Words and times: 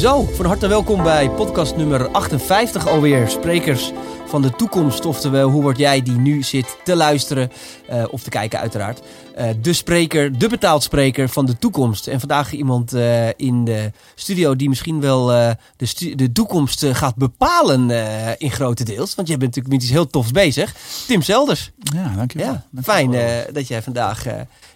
Zo, 0.00 0.24
van 0.24 0.46
harte 0.46 0.66
welkom 0.66 1.02
bij 1.02 1.30
podcast 1.30 1.76
nummer 1.76 2.08
58 2.08 2.88
alweer. 2.88 3.28
Sprekers 3.28 3.92
van 4.26 4.42
de 4.42 4.50
toekomst. 4.50 5.04
Oftewel, 5.04 5.50
hoe 5.50 5.62
word 5.62 5.78
jij 5.78 6.02
die 6.02 6.16
nu 6.16 6.42
zit 6.42 6.76
te 6.84 6.96
luisteren 6.96 7.50
uh, 7.90 8.04
of 8.10 8.22
te 8.22 8.30
kijken 8.30 8.58
uiteraard. 8.58 9.00
Uh, 9.38 9.48
de 9.62 9.72
spreker, 9.72 10.38
de 10.38 10.48
betaald 10.48 10.82
spreker 10.82 11.28
van 11.28 11.46
de 11.46 11.58
toekomst. 11.58 12.06
En 12.06 12.18
vandaag 12.18 12.52
iemand 12.52 12.94
uh, 12.94 13.28
in 13.28 13.64
de 13.64 13.92
studio 14.14 14.56
die 14.56 14.68
misschien 14.68 15.00
wel 15.00 15.26
de, 15.26 16.14
de, 16.14 16.32
toekomst 16.32 16.84
gaat 16.84 17.16
bepalen 17.16 17.90
in 18.38 18.50
grote 18.50 18.84
deels. 18.84 19.14
Want 19.14 19.28
jij 19.28 19.38
bent 19.38 19.56
natuurlijk 19.56 19.74
met 19.74 19.82
iets 19.82 19.92
heel 19.92 20.06
tofs 20.06 20.30
bezig. 20.30 20.74
Tim 21.06 21.22
Zelders. 21.22 21.70
Ja, 21.78 22.12
dankjewel. 22.16 22.46
Ja, 22.46 22.82
fijn 22.82 23.10
dat 23.52 23.68
jij 23.68 23.82
vandaag 23.82 24.24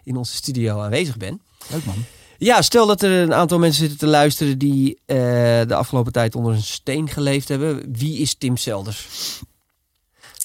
in 0.04 0.16
onze 0.16 0.36
studio 0.36 0.80
aanwezig 0.80 1.16
bent. 1.16 1.40
Leuk 1.70 1.84
man. 1.84 2.04
Ja, 2.44 2.62
stel 2.62 2.86
dat 2.86 3.02
er 3.02 3.10
een 3.10 3.34
aantal 3.34 3.58
mensen 3.58 3.80
zitten 3.80 3.98
te 3.98 4.06
luisteren 4.06 4.58
die 4.58 4.90
uh, 4.90 5.16
de 5.66 5.74
afgelopen 5.74 6.12
tijd 6.12 6.34
onder 6.34 6.52
een 6.52 6.62
steen 6.62 7.08
geleefd 7.08 7.48
hebben. 7.48 7.92
Wie 7.92 8.18
is 8.18 8.34
Tim 8.34 8.56
Selders? 8.56 9.08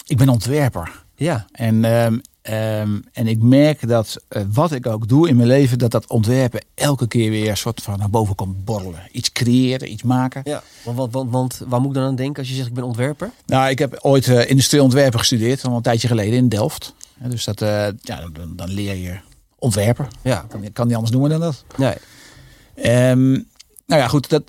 Ik 0.05 0.17
ben 0.17 0.29
ontwerper. 0.29 1.03
Ja. 1.15 1.45
En, 1.51 1.83
um, 1.83 2.21
um, 2.53 3.03
en 3.13 3.27
ik 3.27 3.41
merk 3.41 3.87
dat 3.87 4.17
uh, 4.29 4.43
wat 4.53 4.71
ik 4.71 4.87
ook 4.87 5.07
doe 5.07 5.29
in 5.29 5.35
mijn 5.35 5.47
leven, 5.47 5.77
dat 5.77 5.91
dat 5.91 6.07
ontwerpen 6.07 6.61
elke 6.75 7.07
keer 7.07 7.29
weer 7.29 7.49
een 7.49 7.57
soort 7.57 7.81
van 7.81 7.99
naar 7.99 8.09
boven 8.09 8.35
komt 8.35 8.65
borrelen. 8.65 9.07
Iets 9.11 9.31
creëren, 9.31 9.91
iets 9.91 10.03
maken. 10.03 10.41
Ja, 10.43 10.63
want, 10.83 11.11
want, 11.11 11.31
want 11.31 11.61
waar 11.67 11.79
moet 11.79 11.89
ik 11.89 11.95
dan 11.95 12.07
aan 12.07 12.15
denken 12.15 12.39
als 12.39 12.49
je 12.49 12.55
zegt 12.55 12.67
ik 12.67 12.73
ben 12.73 12.83
ontwerper? 12.83 13.31
Nou, 13.45 13.69
ik 13.69 13.79
heb 13.79 13.97
ooit 14.01 14.27
uh, 14.27 14.49
industrieel 14.49 14.83
ontwerpen 14.83 15.19
gestudeerd, 15.19 15.65
al 15.65 15.75
een 15.75 15.81
tijdje 15.81 16.07
geleden 16.07 16.33
in 16.33 16.49
Delft. 16.49 16.93
Dus 17.23 17.43
dat, 17.43 17.59
ja, 17.59 18.29
dan, 18.33 18.55
dan 18.55 18.69
leer 18.69 18.95
je 18.95 19.17
ontwerper. 19.59 20.07
Ja. 20.21 20.45
Kan, 20.49 20.71
kan 20.73 20.85
niet 20.85 20.95
anders 20.95 21.11
noemen 21.11 21.29
dan 21.29 21.39
dat. 21.39 21.63
Nee. 21.77 21.95
Um, 23.09 23.47
nou 23.85 24.01
ja, 24.01 24.07
goed, 24.07 24.29
dat, 24.29 24.43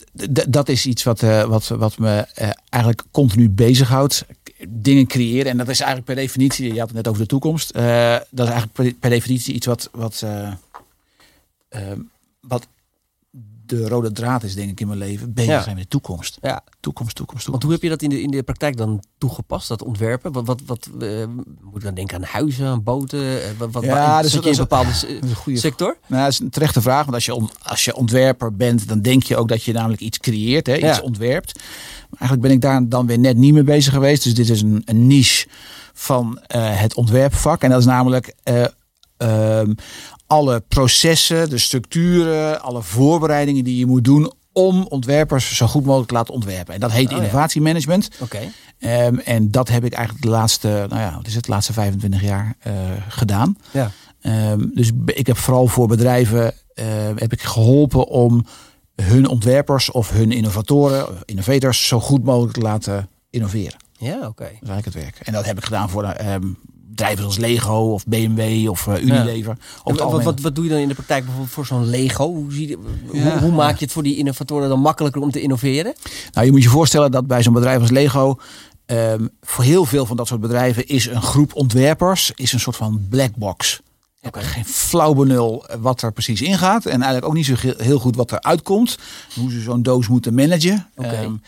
dat, 0.49 0.69
is 0.69 0.87
iets 0.87 1.03
wat, 1.03 1.23
uh, 1.23 1.45
wat, 1.45 1.69
wat 1.69 1.99
me 1.99 2.27
uh, 2.41 2.51
eigenlijk 2.69 3.03
continu 3.11 3.51
bezighoudt. 3.51 4.25
Dingen 4.69 5.07
creëren. 5.07 5.51
En 5.51 5.57
dat 5.57 5.69
is 5.69 5.81
eigenlijk 5.81 6.13
per 6.13 6.23
definitie, 6.23 6.73
je 6.73 6.79
had 6.79 6.89
het 6.89 6.97
net 6.97 7.09
over 7.09 7.21
de 7.21 7.29
toekomst. 7.29 7.77
Uh, 7.77 8.17
dat 8.31 8.47
is 8.47 8.53
eigenlijk 8.53 8.73
per, 8.73 8.95
per, 8.95 9.11
definitie 9.11 9.55
iets 9.55 9.67
wat, 9.67 9.89
wat, 9.93 10.25
wat 12.41 12.67
de 13.71 13.89
rode 13.89 14.13
draad 14.13 14.43
is, 14.43 14.55
denk 14.55 14.71
ik, 14.71 14.81
in 14.81 14.87
mijn 14.87 14.99
leven. 14.99 15.33
Bezig 15.33 15.51
ja. 15.51 15.63
zijn 15.63 15.75
met 15.75 15.85
de 15.85 15.91
toekomst. 15.91 16.39
Ja. 16.41 16.63
Toekomst, 16.81 16.81
toekomst, 16.81 17.17
toekomst. 17.17 17.47
Want 17.47 17.63
hoe 17.63 17.73
heb 17.73 17.83
je 17.83 17.89
dat 17.89 18.03
in 18.03 18.09
de, 18.09 18.23
in 18.23 18.31
de 18.31 18.43
praktijk 18.43 18.77
dan 18.77 19.05
toegepast, 19.19 19.69
dat 19.69 19.83
ontwerpen? 19.83 20.33
Wat, 20.33 20.47
wat, 20.47 20.61
wat 20.67 20.89
uh, 21.01 21.27
moet 21.61 21.75
je 21.75 21.81
dan 21.81 21.95
denken 21.95 22.17
aan 22.17 22.23
huizen, 22.23 22.67
aan 22.67 22.83
boten? 22.83 23.21
Uh, 23.21 23.39
wat, 23.59 23.85
ja, 23.85 24.15
wat, 24.15 24.23
dus 24.23 24.33
dat 24.33 24.47
is 24.47 24.57
een 24.57 24.63
bepaalde 24.63 24.91
een 25.21 25.35
goede 25.35 25.59
sector? 25.59 25.97
Nou, 26.07 26.23
dat 26.23 26.33
is 26.33 26.39
een 26.39 26.51
terechte 26.51 26.81
vraag. 26.81 27.03
Want 27.05 27.15
als 27.15 27.25
je, 27.25 27.49
als 27.63 27.85
je 27.85 27.97
ontwerper 27.97 28.57
bent, 28.57 28.89
dan 28.89 29.01
denk 29.01 29.23
je 29.23 29.37
ook 29.37 29.49
dat 29.49 29.63
je 29.63 29.73
namelijk 29.73 30.01
iets 30.01 30.19
creëert, 30.19 30.67
hè, 30.67 30.75
iets 30.75 30.97
ja. 30.97 31.01
ontwerpt. 31.01 31.55
Maar 31.55 32.21
eigenlijk 32.21 32.43
ben 32.43 32.51
ik 32.51 32.61
daar 32.61 32.89
dan 32.89 33.07
weer 33.07 33.19
net 33.19 33.37
niet 33.37 33.53
mee 33.53 33.63
bezig 33.63 33.93
geweest. 33.93 34.25
Dus 34.25 34.35
dit 34.35 34.49
is 34.49 34.63
een, 34.63 34.83
een 34.85 35.07
niche 35.07 35.49
van 35.93 36.41
uh, 36.55 36.81
het 36.81 36.95
ontwerpvak. 36.95 37.63
En 37.63 37.71
dat 37.71 37.81
is 37.81 37.87
namelijk 37.87 38.35
ehm, 39.17 39.73
alle 40.31 40.61
processen, 40.69 41.51
de 41.51 41.59
structuren, 41.59 42.63
alle 42.63 42.83
voorbereidingen 42.83 43.65
die 43.65 43.77
je 43.77 43.87
moet 43.87 44.05
doen 44.05 44.33
om 44.53 44.87
ontwerpers 44.89 45.57
zo 45.57 45.67
goed 45.67 45.85
mogelijk 45.85 46.09
te 46.09 46.15
laten 46.15 46.35
ontwerpen. 46.35 46.75
En 46.75 46.81
dat 46.81 46.93
heet 46.93 47.11
oh, 47.11 47.17
innovatiemanagement. 47.17 48.09
Ja. 48.11 48.25
Oké. 48.25 48.51
Okay. 48.79 49.07
Um, 49.07 49.19
en 49.19 49.51
dat 49.51 49.69
heb 49.69 49.85
ik 49.85 49.93
eigenlijk 49.93 50.25
de 50.25 50.31
laatste, 50.31 50.87
nou 50.89 51.01
ja, 51.01 51.15
wat 51.17 51.27
is 51.27 51.35
het, 51.35 51.45
de 51.45 51.51
laatste 51.51 51.73
25 51.73 52.23
jaar 52.23 52.57
uh, 52.67 52.73
gedaan. 53.09 53.57
Ja. 53.71 53.91
Um, 54.23 54.71
dus 54.75 54.91
ik 55.07 55.27
heb 55.27 55.37
vooral 55.37 55.67
voor 55.67 55.89
bedrijven 55.89 56.55
uh, 56.75 56.85
heb 57.17 57.33
ik 57.33 57.43
geholpen 57.43 58.07
om 58.07 58.47
hun 58.95 59.29
ontwerpers 59.29 59.91
of 59.91 60.11
hun 60.11 60.33
innovatoren, 60.33 61.07
innovators, 61.25 61.87
zo 61.87 62.01
goed 62.01 62.25
mogelijk 62.25 62.53
te 62.53 62.61
laten 62.61 63.09
innoveren. 63.31 63.77
Ja, 63.99 64.17
oké. 64.17 64.27
Okay. 64.27 64.53
Dat 64.53 64.63
is 64.63 64.69
eigenlijk 64.69 64.85
het 64.85 64.95
werk. 64.95 65.27
En 65.27 65.33
dat 65.33 65.45
heb 65.45 65.57
ik 65.57 65.65
gedaan 65.65 65.91
voor 65.91 66.15
um, 66.27 66.59
bedrijven 66.91 67.25
als 67.25 67.37
Lego 67.37 67.93
of 67.93 68.07
BMW 68.07 68.69
of 68.71 68.87
uh, 68.87 69.03
Unilever. 69.03 69.57
Ja. 69.85 69.95
Wat, 69.95 70.23
wat, 70.23 70.41
wat 70.41 70.55
doe 70.55 70.65
je 70.65 70.71
dan 70.71 70.79
in 70.79 70.89
de 70.89 70.95
praktijk 70.95 71.23
bijvoorbeeld 71.25 71.55
voor 71.55 71.67
zo'n 71.67 71.87
Lego? 71.87 72.27
Hoe, 72.27 72.53
zie 72.53 72.69
je, 72.69 72.79
ja. 73.13 73.23
hoe, 73.23 73.41
hoe, 73.41 73.53
maak 73.53 73.79
je 73.79 73.85
het 73.85 73.93
voor 73.93 74.03
die 74.03 74.17
innovatoren 74.17 74.69
dan 74.69 74.81
makkelijker 74.81 75.23
om 75.23 75.31
te 75.31 75.41
innoveren? 75.41 75.95
Nou, 76.33 76.47
je 76.47 76.53
moet 76.53 76.63
je 76.63 76.69
voorstellen 76.69 77.11
dat 77.11 77.27
bij 77.27 77.43
zo'n 77.43 77.53
bedrijf 77.53 77.81
als 77.81 77.91
Lego... 77.91 78.39
Um, 78.87 79.31
voor 79.41 79.65
heel 79.65 79.85
veel 79.85 80.07
van 80.07 80.17
dat 80.17 80.27
soort 80.27 80.41
bedrijven 80.41 80.87
is 80.87 81.07
een 81.07 81.23
groep 81.23 81.55
ontwerpers 81.55 82.33
is 82.35 82.53
een 82.53 82.61
soort 82.61 82.77
van 82.77 83.07
black 83.09 83.37
box. 83.37 83.81
Okay. 84.23 84.43
geen 84.43 84.65
flauw 84.65 85.15
benul 85.15 85.67
wat 85.79 86.03
er 86.03 86.13
precies 86.13 86.43
ingaat. 86.43 86.85
En 86.85 87.03
eigenlijk 87.03 87.25
ook 87.25 87.35
niet 87.35 87.47
zo 87.47 87.55
heel 87.77 87.99
goed 87.99 88.17
wat 88.17 88.31
er 88.31 88.41
uitkomt. 88.41 88.99
Hoe 89.35 89.51
ze 89.51 89.61
zo'n 89.61 89.83
doos 89.83 90.09
moeten 90.09 90.35
managen. 90.35 90.89
Okay. 90.97 91.25
Um, 91.25 91.43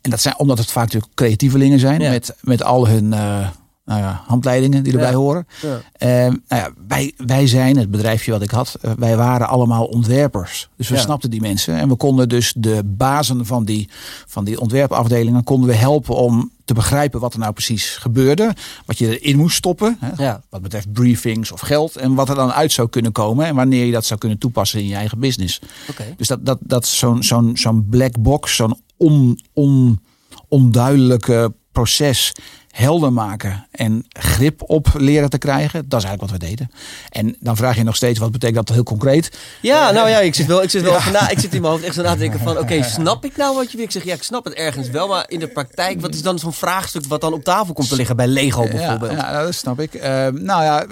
en 0.00 0.10
dat 0.10 0.20
zijn 0.20 0.38
omdat 0.38 0.58
het 0.58 0.70
vaak 0.70 0.84
natuurlijk 0.84 1.14
creatievelingen 1.14 1.78
zijn. 1.78 2.00
Ja. 2.00 2.10
Met, 2.10 2.36
met 2.40 2.62
al 2.62 2.88
hun... 2.88 3.12
Uh, 3.12 3.48
nou 3.88 4.00
ja, 4.00 4.22
handleidingen 4.26 4.82
die 4.82 4.92
erbij 4.92 5.10
ja. 5.10 5.16
horen. 5.16 5.46
Ja. 5.62 6.26
Uh, 6.26 6.34
nou 6.48 6.62
ja, 6.62 6.70
wij, 6.88 7.12
wij 7.16 7.46
zijn, 7.46 7.76
het 7.76 7.90
bedrijfje 7.90 8.30
wat 8.32 8.42
ik 8.42 8.50
had, 8.50 8.78
uh, 8.82 8.90
wij 8.98 9.16
waren 9.16 9.48
allemaal 9.48 9.84
ontwerpers. 9.84 10.68
Dus 10.76 10.88
we 10.88 10.96
snapten 10.96 11.30
die 11.30 11.40
mensen. 11.40 11.76
En 11.76 11.88
we 11.88 11.96
konden 11.96 12.28
dus 12.28 12.52
de 12.56 12.82
bazen 12.84 13.46
van 13.46 13.64
die, 13.64 13.88
van 14.26 14.44
die 14.44 14.60
ontwerpafdelingen 14.60 15.44
konden 15.44 15.68
we 15.68 15.74
helpen 15.74 16.14
om 16.14 16.50
te 16.64 16.74
begrijpen 16.74 17.20
wat 17.20 17.32
er 17.32 17.38
nou 17.38 17.52
precies 17.52 17.96
gebeurde. 17.96 18.54
Wat 18.86 18.98
je 18.98 19.20
erin 19.20 19.36
moest 19.36 19.56
stoppen. 19.56 19.98
Hè. 20.00 20.34
Wat 20.50 20.62
betreft 20.62 20.92
briefings 20.92 21.52
of 21.52 21.60
geld. 21.60 21.96
En 21.96 22.14
wat 22.14 22.28
er 22.28 22.34
dan 22.34 22.52
uit 22.52 22.72
zou 22.72 22.88
kunnen 22.88 23.12
komen. 23.12 23.46
En 23.46 23.54
wanneer 23.54 23.84
je 23.84 23.92
dat 23.92 24.04
zou 24.04 24.20
kunnen 24.20 24.38
toepassen 24.38 24.80
in 24.80 24.86
je 24.86 24.94
eigen 24.94 25.18
business. 25.18 25.60
Dus 26.16 26.28
dat, 26.28 26.46
dat, 26.46 26.58
dat 26.60 26.86
zo'n 26.86 27.22
zo'n 27.22 27.56
zo'n 27.56 27.86
black 27.90 28.18
box, 28.20 28.56
zo'n 28.56 28.80
on, 28.96 29.40
on, 29.52 30.00
onduidelijke 30.48 31.52
proces 31.72 32.32
helder 32.78 33.12
maken 33.12 33.66
en 33.70 34.06
grip 34.08 34.62
op 34.66 34.88
leren 34.94 35.30
te 35.30 35.38
krijgen. 35.38 35.88
Dat 35.88 36.00
is 36.00 36.06
eigenlijk 36.06 36.20
wat 36.20 36.40
we 36.40 36.46
deden. 36.48 36.70
En 37.10 37.36
dan 37.40 37.56
vraag 37.56 37.76
je 37.76 37.82
nog 37.82 37.96
steeds, 37.96 38.18
wat 38.18 38.32
betekent 38.32 38.66
dat 38.66 38.74
heel 38.74 38.84
concreet? 38.84 39.38
Ja, 39.60 39.90
nou 39.90 40.08
ja, 40.08 40.18
ik 40.18 40.34
zit 40.34 40.46
wel, 40.46 40.62
ik 40.62 40.70
zit 40.70 40.82
wel 40.82 40.98
na, 41.12 41.28
ik 41.28 41.38
zit 41.38 41.54
in 41.54 41.60
mijn 41.60 41.72
hoofd 41.72 41.84
echt 41.84 41.94
zo 41.94 42.02
na 42.02 42.12
te 42.12 42.18
denken 42.18 42.40
van, 42.40 42.58
oké, 42.58 42.82
snap 42.98 43.24
ik 43.24 43.36
nou 43.36 43.56
wat 43.56 43.70
je 43.70 43.76
wil? 43.76 43.86
Ik 43.86 43.92
zeg, 43.92 44.04
ja, 44.04 44.14
ik 44.14 44.22
snap 44.22 44.44
het 44.44 44.54
ergens 44.54 44.90
wel, 44.90 45.08
maar 45.08 45.24
in 45.28 45.38
de 45.38 45.48
praktijk, 45.48 46.00
wat 46.00 46.14
is 46.14 46.22
dan 46.22 46.38
zo'n 46.38 46.52
vraagstuk 46.52 47.04
wat 47.06 47.20
dan 47.20 47.32
op 47.32 47.44
tafel 47.44 47.74
komt 47.74 47.88
te 47.88 47.96
liggen 47.96 48.16
bij 48.16 48.26
Lego 48.26 48.68
bijvoorbeeld? 48.68 49.12
Ja, 49.12 49.32
ja 49.32 49.42
dat 49.42 49.54
snap 49.54 49.80
ik. 49.80 49.94
Um, 49.94 50.42
nou 50.42 50.62
ja, 50.62 50.86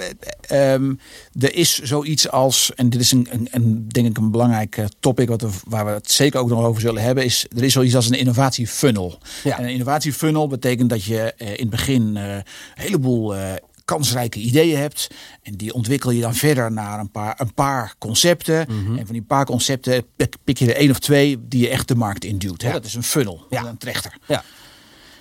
um, 0.73 1.01
er 1.41 1.55
is 1.55 1.79
zoiets 1.79 2.31
als, 2.31 2.75
en 2.75 2.91
dit 2.91 3.01
is 3.01 3.13
een, 3.13 3.29
een, 3.31 3.49
een 3.51 3.89
denk 3.89 4.07
ik 4.07 4.17
een 4.17 4.31
belangrijk 4.31 4.85
topic 5.01 5.29
wat 5.29 5.41
we, 5.41 5.49
waar 5.65 5.85
we 5.85 5.91
het 5.91 6.11
zeker 6.11 6.41
ook 6.41 6.49
nog 6.49 6.65
over 6.65 6.81
zullen 6.81 7.03
hebben, 7.03 7.25
is 7.25 7.47
er 7.57 7.65
is 7.65 7.73
zoiets 7.73 7.95
als 7.95 8.07
een 8.07 8.19
innovatiefunnel. 8.19 9.19
Ja. 9.45 9.59
En 9.59 9.65
een 9.65 9.71
innovatiefunnel 9.71 10.49
betekent 10.49 10.91
dat 10.91 11.05
je 11.05 11.35
uh, 11.39 11.49
in 11.49 11.69
het 11.71 11.71
begin 11.77 12.17
uh, 12.17 12.35
een 12.35 12.43
heleboel 12.75 13.37
uh, 13.37 13.53
kansrijke 13.85 14.39
ideeën 14.39 14.79
hebt. 14.79 15.09
En 15.43 15.55
die 15.57 15.75
ontwikkel 15.75 16.11
je 16.11 16.21
dan 16.21 16.35
verder 16.35 16.73
naar 16.73 16.99
een 16.99 17.11
paar, 17.11 17.35
een 17.41 17.55
paar 17.55 17.95
concepten. 17.99 18.67
Mhm. 18.69 18.99
En 18.99 19.05
van 19.05 19.15
die 19.15 19.23
paar 19.23 19.45
concepten 19.45 20.05
pik, 20.45 20.59
je 20.59 20.67
er 20.67 20.77
één 20.77 20.91
of 20.91 20.99
twee 20.99 21.49
die 21.49 21.61
je 21.61 21.69
echt 21.69 21.89
de 21.89 21.95
markt 21.95 22.25
induwt. 22.25 22.63
Hè? 22.63 22.69
Ja. 22.69 22.75
Dat 22.75 22.85
is 22.85 22.95
een 22.95 23.03
funnel, 23.03 23.47
Ja. 23.51 23.65
een 23.65 23.79
trechter. 23.79 24.19
Ja. 24.27 24.45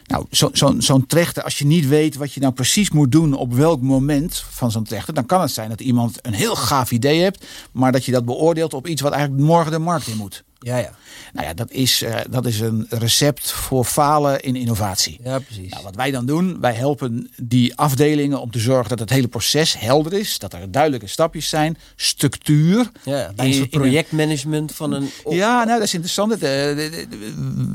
Nou, 0.05 0.25
zo'n 0.29 0.49
zo, 0.53 0.75
zo 0.79 0.99
trechter, 1.07 1.43
als 1.43 1.57
je 1.57 1.65
niet 1.65 1.87
weet 1.87 2.15
wat 2.15 2.33
je 2.33 2.39
nou 2.39 2.53
precies 2.53 2.91
moet 2.91 3.11
doen 3.11 3.33
op 3.33 3.53
welk 3.53 3.81
moment 3.81 4.43
van 4.49 4.71
zo'n 4.71 4.83
trechter, 4.83 5.13
dan 5.13 5.25
kan 5.25 5.41
het 5.41 5.51
zijn 5.51 5.69
dat 5.69 5.81
iemand 5.81 6.17
een 6.21 6.33
heel 6.33 6.55
gaaf 6.55 6.91
idee 6.91 7.21
hebt, 7.21 7.45
maar 7.71 7.91
dat 7.91 8.05
je 8.05 8.11
dat 8.11 8.25
beoordeelt 8.25 8.73
op 8.73 8.87
iets 8.87 9.01
wat 9.01 9.11
eigenlijk 9.11 9.43
morgen 9.43 9.71
de 9.71 9.79
markt 9.79 10.07
in 10.07 10.17
moet. 10.17 10.43
Ja, 10.65 10.77
ja. 10.77 10.89
Nou 11.33 11.47
ja, 11.47 11.53
dat 11.53 11.71
is, 11.71 12.03
uh, 12.03 12.15
dat 12.29 12.45
is 12.45 12.59
een 12.59 12.85
recept 12.89 13.51
voor 13.51 13.85
falen 13.85 14.41
in 14.41 14.55
innovatie. 14.55 15.19
Ja, 15.23 15.39
precies. 15.39 15.71
Nou, 15.71 15.83
wat 15.83 15.95
wij 15.95 16.11
dan 16.11 16.25
doen, 16.25 16.57
wij 16.61 16.73
helpen 16.73 17.29
die 17.43 17.75
afdelingen 17.75 18.41
om 18.41 18.51
te 18.51 18.59
zorgen 18.59 18.89
dat 18.89 18.99
het 18.99 19.09
hele 19.09 19.27
proces 19.27 19.79
helder 19.79 20.13
is. 20.13 20.39
Dat 20.39 20.53
er 20.53 20.71
duidelijke 20.71 21.07
stapjes 21.07 21.49
zijn, 21.49 21.77
structuur. 21.95 22.91
Ja, 23.03 23.31
bij 23.35 23.57
een 23.57 23.69
projectmanagement 23.69 24.75
van 24.75 24.91
een... 24.91 25.09
Ja, 25.29 25.55
nou 25.63 25.77
dat 25.77 25.87
is 25.87 25.93
interessant. 25.93 26.31
Het, 26.31 26.43
uh, 26.43 26.97
ik, 26.97 27.13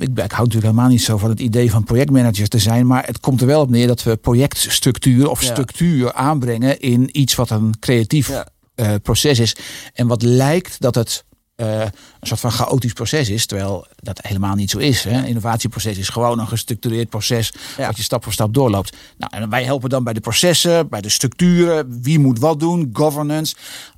ik 0.00 0.16
hou 0.16 0.28
natuurlijk 0.28 0.54
helemaal 0.54 0.88
niet 0.88 1.02
zo 1.02 1.16
van 1.18 1.30
het 1.30 1.40
idee 1.40 1.70
van 1.70 1.84
projectmanager 1.84 2.48
te 2.48 2.58
zijn. 2.58 2.86
Maar 2.86 3.06
het 3.06 3.20
komt 3.20 3.40
er 3.40 3.46
wel 3.46 3.60
op 3.60 3.70
neer 3.70 3.86
dat 3.86 4.02
we 4.02 4.16
projectstructuur 4.16 5.28
of 5.30 5.42
Ja. 5.42 5.50
structuur 5.50 6.12
aanbrengen 6.12 6.80
in 6.80 7.18
iets 7.18 7.34
wat 7.34 7.50
een 7.50 7.74
creatief 7.80 8.28
Ja. 8.28 8.46
uh, 8.76 8.94
proces 9.02 9.38
is. 9.38 9.56
En 9.94 10.06
wat 10.06 10.22
lijkt 10.22 10.80
dat 10.80 10.94
het 10.94 11.24
uh, 11.60 11.80
een 11.80 11.90
soort 12.20 12.40
van 12.40 12.50
chaotisch 12.52 12.92
proces 12.92 13.28
is, 13.28 13.46
terwijl 13.46 13.86
dat 13.96 14.18
helemaal 14.22 14.54
niet 14.54 14.70
zo 14.70 14.78
is. 14.78 15.04
Hè? 15.04 15.18
Een 15.18 15.24
innovatieproces 15.26 15.98
is 15.98 16.08
gewoon 16.08 16.38
een 16.38 16.48
gestructureerd 16.48 17.08
proces 17.08 17.52
Ja. 17.76 17.86
wat 17.86 17.96
je 17.96 18.02
stap 18.02 18.22
voor 18.22 18.32
stap 18.32 18.54
doorloopt. 18.54 18.96
Nou, 19.18 19.32
en 19.42 19.50
wij 19.50 19.64
helpen 19.64 19.90
dan 19.90 20.04
bij 20.04 20.12
de 20.12 20.20
processen, 20.20 20.88
bij 20.88 21.00
de 21.00 21.08
structuren, 21.08 22.02
wie 22.02 22.18
moet 22.18 22.38
wat 22.38 22.60
doen, 22.60 22.90
governance, 22.92 23.54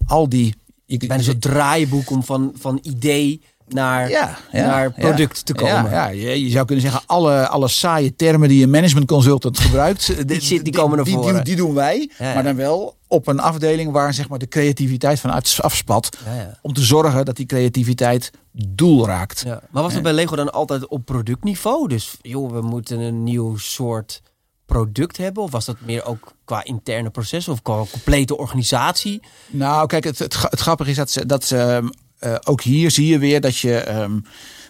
al 0.07 0.29
die. 0.29 0.55
Bijna 0.87 1.15
een 1.15 1.25
soort 1.25 1.41
draaiboek 1.41 2.11
om 2.11 2.25
van, 2.25 2.53
van 2.59 2.79
idee 2.83 3.43
naar, 3.69 4.11
ja, 4.11 4.39
ja, 4.53 4.67
naar 4.67 4.93
product 4.93 5.37
ja, 5.37 5.43
te 5.45 5.55
komen. 5.55 5.91
Ja. 5.91 6.07
Je, 6.09 6.45
je 6.45 6.51
zou 6.51 6.67
kunnen 6.67 6.85
zeggen, 6.85 7.03
alle, 7.07 7.49
alle 7.49 7.69
saaie 7.69 8.17
termen 8.17 8.49
die 8.49 8.63
een 8.63 8.71
management 8.71 9.07
consultant 9.07 9.59
gebruikt, 9.67 10.29
Die 10.29 10.41
zit- 10.41 10.65
die 10.65 10.73
komen 10.73 10.97
naar 10.97 11.05
die, 11.05 11.15
voren. 11.15 11.35
Die, 11.35 11.43
die 11.43 11.57
doen 11.57 11.75
wij, 11.75 12.11
maar 12.19 12.43
dan 12.43 12.57
wel 12.57 12.97
op 13.09 13.27
een 13.27 13.41
afdeling 13.41 13.93
waar 13.93 14.15
zeg 14.15 14.29
maar, 14.29 14.39
de 14.39 14.49
creativiteit 14.49 15.21
vanuit 15.21 15.59
afspat. 15.61 16.17
Om 16.63 16.73
te 16.73 16.83
zorgen 16.83 17.25
dat 17.25 17.37
die 17.37 17.47
creativiteit 17.47 18.31
doel 18.53 19.07
raakt. 19.07 19.43
Ja. 19.47 19.63
Maar 19.71 19.83
was 19.83 19.95
het 19.95 20.03
bij 20.03 20.13
Lego 20.13 20.37
dan 20.37 20.53
altijd 20.53 20.87
op 20.89 21.05
productniveau? 21.05 21.89
Dus 21.89 22.17
joh, 22.21 22.53
we 22.53 22.61
moeten 22.61 22.99
een 22.99 23.23
nieuw 23.23 23.57
soort 23.57 24.23
product 24.67 25.17
hebben? 25.17 25.43
Of 25.43 25.51
was 25.51 25.65
dat 25.65 25.77
meer 25.81 26.05
ook 26.05 26.33
qua 26.45 26.65
interne 26.65 27.11
processen 27.11 27.53
of 27.53 27.63
qua 27.63 27.85
complete 27.91 28.37
organisatie? 28.37 29.23
Nou, 29.51 29.87
kijk, 29.87 30.05
het, 30.05 30.19
het, 30.19 30.37
het 30.43 30.61
grappige 30.61 30.91
is 30.91 30.97
dat 30.97 31.11
ze, 31.11 31.27
dat 31.27 31.45
ze, 31.45 31.91
uh, 32.25 32.35
ook 32.45 32.63
hier 32.63 32.91
zie 32.91 33.07
je 33.07 33.19
weer 33.19 33.41
dat 33.41 33.59
je 33.59 33.95
um, 33.95 34.25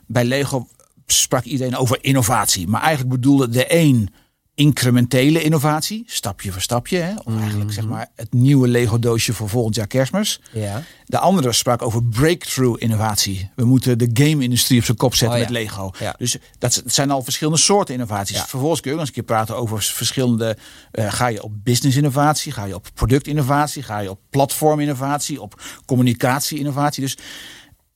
bij 0.07 0.25
Lego 0.25 0.67
sprak 1.07 1.45
iedereen 1.45 1.77
over 1.77 1.99
innovatie. 2.01 2.69
Maar 2.69 2.81
eigenlijk 2.81 3.15
bedoelde 3.15 3.49
de 3.49 3.65
een 3.69 4.09
incrementele 4.55 5.43
innovatie, 5.43 6.03
stapje 6.07 6.53
voor 6.53 6.61
stapje. 6.61 6.99
Hè? 6.99 7.15
Of 7.25 7.39
eigenlijk 7.41 7.73
zeg 7.73 7.85
mhm. 7.85 7.93
maar 7.93 8.09
het 8.15 8.33
nieuwe 8.33 8.69
Lego 8.69 8.99
doosje 8.99 9.33
voor 9.33 9.49
volgend 9.49 9.75
jaar 9.75 9.87
kerstmis. 9.87 10.41
Ja. 10.53 10.83
De 11.05 11.19
andere 11.19 11.53
sprak 11.53 11.83
over 11.83 12.05
breakthrough 12.05 12.83
innovatie. 12.83 13.51
We 13.55 13.65
moeten 13.65 13.99
de 13.99 14.11
game-industrie 14.13 14.79
op 14.79 14.85
zijn 14.85 14.97
kop 14.97 15.15
zetten 15.15 15.39
oh, 15.39 15.45
met 15.45 15.53
Lego. 15.53 15.91
Ja. 15.99 16.15
Dus 16.19 16.37
dat 16.59 16.83
zijn 16.87 17.11
al 17.11 17.23
verschillende 17.23 17.59
soorten 17.59 17.95
innovaties. 17.95 18.41
Vervolgens 18.41 18.81
kun 18.81 18.91
je 18.91 18.97
ook 18.97 19.03
eens 19.03 19.17
een 19.17 19.25
keer 19.25 19.37
praten 19.37 19.57
over 19.57 19.83
verschillende... 19.83 20.57
Uh, 20.93 21.13
ga 21.13 21.27
je 21.27 21.43
op 21.43 21.53
business 21.65 21.97
innovatie, 21.97 22.53
ga 22.53 22.65
je 22.65 22.75
op 22.75 22.89
product 22.95 23.27
innovatie, 23.27 23.83
ga 23.83 23.99
je 23.99 24.11
op 24.11 24.21
platform 24.31 24.81
innovatie, 24.81 25.43
op 25.43 25.61
communicatie 25.87 26.59
innovatie. 26.59 27.03
Dus 27.03 27.17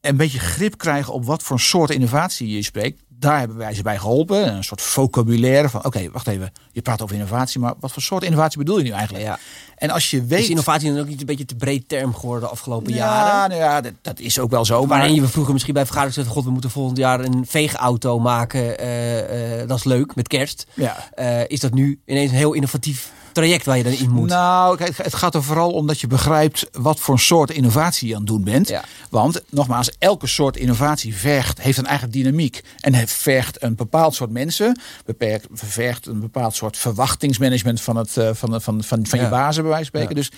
een 0.00 0.17
beetje 0.17 0.38
grip 0.38 0.79
krijgen 0.79 1.12
op 1.12 1.25
wat 1.25 1.43
voor 1.43 1.61
soort 1.61 1.91
innovatie 1.91 2.50
je 2.50 2.62
spreekt 2.62 3.03
daar 3.19 3.39
hebben 3.39 3.57
wij 3.57 3.75
ze 3.75 3.83
bij 3.83 3.99
geholpen. 3.99 4.55
Een 4.55 4.65
soort 4.65 4.81
vocabulaire 4.81 5.69
van, 5.69 5.85
oké, 5.85 6.11
wacht 6.11 6.27
even. 6.27 6.53
Je 6.73 6.83
praat 6.83 7.03
over 7.03 7.15
innovatie, 7.15 7.61
maar 7.61 7.75
wat 7.81 7.93
voor 7.93 8.03
soort 8.03 8.23
innovatie 8.23 8.59
bedoel 8.59 8.79
je 8.79 8.85
nu 8.85 8.91
eigenlijk? 8.91 9.25
Ja. 9.25 9.39
En 9.77 9.91
als 9.91 10.11
je 10.11 10.25
weet... 10.25 10.41
Is 10.41 10.49
innovatie 10.49 10.91
dan 10.91 11.01
ook 11.01 11.09
niet 11.09 11.21
een 11.21 11.27
beetje 11.27 11.45
te 11.45 11.55
breed 11.55 11.89
term 11.89 12.15
geworden 12.15 12.41
de 12.43 12.49
afgelopen 12.49 12.93
ja, 12.93 12.99
jaren? 12.99 13.49
Nou 13.49 13.61
ja, 13.61 13.81
dat, 13.81 13.93
dat, 14.03 14.21
is 14.21 14.39
ook 14.39 14.51
wel 14.51 14.65
zo. 14.65 14.87
Waarin 14.87 15.15
je 15.15 15.27
vroeger 15.27 15.53
misschien 15.53 15.75
bij 15.75 15.85
vergadering 15.85 16.17
zegt, 16.17 16.29
god, 16.29 16.45
we 16.45 16.51
moeten 16.51 16.71
volgend 16.71 16.99
jaar 16.99 17.21
een 17.21 17.45
veegauto 17.47 18.19
maken. 18.19 18.85
Uh, 18.85 19.61
uh, 19.61 19.69
dat 19.69 19.79
is 19.79 19.85
leuk, 19.85 20.15
met 20.15 20.29
kerst. 20.29 20.67
Ja. 20.75 20.97
Uh, 21.19 21.41
is 21.47 21.61
dat 21.61 21.75
nu 21.75 22.01
ineens 22.05 22.31
een 22.31 22.37
heel 22.37 22.53
innovatief 22.53 23.13
traject 23.37 23.67
waar 23.67 23.77
je 23.77 23.83
dan 23.83 23.93
in 23.93 24.11
moet? 24.11 24.29
Nou, 24.29 24.83
het 24.97 25.15
gaat 25.15 25.35
er 25.35 25.43
vooral 25.43 25.71
om 25.71 25.87
dat 25.87 26.00
je 26.00 26.06
begrijpt 26.06 26.67
wat 26.73 27.00
voor 27.00 27.19
soort 27.19 27.50
innovatie 27.50 28.09
je 28.09 28.15
aan 28.15 28.21
het 28.21 28.29
doen 28.29 28.44
bent. 28.44 28.69
Ja. 28.69 28.85
Want 29.11 29.43
nogmaals, 29.50 29.91
elke 29.99 30.27
soort 30.27 30.56
innovatie 30.56 31.17
vergt, 31.17 31.61
heeft 31.61 31.79
een 31.79 31.87
eigen 31.87 32.11
dynamiek. 32.11 32.65
En 32.81 32.94
het 32.94 33.12
vergt 33.12 33.62
een 33.62 33.75
bepaald 33.75 34.15
soort 34.15 34.31
mensen. 34.31 34.81
Beperkt, 35.05 35.47
vergt 35.53 36.06
een 36.06 36.21
bepaald 36.21 36.55
soort 36.55 36.77
verwachtingsmanagement 36.77 37.81
van, 37.81 37.97
het, 37.97 38.17
uh, 38.17 38.31
van, 38.33 38.61
van, 38.61 38.83
van, 38.83 39.06
van 39.06 39.21
je 39.21 39.29
bazen, 39.29 39.62
bij 39.62 39.73
wijze 39.73 39.91
van 39.91 40.00
spreken. 40.00 40.15
Dus 40.15 40.31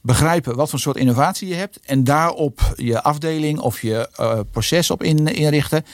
begrijpen 0.00 0.56
wat 0.56 0.70
voor 0.70 0.78
soort 0.78 0.96
innovatie 0.96 1.48
je 1.48 1.54
hebt. 1.54 1.80
En 1.84 2.04
daarop 2.04 2.60
je 2.76 3.02
afdeling 3.02 3.58
of 3.58 3.82
je 3.82 4.08
uh, 4.20 4.40
proces 4.50 4.90
op 4.90 5.02
in, 5.02 5.26
inrichten 5.26 5.84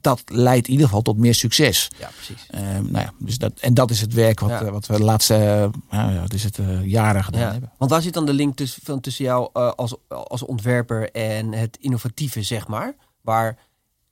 dat 0.00 0.22
leidt 0.26 0.66
in 0.66 0.72
ieder 0.72 0.86
geval 0.86 1.02
tot 1.02 1.18
meer 1.18 1.34
succes. 1.34 1.88
Ja, 1.98 2.10
precies. 2.14 2.46
Uh, 2.54 2.60
nou 2.60 3.04
ja, 3.04 3.12
dus 3.18 3.38
dat, 3.38 3.52
en 3.60 3.74
dat 3.74 3.90
is 3.90 4.00
het 4.00 4.12
werk 4.12 4.40
wat, 4.40 4.60
wat 4.60 4.86
we 4.86 4.96
de 4.96 5.02
laatste 5.02 5.70
uh, 5.92 6.24
is 6.28 6.44
het, 6.44 6.58
uh, 6.58 6.84
jaren 6.84 7.24
gedaan 7.24 7.40
ja. 7.40 7.50
hebben. 7.50 7.72
Want 7.78 7.90
waar 7.90 8.02
zit 8.02 8.14
dan 8.14 8.26
de 8.26 8.32
link 8.32 8.56
tussen, 8.56 9.00
tussen 9.00 9.24
jou 9.24 9.52
als, 9.52 9.94
als 10.08 10.42
ontwerper 10.42 11.10
en 11.10 11.52
het 11.52 11.76
innovatieve, 11.80 12.42
zeg 12.42 12.68
maar? 12.68 12.94
Waar, 13.20 13.58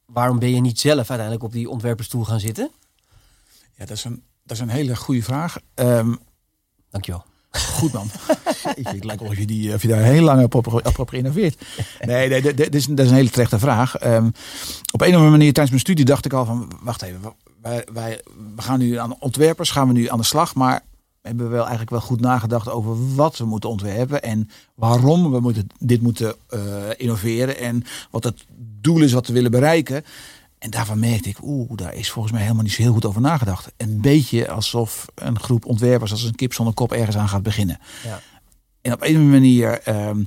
waarom 0.07 0.39
ben 0.39 0.55
je 0.55 0.61
niet 0.61 0.81
zelf 0.81 0.97
uiteindelijk 0.97 1.43
op 1.43 1.53
die 1.53 1.71
ontwerperstoel 1.71 2.25
gaan 2.25 2.41
zitten? 2.41 2.71
Ja, 3.75 3.85
dat 3.87 3.97
is 3.97 4.05
een, 4.05 4.23
dat 4.43 4.57
is 4.57 4.63
een 4.63 4.69
hele 4.69 4.97
goede 4.97 5.23
vraag. 5.23 5.59
Um, 5.75 6.19
Dankjewel. 6.91 7.25
Goed 7.65 7.93
man. 7.93 8.11
het 8.83 9.05
lijkt 9.05 9.23
wel 9.23 9.33
je, 9.33 9.47
die, 9.47 9.75
of 9.75 9.83
je 9.83 9.89
daar 9.89 10.03
heel 10.03 10.23
lang 10.23 10.55
op, 10.55 11.09
geïnnoveerd. 11.09 11.67
Nee, 12.01 12.29
nee 12.29 12.43
dat, 12.55 12.75
is, 12.75 12.87
dat 12.87 12.99
is 12.99 13.11
een 13.11 13.17
hele 13.17 13.31
terechte 13.31 13.59
vraag. 13.59 14.05
Um, 14.05 14.33
op 14.93 15.01
een 15.01 15.09
of 15.09 15.15
andere 15.15 15.31
manier 15.31 15.53
tijdens 15.53 15.71
mijn 15.71 15.81
studie 15.81 16.05
dacht 16.05 16.25
ik 16.25 16.33
al 16.33 16.45
van... 16.45 16.73
Wacht 16.81 17.03
even, 17.03 17.21
wij, 17.63 17.87
wij 17.93 18.21
we 18.57 18.63
gaan 18.63 18.79
nu 18.79 18.99
aan 18.99 19.17
ontwerpers, 19.19 19.71
gaan 19.71 19.87
we 19.87 19.93
nu 19.93 20.09
aan 20.09 20.19
de 20.19 20.25
slag. 20.25 20.55
Maar 20.55 20.83
hebben 21.23 21.47
we 21.47 21.53
wel 21.53 21.61
eigenlijk 21.61 21.91
wel 21.91 22.01
goed 22.01 22.21
nagedacht 22.21 22.69
over 22.71 23.15
wat 23.15 23.37
we 23.37 23.45
moeten 23.45 23.71
ontwerpen. 23.71 24.23
En 24.23 24.51
waarom 24.75 25.31
we 25.31 25.41
moeten, 25.41 25.67
dit 25.79 26.03
moeten 26.03 26.35
uh, 26.51 26.61
innoveren. 26.97 27.59
En 27.59 27.85
wat 28.11 28.25
het 28.25 28.45
doel 28.81 29.03
is 29.03 29.13
wat 29.13 29.27
we 29.27 29.33
willen 29.33 29.51
bereiken. 29.51 30.05
En 30.59 30.71
daarvan 30.71 30.99
merkte 30.99 31.29
ik, 31.29 31.39
oeh, 31.43 31.71
daar 31.75 31.95
is 31.95 32.11
volgens 32.11 32.33
mij 32.33 32.43
helemaal 32.43 32.63
niet 32.63 32.73
zo 32.73 32.83
heel 32.83 32.93
goed 32.93 33.05
over 33.05 33.21
nagedacht. 33.21 33.73
Een 33.77 34.01
beetje 34.01 34.51
alsof 34.51 35.07
een 35.15 35.41
groep 35.41 35.65
ontwerpers 35.67 36.11
als 36.11 36.23
een 36.23 36.35
kip 36.35 36.53
zonder 36.53 36.75
kop 36.75 36.93
ergens 36.93 37.17
aan 37.17 37.29
gaat 37.29 37.43
beginnen. 37.43 37.79
Ja. 38.05 38.21
En 38.81 38.93
op 38.93 39.03
een 39.03 39.31
manier 39.31 39.81
um, 39.89 40.27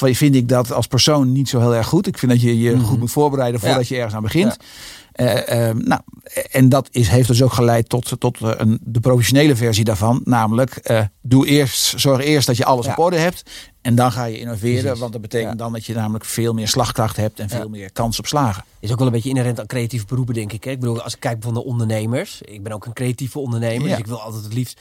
vind 0.00 0.34
ik 0.34 0.48
dat 0.48 0.72
als 0.72 0.86
persoon 0.86 1.32
niet 1.32 1.48
zo 1.48 1.60
heel 1.60 1.74
erg 1.74 1.86
goed. 1.86 2.06
Ik 2.06 2.18
vind 2.18 2.32
dat 2.32 2.40
je 2.40 2.58
je 2.58 2.70
mm 2.70 2.76
-hmm. 2.76 2.86
goed 2.86 2.98
moet 2.98 3.10
voorbereiden 3.10 3.60
voordat 3.60 3.88
ja. 3.88 3.94
je 3.94 3.96
ergens 3.96 4.14
aan 4.14 4.22
begint. 4.22 4.56
Ja. 4.58 4.66
Uh, 5.20 5.34
uh, 5.34 5.74
nou, 5.74 6.00
en 6.50 6.68
dat 6.68 6.88
is, 6.90 7.08
heeft 7.08 7.28
dus 7.28 7.42
ook 7.42 7.52
geleid 7.52 7.88
tot, 7.88 8.20
tot 8.20 8.38
een, 8.40 8.78
de 8.82 9.00
professionele 9.00 9.56
versie 9.56 9.84
daarvan. 9.84 10.20
Namelijk, 10.24 10.90
uh, 10.90 11.00
doe 11.22 11.46
eerst, 11.46 12.00
zorg 12.00 12.24
eerst 12.24 12.46
dat 12.46 12.56
je 12.56 12.64
alles 12.64 12.86
ja. 12.86 12.92
op 12.92 12.98
orde 12.98 13.16
hebt. 13.16 13.42
En 13.80 13.94
dan 13.94 14.12
ga 14.12 14.24
je 14.24 14.38
innoveren. 14.38 14.80
Precies. 14.80 15.00
Want 15.00 15.12
dat 15.12 15.20
betekent 15.20 15.50
ja. 15.50 15.56
dan 15.56 15.72
dat 15.72 15.84
je 15.84 15.94
namelijk 15.94 16.24
veel 16.24 16.52
meer 16.52 16.68
slagkracht 16.68 17.16
hebt 17.16 17.40
en 17.40 17.48
veel 17.48 17.68
meer 17.68 17.92
kans 17.92 18.18
op 18.18 18.26
slagen. 18.26 18.64
Is 18.80 18.90
ook 18.92 18.98
wel 18.98 19.06
een 19.06 19.12
beetje 19.12 19.28
inherent 19.28 19.60
aan 19.60 19.66
creatieve 19.66 20.06
beroepen, 20.06 20.34
denk 20.34 20.52
ik. 20.52 20.64
Hè? 20.64 20.70
Ik 20.70 20.80
bedoel, 20.80 21.02
als 21.02 21.14
ik 21.14 21.20
kijk 21.20 21.36
van 21.40 21.54
de 21.54 21.64
ondernemers. 21.64 22.40
Ik 22.42 22.62
ben 22.62 22.72
ook 22.72 22.86
een 22.86 22.92
creatieve 22.92 23.38
ondernemer. 23.38 23.88
Dus 23.88 23.98
ik 23.98 24.06
wil 24.06 24.20
altijd 24.20 24.44
het 24.44 24.54
liefst 24.54 24.80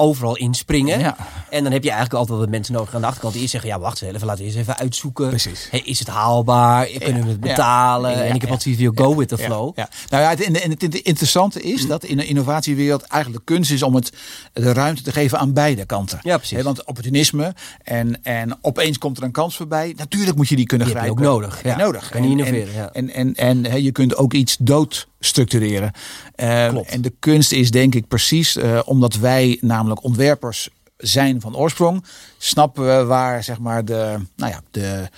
overal 0.00 0.36
inspringen. 0.36 0.98
Ja. 0.98 1.16
En 1.50 1.62
dan 1.62 1.72
heb 1.72 1.82
je 1.82 1.90
eigenlijk 1.90 2.20
altijd 2.20 2.38
wat 2.38 2.48
mensen 2.48 2.74
nodig 2.74 2.94
aan 2.94 3.00
de 3.00 3.06
achterkant 3.06 3.32
die 3.32 3.42
eerst 3.42 3.54
zeggen, 3.54 3.70
ja 3.70 3.78
wacht 3.78 4.02
eens 4.02 4.14
even, 4.14 4.26
laten 4.26 4.44
we 4.44 4.50
eens 4.50 4.58
even 4.58 4.76
uitzoeken. 4.76 5.28
Precies. 5.28 5.68
Hey, 5.70 5.80
is 5.80 5.98
het 5.98 6.08
haalbaar? 6.08 6.86
Kunnen 6.86 7.22
we 7.22 7.30
het 7.30 7.40
betalen? 7.40 8.14
En 8.14 8.34
ik 8.34 8.40
heb 8.40 8.50
altijd 8.50 8.76
zoiets 8.76 8.96
van, 8.96 9.06
go 9.06 9.16
with 9.16 9.28
the 9.28 9.38
flow. 9.38 9.72
Ja. 9.76 9.88
Nou 10.08 10.22
ja, 10.22 10.28
het, 10.30 10.42
en 10.62 10.70
het, 10.70 10.94
interessante 10.94 11.62
is 11.62 11.86
dat 11.86 12.04
in 12.04 12.16
de 12.16 12.24
innovatiewereld 12.24 13.02
eigenlijk 13.02 13.46
de 13.46 13.54
kunst 13.54 13.70
is 13.70 13.82
om 13.82 13.94
het 13.94 14.12
de 14.52 14.72
ruimte 14.72 15.02
te 15.02 15.12
geven 15.12 15.38
aan 15.38 15.52
beide 15.52 15.86
kanten. 15.86 16.18
Ja, 16.22 16.36
precies. 16.36 16.56
He, 16.56 16.62
want 16.62 16.84
opportunisme 16.84 17.54
en, 17.82 18.24
en 18.24 18.58
opeens 18.62 18.98
komt 18.98 19.16
er 19.16 19.22
een 19.22 19.32
kans 19.32 19.56
voorbij. 19.56 19.94
Natuurlijk 19.96 20.36
moet 20.36 20.48
je 20.48 20.56
die 20.56 20.66
kunnen 20.66 20.86
die 20.86 20.96
grijpen. 20.96 21.18
ook 21.18 21.24
nodig. 21.24 21.62
Ja. 21.62 21.76
Nodig. 21.76 22.08
Kan 22.08 22.22
je 22.22 22.28
innoveren. 22.28 22.74
Ja. 22.74 22.92
En, 22.92 23.10
en, 23.10 23.34
en, 23.34 23.66
en 23.66 23.82
je 23.82 23.92
kunt 23.92 24.16
ook 24.16 24.32
iets 24.32 24.56
dood 24.60 25.08
structureren. 25.20 25.92
Uh, 26.36 26.68
Klopt. 26.68 26.90
En 26.90 27.00
de 27.00 27.12
kunst 27.18 27.52
is 27.52 27.70
denk 27.70 27.94
ik 27.94 28.08
precies, 28.08 28.56
uh, 28.56 28.80
omdat 28.84 29.14
wij 29.14 29.58
namelijk 29.60 30.04
ontwerpers 30.04 30.68
zijn 30.96 31.40
van 31.40 31.56
oorsprong, 31.56 32.04
snappen 32.38 32.98
we 32.98 33.04
waar 33.04 33.44
zeg 33.44 33.58
maar 33.58 33.84
de, 33.84 34.16
nou 34.36 34.52
ja, 34.52 34.60
de, 34.70 35.08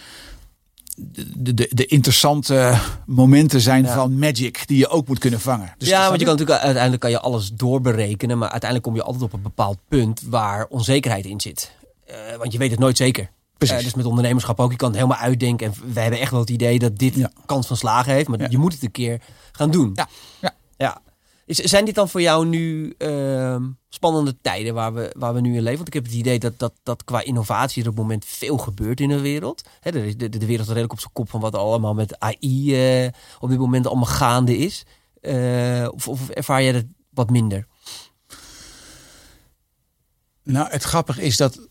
de, 1.36 1.54
de, 1.54 1.68
de 1.70 1.86
interessante 1.86 2.78
momenten 3.06 3.60
zijn 3.60 3.84
ja. 3.84 3.94
van 3.94 4.18
magic 4.18 4.66
die 4.66 4.78
je 4.78 4.88
ook 4.88 5.08
moet 5.08 5.18
kunnen 5.18 5.40
vangen. 5.40 5.74
Dus 5.78 5.88
ja, 5.88 6.08
want 6.08 6.20
je 6.20 6.26
kan 6.26 6.36
natuurlijk 6.36 6.60
uiteindelijk 6.64 7.02
kan 7.02 7.10
je 7.10 7.20
alles 7.20 7.50
doorberekenen, 7.50 8.38
maar 8.38 8.50
uiteindelijk 8.50 8.90
kom 8.90 8.98
je 8.98 9.06
altijd 9.06 9.22
op 9.22 9.32
een 9.32 9.42
bepaald 9.42 9.78
punt 9.88 10.22
waar 10.26 10.66
onzekerheid 10.66 11.24
in 11.24 11.40
zit. 11.40 11.72
Uh, 12.10 12.36
want 12.38 12.52
je 12.52 12.58
weet 12.58 12.70
het 12.70 12.80
nooit 12.80 12.96
zeker. 12.96 13.30
Uh, 13.62 13.78
dus 13.78 13.94
met 13.94 14.06
ondernemerschap 14.06 14.60
ook. 14.60 14.70
Je 14.70 14.76
kan 14.76 14.88
het 14.88 14.96
helemaal 14.96 15.18
uitdenken. 15.22 15.66
En 15.66 15.92
wij 15.92 16.02
hebben 16.02 16.20
echt 16.20 16.30
wel 16.30 16.40
het 16.40 16.50
idee 16.50 16.78
dat 16.78 16.98
dit 16.98 17.14
ja. 17.14 17.30
kans 17.46 17.66
van 17.66 17.76
slagen 17.76 18.12
heeft. 18.12 18.28
Maar 18.28 18.40
ja. 18.40 18.46
je 18.50 18.58
moet 18.58 18.72
het 18.72 18.82
een 18.82 18.90
keer 18.90 19.20
gaan 19.52 19.70
doen. 19.70 19.92
Ja. 19.94 20.08
ja. 20.40 20.54
ja. 20.76 21.00
Is, 21.46 21.56
zijn 21.56 21.84
dit 21.84 21.94
dan 21.94 22.08
voor 22.08 22.20
jou 22.20 22.46
nu 22.46 22.94
uh, 22.98 23.56
spannende 23.88 24.36
tijden 24.40 24.74
waar 24.74 24.94
we, 24.94 25.14
waar 25.18 25.34
we 25.34 25.40
nu 25.40 25.56
in 25.56 25.62
leven? 25.62 25.76
Want 25.76 25.88
ik 25.88 25.94
heb 25.94 26.04
het 26.04 26.12
idee 26.12 26.38
dat, 26.38 26.58
dat, 26.58 26.72
dat 26.82 27.04
qua 27.04 27.22
innovatie 27.22 27.82
er 27.82 27.88
op 27.88 27.94
het 27.94 28.02
moment 28.02 28.24
veel 28.24 28.58
gebeurt 28.58 29.00
in 29.00 29.08
de 29.08 29.20
wereld. 29.20 29.62
He, 29.80 29.90
de, 29.90 30.16
de, 30.16 30.28
de 30.28 30.46
wereld 30.46 30.60
is 30.60 30.66
redelijk 30.66 30.92
op 30.92 31.00
zijn 31.00 31.12
kop 31.12 31.30
van 31.30 31.40
wat 31.40 31.54
allemaal 31.54 31.94
met 31.94 32.18
AI 32.18 33.04
uh, 33.04 33.10
op 33.40 33.48
dit 33.48 33.58
moment 33.58 33.86
allemaal 33.86 34.04
gaande 34.04 34.56
is. 34.56 34.84
Uh, 35.20 35.88
of, 35.90 36.08
of 36.08 36.28
ervaar 36.28 36.62
jij 36.62 36.72
dat 36.72 36.84
wat 37.10 37.30
minder? 37.30 37.66
Nou, 40.42 40.70
het 40.70 40.82
grappige 40.82 41.22
is 41.22 41.36
dat 41.36 41.68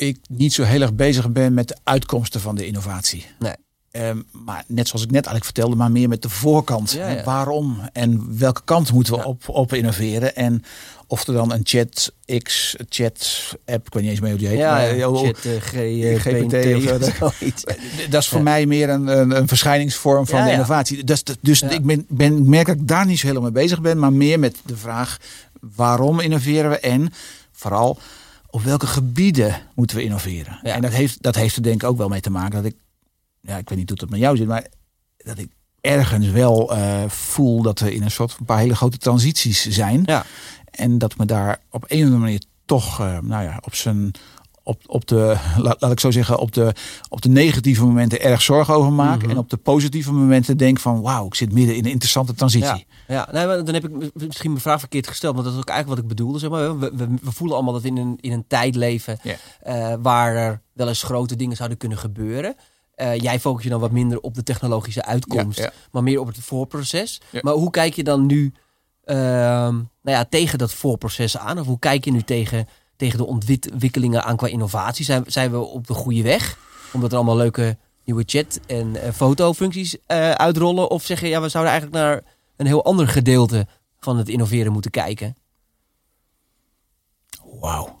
ik 0.00 0.18
niet 0.28 0.52
zo 0.52 0.62
heel 0.62 0.80
erg 0.80 0.94
bezig 0.94 1.30
ben 1.30 1.54
met 1.54 1.68
de 1.68 1.76
uitkomsten 1.84 2.40
van 2.40 2.54
de 2.54 2.66
innovatie. 2.66 3.26
Nee. 3.38 3.54
Um, 3.92 4.24
maar 4.32 4.64
net 4.66 4.88
zoals 4.88 5.04
ik 5.04 5.10
net 5.10 5.26
eigenlijk 5.26 5.44
vertelde, 5.44 5.76
maar 5.76 5.90
meer 5.90 6.08
met 6.08 6.22
de 6.22 6.28
voorkant. 6.28 6.90
Ja, 6.90 7.08
ja. 7.08 7.24
Waarom 7.24 7.80
en 7.92 8.38
welke 8.38 8.60
kant 8.64 8.92
moeten 8.92 9.12
we 9.12 9.18
ja. 9.18 9.24
op, 9.24 9.48
op 9.48 9.72
innoveren? 9.72 10.36
En 10.36 10.64
of 11.06 11.26
er 11.26 11.34
dan 11.34 11.52
een 11.52 11.60
chat 11.62 12.12
X, 12.42 12.76
chat 12.88 13.54
app, 13.66 13.86
ik 13.86 13.92
weet 13.92 14.02
niet 14.02 14.10
eens 14.10 14.20
meer 14.20 14.30
hoe 14.30 14.38
die 14.38 14.48
heet. 14.48 14.58
Ja, 14.58 14.74
maar, 14.74 15.14
chat 15.16 15.44
uh, 15.44 15.60
G, 15.60 16.22
GPT 16.22 16.54
of 16.84 17.32
zoiets. 17.38 17.64
Dat 18.10 18.22
is 18.22 18.28
voor 18.28 18.42
mij 18.42 18.66
meer 18.66 18.88
een, 18.88 19.06
een, 19.06 19.36
een 19.36 19.48
verschijningsvorm 19.48 20.26
van 20.26 20.44
de 20.44 20.50
innovatie. 20.50 21.04
Dus, 21.04 21.22
dus 21.40 21.62
ik, 21.62 21.84
ben, 21.84 22.06
ben, 22.08 22.36
ik 22.36 22.46
merk 22.46 22.66
dat 22.66 22.76
ik 22.76 22.88
daar 22.88 23.06
niet 23.06 23.18
zo 23.18 23.26
helemaal 23.26 23.50
mee 23.50 23.62
bezig 23.62 23.80
ben, 23.80 23.98
maar 23.98 24.12
meer 24.12 24.38
met 24.38 24.56
de 24.64 24.76
vraag 24.76 25.18
waarom 25.74 26.20
innoveren 26.20 26.70
we 26.70 26.78
en 26.78 27.12
vooral 27.52 27.98
op 28.50 28.62
welke 28.62 28.86
gebieden 28.86 29.62
moeten 29.74 29.96
we 29.96 30.02
innoveren? 30.02 30.58
Ja. 30.62 30.74
En 30.74 30.82
dat 30.82 30.92
heeft, 30.92 31.22
dat 31.22 31.34
heeft 31.34 31.56
er 31.56 31.62
denk 31.62 31.82
ik 31.82 31.88
ook 31.88 31.96
wel 31.96 32.08
mee 32.08 32.20
te 32.20 32.30
maken 32.30 32.62
dat 32.62 32.64
ik, 32.64 32.76
ja, 33.40 33.56
ik 33.56 33.68
weet 33.68 33.78
niet 33.78 33.88
hoe 33.88 33.98
het 34.00 34.10
met 34.10 34.20
jou 34.20 34.36
zit, 34.36 34.46
maar 34.46 34.66
dat 35.16 35.38
ik 35.38 35.50
ergens 35.80 36.30
wel 36.30 36.76
uh, 36.76 37.08
voel 37.08 37.62
dat 37.62 37.78
we 37.78 37.94
in 37.94 38.02
een 38.02 38.10
soort 38.10 38.36
een 38.38 38.44
paar 38.44 38.58
hele 38.58 38.76
grote 38.76 38.98
transities 38.98 39.68
zijn. 39.68 40.02
Ja. 40.04 40.24
En 40.70 40.98
dat 40.98 41.16
me 41.16 41.24
daar 41.24 41.60
op 41.70 41.84
een 41.88 41.98
of 41.98 42.04
andere 42.04 42.20
manier 42.20 42.42
toch, 42.64 42.98
nou 42.98 43.42
ja, 43.42 43.58
op 43.64 43.74
zijn 43.74 44.12
op, 44.70 44.82
op 44.86 45.06
de, 45.06 45.36
laat, 45.56 45.80
laat, 45.80 45.92
ik 45.92 46.00
zo 46.00 46.10
zeggen, 46.10 46.38
op 46.38 46.52
de, 46.52 46.74
op 47.08 47.22
de 47.22 47.28
negatieve 47.28 47.84
momenten 47.84 48.20
erg 48.20 48.42
zorgen 48.42 48.74
over 48.74 48.92
maak. 48.92 49.22
Mhm. 49.22 49.30
En 49.30 49.38
op 49.38 49.50
de 49.50 49.56
positieve 49.56 50.12
momenten 50.12 50.56
denk 50.56 50.80
van 50.80 51.00
wauw, 51.00 51.26
ik 51.26 51.34
zit 51.34 51.52
midden 51.52 51.76
in 51.76 51.84
een 51.84 51.90
interessante 51.90 52.34
transitie. 52.34 52.86
Ja, 53.06 53.28
ja 53.32 53.62
dan 53.62 53.74
heb 53.74 53.88
ik 53.88 54.10
misschien 54.14 54.50
mijn 54.50 54.62
vraag 54.62 54.78
verkeerd 54.78 55.08
gesteld, 55.08 55.34
maar 55.34 55.44
dat 55.44 55.52
is 55.52 55.58
ook 55.58 55.68
eigenlijk 55.68 56.00
wat 56.00 56.10
ik 56.10 56.16
bedoelde. 56.16 56.38
Zeg 56.38 56.50
maar. 56.50 56.78
we, 56.78 56.90
we, 56.94 57.06
we 57.22 57.32
voelen 57.32 57.56
allemaal 57.56 57.72
dat 57.72 57.82
we 57.82 57.88
in 57.88 57.96
een, 57.96 58.18
in 58.20 58.32
een 58.32 58.44
tijd 58.46 58.74
leven 58.74 59.18
uh, 59.24 59.94
waar 60.02 60.34
er 60.34 60.62
wel 60.72 60.88
eens 60.88 61.02
grote 61.02 61.36
dingen 61.36 61.56
zouden 61.56 61.78
kunnen 61.78 61.98
gebeuren. 61.98 62.54
Uh, 62.96 63.16
jij 63.16 63.40
focus 63.40 63.64
je 63.64 63.70
dan 63.70 63.80
wat 63.80 63.90
minder 63.90 64.20
op 64.20 64.34
de 64.34 64.42
technologische 64.42 65.04
uitkomst, 65.04 65.70
maar 65.92 66.02
meer 66.02 66.20
op 66.20 66.26
het 66.26 66.38
voorproces. 66.38 67.20
Maar 67.40 67.54
hoe 67.54 67.70
kijk 67.70 67.94
je 67.94 68.04
dan 68.04 68.26
nu 68.26 68.52
uh, 69.04 69.16
nou 69.16 69.88
ja, 70.02 70.24
tegen 70.24 70.58
dat 70.58 70.72
voorproces 70.72 71.36
aan? 71.36 71.58
Of 71.58 71.66
hoe 71.66 71.78
kijk 71.78 72.04
je 72.04 72.12
nu 72.12 72.22
tegen 72.22 72.68
tegen 73.00 73.18
de 73.18 73.26
ontwikkelingen 73.26 74.24
aan 74.24 74.36
qua 74.36 74.46
innovatie? 74.46 75.04
Zijn, 75.04 75.24
zijn 75.26 75.50
we 75.50 75.58
op 75.58 75.86
de 75.86 75.94
goede 75.94 76.22
weg? 76.22 76.58
Omdat 76.92 77.10
er 77.10 77.16
allemaal 77.16 77.36
leuke 77.36 77.76
nieuwe 78.04 78.22
chat- 78.26 78.60
en 78.66 78.86
uh, 78.86 79.02
fotofuncties 79.14 79.94
uh, 79.94 80.30
uitrollen? 80.30 80.90
Of 80.90 81.04
zeggen 81.04 81.28
ja, 81.28 81.40
we 81.40 81.48
zouden 81.48 81.72
eigenlijk 81.72 82.02
naar 82.02 82.22
een 82.56 82.66
heel 82.66 82.84
ander 82.84 83.08
gedeelte 83.08 83.66
van 84.00 84.16
het 84.18 84.28
innoveren 84.28 84.72
moeten 84.72 84.90
kijken? 84.90 85.36
Wauw. 87.60 87.98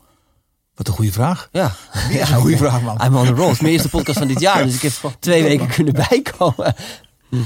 Wat 0.74 0.88
een 0.88 0.94
goede 0.94 1.12
vraag. 1.12 1.48
Ja, 1.52 1.74
ja 2.10 2.20
een 2.20 2.40
goede 2.40 2.56
vraag, 2.64 2.82
man. 2.82 3.00
I'm 3.04 3.16
on 3.16 3.26
the 3.26 3.32
roll. 3.32 3.44
Het 3.44 3.54
is 3.54 3.60
mijn 3.60 3.72
eerste 3.72 3.88
podcast 3.88 4.18
van 4.18 4.28
dit 4.28 4.40
jaar, 4.40 4.64
dus 4.64 4.74
ik 4.74 4.82
heb 4.82 4.92
twee 5.18 5.42
weken 5.42 5.68
kunnen 5.68 5.94
bijkomen. 6.08 6.74
Hm. 7.28 7.42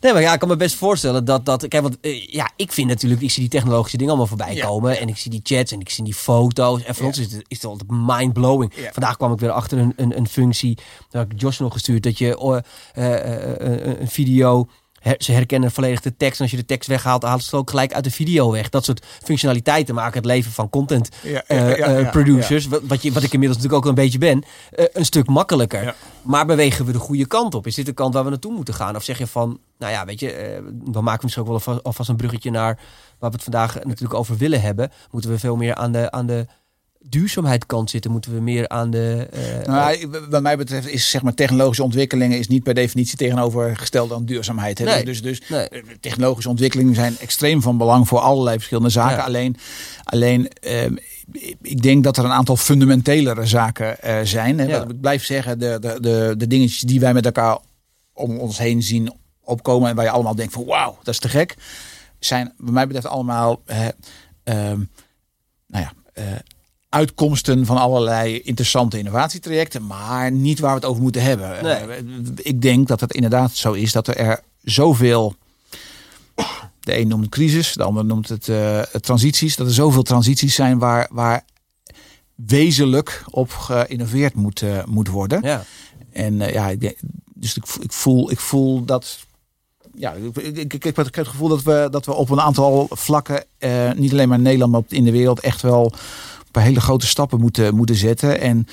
Nee, 0.00 0.12
maar 0.12 0.22
ja, 0.22 0.32
ik 0.32 0.38
kan 0.38 0.48
me 0.48 0.56
best 0.56 0.74
voorstellen 0.74 1.24
dat 1.24 1.44
dat. 1.44 1.68
Kijk, 1.68 1.82
want 1.82 1.98
uh, 2.00 2.26
ja, 2.26 2.50
ik 2.56 2.72
vind 2.72 2.88
natuurlijk, 2.88 3.22
ik 3.22 3.30
zie 3.30 3.40
die 3.40 3.50
technologische 3.50 3.96
dingen 3.96 4.12
allemaal 4.12 4.36
voorbij 4.36 4.56
komen. 4.56 4.98
En 4.98 5.08
ik 5.08 5.16
zie 5.16 5.30
die 5.30 5.40
chats 5.42 5.72
en 5.72 5.80
ik 5.80 5.90
zie 5.90 6.04
die 6.04 6.14
foto's. 6.14 6.82
En 6.82 6.94
voor 6.94 7.06
ons 7.06 7.18
is 7.18 7.32
het, 7.32 7.44
is 7.48 7.56
het 7.56 7.66
altijd 7.66 7.90
mind-blowing. 7.90 8.72
Vandaag 8.92 9.16
kwam 9.16 9.32
ik 9.32 9.40
weer 9.40 9.50
achter 9.50 9.78
een, 9.78 9.92
een, 9.96 10.16
een 10.16 10.28
functie. 10.28 10.78
Daar 11.08 11.22
heb 11.22 11.32
ik 11.32 11.40
Josh 11.40 11.58
nog 11.58 11.72
gestuurd. 11.72 12.02
Dat 12.02 12.18
je 12.18 12.62
uh, 12.96 14.00
een 14.00 14.08
video 14.08 14.68
ze 15.18 15.32
herkennen 15.32 15.70
volledig 15.70 16.00
de 16.00 16.16
tekst. 16.16 16.36
En 16.36 16.42
als 16.42 16.50
je 16.50 16.56
de 16.56 16.64
tekst 16.64 16.88
weghaalt, 16.88 17.22
haalt 17.22 17.40
ze 17.42 17.46
het 17.50 17.54
ook 17.54 17.70
gelijk 17.70 17.92
uit 17.92 18.04
de 18.04 18.10
video 18.10 18.50
weg. 18.50 18.68
Dat 18.68 18.84
soort 18.84 19.06
functionaliteiten 19.22 19.94
maken 19.94 20.16
het 20.16 20.24
leven 20.24 20.52
van 20.52 20.70
content 20.70 21.08
ja, 21.22 22.08
producers, 22.10 22.66
Wat, 22.66 23.02
je, 23.02 23.12
wat 23.12 23.22
ik 23.22 23.32
inmiddels 23.32 23.62
natuurlijk 23.62 23.74
ook 23.74 23.86
een 23.86 23.94
beetje 23.94 24.18
ben, 24.18 24.44
een 24.70 25.04
stuk 25.04 25.26
makkelijker. 25.26 25.94
Maar 26.22 26.46
bewegen 26.46 26.84
we 26.84 26.92
de 26.92 26.98
goede 26.98 27.26
kant 27.26 27.54
op? 27.54 27.66
Is 27.66 27.74
dit 27.74 27.86
de 27.86 27.92
kant 27.92 28.14
waar 28.14 28.24
we 28.24 28.30
naartoe 28.30 28.52
moeten 28.52 28.74
gaan? 28.74 28.96
Of 28.96 29.02
zeg 29.02 29.18
je 29.18 29.26
van, 29.26 29.58
nou 29.78 29.92
ja, 29.92 30.04
weet 30.04 30.20
je, 30.20 30.60
dan 30.72 31.04
maken 31.04 31.20
we 31.20 31.24
misschien 31.24 31.46
ook 31.46 31.64
wel 31.64 31.82
alvast 31.82 32.08
een 32.08 32.16
bruggetje 32.16 32.50
naar 32.50 32.78
waar 33.18 33.30
we 33.30 33.36
het 33.36 33.44
vandaag 33.44 33.74
natuurlijk 33.74 34.14
over 34.14 34.36
willen 34.36 34.60
hebben. 34.60 34.90
Moeten 35.10 35.30
we 35.30 35.38
veel 35.38 35.56
meer 35.56 35.74
aan 35.74 35.92
de, 35.92 36.10
aan 36.10 36.26
de 36.26 36.46
duurzaamheid 37.02 37.66
kant 37.66 37.90
zitten? 37.90 38.10
Moeten 38.10 38.34
we 38.34 38.40
meer 38.40 38.68
aan 38.68 38.90
de. 38.90 39.28
Uh, 39.34 39.66
nou, 39.66 40.08
wat 40.30 40.42
mij 40.42 40.56
betreft 40.56 40.88
is 40.88 41.10
zeg 41.10 41.22
maar 41.22 41.34
technologische 41.34 41.82
ontwikkelingen 41.82 42.38
is 42.38 42.48
niet 42.48 42.62
per 42.62 42.74
definitie 42.74 43.16
tegenovergesteld 43.16 44.12
aan 44.12 44.24
duurzaamheid. 44.24 44.78
Hè? 44.78 44.84
Nee, 44.84 45.04
dus 45.04 45.22
dus 45.22 45.42
nee. 45.48 45.68
Eh, 45.68 45.82
technologische 46.00 46.48
ontwikkelingen 46.48 46.94
zijn 46.94 47.18
extreem 47.18 47.62
van 47.62 47.78
belang 47.78 48.08
voor 48.08 48.18
allerlei 48.18 48.56
verschillende 48.56 48.90
zaken. 48.90 49.24
Alleen, 49.24 49.56
alleen 50.04 50.50
uh, 50.60 50.84
ik 51.62 51.82
denk 51.82 52.04
dat 52.04 52.16
er 52.16 52.24
een 52.24 52.30
aantal 52.30 52.56
fundamentelere 52.56 53.46
zaken 53.46 53.96
uh, 54.04 54.18
zijn. 54.22 54.58
Hè? 54.58 54.64
Ja. 54.64 54.82
Ik 54.82 55.00
blijf 55.00 55.24
zeggen, 55.24 55.58
de, 55.58 55.78
de, 55.80 55.98
de, 56.00 56.34
de 56.36 56.46
dingetjes 56.46 56.80
die 56.80 57.00
wij 57.00 57.14
met 57.14 57.24
elkaar 57.24 57.58
om 58.12 58.38
ons 58.38 58.58
heen 58.58 58.82
zien 58.82 59.12
opkomen 59.44 59.88
en 59.88 59.96
waar 59.96 60.04
je 60.04 60.10
allemaal 60.10 60.34
denkt 60.34 60.52
van 60.52 60.64
wauw, 60.64 60.98
dat 61.02 61.14
is 61.14 61.20
te 61.20 61.28
gek, 61.28 61.56
zijn 62.18 62.52
wat 62.56 62.72
mij 62.72 62.86
betreft 62.86 63.06
allemaal. 63.06 63.62
Uh, 63.66 63.76
nou 65.66 65.84
ja, 65.84 65.92
uitkomsten 66.90 67.66
van 67.66 67.76
allerlei 67.76 68.40
interessante 68.40 68.98
innovatietrajecten, 68.98 69.86
maar 69.86 70.32
niet 70.32 70.58
waar 70.58 70.70
we 70.70 70.76
het 70.76 70.84
over 70.84 71.02
moeten 71.02 71.22
hebben. 71.22 71.80
Eh, 71.80 71.96
ik 72.36 72.62
denk 72.62 72.88
dat 72.88 73.00
het 73.00 73.12
inderdaad 73.12 73.54
zo 73.54 73.72
is 73.72 73.92
dat 73.92 74.06
er 74.06 74.40
zoveel. 74.62 75.34
De 76.80 76.98
een 76.98 77.08
noemt 77.08 77.22
het 77.22 77.30
crisis, 77.30 77.72
de 77.72 77.82
ander 77.82 78.04
noemt 78.04 78.28
het 78.28 78.48
uh, 78.48 78.80
transities. 78.80 79.56
Dat 79.56 79.66
er 79.66 79.72
zoveel 79.72 80.02
transities 80.02 80.54
zijn 80.54 80.78
waar, 80.78 81.08
waar 81.12 81.44
wezenlijk 82.34 83.24
op 83.30 83.50
geïnnoveerd 83.50 84.34
moet, 84.34 84.60
uh, 84.60 84.84
moet 84.84 85.08
worden. 85.08 85.42
Ja. 85.42 85.64
En 86.12 86.36
ja, 86.36 86.68
ik, 86.68 86.96
dus 87.34 87.56
ik, 87.56 87.64
ik, 87.80 87.92
voel, 87.92 88.30
ik 88.30 88.40
voel 88.40 88.84
dat 88.84 89.18
ja, 89.94 90.12
ik, 90.12 90.36
ik, 90.36 90.74
ik, 90.74 90.82
heb 90.82 90.96
het 90.96 91.28
gevoel 91.28 91.48
dat 91.48 91.62
we, 91.62 91.88
dat 91.90 92.06
we 92.06 92.14
op 92.14 92.30
een 92.30 92.40
aantal 92.40 92.86
vlakken, 92.90 93.44
niet 93.94 94.12
alleen 94.12 94.28
maar 94.28 94.38
in 94.38 94.44
Nederland, 94.44 94.72
maar 94.72 94.82
in 94.88 95.04
de 95.04 95.12
wereld, 95.12 95.40
echt 95.40 95.62
wel 95.62 95.92
paar 96.50 96.62
hele 96.62 96.80
grote 96.80 97.06
stappen 97.06 97.40
moeten, 97.40 97.74
moeten 97.74 97.96
zetten. 97.96 98.40
En 98.40 98.66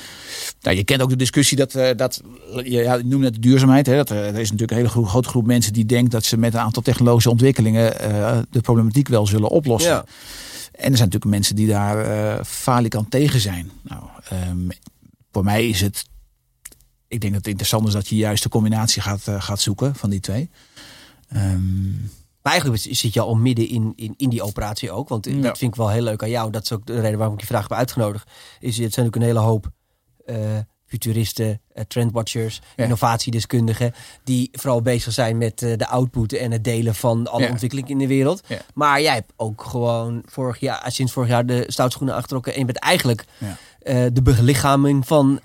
nou, 0.61 0.77
je 0.77 0.83
kent 0.83 1.01
ook 1.01 1.09
de 1.09 1.15
discussie 1.15 1.57
dat, 1.57 1.75
uh, 1.75 1.89
dat 1.95 2.21
ja, 2.63 2.95
ik 2.95 3.05
noem 3.05 3.23
het 3.23 3.33
de 3.33 3.39
duurzaamheid. 3.39 3.85
Hè, 3.85 3.95
dat, 3.95 4.11
uh, 4.11 4.27
er 4.27 4.39
is 4.39 4.51
natuurlijk 4.51 4.71
een 4.71 4.77
hele 4.77 5.07
grote 5.07 5.29
groep 5.29 5.45
mensen 5.45 5.73
die 5.73 5.85
denkt 5.85 6.11
dat 6.11 6.25
ze 6.25 6.37
met 6.37 6.53
een 6.53 6.59
aantal 6.59 6.81
technologische 6.81 7.29
ontwikkelingen 7.29 8.11
uh, 8.11 8.37
de 8.49 8.61
problematiek 8.61 9.07
wel 9.07 9.27
zullen 9.27 9.49
oplossen. 9.49 9.91
Ja. 9.91 10.05
En 10.71 10.91
er 10.91 10.97
zijn 10.97 11.09
natuurlijk 11.09 11.25
mensen 11.25 11.55
die 11.55 11.67
daar 11.67 12.07
uh, 12.07 12.43
falikant 12.43 13.11
tegen 13.11 13.39
zijn. 13.39 13.71
Nou, 13.81 14.03
um, 14.49 14.69
voor 15.31 15.43
mij 15.43 15.67
is 15.67 15.81
het. 15.81 16.05
Ik 17.07 17.21
denk 17.21 17.33
dat 17.33 17.41
het 17.41 17.51
interessant 17.51 17.87
is 17.87 17.93
dat 17.93 18.07
je 18.07 18.15
juist 18.15 18.43
de 18.43 18.49
combinatie 18.49 19.01
gaat, 19.01 19.23
gaat 19.37 19.61
zoeken 19.61 19.95
van 19.95 20.09
die 20.09 20.19
twee. 20.19 20.49
Um, 21.35 22.11
maar 22.47 22.55
eigenlijk 22.55 22.97
zit 22.97 23.13
je 23.13 23.21
al 23.21 23.35
midden 23.35 23.69
in, 23.69 23.93
in, 23.95 24.13
in 24.17 24.29
die 24.29 24.41
operatie 24.41 24.91
ook. 24.91 25.09
Want 25.09 25.23
dat 25.23 25.57
vind 25.57 25.71
ik 25.71 25.75
wel 25.75 25.89
heel 25.89 26.01
leuk 26.01 26.23
aan 26.23 26.29
jou. 26.29 26.51
Dat 26.51 26.63
is 26.63 26.71
ook 26.71 26.85
de 26.85 26.99
reden 26.99 27.17
waarom 27.17 27.35
ik 27.35 27.41
je 27.41 27.47
vraag 27.47 27.61
heb 27.61 27.77
uitgenodigd. 27.77 28.29
Is, 28.59 28.77
het 28.77 28.93
zijn 28.93 29.05
natuurlijk 29.05 29.15
een 29.15 29.21
hele 29.21 29.39
hoop 29.39 29.69
uh, 30.25 30.35
futuristen, 30.85 31.47
uh, 31.47 31.83
trendwatchers, 31.87 32.61
innovatiedeskundigen. 32.75 33.93
Die 34.23 34.49
vooral 34.51 34.81
bezig 34.81 35.13
zijn 35.13 35.37
met 35.37 35.61
uh, 35.61 35.77
de 35.77 35.87
output 35.87 36.33
en 36.33 36.51
het 36.51 36.63
delen 36.63 36.95
van 36.95 37.27
alle 37.27 37.49
ontwikkelingen 37.49 37.91
in 37.91 37.97
de 37.97 38.07
wereld. 38.07 38.43
Maar 38.73 39.01
jij 39.01 39.13
hebt 39.13 39.33
ook 39.35 39.63
gewoon 39.63 40.23
vorig 40.25 40.59
jaar, 40.59 40.91
sinds 40.91 41.11
vorig 41.11 41.29
jaar 41.29 41.45
de 41.45 41.63
stoutschoenen 41.67 42.15
aangetrokken. 42.15 42.53
En 42.53 42.59
je 42.59 42.65
bent 42.65 42.79
eigenlijk 42.79 43.25
de 44.13 44.21
belichaming 44.23 45.07
van 45.07 45.39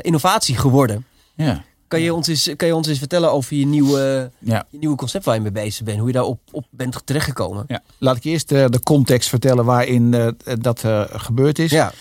innovatie 0.00 0.56
geworden. 0.56 1.06
Ja. 1.34 1.64
Kan 1.90 2.00
je, 2.00 2.14
ons 2.14 2.26
eens, 2.26 2.50
kan 2.56 2.68
je 2.68 2.74
ons 2.74 2.88
eens 2.88 2.98
vertellen 2.98 3.32
over 3.32 3.56
je 3.56 3.66
nieuwe, 3.66 4.30
je 4.38 4.64
nieuwe 4.70 4.96
concept 4.96 5.24
waar 5.24 5.34
je 5.34 5.40
mee 5.40 5.50
bezig 5.50 5.84
bent? 5.84 5.98
Hoe 5.98 6.06
je 6.06 6.12
daarop 6.12 6.40
op 6.50 6.66
bent 6.70 7.00
terechtgekomen? 7.04 7.64
Ja. 7.68 7.82
Laat 7.98 8.16
ik 8.16 8.24
eerst 8.24 8.52
uh, 8.52 8.64
de 8.68 8.82
context 8.82 9.28
vertellen 9.28 9.64
waarin 9.64 10.12
uh, 10.12 10.28
dat 10.60 10.84
uh, 10.84 11.04
gebeurd 11.08 11.58
is. 11.58 11.70
Ja. 11.70 11.92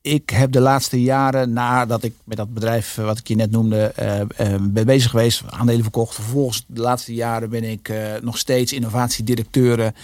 ik 0.00 0.30
heb 0.30 0.52
de 0.52 0.60
laatste 0.60 1.02
jaren, 1.02 1.52
nadat 1.52 2.02
ik 2.02 2.14
met 2.24 2.36
dat 2.36 2.54
bedrijf 2.54 2.94
wat 2.94 3.18
ik 3.18 3.28
je 3.28 3.34
net 3.34 3.50
noemde, 3.50 3.92
ben 4.60 4.86
bezig 4.86 5.10
geweest, 5.10 5.42
aandelen 5.46 5.82
verkocht. 5.82 6.14
Vervolgens 6.14 6.64
de 6.66 6.80
laatste 6.80 7.14
jaren 7.14 7.50
ben 7.50 7.64
ik 7.64 7.92
nog 8.22 8.38
steeds 8.38 8.72
innovatiedirecteuren 8.72 9.94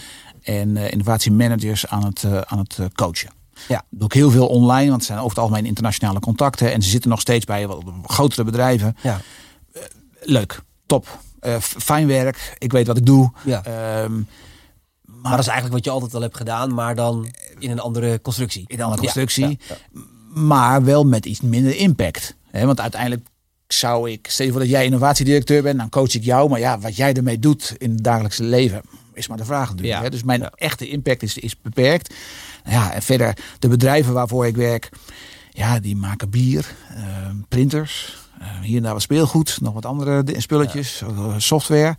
en 0.41 0.77
innovatiemanagers 0.77 1.87
aan 1.87 2.05
het, 2.05 2.25
aan 2.45 2.59
het 2.59 2.77
coachen. 2.95 3.36
Ja. 3.67 3.83
Doe 3.89 4.07
ik 4.07 4.13
heel 4.13 4.31
veel 4.31 4.47
online, 4.47 4.89
want 4.89 4.95
het 4.95 5.05
zijn 5.05 5.17
over 5.17 5.29
het 5.29 5.39
algemeen 5.39 5.65
internationale 5.65 6.19
contacten. 6.19 6.73
En 6.73 6.81
ze 6.81 6.89
zitten 6.89 7.09
nog 7.09 7.19
steeds 7.19 7.45
bij 7.45 7.67
wat 7.67 7.83
grotere 8.03 8.43
bedrijven. 8.43 8.97
Ja. 9.01 9.21
Uh, 9.75 9.81
leuk, 10.21 10.61
top. 10.85 11.19
Uh, 11.41 11.55
fijn 11.59 12.07
werk. 12.07 12.55
Ik 12.57 12.71
weet 12.71 12.87
wat 12.87 12.97
ik 12.97 13.05
doe. 13.05 13.31
Ja. 13.45 13.63
Um, 14.03 14.27
maar, 15.21 15.31
dat 15.31 15.39
is 15.39 15.47
eigenlijk 15.47 15.75
wat 15.75 15.85
je 15.85 15.91
altijd 15.91 16.13
al 16.13 16.21
hebt 16.21 16.37
gedaan, 16.37 16.73
maar 16.73 16.95
dan 16.95 17.27
in 17.59 17.71
een 17.71 17.79
andere 17.79 18.21
constructie. 18.21 18.63
In 18.67 18.77
een 18.77 18.83
andere 18.83 19.01
constructie. 19.01 19.59
Ja, 19.67 19.75
maar 20.33 20.83
wel 20.83 21.03
met 21.03 21.25
iets 21.25 21.41
minder 21.41 21.75
impact. 21.75 22.35
He, 22.51 22.65
want 22.65 22.81
uiteindelijk 22.81 23.27
zou 23.67 24.11
ik, 24.11 24.27
stel 24.29 24.45
je 24.45 24.51
voor 24.51 24.61
dat 24.61 24.69
jij 24.69 24.85
innovatiedirecteur 24.85 25.63
bent, 25.63 25.79
dan 25.79 25.89
coach 25.89 26.13
ik 26.13 26.23
jou. 26.23 26.49
Maar 26.49 26.59
ja, 26.59 26.79
wat 26.79 26.95
jij 26.95 27.13
ermee 27.13 27.39
doet 27.39 27.75
in 27.77 27.91
het 27.91 28.03
dagelijkse 28.03 28.43
leven, 28.43 28.81
is 29.13 29.27
maar 29.27 29.37
de 29.37 29.45
vraag 29.45 29.69
natuurlijk. 29.69 30.11
Dus 30.11 30.23
mijn 30.23 30.49
echte 30.49 30.89
impact 30.89 31.23
is, 31.23 31.37
is 31.37 31.61
beperkt. 31.61 32.13
Ja, 32.69 32.93
en 32.93 33.01
verder 33.01 33.37
de 33.59 33.67
bedrijven 33.67 34.13
waarvoor 34.13 34.45
ik 34.45 34.55
werk, 34.55 34.89
ja, 35.49 35.79
die 35.79 35.95
maken 35.95 36.29
bier, 36.29 36.75
uh, 36.91 37.29
printers, 37.47 38.17
uh, 38.41 38.59
hier 38.61 38.77
en 38.77 38.83
daar 38.83 38.93
wat 38.93 39.01
speelgoed, 39.01 39.57
nog 39.61 39.73
wat 39.73 39.85
andere 39.85 40.23
spulletjes, 40.37 40.99
ja. 40.99 41.39
software. 41.39 41.95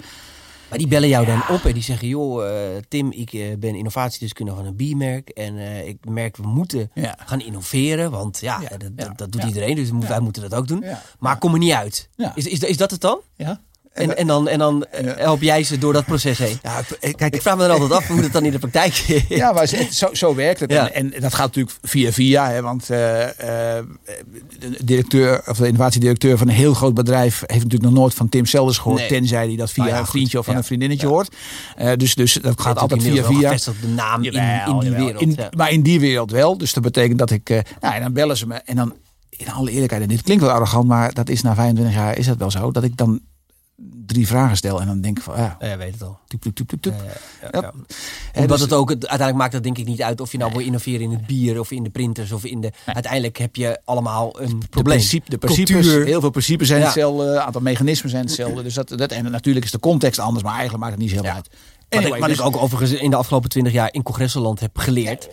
Maar 0.68 0.78
die 0.78 0.88
bellen 0.88 1.08
jou 1.08 1.26
dan 1.26 1.42
op 1.48 1.64
en 1.64 1.72
die 1.72 1.82
zeggen: 1.82 2.08
Joh, 2.08 2.44
uh, 2.44 2.76
Tim, 2.88 3.12
ik 3.12 3.32
uh, 3.32 3.56
ben 3.58 3.74
innovatiedeskundige 3.74 4.56
van 4.56 4.66
een 4.66 4.76
biermerk. 4.76 5.28
En 5.28 5.54
uh, 5.54 5.86
ik 5.86 6.08
merk, 6.08 6.36
we 6.36 6.46
moeten 6.46 6.90
ja. 6.94 7.16
gaan 7.26 7.40
innoveren. 7.40 8.10
Want 8.10 8.40
ja, 8.40 8.60
ja 8.60 8.76
dat, 8.76 8.96
dat, 8.96 9.18
dat, 9.18 9.32
doet 9.32 9.42
iedereen, 9.42 9.74
dus 9.74 9.90
wij 9.90 10.20
moeten 10.20 10.42
dat 10.42 10.54
ook 10.54 10.68
doen. 10.68 10.84
Maar 11.18 11.38
kom 11.38 11.52
er 11.52 11.58
niet 11.58 11.72
uit. 11.72 12.08
Is, 12.34 12.46
is, 12.46 12.58
is 12.58 12.76
dat 12.76 12.90
het 12.90 13.00
dan? 13.00 13.20
Ja. 13.36 13.60
En, 13.92 14.16
en, 14.16 14.26
dan, 14.26 14.48
en 14.48 14.58
dan 14.58 14.86
help 15.16 15.42
jij 15.42 15.62
ze 15.62 15.78
door 15.78 15.92
dat 15.92 16.04
proces 16.04 16.38
heen. 16.38 16.58
Ja, 16.62 16.82
kijk, 17.12 17.34
ik 17.34 17.42
vraag 17.42 17.56
me 17.56 17.62
dan 17.62 17.70
altijd 17.70 17.92
af 17.92 18.06
hoe 18.06 18.20
dat 18.20 18.32
dan 18.32 18.44
in 18.44 18.50
de 18.50 18.58
praktijk 18.58 18.98
is. 18.98 19.22
Ja, 19.28 19.52
maar 19.52 19.66
zo, 19.90 20.08
zo 20.12 20.34
werkt 20.34 20.60
het. 20.60 20.72
En, 20.72 20.92
en, 20.92 21.20
dat 21.20 21.34
gaat 21.34 21.46
natuurlijk 21.46 21.76
via 21.82 22.12
via. 22.12 22.50
Hè, 22.50 22.62
want 22.62 22.82
uh, 22.82 22.88
de 22.88 23.84
directeur 24.84 25.42
of 25.46 25.56
de 25.56 25.66
innovatiedirecteur 25.66 26.38
van 26.38 26.48
een 26.48 26.54
heel 26.54 26.74
groot 26.74 26.94
bedrijf 26.94 27.38
heeft 27.38 27.62
natuurlijk 27.62 27.90
nog 27.90 28.00
nooit 28.00 28.14
van 28.14 28.28
Tim 28.28 28.46
Selders 28.46 28.78
gehoord. 28.78 29.08
Tenzij 29.08 29.46
hij 29.46 29.56
dat 29.56 29.70
via 29.70 29.84
nou 29.84 29.96
een 29.96 30.06
vriendje 30.06 30.38
of 30.38 30.44
van 30.44 30.56
een 30.56 30.64
vriendinnetje 30.64 31.06
hoort. 31.06 31.36
Uh, 31.78 31.92
dus, 31.96 32.14
dus 32.14 32.32
dat 32.32 32.60
gaat 32.60 32.78
altijd 32.78 33.02
via 33.02 33.24
via. 33.24 33.50
de 33.80 33.88
naam 33.88 34.24
in, 34.24 34.32
in, 34.32 34.78
die 34.80 34.90
wereld. 34.90 35.56
maar 35.56 35.70
in 35.70 35.82
die 35.82 36.00
wereld 36.00 36.30
wel. 36.30 36.58
Dus 36.58 36.72
dat 36.72 36.82
betekent 36.82 37.18
dat 37.18 37.30
ik. 37.30 37.48
nou, 37.80 37.94
en 37.94 38.02
dan 38.02 38.12
bellen 38.12 38.36
ze 38.36 38.46
me. 38.46 38.54
En 38.54 38.76
dan 38.76 38.94
in 39.30 39.50
alle 39.50 39.70
eerlijkheid, 39.70 40.02
en 40.02 40.08
dit 40.08 40.22
klinkt 40.22 40.42
wel 40.42 40.52
arrogant, 40.52 40.86
maar 40.86 41.14
dat 41.14 41.28
is 41.28 41.42
na 41.42 41.54
25 41.54 41.94
jaar 41.94 42.18
is 42.18 42.26
dat 42.26 42.36
wel 42.36 42.50
zo. 42.50 42.70
Dat 42.70 42.84
ik 42.84 42.96
dan 42.96 43.20
drie 44.06 44.26
vragen 44.26 44.56
stel 44.56 44.80
en 44.80 44.86
dan 44.86 45.00
denk 45.00 45.18
ik 45.18 45.22
van 45.22 45.36
ja, 45.36 45.56
ja 45.60 45.76
weet 45.76 45.92
het 45.92 46.02
al. 46.02 46.18
Tup, 46.26 46.42
tup, 46.42 46.54
tup, 46.54 46.80
tup, 46.80 46.94
Ja, 47.52 47.72
Omdat 48.34 48.60
het 48.60 48.72
ook 48.72 48.88
uiteindelijk 48.90 49.36
maakt 49.36 49.52
dat 49.52 49.62
denk 49.62 49.78
ik 49.78 49.86
niet 49.86 50.02
uit 50.02 50.20
of 50.20 50.32
je 50.32 50.38
nou 50.38 50.52
wil 50.52 50.60
innoveren 50.60 51.00
in 51.00 51.10
het 51.10 51.26
bier 51.26 51.60
of 51.60 51.70
in 51.70 51.82
de 51.82 51.90
printers 51.90 52.32
of 52.32 52.44
in 52.44 52.60
de. 52.60 52.72
Uiteindelijk 52.86 53.36
heb 53.36 53.56
je 53.56 53.80
allemaal 53.84 54.40
een 54.40 54.58
probleem. 54.70 54.70
De, 54.70 54.82
principe, 54.82 55.30
de 55.30 55.38
principes, 55.38 55.86
heel 55.86 56.20
veel 56.20 56.30
principes 56.30 56.68
zijn 56.68 56.82
hetzelfde, 56.82 57.40
aantal 57.40 57.60
mechanismen 57.60 58.10
zijn 58.10 58.24
hetzelfde. 58.24 58.62
Dus 58.62 58.74
dat, 58.74 58.88
dat 58.88 59.12
en 59.12 59.30
natuurlijk 59.30 59.64
is 59.64 59.70
de 59.70 59.80
context 59.80 60.18
anders, 60.18 60.44
maar 60.44 60.54
eigenlijk 60.54 60.82
maakt 60.82 60.94
het 60.94 61.02
niet 61.02 61.12
zo 61.12 61.22
heel 61.22 61.32
uit. 61.32 61.48
Anyway, 61.88 62.20
wat, 62.20 62.28
ik, 62.28 62.36
dus- 62.36 62.44
ook 62.44 62.56
overigens 62.56 63.00
in 63.00 63.10
de 63.10 63.16
afgelopen 63.16 63.50
twintig 63.50 63.72
jaar 63.72 63.88
in 63.92 64.02
congressenland 64.02 64.60
heb 64.60 64.78
geleerd 64.78 65.28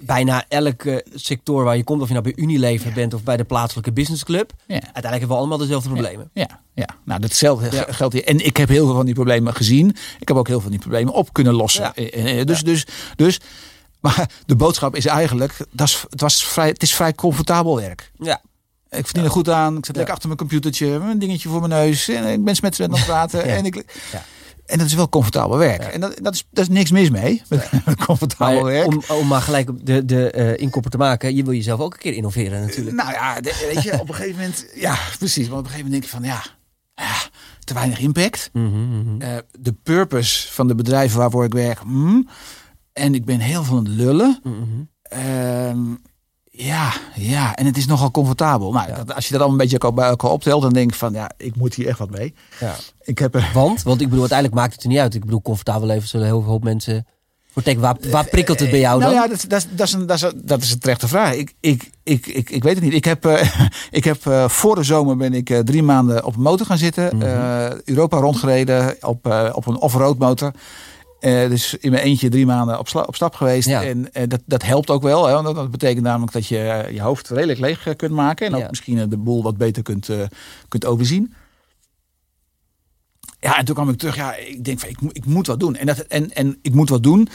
bijna 0.00 0.44
elke 0.48 1.04
sector 1.14 1.64
waar 1.64 1.76
je 1.76 1.84
komt, 1.84 2.00
of 2.02 2.06
je 2.08 2.14
nou 2.14 2.24
bij 2.24 2.44
Unilever 2.44 2.92
bent 2.92 3.14
of 3.14 3.22
bij 3.22 3.36
de 3.36 3.44
plaatselijke 3.44 3.92
businessclub, 3.92 4.52
ja. 4.56 4.72
uiteindelijk 4.74 5.10
hebben 5.10 5.28
we 5.28 5.34
allemaal 5.34 5.58
dezelfde 5.58 5.88
problemen. 5.88 6.30
Ja, 6.32 6.60
ja. 6.74 6.88
nou 7.04 7.20
datzelfde 7.20 7.86
geldt 7.88 8.14
hier. 8.14 8.24
En 8.24 8.46
ik 8.46 8.56
heb 8.56 8.68
heel 8.68 8.86
veel 8.86 8.94
van 8.94 9.04
die 9.04 9.14
problemen 9.14 9.54
gezien. 9.54 9.88
Ik 10.20 10.28
heb 10.28 10.36
ook 10.36 10.46
heel 10.46 10.60
veel 10.60 10.70
van 10.70 10.70
die 10.70 10.80
problemen 10.80 11.12
op 11.12 11.32
kunnen 11.32 11.54
lossen. 11.54 11.94
Eh, 11.94 12.40
eh, 12.40 12.46
dus, 12.46 12.62
dus, 12.62 12.86
dus, 13.16 13.40
maar 14.00 14.30
de 14.46 14.56
boodschap 14.56 14.96
is 14.96 15.06
eigenlijk, 15.06 15.56
dat 15.70 15.88
is, 15.88 16.04
het, 16.08 16.20
was 16.20 16.44
vrij, 16.44 16.68
het 16.68 16.82
is 16.82 16.94
vrij 16.94 17.14
comfortabel 17.14 17.76
werk. 17.76 18.10
Ja. 18.18 18.40
Ik 18.90 19.04
verdien 19.04 19.24
er 19.24 19.30
goed 19.30 19.48
aan. 19.48 19.76
Ik 19.76 19.86
zit 19.86 19.96
lekker 19.96 20.14
achter 20.14 20.28
mijn 20.28 20.40
computertje, 20.40 20.86
een 20.86 21.18
dingetje 21.18 21.48
voor 21.48 21.60
mijn 21.60 21.82
neus. 21.82 22.08
En 22.08 22.26
ik 22.26 22.44
ben 22.44 22.56
met 22.62 22.80
aan 22.80 22.92
het 22.92 23.04
praten. 23.04 23.44
En 23.58 23.64
ik, 23.64 23.84
en 24.68 24.78
dat 24.78 24.86
is 24.86 24.94
wel 24.94 25.08
comfortabel 25.08 25.58
werk. 25.58 25.82
En 25.82 26.00
dat, 26.00 26.18
dat, 26.22 26.34
is, 26.34 26.46
dat 26.50 26.64
is 26.64 26.74
niks 26.74 26.90
mis 26.90 27.10
mee. 27.10 27.42
comfortabel 28.06 28.64
werk. 28.64 28.86
Om, 28.86 29.02
om 29.08 29.26
maar 29.26 29.40
gelijk 29.40 29.86
de, 29.86 30.04
de 30.04 30.32
uh, 30.36 30.62
inkopper 30.62 30.90
te 30.90 30.96
maken. 30.96 31.36
Je 31.36 31.44
wil 31.44 31.52
jezelf 31.52 31.80
ook 31.80 31.92
een 31.92 31.98
keer 31.98 32.14
innoveren 32.14 32.60
natuurlijk. 32.60 32.96
nou 32.96 33.12
ja, 33.12 33.40
weet 33.42 33.82
je, 33.82 34.00
op 34.00 34.08
een 34.08 34.14
gegeven 34.14 34.36
moment. 34.36 34.66
Ja, 34.74 34.98
precies. 35.18 35.48
Maar 35.48 35.58
op 35.58 35.64
een 35.64 35.70
gegeven 35.70 35.90
moment 35.90 35.92
denk 35.92 36.04
je 36.04 36.10
van 36.10 36.22
ja. 36.22 36.42
ja 36.94 37.30
te 37.64 37.74
weinig 37.74 37.98
impact. 37.98 38.50
Mm 38.52 38.72
-hmm. 38.72 39.22
uh, 39.22 39.36
de 39.58 39.72
purpose 39.72 40.52
van 40.52 40.68
de 40.68 40.74
bedrijven 40.74 41.18
waarvoor 41.18 41.44
ik 41.44 41.52
werk. 41.52 41.84
Mm, 41.84 42.28
en 42.92 43.14
ik 43.14 43.24
ben 43.24 43.40
heel 43.40 43.64
aan 43.70 43.76
het 43.76 43.88
lullen. 43.88 44.40
Mm 44.42 44.88
-hmm. 45.08 46.00
Ja, 46.64 46.92
ja, 47.14 47.56
en 47.56 47.66
het 47.66 47.76
is 47.76 47.86
nogal 47.86 48.10
comfortabel. 48.10 48.72
Nou, 48.72 48.88
als 49.14 49.26
je 49.26 49.32
dat 49.32 49.40
allemaal 49.40 49.60
een 49.60 49.68
beetje 49.68 49.92
bij 49.92 50.08
elkaar 50.08 50.30
optelt, 50.30 50.62
dan 50.62 50.72
denk 50.72 50.90
ik 50.90 50.96
van 50.96 51.12
ja, 51.12 51.30
ik 51.36 51.56
moet 51.56 51.74
hier 51.74 51.86
echt 51.86 51.98
wat 51.98 52.10
mee. 52.10 52.34
Ja. 52.60 52.74
Ik 53.02 53.18
heb. 53.18 53.40
Want, 53.52 53.82
want 53.82 54.00
ik 54.00 54.06
bedoel, 54.06 54.20
uiteindelijk 54.20 54.60
maakt 54.60 54.72
het 54.72 54.82
er 54.82 54.88
niet 54.88 54.98
uit. 54.98 55.14
Ik 55.14 55.24
bedoel, 55.24 55.42
comfortabel 55.42 55.86
leven 55.86 56.08
zullen 56.08 56.26
heel 56.26 56.42
veel 56.42 56.58
mensen 56.62 57.06
voor 57.52 57.62
tekenen. 57.62 57.84
Waar, 57.84 58.10
waar 58.10 58.28
prikkelt 58.28 58.60
het 58.60 58.70
bij 58.70 58.80
jou 58.80 59.00
nou 59.00 59.12
dan? 59.12 59.20
Nou 59.20 59.30
ja, 59.30 59.36
dat, 59.36 59.50
dat, 59.50 59.66
dat, 59.70 59.86
is 59.86 59.92
een, 59.92 60.06
dat, 60.06 60.16
is 60.16 60.22
een, 60.22 60.42
dat 60.44 60.62
is 60.62 60.72
een 60.72 60.78
terechte 60.78 61.08
vraag. 61.08 61.34
Ik, 61.34 61.54
ik, 61.60 61.90
ik, 62.02 62.26
ik, 62.26 62.50
ik 62.50 62.62
weet 62.62 62.74
het 62.74 62.84
niet. 62.84 62.94
Ik 62.94 63.04
heb, 63.04 63.26
uh, 63.26 63.42
ik 63.90 64.04
heb 64.04 64.24
uh, 64.24 64.48
voor 64.48 64.74
de 64.74 64.82
zomer 64.82 65.16
ben 65.16 65.34
ik 65.34 65.50
uh, 65.50 65.58
drie 65.58 65.82
maanden 65.82 66.24
op 66.24 66.36
een 66.36 66.42
motor 66.42 66.66
gaan 66.66 66.78
zitten. 66.78 67.16
Mm 67.16 67.22
-hmm. 67.22 67.80
Europa 67.84 68.18
rondgereden 68.18 68.96
op, 69.00 69.26
op 69.52 69.66
een 69.66 69.78
off-road 69.78 70.18
motor. 70.18 70.52
Uh, 71.20 71.48
dus 71.48 71.74
in 71.74 71.90
mijn 71.90 72.02
eentje 72.02 72.28
drie 72.28 72.46
maanden 72.46 72.78
op, 72.78 72.94
op 72.94 73.14
stap 73.14 73.34
geweest. 73.34 73.68
Ja. 73.68 73.84
En 73.84 73.98
uh, 73.98 74.22
dat, 74.28 74.40
dat 74.46 74.62
helpt 74.62 74.90
ook 74.90 75.02
wel. 75.02 75.26
Hè? 75.26 75.42
Want 75.42 75.56
dat 75.56 75.70
betekent 75.70 76.04
namelijk 76.04 76.32
dat 76.32 76.46
je 76.46 76.84
uh, 76.86 76.94
je 76.94 77.00
hoofd 77.00 77.28
redelijk 77.28 77.58
leeg 77.58 77.96
kunt 77.96 78.12
maken. 78.12 78.46
En 78.46 78.54
ook 78.54 78.60
ja. 78.60 78.68
misschien 78.68 79.08
de 79.08 79.16
boel 79.16 79.42
wat 79.42 79.56
beter 79.56 79.82
kunt, 79.82 80.08
kunt 80.68 80.84
overzien. 80.84 81.34
Ja, 83.40 83.58
en 83.58 83.64
toen 83.64 83.74
kwam 83.74 83.88
ik 83.88 83.98
terug. 83.98 84.16
Ja, 84.16 84.34
ik 84.34 84.64
denk 84.64 84.78
van 84.78 84.88
ik, 84.88 84.98
ik 85.12 85.24
moet 85.24 85.46
wat 85.46 85.60
doen. 85.60 85.76
En, 85.76 85.86
dat, 85.86 85.98
en, 85.98 86.32
en 86.32 86.58
ik 86.62 86.74
moet 86.74 86.88
wat 86.88 87.02
doen. 87.02 87.28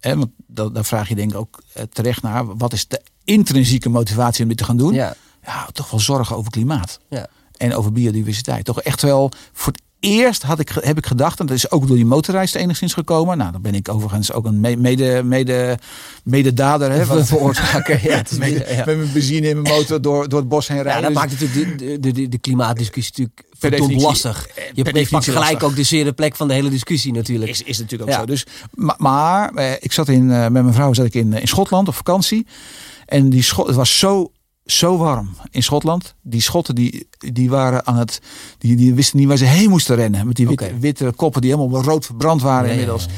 Hè, 0.00 0.16
want 0.16 0.30
dat, 0.46 0.74
daar 0.74 0.84
vraag 0.84 1.08
je 1.08 1.14
denk 1.14 1.30
ik 1.30 1.38
ook 1.38 1.62
terecht 1.92 2.22
naar. 2.22 2.56
Wat 2.56 2.72
is 2.72 2.88
de 2.88 3.02
intrinsieke 3.24 3.88
motivatie 3.88 4.42
om 4.42 4.48
dit 4.48 4.58
te 4.58 4.64
gaan 4.64 4.76
doen? 4.76 4.94
Ja, 4.94 5.14
ja 5.42 5.66
toch 5.72 5.90
wel 5.90 6.00
zorgen 6.00 6.36
over 6.36 6.50
klimaat. 6.50 7.00
Ja. 7.08 7.26
En 7.56 7.74
over 7.74 7.92
biodiversiteit. 7.92 8.64
Toch 8.64 8.82
echt 8.82 9.02
wel 9.02 9.32
voor 9.52 9.72
het 9.72 9.82
eerst 10.00 10.42
had 10.42 10.60
ik, 10.60 10.70
heb 10.80 10.98
ik 10.98 11.06
gedacht, 11.06 11.40
en 11.40 11.46
dat 11.46 11.56
is 11.56 11.70
ook 11.70 11.86
door 11.86 11.96
die 11.96 12.06
motorreis 12.06 12.54
enigszins 12.54 12.92
gekomen. 12.92 13.38
Nou, 13.38 13.52
dan 13.52 13.62
ben 13.62 13.74
ik 13.74 13.88
overigens 13.88 14.32
ook 14.32 14.44
een 14.44 14.60
mede, 14.60 15.22
mede, 15.24 15.78
mededader. 16.24 16.90
Hè, 16.90 17.04
wat 17.04 17.26
veroorzaker. 17.36 18.00
ja, 18.08 18.22
mede, 18.38 18.66
ja. 18.68 18.84
Met 18.84 18.96
mijn 18.96 19.12
benzine 19.12 19.48
in 19.48 19.62
mijn 19.62 19.74
motor 19.74 20.00
door, 20.00 20.28
door 20.28 20.38
het 20.38 20.48
bos 20.48 20.68
heen 20.68 20.82
rijden. 20.82 21.00
Ja, 21.00 21.06
dat 21.06 21.16
maakt 21.16 21.40
natuurlijk 21.40 21.78
de, 21.78 22.00
de, 22.00 22.12
de, 22.12 22.28
de 22.28 22.38
klimaatdiscussie 22.38 23.12
natuurlijk 23.12 23.44
verdomd 23.58 24.02
lastig. 24.02 24.48
Je 24.74 24.82
pakt 24.82 25.24
gelijk 25.24 25.34
lastig. 25.34 25.62
ook 25.62 25.76
de 25.76 25.82
zere 25.82 26.12
plek 26.12 26.36
van 26.36 26.48
de 26.48 26.54
hele 26.54 26.70
discussie 26.70 27.12
natuurlijk. 27.12 27.50
Is, 27.50 27.62
is 27.62 27.78
natuurlijk 27.78 28.10
ook 28.10 28.16
ja. 28.16 28.20
zo. 28.20 28.26
Dus, 28.26 28.46
maar, 28.74 28.96
maar 28.98 29.54
eh, 29.54 29.72
ik 29.80 29.92
zat 29.92 30.08
in, 30.08 30.22
uh, 30.22 30.40
met 30.40 30.52
mijn 30.52 30.72
vrouw 30.72 30.92
zat 30.92 31.06
ik 31.06 31.14
in, 31.14 31.32
in 31.32 31.48
Schotland 31.48 31.88
op 31.88 31.94
vakantie. 31.94 32.46
En 33.06 33.30
die 33.30 33.42
Schot, 33.42 33.66
het 33.66 33.76
was 33.76 33.98
zo 33.98 34.30
zo 34.66 34.96
warm 34.96 35.36
in 35.50 35.62
Schotland. 35.62 36.14
Die 36.22 36.40
Schotten 36.40 36.74
die, 36.74 37.08
die 37.18 37.50
waren 37.50 37.86
aan 37.86 37.96
het. 37.96 38.20
Die, 38.58 38.76
die 38.76 38.94
wisten 38.94 39.18
niet 39.18 39.28
waar 39.28 39.36
ze 39.36 39.44
heen 39.44 39.70
moesten 39.70 39.96
rennen. 39.96 40.26
Met 40.26 40.36
die 40.36 40.48
witte, 40.48 40.64
okay. 40.64 40.78
witte 40.78 41.12
koppen 41.16 41.40
die 41.40 41.54
helemaal 41.54 41.82
rood 41.82 42.06
verbrand 42.06 42.42
waren 42.42 42.62
nee, 42.62 42.72
inmiddels. 42.72 43.04
Ja. 43.04 43.10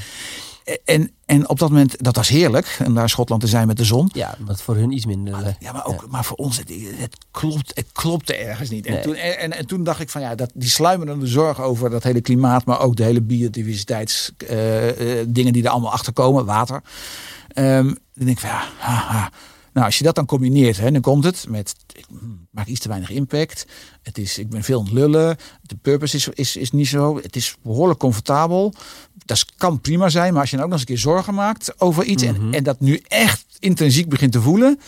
En, 0.84 1.10
en 1.26 1.48
op 1.48 1.58
dat 1.58 1.68
moment, 1.70 2.04
dat 2.04 2.16
was 2.16 2.28
heerlijk. 2.28 2.76
En 2.78 2.94
daar 2.94 3.02
in 3.02 3.08
Schotland 3.08 3.40
te 3.40 3.48
zijn 3.48 3.66
met 3.66 3.76
de 3.76 3.84
zon. 3.84 4.10
Ja, 4.12 4.36
wat 4.38 4.62
voor 4.62 4.76
hun 4.76 4.92
iets 4.92 5.06
minder. 5.06 5.32
Maar, 5.32 5.56
ja, 5.60 5.72
maar, 5.72 5.86
ook, 5.86 6.06
maar 6.10 6.24
voor 6.24 6.36
ons, 6.36 6.58
het, 6.58 6.72
het, 6.94 7.16
klopt, 7.30 7.72
het 7.74 7.86
klopte 7.92 8.34
ergens 8.34 8.70
niet. 8.70 8.86
En, 8.86 8.92
nee. 8.92 9.02
toen, 9.02 9.14
en, 9.14 9.38
en, 9.38 9.52
en, 9.52 9.66
toen 9.66 9.84
dacht 9.84 10.00
ik 10.00 10.10
van 10.10 10.20
ja, 10.20 10.34
dat, 10.34 10.50
die 10.54 10.68
sluimerende 10.68 11.26
zorg 11.26 11.60
over 11.60 11.90
dat 11.90 12.02
hele 12.02 12.20
klimaat. 12.20 12.64
Maar 12.64 12.80
ook 12.80 12.96
de 12.96 13.04
hele 13.04 13.20
biodiversiteits 13.20 14.32
uh, 14.50 15.18
uh, 15.18 15.24
dingen 15.26 15.52
die 15.52 15.64
er 15.64 15.70
allemaal 15.70 15.92
achter 15.92 16.12
komen. 16.12 16.44
Water. 16.44 16.82
Um, 17.54 17.86
dan 18.14 18.26
denk 18.26 18.28
ik 18.28 18.38
van 18.38 18.50
ja, 18.50 18.64
haha. 18.78 19.30
Nou, 19.78 19.90
als 19.90 19.98
je 19.98 20.04
dat 20.04 20.14
dan 20.14 20.26
combineert, 20.26 20.76
hè, 20.76 20.90
dan 20.90 21.00
komt 21.00 21.24
het 21.24 21.46
met 21.48 21.74
ik 21.92 22.06
maak 22.50 22.66
iets 22.66 22.80
te 22.80 22.88
weinig 22.88 23.10
impact. 23.10 23.66
Het 24.02 24.18
is, 24.18 24.38
ik 24.38 24.48
ben 24.48 24.62
veel 24.62 24.78
aan 24.78 24.84
het 24.84 24.94
lullen. 24.94 25.36
De 25.62 25.76
purpose 25.76 26.16
is, 26.16 26.28
is, 26.28 26.56
is 26.56 26.70
niet 26.70 26.86
zo. 26.86 27.16
Het 27.16 27.36
is 27.36 27.56
behoorlijk 27.62 27.98
comfortabel. 27.98 28.74
Dat 29.24 29.44
kan 29.56 29.80
prima 29.80 30.08
zijn, 30.08 30.32
maar 30.32 30.40
als 30.40 30.50
je 30.50 30.56
dan 30.56 30.64
ook 30.64 30.70
nog 30.70 30.80
eens 30.80 30.88
een 30.88 30.94
keer 30.94 31.12
zorgen 31.12 31.34
maakt 31.34 31.80
over 31.80 32.04
iets 32.04 32.22
mm 32.22 32.34
-hmm. 32.34 32.46
en, 32.46 32.54
en 32.54 32.62
dat 32.62 32.80
nu 32.80 33.02
echt 33.08 33.44
intrinsiek 33.58 34.08
begint 34.08 34.32
te 34.32 34.40
voelen. 34.40 34.80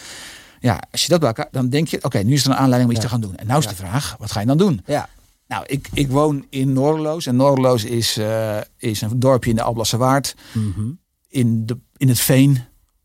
Ja, 0.60 0.82
als 0.90 1.02
je 1.02 1.08
dat 1.08 1.18
bij 1.18 1.28
elkaar, 1.28 1.48
dan 1.50 1.68
denk 1.68 1.88
je, 1.88 1.96
oké, 1.96 2.06
okay, 2.06 2.22
nu 2.22 2.32
is 2.32 2.44
er 2.44 2.50
een 2.50 2.56
aanleiding 2.56 2.90
om 2.90 2.96
iets 2.96 3.04
ja. 3.04 3.08
te 3.08 3.14
gaan 3.14 3.28
doen. 3.28 3.36
En 3.36 3.46
nou 3.46 3.58
is 3.58 3.64
ja. 3.64 3.70
de 3.70 3.76
vraag, 3.76 4.16
wat 4.18 4.32
ga 4.32 4.40
je 4.40 4.46
dan 4.46 4.58
doen? 4.58 4.82
Ja. 4.86 5.08
Nou, 5.46 5.64
ik, 5.66 5.88
ik 5.92 6.08
woon 6.08 6.46
in 6.48 6.72
Noordeloos. 6.72 7.26
En 7.26 7.36
Noordeloos 7.36 7.84
is, 7.84 8.18
uh, 8.18 8.56
is 8.76 9.00
een 9.00 9.20
dorpje 9.20 9.50
in 9.50 9.56
de 9.56 9.62
Alblasse 9.62 9.96
Waard. 9.96 10.34
Mm 10.52 10.72
-hmm. 10.76 10.98
in, 11.28 11.66
de, 11.66 11.78
in 11.96 12.08
het 12.08 12.20
veen, 12.20 12.58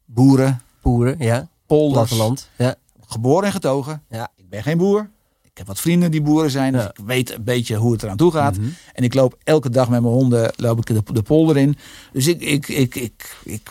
boeren. 0.06 0.62
Boeren, 0.82 1.16
ja 1.20 1.50
polders. 1.68 2.08
Platteland. 2.08 2.50
Ja. 2.58 2.76
Geboren 3.08 3.46
en 3.46 3.52
getogen. 3.52 4.04
Ja. 4.10 4.32
Ik 4.36 4.50
ben 4.50 4.64
geen 4.64 4.78
boer. 4.78 5.10
Ik 5.44 5.58
heb 5.62 5.68
wat 5.68 5.80
vrienden 5.80 6.12
die 6.12 6.22
boeren 6.22 6.52
zijn. 6.52 6.74
Dus 6.74 6.82
Ja. 6.82 6.90
ik 6.90 7.06
weet 7.06 7.34
een 7.34 7.44
beetje 7.44 7.76
hoe 7.76 7.92
het 7.92 8.04
eraan 8.04 8.18
toe 8.18 8.32
gaat. 8.32 8.58
Mhm. 8.58 8.68
En 8.94 9.04
ik 9.04 9.14
loop 9.14 9.38
elke 9.44 9.70
dag 9.70 9.90
met 9.90 10.02
mijn 10.02 10.14
honden 10.14 10.54
loop 10.56 10.78
ik 10.78 10.86
de, 10.86 11.14
de 11.14 11.22
polder 11.22 11.58
in. 11.58 11.78
Dus 12.14 12.28
ik, 12.28 12.42
ik, 12.42 12.68
ik, 12.68 12.96
ik, 12.96 13.36
ik, 13.44 13.70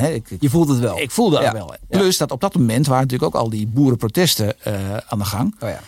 ik, 0.00 0.36
Je 0.40 0.50
voelt 0.50 0.68
het 0.68 0.78
wel. 0.78 0.98
ik 0.98 1.10
voel 1.10 1.30
dat 1.30 1.42
Ja. 1.42 1.52
wel. 1.52 1.74
Plus 1.88 2.16
dat 2.16 2.30
op 2.30 2.40
dat 2.40 2.54
moment 2.54 2.86
waren 2.86 3.02
natuurlijk 3.02 3.34
ook 3.34 3.42
al 3.42 3.48
die 3.50 3.66
boerenprotesten 3.66 4.62
eh, 4.62 4.96
aan 4.96 5.18
de 5.18 5.24
gang. 5.24 5.54
Oh 5.60 5.68
ja. 5.68 5.80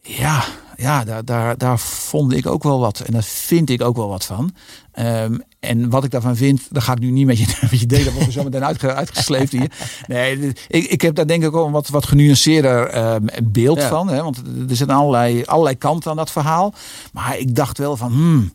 Ja, 0.00 0.44
ja 0.76 1.04
daar, 1.04 1.24
daar, 1.24 1.58
daar 1.58 1.78
vond 1.78 2.32
ik 2.32 2.46
ook 2.46 2.62
wel 2.62 2.78
wat. 2.80 3.00
En 3.00 3.12
daar 3.12 3.22
vind 3.22 3.70
ik 3.70 3.82
ook 3.82 3.96
wel 3.96 4.08
wat 4.08 4.24
van. 4.24 4.54
Ehm, 4.92 5.38
en 5.64 5.90
wat 5.90 6.04
ik 6.04 6.10
daarvan 6.10 6.36
vind, 6.36 6.62
dat 6.70 6.82
ga 6.82 6.92
ik 6.92 6.98
nu 6.98 7.10
niet 7.10 7.26
met 7.26 7.38
je, 7.38 7.46
met 7.70 7.80
je 7.80 7.86
delen. 7.86 8.04
Dat 8.04 8.14
wordt 8.14 8.32
zo 8.32 8.42
meteen 8.42 8.64
uitge, 8.64 8.94
uitgesleept 8.94 9.52
hier. 9.52 9.70
Nee, 10.06 10.52
ik, 10.68 10.84
ik 10.84 11.00
heb 11.00 11.14
daar 11.14 11.26
denk 11.26 11.44
ik 11.44 11.56
ook 11.56 11.66
een 11.66 11.72
wat, 11.72 11.88
wat 11.88 12.06
genuanceerder 12.06 12.86
ehm, 12.88 13.26
beeld 13.44 13.78
Ja. 13.78 13.88
van. 13.88 14.08
Hè? 14.08 14.22
Want 14.22 14.36
er 14.68 14.76
zitten 14.76 14.96
allerlei, 14.96 15.44
allerlei 15.44 15.78
kanten 15.78 16.10
aan 16.10 16.16
dat 16.16 16.30
verhaal. 16.30 16.74
Maar 17.12 17.38
ik 17.38 17.54
dacht 17.54 17.78
wel 17.78 17.96
van... 17.96 18.12
Hmm. 18.12 18.52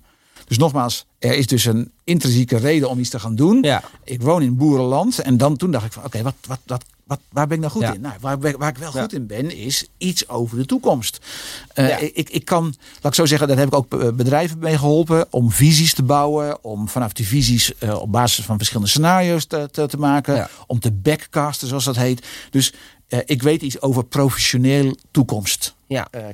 Dus 0.48 0.58
nogmaals, 0.58 1.06
er 1.20 1.34
is 1.38 1.48
dus 1.48 1.66
een 1.66 1.92
intrinsieke 2.04 2.58
reden 2.58 2.90
om 2.90 3.00
iets 3.00 3.10
te 3.10 3.20
gaan 3.20 3.36
doen. 3.36 3.62
Ja. 3.62 3.84
Ik 4.04 4.22
woon 4.22 4.42
in 4.42 4.58
boerenland. 4.58 5.20
En 5.20 5.38
dan 5.38 5.56
toen 5.58 5.72
dacht 5.72 5.86
ik 5.86 5.94
van, 5.94 6.06
oké, 6.06 6.22
wat, 6.22 6.34
wat, 6.48 6.60
wat, 6.66 6.84
wat, 7.10 7.20
waar 7.32 7.48
ben 7.48 7.56
ik 7.58 7.62
nou 7.64 7.72
goed 7.74 7.82
Ja. 7.82 7.94
in? 7.94 8.02
Nou, 8.02 8.14
waar, 8.22 8.40
waar 8.58 8.70
ik 8.70 8.78
wel 8.78 8.92
Ja. 8.94 9.02
goed 9.02 9.14
in 9.14 9.28
ben, 9.28 9.58
is 9.58 9.86
iets 9.98 10.28
over 10.28 10.58
de 10.58 10.66
toekomst. 10.66 11.20
Eh, 11.74 11.88
Ja. 11.90 11.98
ik, 11.98 12.30
ik 12.30 12.46
kan, 12.46 12.64
laat 12.94 13.06
ik 13.12 13.14
zo 13.14 13.26
zeggen, 13.26 13.48
daar 13.48 13.58
heb 13.58 13.68
ik 13.68 13.74
ook 13.74 13.94
eh, 13.94 14.10
bedrijven 14.12 14.60
mee 14.60 14.78
geholpen 14.78 15.28
om 15.30 15.52
visies 15.52 15.94
te 15.94 16.04
bouwen. 16.04 16.64
Om 16.64 16.88
vanaf 16.90 17.14
die 17.14 17.28
visies 17.28 17.78
eh, 17.78 18.00
op 18.00 18.12
basis 18.12 18.46
van 18.46 18.58
verschillende 18.58 18.90
scenario's 18.90 19.46
te, 19.46 19.70
te, 19.72 19.88
te 19.88 19.98
maken. 19.98 20.48
Om 20.68 20.80
te 20.80 20.92
backcasten, 20.92 21.68
zoals 21.68 21.86
dat 21.86 21.96
heet. 21.96 22.28
Dus 22.50 22.74
ik 23.26 23.42
weet 23.42 23.62
iets 23.62 23.82
over 23.82 24.04
professioneel 24.06 24.96
toekomst 25.12 25.76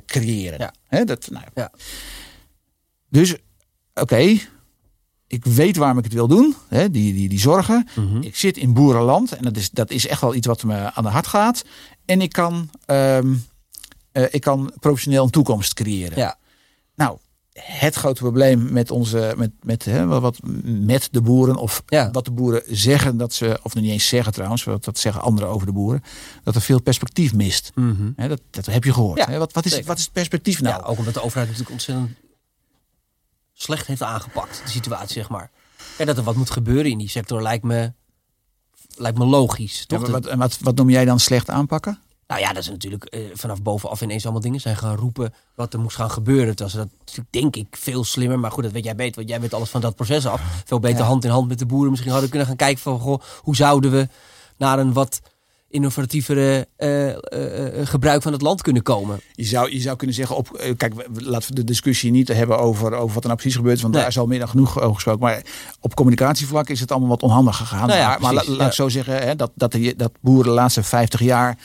creëren. 0.06 0.72
Hè, 0.86 1.04
dat, 1.04 1.28
nou, 1.30 1.44
Ja. 1.54 1.70
Dus, 3.08 3.34
oké, 3.94 4.38
ik 5.26 5.44
weet 5.44 5.76
waarom 5.76 5.98
ik 5.98 6.04
het 6.04 6.12
wil 6.12 6.28
doen, 6.28 6.54
hè, 6.68 6.90
die, 6.90 7.14
die, 7.14 7.28
die 7.28 7.40
zorgen. 7.40 7.88
Mhm. 7.96 8.22
Ik 8.22 8.36
zit 8.36 8.56
in 8.56 8.72
boerenland 8.74 9.32
en 9.32 9.42
dat 9.42 9.56
is, 9.56 9.70
dat 9.70 9.90
is 9.90 10.06
echt 10.06 10.20
wel 10.20 10.34
iets 10.34 10.46
wat 10.46 10.62
me 10.62 10.92
aan 10.94 11.04
de 11.04 11.10
hart 11.10 11.26
gaat. 11.26 11.64
En 12.04 12.20
ik 12.20 12.32
kan, 12.32 12.70
ehm, 12.86 13.34
eh, 14.12 14.24
ik 14.30 14.40
kan 14.40 14.72
professioneel 14.80 15.24
een 15.24 15.30
toekomst 15.30 15.74
creëren. 15.74 16.18
Ja. 16.18 16.36
Nou, 16.94 17.18
het 17.52 17.94
grote 17.94 18.20
probleem 18.20 18.72
met 18.72 18.90
onze, 18.90 19.34
met, 19.36 19.50
met, 19.62 19.84
hè, 19.84 20.06
wat- 20.06 20.38
met 20.64 21.08
de 21.10 21.20
boeren, 21.22 21.56
of 21.56 21.82
Ja. 21.86 22.10
wat 22.10 22.24
de 22.24 22.30
boeren 22.30 22.62
zeggen 22.66 23.16
dat 23.16 23.32
ze, 23.34 23.58
of 23.62 23.74
niet 23.74 23.90
eens 23.90 24.08
zeggen 24.08 24.32
trouwens, 24.32 24.64
wat 24.64 24.84
dat 24.84 24.98
zeggen 24.98 25.22
anderen 25.22 25.48
over 25.48 25.66
de 25.66 25.72
boeren, 25.72 26.02
dat 26.42 26.54
er 26.54 26.60
veel 26.60 26.82
perspectief 26.82 27.34
mist. 27.34 27.70
Mhm. 27.74 28.10
Hè, 28.16 28.28
dat, 28.28 28.40
dat 28.50 28.66
heb 28.66 28.84
je 28.84 28.92
gehoord. 28.92 29.18
Ja, 29.18 29.26
hè. 29.28 29.38
Wat, 29.38 29.52
wat, 29.52 29.64
is, 29.64 29.70
zeker. 29.72 29.86
wat 29.86 29.96
is 29.98 30.04
het 30.04 30.12
perspectief 30.12 30.60
nou? 30.60 30.80
Ja, 30.80 30.86
ook 30.88 30.98
omdat 30.98 31.14
de 31.14 31.22
overheid 31.22 31.46
natuurlijk 31.48 31.72
ontzettend 31.76 32.10
slecht 33.58 33.86
heeft 33.86 34.02
aangepakt, 34.02 34.60
de 34.64 34.70
situatie, 34.70 35.14
zeg 35.14 35.28
maar. 35.28 35.50
Ja, 35.98 36.04
dat 36.04 36.16
er 36.16 36.22
wat 36.22 36.36
moet 36.36 36.50
gebeuren 36.50 36.90
in 36.90 36.98
die 36.98 37.08
sector 37.08 37.42
lijkt 37.42 37.64
me, 37.64 37.92
lijkt 38.96 39.18
me 39.18 39.24
logisch. 39.24 39.86
Toch? 39.86 40.08
wat, 40.08 40.26
en 40.26 40.38
wat, 40.38 40.58
wat 40.60 40.76
noem 40.76 40.90
jij 40.90 41.04
dan 41.04 41.20
slecht 41.20 41.50
aanpakken? 41.50 42.00
Nou 42.26 42.40
ja, 42.40 42.52
dat 42.52 42.62
is 42.62 42.68
natuurlijk 42.68 43.04
eh, 43.04 43.20
vanaf 43.34 43.62
bovenaf 43.62 44.00
ineens 44.00 44.22
allemaal 44.24 44.42
dingen 44.42 44.60
zijn 44.60 44.76
gaan 44.76 44.96
roepen 44.96 45.34
wat 45.54 45.72
er 45.72 45.80
moest 45.80 45.96
gaan 45.96 46.10
gebeuren. 46.10 46.56
Terwijl 46.56 46.70
ze 46.70 46.76
dat 46.76 46.88
natuurlijk 46.98 47.32
denk 47.32 47.56
ik 47.56 47.76
veel 47.76 48.04
slimmer, 48.04 48.38
maar 48.38 48.50
goed, 48.50 48.62
dat 48.62 48.72
weet 48.72 48.84
jij 48.84 48.94
beter, 48.94 49.14
want 49.14 49.28
jij 49.28 49.40
weet 49.40 49.54
alles 49.54 49.70
van 49.70 49.80
dat 49.80 49.94
proces 49.96 50.26
af. 50.26 50.40
Veel 50.64 50.80
beter 50.80 50.98
Ja. 50.98 51.04
hand 51.06 51.24
in 51.24 51.30
hand 51.30 51.48
met 51.48 51.58
de 51.58 51.66
boeren 51.66 51.90
misschien 51.90 52.12
hadden 52.12 52.28
kunnen 52.30 52.48
gaan 52.48 52.56
kijken 52.56 52.82
van, 52.82 53.00
goh, 53.00 53.20
hoe 53.40 53.56
zouden 53.56 53.90
we 53.90 54.08
naar 54.56 54.78
een 54.78 54.92
wat 54.92 55.20
innovatievere 55.76 56.68
eh, 56.76 57.08
eh, 57.10 57.80
eh, 57.80 57.86
gebruik 57.86 58.22
van 58.22 58.32
het 58.32 58.42
land 58.42 58.62
kunnen 58.62 58.82
komen. 58.82 59.20
Je 59.32 59.44
zou, 59.44 59.72
je 59.72 59.80
zou 59.80 59.96
kunnen 59.96 60.16
zeggen, 60.16 60.36
op, 60.36 60.74
kijk, 60.76 60.94
laten 61.14 61.48
we 61.48 61.54
de 61.54 61.64
discussie 61.64 62.10
niet 62.10 62.28
hebben 62.28 62.58
over, 62.58 62.92
over 62.92 63.14
wat 63.14 63.22
er 63.22 63.28
nou 63.28 63.34
precies 63.40 63.56
gebeurt, 63.56 63.80
want 63.80 63.92
Nee. 63.92 64.02
daar 64.02 64.10
is 64.10 64.18
al 64.18 64.26
meer 64.26 64.38
dan 64.38 64.48
genoeg 64.48 64.80
over 64.80 64.94
gesproken. 64.94 65.22
Maar 65.22 65.42
op 65.80 65.94
communicatievlak 65.94 66.68
is 66.68 66.80
het 66.80 66.90
allemaal 66.90 67.08
wat 67.08 67.22
onhandig 67.22 67.56
gegaan. 67.56 67.86
Nou 67.88 67.98
ja, 67.98 68.08
maar 68.20 68.34
maar 68.34 68.44
laat 68.46 68.66
ik 68.66 68.72
zo 68.72 68.88
zeggen, 68.88 69.18
hè, 69.18 69.36
dat, 69.36 69.50
dat, 69.54 69.72
de, 69.72 69.94
dat 69.96 70.12
boeren 70.20 70.44
de 70.44 70.50
laatste 70.50 70.82
50 70.82 71.20
jaar 71.20 71.58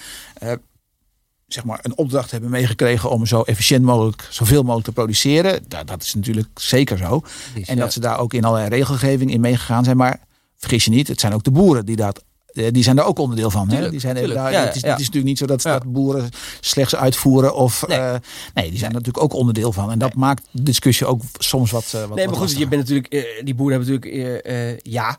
zeg 1.48 1.64
maar 1.64 1.80
een 1.82 1.98
opdracht 1.98 2.32
hebben 2.32 2.50
meegekregen 2.50 3.10
om 3.10 3.26
zo 3.26 3.42
efficiënt 3.42 3.84
mogelijk, 3.84 4.28
zoveel 4.30 4.62
mogelijk 4.62 4.86
te 4.86 4.94
produceren. 4.94 5.64
Dat, 5.68 5.88
dat 5.88 6.04
is 6.04 6.14
natuurlijk 6.14 6.48
zeker 6.54 6.98
zo. 6.98 7.20
Precies, 7.20 7.68
En 7.68 7.76
ja. 7.76 7.82
dat 7.82 7.94
ze 7.94 8.00
daar 8.00 8.20
ook 8.20 8.34
in 8.34 8.44
allerlei 8.44 8.70
regelgeving 8.70 9.32
in 9.32 9.42
meegegaan 9.42 9.84
zijn. 9.84 9.98
Maar 9.98 10.20
vergis 10.58 10.86
je 10.86 10.92
niet, 10.92 11.08
het 11.08 11.20
zijn 11.20 11.34
ook 11.34 11.44
de 11.44 11.52
boeren 11.52 11.86
die 11.86 11.96
dat. 11.96 12.24
Eh, 12.54 12.68
Die 12.72 12.84
zijn 12.84 12.98
er 12.98 13.04
ook 13.04 13.20
onderdeel 13.20 13.50
van. 13.50 13.70
Hè? 13.70 13.90
Die 13.90 14.00
zijn, 14.00 14.16
tuurlijk. 14.16 14.34
daar, 14.40 14.52
Ja, 14.52 14.64
het, 14.66 14.76
is, 14.76 14.82
ja. 14.82 14.90
het 14.90 15.00
is 15.00 15.06
natuurlijk 15.06 15.30
niet 15.32 15.38
zo 15.38 15.46
dat, 15.46 15.64
Ja. 15.64 15.72
dat 15.72 15.92
boeren 15.92 16.30
slechts 16.60 16.96
uitvoeren. 16.96 17.56
Of, 17.56 17.88
Nee. 17.88 18.00
nee. 18.00 18.20
nee, 18.54 18.70
die 18.70 18.78
zijn 18.80 18.92
er 18.92 18.98
natuurlijk 18.98 19.24
ook 19.24 19.34
onderdeel 19.34 19.72
van. 19.72 19.92
En 19.92 20.00
dat 20.00 20.14
maakt 20.16 20.48
de 20.52 20.64
discussie 20.64 21.06
ook 21.08 21.22
soms 21.38 21.72
wat. 21.72 21.92
eh, 21.94 22.06
wat 22.06 22.16
Nee, 22.18 22.28
maar 22.28 22.36
goed, 22.36 22.52
je 22.58 22.68
bent 22.68 22.82
natuurlijk, 22.82 23.14
eh, 23.14 23.44
die 23.46 23.56
boeren 23.56 23.80
hebben 23.80 24.00
natuurlijk, 24.02 24.46
eh, 24.46 24.70
eh, 24.72 24.78
ja, 24.82 25.18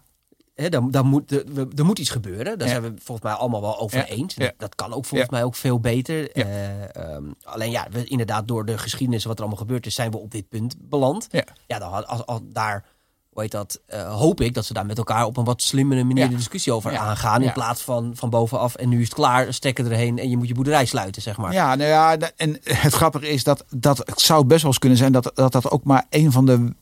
hè, 0.55 0.69
dan, 0.69 0.91
dan 0.91 1.07
moet, 1.07 1.31
er, 1.33 1.45
er 1.77 1.85
moet 1.85 1.99
iets 1.99 2.11
gebeuren. 2.11 2.59
Daar 2.59 2.69
zijn 2.69 2.83
we 2.83 2.93
volgens 3.03 3.27
mij 3.27 3.37
allemaal 3.37 3.61
wel 3.61 3.81
over 3.81 4.05
eens. 4.05 4.35
Dat, 4.57 4.75
kan 4.75 4.93
ook 4.93 5.05
volgens 5.05 5.31
mij 5.31 5.45
ook 5.45 5.55
veel 5.55 5.81
beter. 5.81 6.31
Eh, 6.31 6.97
ehm, 6.97 7.25
alleen 7.43 7.71
ja, 7.71 7.87
we, 7.91 8.05
inderdaad, 8.05 8.49
door 8.49 8.65
de 8.65 8.79
geschiedenis, 8.79 9.25
wat 9.25 9.35
er 9.35 9.41
allemaal 9.41 9.59
gebeurd 9.59 9.87
is, 9.87 9.95
zijn 9.95 10.11
we 10.11 10.19
op 10.19 10.31
dit 10.31 10.49
punt 10.49 10.77
beland. 10.79 11.27
Ja. 11.31 11.45
Ja, 11.67 11.79
dan 11.79 11.93
had, 11.93 12.07
als, 12.07 12.27
als, 12.27 12.41
daar, 12.45 12.85
heet 13.35 13.51
dat, 13.51 13.81
eh, 13.87 14.15
hoop 14.19 14.41
ik 14.41 14.55
dat 14.55 14.65
ze 14.65 14.73
daar 14.73 14.87
met 14.87 14.99
elkaar 14.99 15.25
op 15.27 15.37
een 15.37 15.45
wat 15.45 15.63
slimmere 15.63 16.05
manier 16.05 16.25
Ja. 16.25 16.31
de 16.31 16.37
discussie 16.37 16.73
over 16.73 16.93
Ja. 16.93 16.99
aangaan. 16.99 17.41
In 17.41 17.47
Ja. 17.47 17.53
plaats 17.53 17.83
van 17.83 18.13
van 18.15 18.31
bovenaf 18.31 18.75
en 18.75 18.89
nu 18.89 18.99
is 18.99 19.05
het 19.05 19.15
klaar, 19.15 19.55
stekken 19.55 19.85
erheen 19.91 20.19
en 20.19 20.31
je 20.31 20.37
moet 20.37 20.49
je 20.49 20.55
boerderij 20.55 20.85
sluiten, 20.87 21.23
zeg 21.23 21.37
maar. 21.37 21.53
Ja, 21.53 21.75
nou 21.75 21.89
ja, 21.91 22.17
en 22.37 22.59
het 22.65 22.95
grappige 22.95 23.29
is 23.29 23.45
dat, 23.45 23.65
dat 23.71 23.99
het 23.99 24.21
zou 24.21 24.45
best 24.45 24.61
wel 24.63 24.71
eens 24.71 24.79
kunnen 24.81 24.99
zijn 24.99 25.13
dat, 25.13 25.31
dat 25.35 25.53
dat 25.53 25.71
ook 25.71 25.85
maar 25.85 26.07
een 26.11 26.33
van 26.33 26.47
de 26.47 26.73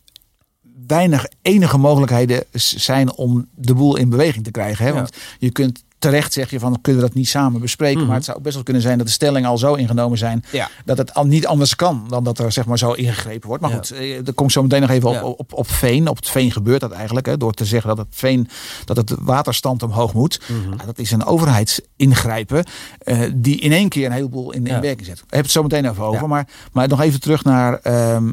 weinig 0.86 1.26
enige 1.42 1.78
mogelijkheden 1.78 2.44
zijn 2.52 3.12
om 3.12 3.48
de 3.54 3.74
boel 3.74 3.96
in 3.96 4.08
beweging 4.08 4.44
te 4.44 4.50
krijgen. 4.50 4.84
Hè? 4.86 4.92
Want 4.92 5.16
je 5.38 5.50
kunt 5.50 5.84
terecht 6.00 6.32
zeg 6.32 6.50
je 6.50 6.58
van 6.58 6.80
kunnen 6.80 7.02
we 7.02 7.08
dat 7.08 7.16
niet 7.16 7.28
samen 7.28 7.60
bespreken. 7.60 7.98
Mhm. 7.98 8.06
Maar 8.06 8.16
het 8.16 8.24
zou 8.24 8.40
best 8.40 8.54
wel 8.54 8.64
kunnen 8.64 8.82
zijn 8.82 8.98
dat 8.98 9.06
de 9.06 9.12
stellingen 9.12 9.48
al 9.48 9.58
zo 9.58 9.74
ingenomen 9.74 10.18
zijn 10.18 10.44
Ja. 10.52 10.68
dat 10.84 10.98
het 10.98 11.14
al 11.14 11.26
niet 11.26 11.46
anders 11.46 11.76
kan 11.76 12.04
dan 12.08 12.24
dat 12.24 12.38
er 12.38 12.52
zeg 12.52 12.66
maar 12.66 12.78
zo 12.78 12.92
ingegrepen 12.92 13.48
wordt. 13.48 13.62
Maar 13.62 13.70
Ja. 13.70 13.76
goed, 13.76 13.90
eh, 13.90 14.26
er 14.26 14.32
komt 14.34 14.52
zo 14.52 14.62
meteen 14.62 14.80
nog 14.80 14.90
even 14.90 15.08
op, 15.08 15.14
Ja. 15.14 15.22
op, 15.24 15.52
op 15.52 15.70
veen. 15.70 16.08
Op 16.08 16.16
het 16.16 16.28
veen 16.28 16.52
gebeurt 16.52 16.80
dat 16.80 16.90
eigenlijk. 16.92 17.26
Hè, 17.26 17.36
door 17.36 17.52
te 17.52 17.64
zeggen 17.64 17.88
dat 17.96 17.98
het 18.06 18.16
veen 18.16 18.48
dat 18.84 18.96
het 18.96 19.14
waterstand 19.20 19.82
omhoog 19.82 20.14
moet. 20.14 20.40
Mhm. 20.48 20.86
Dat 20.86 20.98
is 20.98 21.10
een 21.10 21.24
overheidsingrijpen 21.24 22.64
eh, 22.98 23.20
die 23.34 23.60
in 23.60 23.72
één 23.72 23.88
keer 23.88 24.06
een 24.06 24.12
heleboel 24.12 24.52
in, 24.52 24.66
in 24.66 24.80
werking 24.80 25.06
zet. 25.06 25.18
Ik 25.18 25.24
heb 25.28 25.42
het 25.42 25.50
zo 25.50 25.62
meteen 25.62 25.84
even 25.90 26.04
over. 26.04 26.28
Maar, 26.28 26.48
maar 26.72 26.88
nog 26.88 27.00
even 27.00 27.20
terug 27.20 27.44
naar, 27.44 27.74
ehm, 27.78 28.30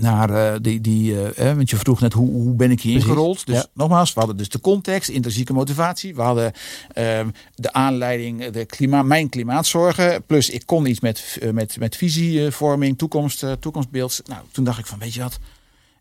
naar 0.00 0.30
eh, 0.30 0.58
die, 0.60 0.80
die 0.80 1.22
eh, 1.32 1.50
eh, 1.50 1.56
want 1.56 1.70
je 1.70 1.76
vroeg 1.76 2.00
net 2.00 2.12
hoe, 2.12 2.30
hoe 2.30 2.54
ben 2.54 2.70
ik 2.70 2.80
hier 2.80 2.94
ingerold. 2.94 3.46
Dus 3.46 3.56
Ja. 3.56 3.66
nogmaals, 3.74 4.12
we 4.12 4.18
hadden 4.18 4.36
dus 4.38 4.48
de 4.48 4.60
context, 4.60 5.08
intrinsieke 5.08 5.52
motivatie. 5.52 6.14
We 6.14 6.22
hadden 6.22 6.52
ehm, 6.92 7.28
de 7.54 7.72
aanleiding, 7.72 8.46
de 8.50 8.64
klima, 8.64 9.02
mijn 9.02 9.28
klimaatzorgen. 9.28 10.22
Plus 10.26 10.50
ik 10.50 10.66
kon 10.66 10.86
iets 10.86 11.00
met, 11.00 11.38
eh, 11.40 11.50
met, 11.50 11.76
met 11.78 11.96
visievorming, 11.96 12.98
toekomst, 12.98 13.44
toekomstbeeld. 13.60 14.20
Nou, 14.26 14.40
toen 14.52 14.64
dacht 14.64 14.78
ik 14.78 14.86
van, 14.86 14.98
weet 14.98 15.14
je 15.14 15.20
wat? 15.20 15.38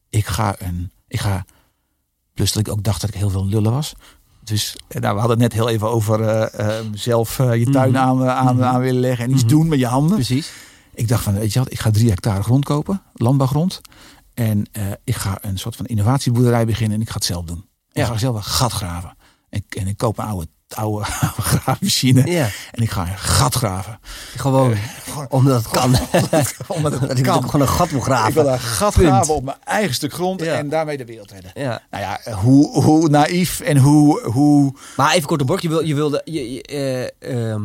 Ik 0.10 0.26
ga 0.26 0.56
een, 0.60 0.92
ik 1.08 1.20
ga, 1.20 1.46
plus 2.34 2.52
dat 2.52 2.68
ik 2.68 2.74
ook 2.74 2.84
dacht 2.84 3.02
dat 3.02 3.10
ik 3.10 3.16
heel 3.16 3.30
veel 3.30 3.46
lullen 3.48 3.72
was. 3.72 3.94
Dus 4.44 4.76
nou, 4.88 5.14
we 5.14 5.20
hadden 5.20 5.30
het 5.30 5.40
net 5.40 5.54
heel 5.54 5.70
even 5.70 5.90
over 5.90 6.22
eh, 6.22 6.78
eh, 6.80 6.86
zelf 6.94 7.38
je 7.38 7.68
tuin 7.72 7.90
Mhm. 7.92 7.98
aan, 8.00 8.30
aan, 8.30 8.56
Mhm. 8.56 8.64
aan 8.66 8.82
willen 8.82 9.02
leggen 9.02 9.26
en 9.26 9.32
iets 9.32 9.42
Mhm. 9.44 9.52
doen 9.52 9.68
met 9.68 9.80
je 9.80 9.86
handen. 9.88 10.16
Precies. 10.16 10.52
Ik 10.96 11.08
dacht 11.08 11.24
van, 11.24 11.34
weet 11.34 11.54
je 11.54 11.60
wat, 11.60 11.72
ik 11.72 11.80
ga 11.80 11.92
drie 11.92 12.10
hectare 12.10 12.44
grond 12.44 12.66
kopen, 12.66 13.02
landbouwgrond. 13.14 13.82
En 14.34 14.66
eh, 14.72 14.84
ik 15.04 15.16
ga 15.16 15.38
een 15.42 15.58
soort 15.58 15.76
van 15.76 15.86
innovatieboerderij 15.86 16.66
beginnen 16.66 16.96
en 16.96 17.02
ik 17.02 17.08
ga 17.10 17.16
het 17.16 17.26
zelf 17.26 17.46
doen. 17.46 17.66
Ik 17.92 18.02
Ja. 18.02 18.06
ga 18.06 18.18
zelf 18.18 18.36
een 18.36 18.44
gat 18.44 18.72
graven. 18.72 19.18
En, 19.50 19.66
en 19.70 19.88
ik 19.88 19.98
koop 19.98 20.18
een 20.18 20.26
oude, 20.26 20.48
oude, 20.68 21.06
oude 21.22 21.42
graafmachine 21.42 22.32
Ja, 22.32 22.50
en 22.72 22.82
ik 22.84 22.90
ga 22.92 23.02
een 23.12 23.18
gat 23.18 23.56
graven. 23.56 24.00
gewoon 24.36 24.76
omdat 25.30 25.64
het 25.64 25.72
kan. 25.72 25.96
Omdat 26.68 26.92
het 26.92 27.02
dat 27.08 27.18
ik 27.18 27.24
kan. 27.24 27.36
ook 27.36 27.46
gewoon 27.46 27.62
een 27.62 27.74
gat 27.74 27.90
wil 27.92 28.00
graven. 28.00 28.28
Ik 28.28 28.34
wil 28.34 28.48
een 28.48 28.60
gat 28.60 28.94
Punt. 28.94 29.08
graven 29.08 29.36
op 29.36 29.44
mijn 29.44 29.58
eigen 29.64 29.94
stuk 29.96 30.14
grond 30.14 30.42
Ja. 30.42 30.56
en 30.58 30.70
daarmee 30.70 30.98
de 30.98 31.06
wereld 31.06 31.32
redden. 31.32 31.52
Ja. 31.54 31.82
Nou 31.90 32.04
ja, 32.04 32.20
eh, 32.20 32.36
hoe, 32.38 32.84
hoe 32.84 33.10
naïef 33.10 33.60
en 33.60 33.78
hoe, 33.78 34.22
hoe 34.22 34.74
Maar 34.98 35.14
even 35.14 35.28
kort 35.28 35.42
op 35.42 35.48
bocht. 35.48 35.62
Je 35.62 35.70
wil, 35.70 35.84
je, 35.84 35.96
wilde, 35.96 36.22
je, 36.26 36.52
je, 36.54 36.62
eh, 36.64 37.52
ehm, 37.52 37.64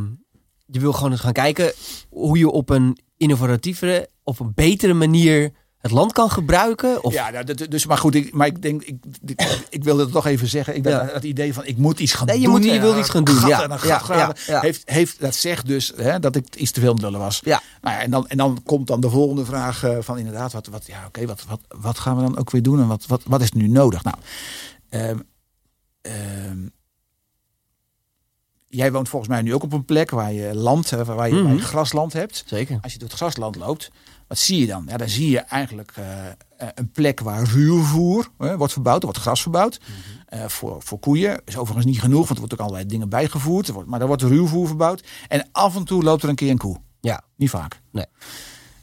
je 0.66 0.80
wil 0.80 0.92
gewoon 0.92 1.10
eens 1.10 1.20
gaan 1.20 1.32
kijken 1.32 1.72
hoe 2.10 2.38
je 2.38 2.50
op 2.50 2.70
een 2.70 2.98
innovatievere, 3.20 4.08
op 4.22 4.40
een 4.40 4.52
betere 4.54 4.94
manier 4.94 5.50
het 5.78 5.90
land 5.90 6.12
kan 6.12 6.30
gebruiken. 6.30 7.04
Of, 7.04 7.12
Ja, 7.12 7.30
nou, 7.30 7.44
dat- 7.44 7.70
dus, 7.70 7.86
maar 7.86 7.98
goed, 7.98 8.14
ik, 8.14 8.32
maar 8.32 8.46
ik 8.46 8.62
denk, 8.62 8.82
ik, 8.82 8.96
ik, 9.26 9.66
ik 9.68 9.84
wilde 9.84 10.02
het 10.02 10.12
toch 10.12 10.26
even 10.26 10.48
zeggen. 10.48 10.76
Ik 10.76 10.86
Ja. 10.88 11.08
het 11.12 11.24
idee 11.24 11.54
van 11.54 11.64
ik 11.66 11.76
moet 11.76 11.98
iets 12.00 12.12
gaan 12.12 12.26
Nee, 12.26 12.36
je 12.38 12.42
doen. 12.44 12.52
moet- 12.52 12.64
je 12.64 12.78
een 12.78 12.98
iets 12.98 13.08
gaan 13.08 13.24
doen, 13.24 13.46
ja. 13.46 13.62
En 13.62 13.70
een 13.70 13.78
gat 13.78 13.88
Ja, 13.88 13.98
graven. 13.98 14.34
ja, 14.46 14.52
ja. 14.54 14.60
Heeft, 14.60 14.82
heeft, 14.90 15.20
dat 15.20 15.34
zegt 15.34 15.66
dus 15.66 15.92
hè, 15.96 16.18
dat 16.20 16.36
ik 16.36 16.54
iets 16.56 16.70
te 16.70 16.80
veel 16.80 16.94
lullen 16.94 17.20
was. 17.20 17.40
Ja. 17.44 17.62
Nou 17.80 17.96
ja, 17.96 18.02
en, 18.02 18.10
dan, 18.10 18.28
en 18.28 18.36
dan 18.36 18.60
komt 18.64 18.86
dan 18.86 19.00
de 19.00 19.10
volgende 19.10 19.44
vraag 19.44 19.82
eh, 19.84 19.96
van 20.00 20.18
inderdaad, 20.18 20.52
wat, 20.52 20.66
wat, 20.66 20.86
ja, 20.86 21.04
oké, 21.06 21.26
wat, 21.26 21.44
wat, 21.48 21.60
wat 21.68 21.98
gaan 21.98 22.16
we 22.16 22.22
dan 22.22 22.38
ook 22.38 22.50
weer 22.50 22.62
doen 22.62 22.80
en 22.80 22.86
wat, 22.86 23.06
wat, 23.06 23.22
wat 23.26 23.40
is 23.42 23.52
nu 23.52 23.68
nodig? 23.68 24.02
Nou, 24.02 24.16
ehm, 24.88 25.18
ehm, 26.00 26.58
jij 28.70 28.92
woont 28.92 29.08
volgens 29.08 29.30
mij 29.30 29.42
nu 29.42 29.54
ook 29.54 29.62
op 29.62 29.72
een 29.72 29.84
plek 29.84 30.10
waar 30.10 30.32
je 30.32 30.54
land, 30.54 30.90
waar 30.90 30.98
je, 31.06 31.14
waar 31.14 31.28
je 31.28 31.42
Mhm. 31.42 31.58
grasland 31.58 32.12
hebt. 32.12 32.42
Zeker. 32.46 32.78
Als 32.82 32.92
je 32.92 32.98
door 32.98 33.08
het 33.08 33.16
grasland 33.16 33.56
loopt, 33.56 33.90
wat 34.28 34.38
zie 34.38 34.60
je 34.60 34.66
dan? 34.66 34.84
Ja, 34.88 34.96
dan 34.96 35.08
zie 35.08 35.30
je 35.30 35.38
eigenlijk 35.38 35.92
eh, 35.96 36.26
eh, 36.28 36.68
een 36.74 36.90
plek 36.90 37.20
waar 37.20 37.42
ruwvoer 37.44 38.28
wordt 38.36 38.72
verbouwd. 38.72 38.98
Er 39.00 39.04
wordt 39.06 39.18
gras 39.20 39.42
verbouwd 39.42 39.80
Mhm. 39.80 39.90
eh, 40.42 40.48
voor, 40.48 40.82
voor 40.82 40.98
koeien. 40.98 41.40
Is 41.44 41.56
overigens 41.56 41.86
niet 41.86 42.00
genoeg, 42.00 42.18
want 42.20 42.30
er 42.30 42.38
wordt 42.38 42.52
ook 42.52 42.60
allerlei 42.60 42.86
dingen 42.86 43.08
bijgevoerd. 43.08 43.68
Er 43.68 43.74
wordt, 43.74 43.88
maar 43.88 44.00
er 44.00 44.06
wordt 44.06 44.22
ruwvoer 44.22 44.66
verbouwd. 44.66 45.04
En 45.28 45.48
af 45.52 45.76
en 45.76 45.84
toe 45.84 46.02
loopt 46.02 46.22
er 46.22 46.28
een 46.28 46.34
keer 46.34 46.50
een 46.50 46.58
koe. 46.58 46.76
Ja. 47.00 47.22
Niet 47.36 47.50
vaak. 47.50 47.80
Nee. 47.92 48.06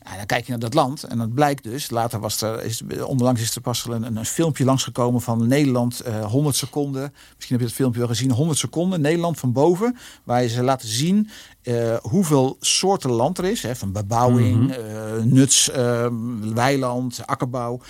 Ja, 0.10 0.16
dan 0.18 0.26
kijk 0.26 0.44
je 0.46 0.50
naar 0.52 0.60
dat 0.60 0.74
land 0.74 1.04
en 1.04 1.18
dat 1.18 1.34
blijkt 1.34 1.64
dus. 1.64 1.90
Later 1.90 2.20
was 2.20 2.42
er, 2.42 2.64
is, 2.64 2.82
onlangs 3.06 3.42
is 3.42 3.56
er 3.56 3.62
pas 3.62 3.86
een, 3.86 4.04
een, 4.04 4.16
een 4.16 4.26
filmpje 4.26 4.66
langsgekomen 4.66 5.22
van 5.22 5.48
Nederland, 5.48 6.00
eh 6.00 6.26
100 6.26 6.56
seconden. 6.56 7.02
Misschien 7.36 7.50
heb 7.50 7.60
je 7.60 7.66
het 7.66 7.76
filmpje 7.76 8.00
wel 8.00 8.08
gezien, 8.10 8.32
100 8.32 8.60
seconden, 8.60 9.02
Nederland 9.02 9.40
van 9.40 9.52
boven. 9.52 9.98
Waar 10.24 10.48
ze 10.48 10.64
laten 10.64 10.88
zien 10.88 11.30
eh, 11.62 11.96
hoeveel 12.02 12.58
soorten 12.60 13.12
land 13.12 13.38
er 13.38 13.46
is. 13.46 13.62
Hè, 13.64 13.76
van 13.76 13.92
bebouwing, 13.92 14.60
Mhm. 14.68 14.72
eh, 14.72 15.24
nuts, 15.24 15.70
eh, 15.70 16.08
weiland, 16.54 17.20
akkerbouw. 17.26 17.82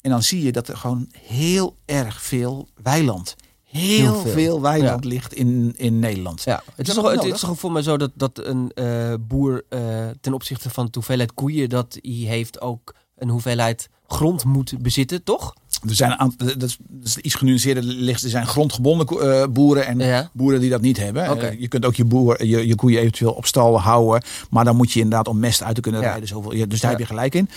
En 0.00 0.10
dan 0.10 0.22
zie 0.22 0.42
je 0.42 0.52
dat 0.52 0.68
er 0.68 0.76
gewoon 0.76 1.08
heel 1.18 1.76
erg 1.84 2.22
veel 2.22 2.68
weiland, 2.82 3.36
heel, 3.70 3.98
Heel 3.98 4.14
veel. 4.14 4.32
veel. 4.32 4.60
weiland 4.60 5.04
ligt 5.04 5.34
in, 5.34 5.74
in 5.76 5.98
Nederland. 5.98 6.42
Ja, 6.42 6.62
het 6.74 6.88
is, 6.88 6.94
dat 6.94 7.04
toch, 7.04 7.12
het 7.12 7.34
is 7.34 7.40
toch 7.40 7.58
voor 7.58 7.72
mij 7.72 7.82
zo 7.82 7.96
dat, 7.96 8.10
dat 8.14 8.38
een 8.44 8.70
eh, 8.74 9.14
boer 9.20 9.64
eh, 9.68 9.80
ten 10.20 10.34
opzichte 10.34 10.70
van 10.70 10.84
de 10.84 10.90
hoeveelheid 10.94 11.34
koeien 11.34 11.68
dat 11.68 11.98
hij 12.02 12.12
heeft 12.12 12.60
ook 12.60 12.94
een 13.16 13.28
hoeveelheid 13.28 13.88
grond 14.06 14.44
moet 14.44 14.74
bezitten, 14.78 15.22
toch? 15.22 15.54
Er 15.88 15.94
zijn, 15.94 16.34
dat 16.36 16.78
is, 17.02 17.16
iets 17.16 17.34
genuanceerder 17.34 17.82
ligt. 17.82 18.22
Er 18.22 18.30
zijn 18.30 18.46
grondgebonden 18.46 19.06
uh, 19.10 19.46
boeren 19.46 19.86
en 19.86 20.30
boeren 20.32 20.60
die 20.60 20.70
dat 20.70 20.80
niet 20.80 20.96
hebben. 20.96 21.30
Okay. 21.30 21.56
je 21.58 21.68
kunt 21.68 21.84
ook 21.84 21.94
je, 21.94 22.04
boer, 22.04 22.44
je, 22.44 22.66
je 22.66 22.74
koeien 22.74 23.00
eventueel 23.00 23.32
op 23.32 23.46
stal 23.46 23.80
houden. 23.80 24.22
Maar 24.50 24.64
dan 24.64 24.76
moet 24.76 24.92
je 24.92 25.00
inderdaad 25.00 25.28
om 25.28 25.38
mest 25.38 25.62
uit 25.62 25.74
te 25.74 25.80
kunnen 25.80 26.00
rijden. 26.00 26.28
Zoveel, 26.28 26.68
dus 26.68 26.80
daar 26.80 26.90
heb 26.90 27.00
je 27.00 27.06
gelijk 27.06 27.34
in. 27.34 27.48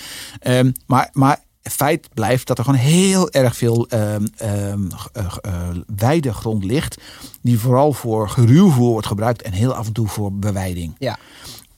Um, 0.46 0.72
maar, 0.86 1.08
maar 1.12 1.43
feit 1.70 2.08
blijft 2.14 2.46
dat 2.46 2.58
er 2.58 2.64
gewoon 2.64 2.78
heel 2.80 3.30
erg 3.30 3.56
veel 3.56 3.86
um, 3.90 4.26
um, 4.42 4.88
uh, 5.16 5.68
weidegrond 5.96 6.64
ligt. 6.64 7.00
Die 7.40 7.58
vooral 7.58 7.92
voor 7.92 8.28
geruwvoer 8.28 8.90
wordt 8.90 9.06
gebruikt. 9.06 9.42
En 9.42 9.52
heel 9.52 9.74
af 9.74 9.86
en 9.86 9.92
toe 9.92 10.08
voor 10.08 10.32
beweiding. 10.32 10.94
Ja. 10.98 11.18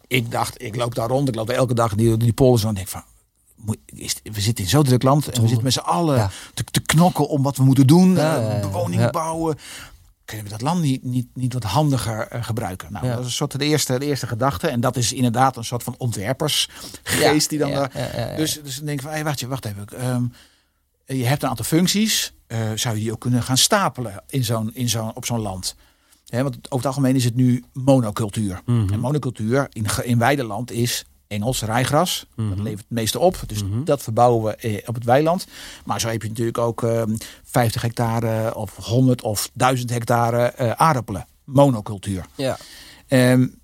Ik 0.06 0.30
dacht, 0.30 0.62
ik 0.62 0.76
loop 0.76 0.94
daar 0.94 1.08
rond. 1.08 1.28
Ik 1.28 1.34
loop 1.34 1.50
elke 1.50 1.74
dag 1.74 1.94
die, 1.94 2.16
die 2.16 2.32
polders 2.32 2.64
en 2.64 2.74
denk 2.74 2.88
van 2.88 3.04
we 4.22 4.40
zitten 4.40 4.64
in 4.64 4.70
zo'n 4.70 4.82
druk 4.82 5.02
land 5.02 5.28
en 5.28 5.40
we 5.40 5.46
zitten 5.46 5.64
met 5.64 5.72
z'n 5.72 5.78
allen 5.78 6.30
te, 6.54 6.64
te, 6.64 6.80
knokken 6.80 7.28
om 7.28 7.42
wat 7.42 7.56
we 7.56 7.64
moeten 7.64 7.86
doen. 7.86 8.14
Ja, 8.14 8.60
bewoningen 8.60 9.12
bouwen. 9.12 9.58
Kunnen 10.26 10.44
we 10.44 10.52
dat 10.52 10.60
land 10.60 10.80
niet, 10.80 11.02
niet, 11.02 11.26
niet 11.34 11.52
wat 11.52 11.62
handiger 11.62 12.28
uh, 12.32 12.44
gebruiken? 12.44 12.92
Nou, 12.92 13.06
dat 13.06 13.18
is 13.18 13.24
een 13.24 13.30
soort 13.30 13.58
de 13.58 13.64
eerste, 13.64 13.98
de 13.98 14.06
eerste 14.06 14.26
gedachte. 14.26 14.68
En 14.68 14.80
dat 14.80 14.96
is 14.96 15.12
inderdaad 15.12 15.56
een 15.56 15.64
soort 15.64 15.82
van 15.82 15.94
ontwerpersgeest 15.98 17.48
die 17.48 17.58
dan 17.58 17.70
daar. 17.70 17.90
Dus, 18.36 18.60
dus 18.62 18.76
dan 18.76 18.86
denk 18.86 18.98
ik 18.98 19.04
van, 19.04 19.14
hey, 19.14 19.24
wacht, 19.24 19.40
je, 19.40 19.46
wacht 19.46 19.64
even. 19.64 20.08
Um, 20.08 20.32
je 21.06 21.26
hebt 21.26 21.42
een 21.42 21.48
aantal 21.48 21.64
functies. 21.64 22.32
Uh, 22.48 22.58
zou 22.74 22.96
je 22.96 23.02
die 23.02 23.12
ook 23.12 23.20
kunnen 23.20 23.42
gaan 23.42 23.56
stapelen 23.56 24.22
in 24.28 24.44
zo'n, 24.44 24.74
in 24.74 24.88
zo'n, 24.88 25.14
op 25.14 25.24
zo'n 25.24 25.40
land? 25.40 25.76
He, 26.26 26.42
want 26.42 26.56
over 26.56 26.76
het 26.76 26.86
algemeen 26.86 27.16
is 27.16 27.24
het 27.24 27.34
nu 27.34 27.64
monocultuur. 27.72 28.60
Mm 28.64 28.80
-hmm. 28.80 28.92
En 28.92 29.00
monocultuur 29.00 29.66
in, 29.72 29.86
in 30.02 30.18
weideland 30.18 30.70
is 30.70 31.04
Engels 31.28 31.62
rijgras. 31.62 32.26
Dat 32.36 32.46
mhm. 32.46 32.62
levert 32.62 32.78
het 32.88 32.90
meeste 32.90 33.18
op. 33.18 33.42
Dus 33.46 33.64
mhm. 33.64 33.84
dat 33.84 34.02
verbouwen 34.02 34.44
we 34.44 34.56
eh, 34.56 34.88
op 34.88 34.94
het 34.94 35.04
weiland. 35.04 35.46
Maar 35.84 36.00
zo 36.00 36.08
heb 36.08 36.22
je 36.22 36.28
natuurlijk 36.28 36.58
ook 36.58 36.82
uh, 36.82 37.00
ehm, 37.00 37.16
50 37.44 37.82
hectare 37.82 38.54
of 38.54 38.76
100 38.76 39.22
of 39.22 39.50
1000 39.52 39.90
hectare 39.90 40.54
uh, 40.60 40.70
aardappelen. 40.70 41.26
Monocultuur. 41.44 42.26
Ja. 42.34 42.58
Um, 43.08 43.60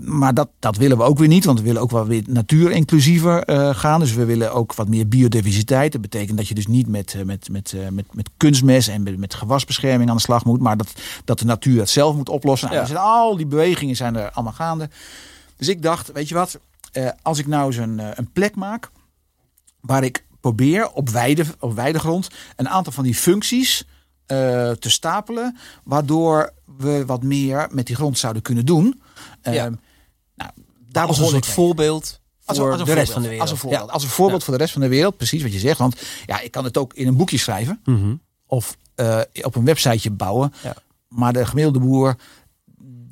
maar 0.00 0.34
dat, 0.34 0.48
dat 0.58 0.76
willen 0.76 0.96
we 0.96 1.02
ook 1.02 1.18
weer 1.18 1.28
niet, 1.28 1.44
want 1.44 1.58
we 1.58 1.64
willen 1.64 1.82
ook 1.82 1.90
wel 1.90 2.06
weer 2.06 2.22
natuurinclusiever 2.26 3.50
uh, 3.50 3.74
gaan. 3.74 4.00
Dus 4.00 4.14
we 4.14 4.24
willen 4.24 4.52
ook 4.52 4.74
wat 4.74 4.88
meer 4.88 5.08
biodiversiteit. 5.08 5.92
Dat 5.92 6.00
betekent 6.00 6.36
dat 6.36 6.48
je 6.48 6.54
dus 6.54 6.66
niet 6.66 6.88
met, 6.88 7.16
met, 7.24 7.48
met, 7.50 7.74
met, 7.90 8.14
met 8.14 8.30
kunstmest 8.36 8.88
en 8.88 9.02
met, 9.02 9.18
met 9.18 9.34
gewasbescherming 9.34 10.10
aan 10.10 10.16
de 10.16 10.22
slag 10.22 10.44
moet, 10.44 10.60
maar 10.60 10.76
dat, 10.76 10.92
dat 11.24 11.38
de 11.38 11.44
natuur 11.44 11.78
het 11.78 11.90
zelf 11.90 12.16
moet 12.16 12.28
oplossen. 12.28 12.70
Nou, 12.70 12.88
ja. 12.88 12.94
al 12.94 13.36
die 13.36 13.46
bewegingen 13.46 13.96
zijn 13.96 14.16
er 14.16 14.30
allemaal 14.30 14.52
gaande. 14.52 14.88
Dus 15.56 15.68
ik 15.68 15.82
dacht, 15.82 16.12
weet 16.12 16.28
je 16.28 16.34
wat, 16.34 16.58
uh, 16.92 17.10
als 17.22 17.38
ik 17.38 17.46
nou 17.46 17.66
eens 17.66 17.76
een, 17.76 17.98
uh, 17.98 18.08
een 18.14 18.32
plek 18.32 18.54
maak 18.54 18.90
waar 19.80 20.04
ik 20.04 20.24
probeer 20.40 20.90
op, 20.90 21.08
weide, 21.08 21.44
op 21.58 21.74
weidegrond 21.74 22.28
een 22.56 22.68
aantal 22.68 22.92
van 22.92 23.04
die 23.04 23.14
functies 23.14 23.84
uh, 24.26 24.70
te 24.70 24.90
stapelen, 24.90 25.56
waardoor 25.84 26.52
we 26.76 27.06
wat 27.06 27.22
meer 27.22 27.68
met 27.70 27.86
die 27.86 27.96
grond 27.96 28.18
zouden 28.18 28.42
kunnen 28.42 28.66
doen. 28.66 29.02
Ja. 29.42 29.70
Nou, 30.34 30.50
daar 30.88 31.06
als 31.06 31.18
een 31.18 31.26
soort 31.26 31.46
voorbeeld 31.46 32.20
voor 32.44 32.70
als, 32.70 32.80
als 32.80 32.88
de 32.88 32.94
rest 32.94 33.12
van 33.12 33.22
de 33.22 33.28
wereld. 33.28 33.42
Als 33.42 33.50
een 33.50 33.56
voorbeeld, 33.56 33.86
ja. 33.86 33.92
als 33.92 34.02
een 34.02 34.08
voorbeeld 34.08 34.40
ja. 34.40 34.44
voor 34.46 34.54
de 34.54 34.60
rest 34.60 34.72
van 34.72 34.82
de 34.82 34.88
wereld, 34.88 35.16
precies 35.16 35.42
wat 35.42 35.52
je 35.52 35.58
zegt. 35.58 35.78
Want 35.78 36.02
ja, 36.26 36.40
ik 36.40 36.50
kan 36.50 36.64
het 36.64 36.76
ook 36.76 36.94
in 36.94 37.06
een 37.06 37.16
boekje 37.16 37.38
schrijven 37.38 37.80
mm 37.84 37.96
-hmm. 37.96 38.20
of 38.46 38.76
op 39.42 39.54
een 39.54 39.64
websiteje 39.64 40.10
bouwen. 40.10 40.52
Maar 41.08 41.32
de 41.32 41.46
gemiddelde 41.46 41.78
boer 41.78 42.16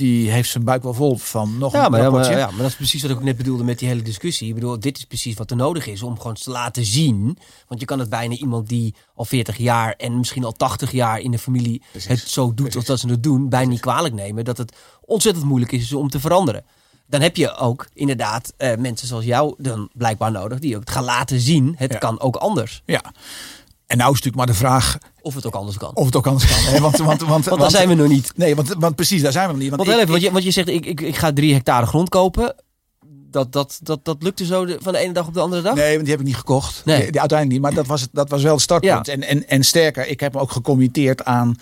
die 0.00 0.30
heeft 0.30 0.50
zijn 0.50 0.64
buik 0.64 0.82
wel 0.82 0.94
vol 0.94 1.16
van 1.16 1.58
nog 1.58 1.72
ja, 1.72 1.84
een 1.84 1.90
maar, 1.90 2.00
ja, 2.00 2.10
maar, 2.10 2.30
ja, 2.30 2.46
maar 2.46 2.58
dat 2.58 2.66
is 2.66 2.74
precies 2.74 3.02
wat 3.02 3.10
ik 3.10 3.22
net 3.22 3.36
bedoelde 3.36 3.64
met 3.64 3.78
die 3.78 3.88
hele 3.88 4.02
discussie. 4.02 4.48
Ik 4.48 4.54
bedoel, 4.54 4.80
dit 4.80 4.98
is 4.98 5.04
precies 5.04 5.34
wat 5.34 5.50
er 5.50 5.56
nodig 5.56 5.86
is 5.86 6.02
om 6.02 6.16
gewoon 6.18 6.34
te 6.34 6.50
laten 6.50 6.84
zien. 6.84 7.38
Want 7.68 7.80
je 7.80 7.86
kan 7.86 7.98
het 7.98 8.08
bijna 8.08 8.34
iemand 8.34 8.68
die 8.68 8.94
al 9.14 9.24
40 9.24 9.56
jaar 9.56 9.94
en 9.96 10.18
misschien 10.18 10.44
al 10.44 10.52
80 10.52 10.92
jaar 10.92 11.20
in 11.20 11.30
de 11.30 11.38
familie 11.38 11.82
precies. 11.90 12.08
het 12.08 12.18
zo 12.28 12.46
doet 12.46 12.54
precies. 12.56 12.76
of 12.76 12.84
dat 12.84 13.00
ze 13.00 13.08
het 13.08 13.22
doen, 13.22 13.48
bijna 13.48 13.70
niet 13.70 13.80
kwalijk 13.80 14.14
nemen 14.14 14.44
dat 14.44 14.58
het 14.58 14.76
ontzettend 15.00 15.46
moeilijk 15.46 15.72
is 15.72 15.92
om 15.92 16.10
te 16.10 16.20
veranderen. 16.20 16.64
Dan 17.06 17.20
heb 17.20 17.36
je 17.36 17.56
ook 17.56 17.88
inderdaad 17.94 18.52
uh, 18.58 18.76
mensen 18.76 19.08
zoals 19.08 19.24
jou 19.24 19.54
dan 19.58 19.90
blijkbaar 19.92 20.30
nodig 20.30 20.58
die 20.58 20.74
ook 20.74 20.80
het 20.80 20.90
gaan 20.90 21.04
laten 21.04 21.40
zien. 21.40 21.74
Het 21.76 21.92
ja. 21.92 21.98
kan 21.98 22.20
ook 22.20 22.36
anders. 22.36 22.82
Ja. 22.86 23.02
En 23.90 23.96
nou 23.96 24.12
is 24.12 24.20
natuurlijk 24.22 24.36
maar 24.36 24.46
de 24.46 24.60
vraag. 24.60 24.98
Of 25.20 25.34
het 25.34 25.46
ook 25.46 25.54
anders 25.54 25.76
kan. 25.76 25.90
Of 25.94 26.06
het 26.06 26.16
ook 26.16 26.26
anders 26.26 26.46
kan. 26.46 26.72
Hè? 26.72 26.80
Want, 26.80 26.96
want, 26.96 27.20
want, 27.20 27.44
want, 27.48 27.60
daar 27.60 27.70
zijn 27.70 27.88
we 27.88 27.94
nog 27.94 28.08
niet. 28.08 28.32
Nee, 28.36 28.54
want, 28.56 28.74
want 28.78 28.94
precies, 28.94 29.22
daar 29.22 29.32
zijn 29.32 29.46
we 29.46 29.52
nog 29.52 29.60
niet. 29.60 29.70
Want, 29.70 29.82
want, 29.82 29.92
ik, 29.92 30.02
even, 30.02 30.10
want, 30.10 30.22
je, 30.22 30.30
want 30.30 30.44
je 30.44 30.50
zegt, 30.50 30.68
ik, 30.68 30.86
ik, 30.86 31.00
ik 31.00 31.16
ga 31.16 31.32
drie 31.32 31.54
hectare 31.54 31.86
grond 31.86 32.08
kopen. 32.08 32.54
Dat, 33.06 33.52
dat, 33.52 33.78
dat, 33.82 34.04
dat 34.04 34.22
lukte 34.22 34.44
zo 34.44 34.64
de, 34.64 34.78
van 34.80 34.92
de 34.92 34.98
ene 34.98 35.12
dag 35.12 35.26
op 35.26 35.34
de 35.34 35.40
andere 35.40 35.62
dag? 35.62 35.74
Nee, 35.74 35.92
want 35.92 36.00
die 36.00 36.10
heb 36.10 36.20
ik 36.20 36.26
niet 36.26 36.36
gekocht. 36.36 36.82
Nee. 36.84 37.00
Die, 37.00 37.10
die 37.10 37.20
uiteindelijk 37.20 37.60
niet. 37.60 37.68
Maar 37.68 37.78
dat 37.82 37.86
was, 37.86 38.00
het, 38.00 38.10
dat 38.12 38.30
was 38.30 38.42
wel 38.42 38.52
het 38.52 38.62
startpunt. 38.62 39.06
Ja. 39.06 39.12
En, 39.12 39.22
en, 39.22 39.48
en 39.48 39.64
sterker, 39.64 40.06
ik 40.06 40.20
heb 40.20 40.32
me 40.34 40.40
ook 40.40 40.50
gecommitteerd 40.50 41.24
aan... 41.24 41.56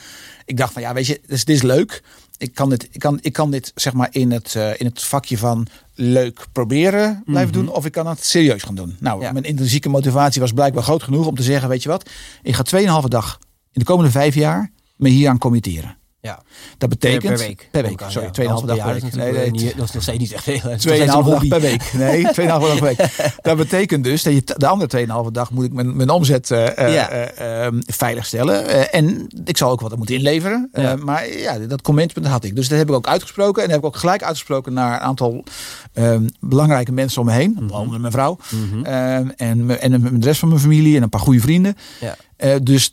Ik 0.44 0.56
dacht 0.56 0.72
van, 0.72 0.82
ja, 0.82 0.92
weet 0.92 1.06
je, 1.06 1.20
dus, 1.26 1.44
dit 1.44 1.56
is 1.56 1.62
leuk. 1.62 2.02
Ik 2.38 2.54
kan 2.54 2.70
dit, 2.70 2.88
ik 2.90 3.00
kan, 3.00 3.18
ik 3.22 3.32
kan 3.32 3.50
dit 3.50 3.72
zeg 3.74 3.92
maar 3.92 4.08
in 4.10 4.30
het, 4.32 4.54
uh, 4.56 4.80
in 4.80 4.86
het 4.86 5.02
vakje 5.02 5.38
van 5.38 5.66
leuk 5.94 6.46
proberen 6.52 7.22
blijven 7.26 7.54
Mhm. 7.54 7.64
doen. 7.64 7.74
Of 7.74 7.84
ik 7.86 7.92
kan 7.92 8.06
het 8.06 8.24
serieus 8.24 8.62
gaan 8.62 8.74
doen. 8.74 8.96
Nou, 9.00 9.22
Ja. 9.22 9.32
mijn 9.32 9.44
intrinsieke 9.44 9.88
motivatie 9.88 10.40
was 10.40 10.52
blijkbaar 10.52 10.82
groot 10.82 11.02
genoeg 11.02 11.26
om 11.26 11.34
te 11.34 11.42
zeggen, 11.42 11.68
weet 11.68 11.82
je 11.82 11.88
wat. 11.88 12.10
Ik 12.42 12.54
ga 12.54 12.62
2,5 12.62 13.08
dag 13.08 13.38
in 13.72 13.80
de 13.80 13.84
komende 13.84 14.10
vijf 14.10 14.34
jaar 14.34 14.70
me 14.96 15.08
hier 15.08 15.28
aan 15.28 15.38
committeren. 15.38 15.96
Ja. 16.20 16.42
Dat 16.78 16.88
betekent... 16.88 17.22
per 17.22 17.38
week. 17.38 17.68
Per 17.70 17.82
week, 17.82 18.00
sorry. 18.08 18.28
ja. 18.32 18.42
2,5 18.44 18.48
Anders 18.48 18.60
per 18.66 18.76
dag 18.76 18.84
per 18.92 19.00
week. 19.02 19.14
Nee, 19.14 19.28
eh, 19.28 19.34
nee, 19.34 19.50
niet- 19.50 19.76
Dat 19.76 19.84
is 19.88 19.92
nog 19.92 20.02
steeds 20.02 20.18
niet 20.18 20.32
echt 20.32 20.46
een 20.46 20.60
2,5 20.78 21.06
dag 21.06 21.48
per 21.48 21.60
week. 21.60 21.92
Nee, 21.92 22.24
2,5 22.34 22.34
dag 22.34 22.78
per 22.78 22.82
week. 22.82 23.32
Dat 23.42 23.56
betekent 23.56 24.04
dus 24.04 24.22
dat 24.22 24.32
je 24.32 24.42
de 24.56 24.66
andere 24.66 25.06
2,5 25.26 25.30
dag 25.32 25.50
moet 25.50 25.64
ik 25.64 25.72
mijn, 25.72 25.96
mijn 25.96 26.10
omzet 26.10 26.50
eh, 26.50 26.78
eh, 26.78 26.94
Ja. 26.94 27.08
eh, 27.08 27.64
ehm, 27.66 27.80
veiligstellen. 27.86 28.66
Eh, 28.66 28.98
en 29.00 29.26
ik 29.44 29.56
zal 29.56 29.70
ook 29.70 29.80
wat 29.80 29.96
moeten 29.96 30.14
inleveren. 30.14 30.68
Eh, 30.72 30.82
Ja. 30.82 30.96
maar 30.96 31.28
ja, 31.36 31.58
dat 31.58 31.82
commitment 31.82 32.26
had 32.26 32.44
ik. 32.44 32.56
Dus 32.56 32.68
dat 32.68 32.78
heb 32.78 32.88
ik 32.88 32.94
ook 32.94 33.06
uitgesproken. 33.08 33.62
En 33.62 33.68
dat 33.68 33.76
heb 33.76 33.86
ik 33.86 33.94
ook 33.94 34.00
gelijk 34.00 34.22
uitgesproken 34.22 34.72
naar 34.72 34.92
een 34.92 35.00
aantal 35.00 35.44
ehm, 35.92 36.26
belangrijke 36.40 36.92
mensen 36.92 37.20
om 37.20 37.26
me 37.26 37.32
heen. 37.32 37.56
Onder 37.58 37.76
andere 37.76 37.98
mijn 37.98 38.12
vrouw. 38.12 38.38
Mhm. 38.50 38.84
Ehm, 38.84 39.28
en, 39.36 39.80
en 39.80 40.20
de 40.20 40.26
rest 40.26 40.40
van 40.40 40.48
mijn 40.48 40.60
familie 40.60 40.96
en 40.96 41.02
een 41.02 41.08
paar 41.08 41.20
goede 41.20 41.40
vrienden. 41.40 41.74
Ja. 42.00 42.16
Eh, 42.36 42.54
dus 42.62 42.92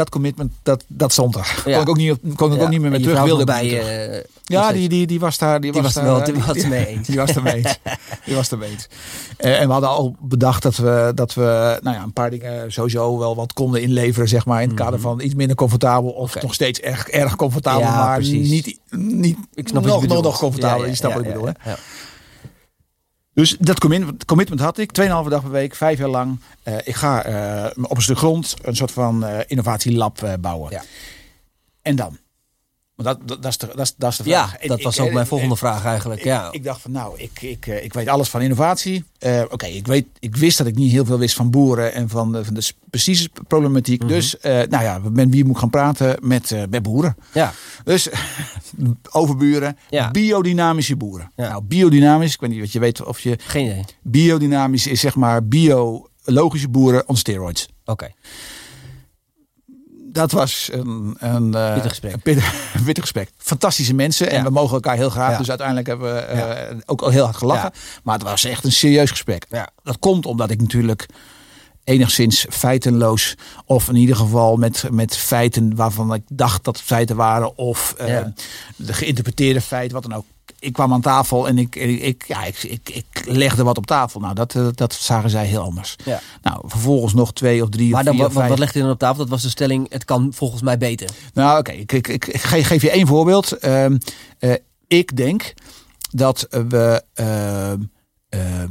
dat 0.00 0.10
commitment, 0.10 0.52
dat, 0.62 0.84
dat 0.86 1.12
stond 1.12 1.34
er. 1.36 1.62
Ja. 1.64 1.72
Kon 1.72 1.82
ik 1.82 1.88
ook 1.88 1.96
niet, 1.96 2.18
kon 2.36 2.52
ik 2.52 2.58
Ja. 2.58 2.64
ook 2.64 2.70
niet 2.70 2.80
meer 2.80 2.92
je 2.92 3.00
terug. 3.00 3.22
Wilde 3.22 3.44
bij 3.44 3.68
terug. 3.68 3.84
je. 3.86 4.26
Ja, 4.44 4.72
die, 4.72 4.88
die, 4.88 5.06
die 5.06 5.20
was 5.20 5.38
daar. 5.38 5.60
Die, 5.60 5.72
Die 5.72 5.82
was, 5.82 5.94
was 5.94 6.02
wel- 6.04 6.16
daar, 6.16 6.24
die 6.32 6.42
was 6.42 6.66
mee 6.66 6.86
eens. 6.86 7.06
Die 7.08 7.16
was 7.16 7.34
er 7.36 7.42
mee 7.42 7.54
eens. 7.54 7.78
Die 8.26 8.34
was 8.34 8.50
er 8.50 8.58
mee 8.58 8.70
eens. 8.70 8.88
Eh, 9.36 9.60
en 9.60 9.66
we 9.66 9.72
hadden 9.72 9.90
al 9.90 10.16
bedacht 10.20 10.62
dat 10.62 10.76
we, 10.76 11.12
dat 11.14 11.34
we 11.34 11.78
nou 11.82 11.96
ja, 11.96 12.02
een 12.02 12.12
paar 12.12 12.30
dingen 12.30 12.72
sowieso 12.72 13.18
wel 13.18 13.36
wat 13.36 13.52
konden 13.52 13.82
inleveren, 13.82 14.28
zeg 14.28 14.46
maar, 14.46 14.62
in 14.62 14.68
het 14.68 14.76
kader 14.76 15.00
van 15.00 15.20
iets 15.20 15.34
minder 15.34 15.56
comfortabel 15.56 16.10
of 16.10 16.34
Mhm. 16.34 16.44
Nog 16.44 16.54
steeds 16.54 16.80
erg, 16.80 17.08
erg 17.08 17.36
comfortabel, 17.36 17.80
maar 17.90 18.16
precies. 18.16 18.50
niet, 18.50 18.78
niet 18.90 19.36
Ik 19.54 19.68
snap 19.68 19.84
nog, 19.84 20.06
nog, 20.06 20.22
nog 20.22 20.38
comfortabel. 20.38 20.86
Je 20.86 20.94
snapt 20.94 21.14
wat 21.14 21.22
ik 21.24 21.28
bedoel, 21.32 21.46
ja, 21.46 21.54
hè? 21.58 21.72
Dus 23.40 23.56
dat 23.58 23.80
commitment, 23.80 24.24
commitment 24.24 24.60
had 24.60 24.78
ik. 24.78 24.90
2,5 25.00 25.06
dag 25.06 25.42
per 25.42 25.50
week, 25.50 25.74
vijf 25.74 25.98
jaar 25.98 26.08
lang. 26.08 26.40
Eh, 26.62 26.74
ik 26.84 26.94
ga 26.94 27.22
eh, 27.22 27.82
op 27.82 27.96
een 27.96 28.02
stuk 28.02 28.18
grond 28.18 28.56
een 28.62 28.76
soort 28.76 28.90
van 28.90 29.24
eh, 29.24 29.38
innovatielab 29.46 30.36
bouwen. 30.40 30.70
Ja. 30.70 30.82
En 31.82 31.96
dan? 31.96 32.18
Want 33.02 33.18
dat, 33.18 33.28
dat, 33.28 33.42
dat, 33.42 33.50
is 33.52 33.58
de, 33.58 33.66
dat, 33.76 33.94
dat 33.96 34.10
is 34.10 34.16
de 34.16 34.28
Ja, 34.28 34.46
vraag. 34.48 34.56
En 34.60 34.68
dat 34.68 34.78
ik- 34.78 34.84
was 34.84 35.00
ook 35.00 35.12
mijn 35.12 35.26
volgende 35.26 35.52
en- 35.52 35.58
vraag 35.58 35.84
eigenlijk. 35.84 36.20
ik, 36.20 36.26
Ja. 36.26 36.48
ik 36.52 36.64
dacht 36.64 36.80
van 36.80 36.90
nou, 36.90 37.18
ik, 37.18 37.42
ik, 37.42 37.66
eh, 37.66 37.84
ik 37.84 37.92
weet 37.92 38.08
alles 38.08 38.28
van 38.28 38.40
innovatie. 38.40 39.04
Eh, 39.18 39.42
Oké, 39.50 39.66
ik 39.66 39.86
weet, 39.86 40.06
ik 40.18 40.36
wist 40.36 40.58
dat 40.58 40.66
ik 40.66 40.74
niet 40.76 40.92
heel 40.92 41.04
veel 41.04 41.18
wist 41.18 41.34
van 41.34 41.50
boeren 41.50 41.92
en 41.92 42.08
van 42.08 42.32
de, 42.32 42.44
van 42.44 42.54
de 42.54 42.72
precieze 42.90 43.30
problematiek. 43.48 44.00
Mhm. 44.00 44.08
Dus 44.08 44.38
eh, 44.38 44.52
nou 44.52 44.84
ja, 44.84 45.00
met 45.12 45.28
wie 45.30 45.44
moet 45.44 45.58
gaan 45.58 45.70
praten? 45.70 46.16
Met, 46.22 46.54
met 46.70 46.82
boeren. 46.82 47.16
ja. 47.32 47.52
Dus 47.84 48.08
overburen, 49.10 49.78
Ja. 49.90 50.10
biodynamische 50.10 50.96
boeren. 50.96 51.32
Ja. 51.36 51.48
Nou, 51.48 51.62
biodynamisch, 51.62 52.34
ik 52.34 52.40
weet 52.40 52.50
niet 52.50 52.60
wat 52.60 52.72
je 52.72 52.78
weet 52.78 53.04
of 53.04 53.20
je 53.20 53.36
Geen 53.40 53.64
idee. 53.66 53.84
biodynamisch 54.02 54.86
is 54.86 55.00
zeg 55.00 55.14
maar 55.14 55.44
biologische 55.46 56.68
boeren 56.68 57.08
on 57.08 57.16
steroids. 57.16 57.68
Oké. 57.84 58.10
Dat 60.12 60.32
was 60.32 60.68
een, 60.72 61.16
een, 61.18 61.54
eh, 61.54 61.72
Pittig 61.72 61.90
gesprek. 61.90 62.12
Een 62.12 62.20
pittig, 62.22 62.54
een 62.74 62.84
pittig 62.84 63.02
gesprek. 63.02 63.30
Fantastische 63.36 63.94
mensen 63.94 64.30
en 64.30 64.44
we 64.44 64.50
mogen 64.50 64.74
elkaar 64.74 64.96
heel 64.96 65.10
graag. 65.10 65.30
Ja. 65.30 65.38
Dus 65.38 65.48
uiteindelijk 65.48 65.86
hebben 65.86 66.14
we 66.14 66.20
eh, 66.20 66.76
ook 66.86 67.02
al 67.02 67.10
heel 67.10 67.24
hard 67.24 67.36
gelachen. 67.36 67.72
Maar 68.02 68.14
het 68.14 68.22
was 68.22 68.44
echt 68.44 68.64
een 68.64 68.72
serieus 68.72 69.10
gesprek. 69.10 69.46
Ja. 69.48 69.68
Dat 69.82 69.98
komt 69.98 70.26
omdat 70.26 70.50
ik 70.50 70.60
natuurlijk 70.60 71.06
enigszins 71.84 72.46
feitenloos 72.50 73.34
of 73.64 73.88
in 73.88 73.96
ieder 73.96 74.16
geval 74.16 74.56
met, 74.56 74.84
met 74.90 75.16
feiten 75.16 75.76
waarvan 75.76 76.14
ik 76.14 76.22
dacht 76.28 76.64
dat 76.64 76.76
het 76.76 76.86
feiten 76.86 77.16
waren 77.16 77.56
of 77.56 77.94
eh, 77.98 78.20
de 78.76 78.92
geïnterpreteerde 78.92 79.60
feiten, 79.60 79.92
wat 80.00 80.10
dan 80.10 80.18
ook. 80.18 80.24
Ik 80.60 80.72
kwam 80.72 80.92
aan 80.92 81.00
tafel 81.00 81.48
en 81.48 81.58
ik, 81.58 81.76
ik, 81.76 82.24
ja, 82.26 82.44
ik, 82.44 82.62
ik, 82.62 82.88
ik 82.88 83.24
legde 83.26 83.62
wat 83.62 83.78
op 83.78 83.86
tafel. 83.86 84.20
Nou, 84.20 84.34
dat, 84.34 84.54
eh, 84.54 84.66
dat 84.74 84.92
zagen 84.94 85.30
zij 85.30 85.46
heel 85.46 85.62
anders. 85.62 85.96
Ja. 86.04 86.20
Nou, 86.42 86.62
vervolgens 86.66 87.14
nog 87.14 87.32
twee 87.32 87.62
of 87.62 87.68
drie 87.68 87.90
Maar 87.90 88.04
dan, 88.04 88.12
vier 88.14 88.22
wat, 88.22 88.32
wat, 88.32 88.38
vijf. 88.38 88.48
wat 88.50 88.58
legt 88.58 88.74
hij 88.74 88.82
dan 88.82 88.90
op 88.92 88.98
tafel? 88.98 89.16
Dat 89.18 89.28
was 89.28 89.42
de 89.42 89.48
stelling, 89.48 89.86
het 89.92 90.04
kan 90.04 90.32
volgens 90.34 90.62
mij 90.62 90.78
beter. 90.78 91.10
Nou, 91.34 91.58
oké, 91.58 91.72
ik, 91.72 91.92
ik, 91.92 92.08
ik, 92.08 92.26
ik 92.26 92.40
ge- 92.40 92.64
geef 92.64 92.82
je 92.82 92.90
één 92.90 93.06
voorbeeld. 93.06 93.52
Ehm, 93.52 93.98
eh, 94.38 94.52
ik 94.86 95.16
denk 95.16 95.54
dat 96.10 96.46
we 96.50 97.02
ehm, 97.14 97.80
ehm, 98.28 98.68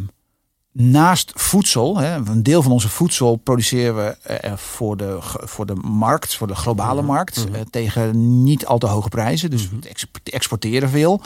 naast 0.72 1.32
voedsel, 1.36 1.98
hè, 1.98 2.16
een 2.16 2.44
deel 2.44 2.62
van 2.62 2.72
onze 2.72 2.90
voedsel 2.90 3.36
produceren 3.36 3.96
we 3.96 4.18
eh, 4.22 4.54
voor, 4.56 4.98
de, 4.98 5.18
voor 5.22 5.66
de 5.66 5.76
markt, 5.76 6.36
voor 6.36 6.48
de 6.48 6.56
globale 6.56 7.02
Mhm. 7.02 7.12
markt, 7.12 7.46
Mhm. 7.46 7.56
eh, 7.56 7.62
tegen 7.70 8.44
niet 8.44 8.66
al 8.66 8.78
te 8.78 8.86
hoge 8.88 9.10
prijzen. 9.10 9.50
Dus 9.50 9.70
we 9.70 9.90
exp- 9.90 10.18
exporteren 10.24 10.90
veel. 10.90 11.22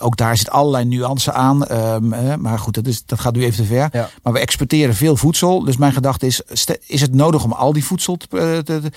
Ook 0.00 0.16
daar 0.16 0.36
zit 0.36 0.50
allerlei 0.50 0.84
nuance 0.84 1.32
aan. 1.32 1.64
ehm, 1.66 2.12
eh, 2.12 2.34
maar 2.34 2.58
goed, 2.58 2.74
dat, 2.74 2.86
is, 2.86 3.04
dat 3.06 3.20
gaat 3.20 3.34
nu 3.34 3.44
even 3.44 3.56
te 3.56 3.64
ver. 3.64 3.88
Ja. 3.92 4.10
Maar 4.22 4.32
we 4.32 4.38
exporteren 4.38 4.94
veel 4.94 5.16
voedsel. 5.16 5.64
Dus 5.64 5.76
mijn 5.76 5.92
gedachte 5.92 6.26
is, 6.26 6.40
is 6.86 7.00
het 7.00 7.14
nodig 7.14 7.44
om 7.44 7.52
al 7.52 7.72
die 7.72 7.84
voedsel 7.84 8.16
te, 8.16 8.26
eh, 8.38 8.58
te- 8.58 8.80
te- 8.80 8.90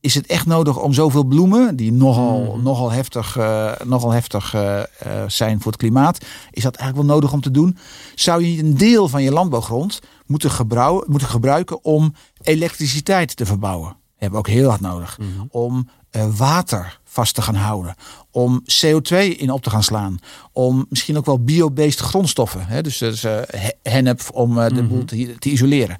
is 0.00 0.14
het 0.14 0.26
echt 0.26 0.46
nodig 0.46 0.78
om 0.82 0.92
zoveel 0.92 1.24
bloemen, 1.24 1.76
die 1.76 1.92
nogal, 1.92 2.40
Mhm. 2.40 2.62
nogal 2.62 2.90
heftig, 2.90 3.36
eh, 3.36 3.72
nogal 3.84 4.10
heftig 4.10 4.54
eh, 4.54 4.78
eh, 4.80 4.86
zijn 5.26 5.60
voor 5.60 5.72
het 5.72 5.80
klimaat, 5.80 6.18
is 6.50 6.62
dat 6.62 6.76
eigenlijk 6.76 7.06
wel 7.08 7.16
nodig 7.16 7.32
om 7.32 7.40
te 7.40 7.50
doen? 7.50 7.76
Zou 8.14 8.42
je 8.44 8.48
niet 8.48 8.60
een 8.60 8.76
deel 8.76 9.08
van 9.08 9.22
je 9.22 9.30
landbouwgrond 9.32 10.00
moeten, 10.26 10.50
gebrouwen, 10.50 11.04
moeten 11.08 11.28
gebruiken 11.28 11.84
om 11.84 12.14
elektriciteit 12.42 13.36
te 13.36 13.46
verbouwen? 13.46 13.96
Hebben 14.16 14.40
we 14.42 14.46
ook 14.48 14.54
heel 14.54 14.68
hard 14.68 14.80
nodig. 14.80 15.18
Mhm. 15.18 15.28
Om 15.50 15.88
water 16.36 17.00
vast 17.04 17.34
te 17.34 17.42
gaan 17.42 17.54
houden. 17.54 17.94
Om 18.30 18.62
CO2 18.62 19.16
in 19.36 19.50
op 19.50 19.62
te 19.62 19.70
gaan 19.70 19.82
slaan. 19.82 20.18
Om 20.52 20.86
misschien 20.88 21.16
ook 21.16 21.26
wel 21.26 21.42
biobased 21.44 21.98
grondstoffen. 21.98 22.66
Hè? 22.66 22.82
Dus, 22.82 22.98
dus 22.98 23.24
eh, 23.24 23.38
he- 23.46 23.90
hennep 23.90 24.20
om 24.32 24.58
eh, 24.58 24.68
de 24.68 24.74
Mhm. 24.82 24.86
boel 24.88 25.04
te, 25.04 25.36
te 25.38 25.50
isoleren. 25.50 25.96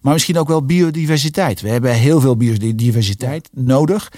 Maar 0.00 0.12
misschien 0.12 0.38
ook 0.38 0.48
wel 0.48 0.64
biodiversiteit. 0.64 1.60
We 1.60 1.68
hebben 1.68 1.92
heel 1.94 2.20
veel 2.20 2.36
biodiversiteit 2.36 3.48
nodig. 3.52 4.12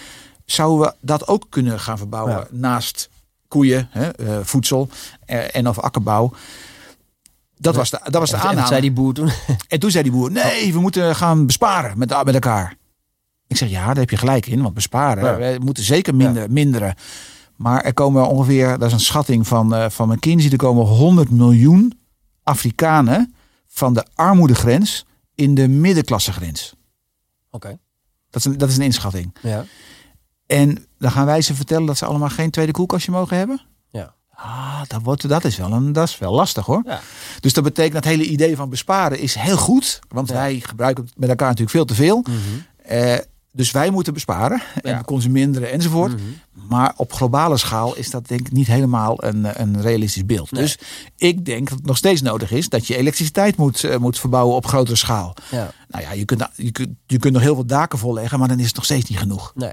Zouden 0.45 0.87
we 0.87 0.95
dat 1.01 1.29
ook 1.29 1.47
kunnen 1.49 1.81
gaan 1.81 1.99
verbouwen 1.99 2.35
Ja. 2.35 2.47
naast 2.51 3.09
koeien, 3.49 3.89
hè, 3.91 4.09
eh, 4.09 4.39
voedsel 4.43 4.89
eh, 5.27 5.57
en 5.57 5.69
of 5.69 5.79
akkerbouw? 5.79 6.33
Dat 7.57 7.75
was 7.75 7.91
de, 7.91 8.01
dat 8.05 8.13
was 8.21 8.31
de 8.31 8.37
En- 8.37 8.43
en 8.43 8.49
aanname. 8.49 8.61
wat 8.61 8.69
zei 8.69 8.81
die 8.81 8.93
boer 8.93 9.15
toen? 9.15 9.31
En 9.69 9.79
toen 9.81 9.91
zei 9.91 10.03
die 10.03 10.13
boer, 10.13 10.31
nee, 10.31 10.73
we 10.73 10.81
moeten 10.81 11.17
gaan 11.17 11.47
besparen 11.47 11.99
met, 11.99 12.25
met 12.25 12.35
elkaar. 12.35 12.77
Ik 13.51 13.57
zeg, 13.57 13.69
ja, 13.71 13.87
daar 13.87 13.97
heb 13.97 14.11
je 14.11 14.17
gelijk 14.17 14.47
in, 14.47 14.63
want 14.63 14.75
besparen, 14.75 15.39
we 15.39 15.65
moeten 15.65 15.83
zeker 15.85 16.15
minder, 16.15 16.51
minderen. 16.51 16.95
Maar 17.57 17.85
er 17.85 17.95
komen 17.95 18.29
ongeveer, 18.29 18.79
dat 18.79 18.83
is 18.89 18.93
een 18.93 19.01
schatting 19.01 19.47
van, 19.47 19.75
eh 19.75 19.91
van 19.91 20.09
McKinsey, 20.09 20.51
er 20.51 20.57
komen 20.57 20.85
100 20.87 21.31
miljoen 21.31 22.01
Afrikanen 22.43 23.35
van 23.67 23.95
de 23.95 24.07
armoedegrens 24.15 25.07
in 25.35 25.55
de 25.55 25.69
middenklassegrens. 25.69 26.75
Oké. 27.51 27.79
Dat 28.31 28.41
is, 28.41 28.45
een, 28.45 28.59
dat 28.59 28.69
is 28.69 28.77
een 28.77 28.83
inschatting. 28.83 29.35
Ja. 29.43 29.65
En 30.47 30.87
dan 30.99 31.11
gaan 31.11 31.27
wij 31.27 31.41
ze 31.41 31.55
vertellen 31.55 31.87
dat 31.87 31.99
ze 31.99 32.05
allemaal 32.07 32.29
geen 32.29 32.51
tweede 32.51 32.73
koelkastje 32.73 33.11
mogen 33.13 33.37
hebben? 33.37 33.61
Ja. 33.91 34.15
Ah, 34.35 34.81
dat, 34.87 35.01
wordt, 35.03 35.29
dat, 35.29 35.45
is 35.45 35.57
wel 35.57 35.73
een, 35.73 35.93
dat 35.93 36.09
is 36.09 36.19
wel 36.19 36.33
lastig 36.35 36.67
hoor. 36.67 36.83
Ja. 36.87 37.01
Dus 37.41 37.53
dat 37.53 37.65
betekent 37.65 37.95
dat 37.95 38.05
het 38.05 38.13
hele 38.13 38.25
idee 38.31 38.57
van 38.57 38.71
besparen 38.71 39.19
is 39.19 39.35
heel 39.35 39.57
goed. 39.57 39.99
Want 40.09 40.29
Ja. 40.29 40.35
wij 40.35 40.61
gebruiken 40.61 41.05
het 41.05 41.13
met 41.19 41.29
elkaar 41.29 41.49
natuurlijk 41.49 41.77
veel 41.77 41.85
te 41.85 41.95
veel. 41.95 42.25
Eh, 42.85 43.17
dus 43.53 43.71
wij 43.71 43.91
moeten 43.91 44.13
besparen 44.15 44.63
en 44.83 44.91
Ja. 44.91 45.03
consumeren 45.03 45.71
enzovoort. 45.73 46.13
Mhm. 46.13 46.23
Maar 46.69 46.93
op 46.97 47.13
globale 47.13 47.57
schaal 47.57 47.97
is 47.97 48.11
dat 48.11 48.29
denk 48.29 48.41
ik 48.41 48.53
niet 48.53 48.67
helemaal 48.67 49.25
een, 49.25 49.61
een 49.61 49.81
realistisch 49.81 50.27
beeld. 50.27 50.51
Nee. 50.51 50.63
Dus 50.63 50.79
ik 51.17 51.45
denk 51.45 51.69
dat 51.69 51.79
het 51.79 51.87
nog 51.87 51.97
steeds 51.97 52.23
nodig 52.23 52.53
is 52.53 52.69
dat 52.69 52.87
je 52.87 52.97
elektriciteit 52.97 53.57
moet, 53.57 53.85
eh, 53.85 53.97
moet 53.97 54.19
verbouwen 54.19 54.57
op 54.57 54.67
grotere 54.67 54.97
schaal. 54.97 55.35
Ja. 55.51 55.71
Nou 55.89 56.05
ja, 56.05 56.13
je 56.13 56.25
kunt, 56.25 56.49
je, 56.55 56.71
kunt, 56.71 56.89
je 57.07 57.19
kunt 57.19 57.33
nog 57.33 57.43
heel 57.43 57.55
veel 57.55 57.67
daken 57.67 57.99
volleggen, 57.99 58.39
maar 58.39 58.49
dan 58.49 58.59
is 58.59 58.67
het 58.67 58.75
nog 58.75 58.85
steeds 58.85 59.09
niet 59.09 59.19
genoeg. 59.19 59.53
Nee. 59.55 59.73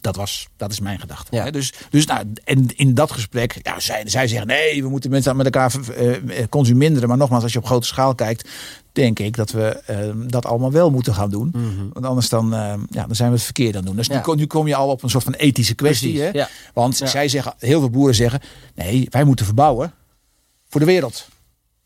Dat, 0.00 0.16
was, 0.16 0.48
dat 0.56 0.72
is 0.72 0.80
mijn 0.80 1.00
gedachte. 1.00 1.36
Ja. 1.36 1.50
Dus, 1.50 1.72
dus 1.90 2.06
nou, 2.06 2.32
en 2.44 2.66
in 2.76 2.94
dat 2.94 3.12
gesprek, 3.12 3.58
ja, 3.62 3.80
zij, 3.80 4.02
zij 4.06 4.28
zeggen 4.28 4.46
nee, 4.46 4.82
we 4.82 4.88
moeten 4.88 5.10
mensen 5.10 5.36
met 5.36 5.44
elkaar 5.46 5.74
eh, 5.96 6.14
eh, 6.40 6.48
consumeren. 6.48 7.08
Maar 7.08 7.16
nogmaals, 7.16 7.42
als 7.42 7.52
je 7.52 7.58
op 7.58 7.66
grote 7.66 7.86
schaal 7.86 8.14
kijkt, 8.14 8.48
denk 8.92 9.18
ik 9.18 9.36
dat 9.36 9.50
we 9.50 9.64
eh, 9.86 9.98
dat 10.14 10.46
allemaal 10.46 10.72
wel 10.72 10.90
moeten 10.90 11.14
gaan 11.14 11.30
doen. 11.30 11.50
Mhm. 11.52 11.88
Want 11.92 12.06
anders 12.06 12.28
dan, 12.28 12.54
eh, 12.54 12.74
ja, 12.90 13.06
dan 13.06 13.14
zijn 13.14 13.28
we 13.28 13.34
het 13.34 13.44
verkeerd 13.44 13.76
aan 13.76 13.84
doen. 13.84 13.96
Dus 13.96 14.06
Ja. 14.06 14.14
nu, 14.14 14.20
kom, 14.20 14.36
nu 14.36 14.46
kom 14.46 14.66
je 14.66 14.74
al 14.74 14.88
op 14.88 15.02
een 15.02 15.10
soort 15.10 15.24
van 15.24 15.32
ethische 15.34 15.74
kwestie. 15.74 16.12
Precies, 16.12 16.32
Hè? 16.32 16.38
ja. 16.38 16.48
Want 16.74 16.96
zij 16.96 17.28
zeggen, 17.28 17.54
heel 17.58 17.80
veel 17.80 17.90
boeren 17.90 18.14
zeggen, 18.14 18.40
nee, 18.74 19.06
wij 19.10 19.24
moeten 19.24 19.44
verbouwen 19.46 19.92
voor 20.68 20.80
de 20.80 20.86
wereld. 20.86 21.28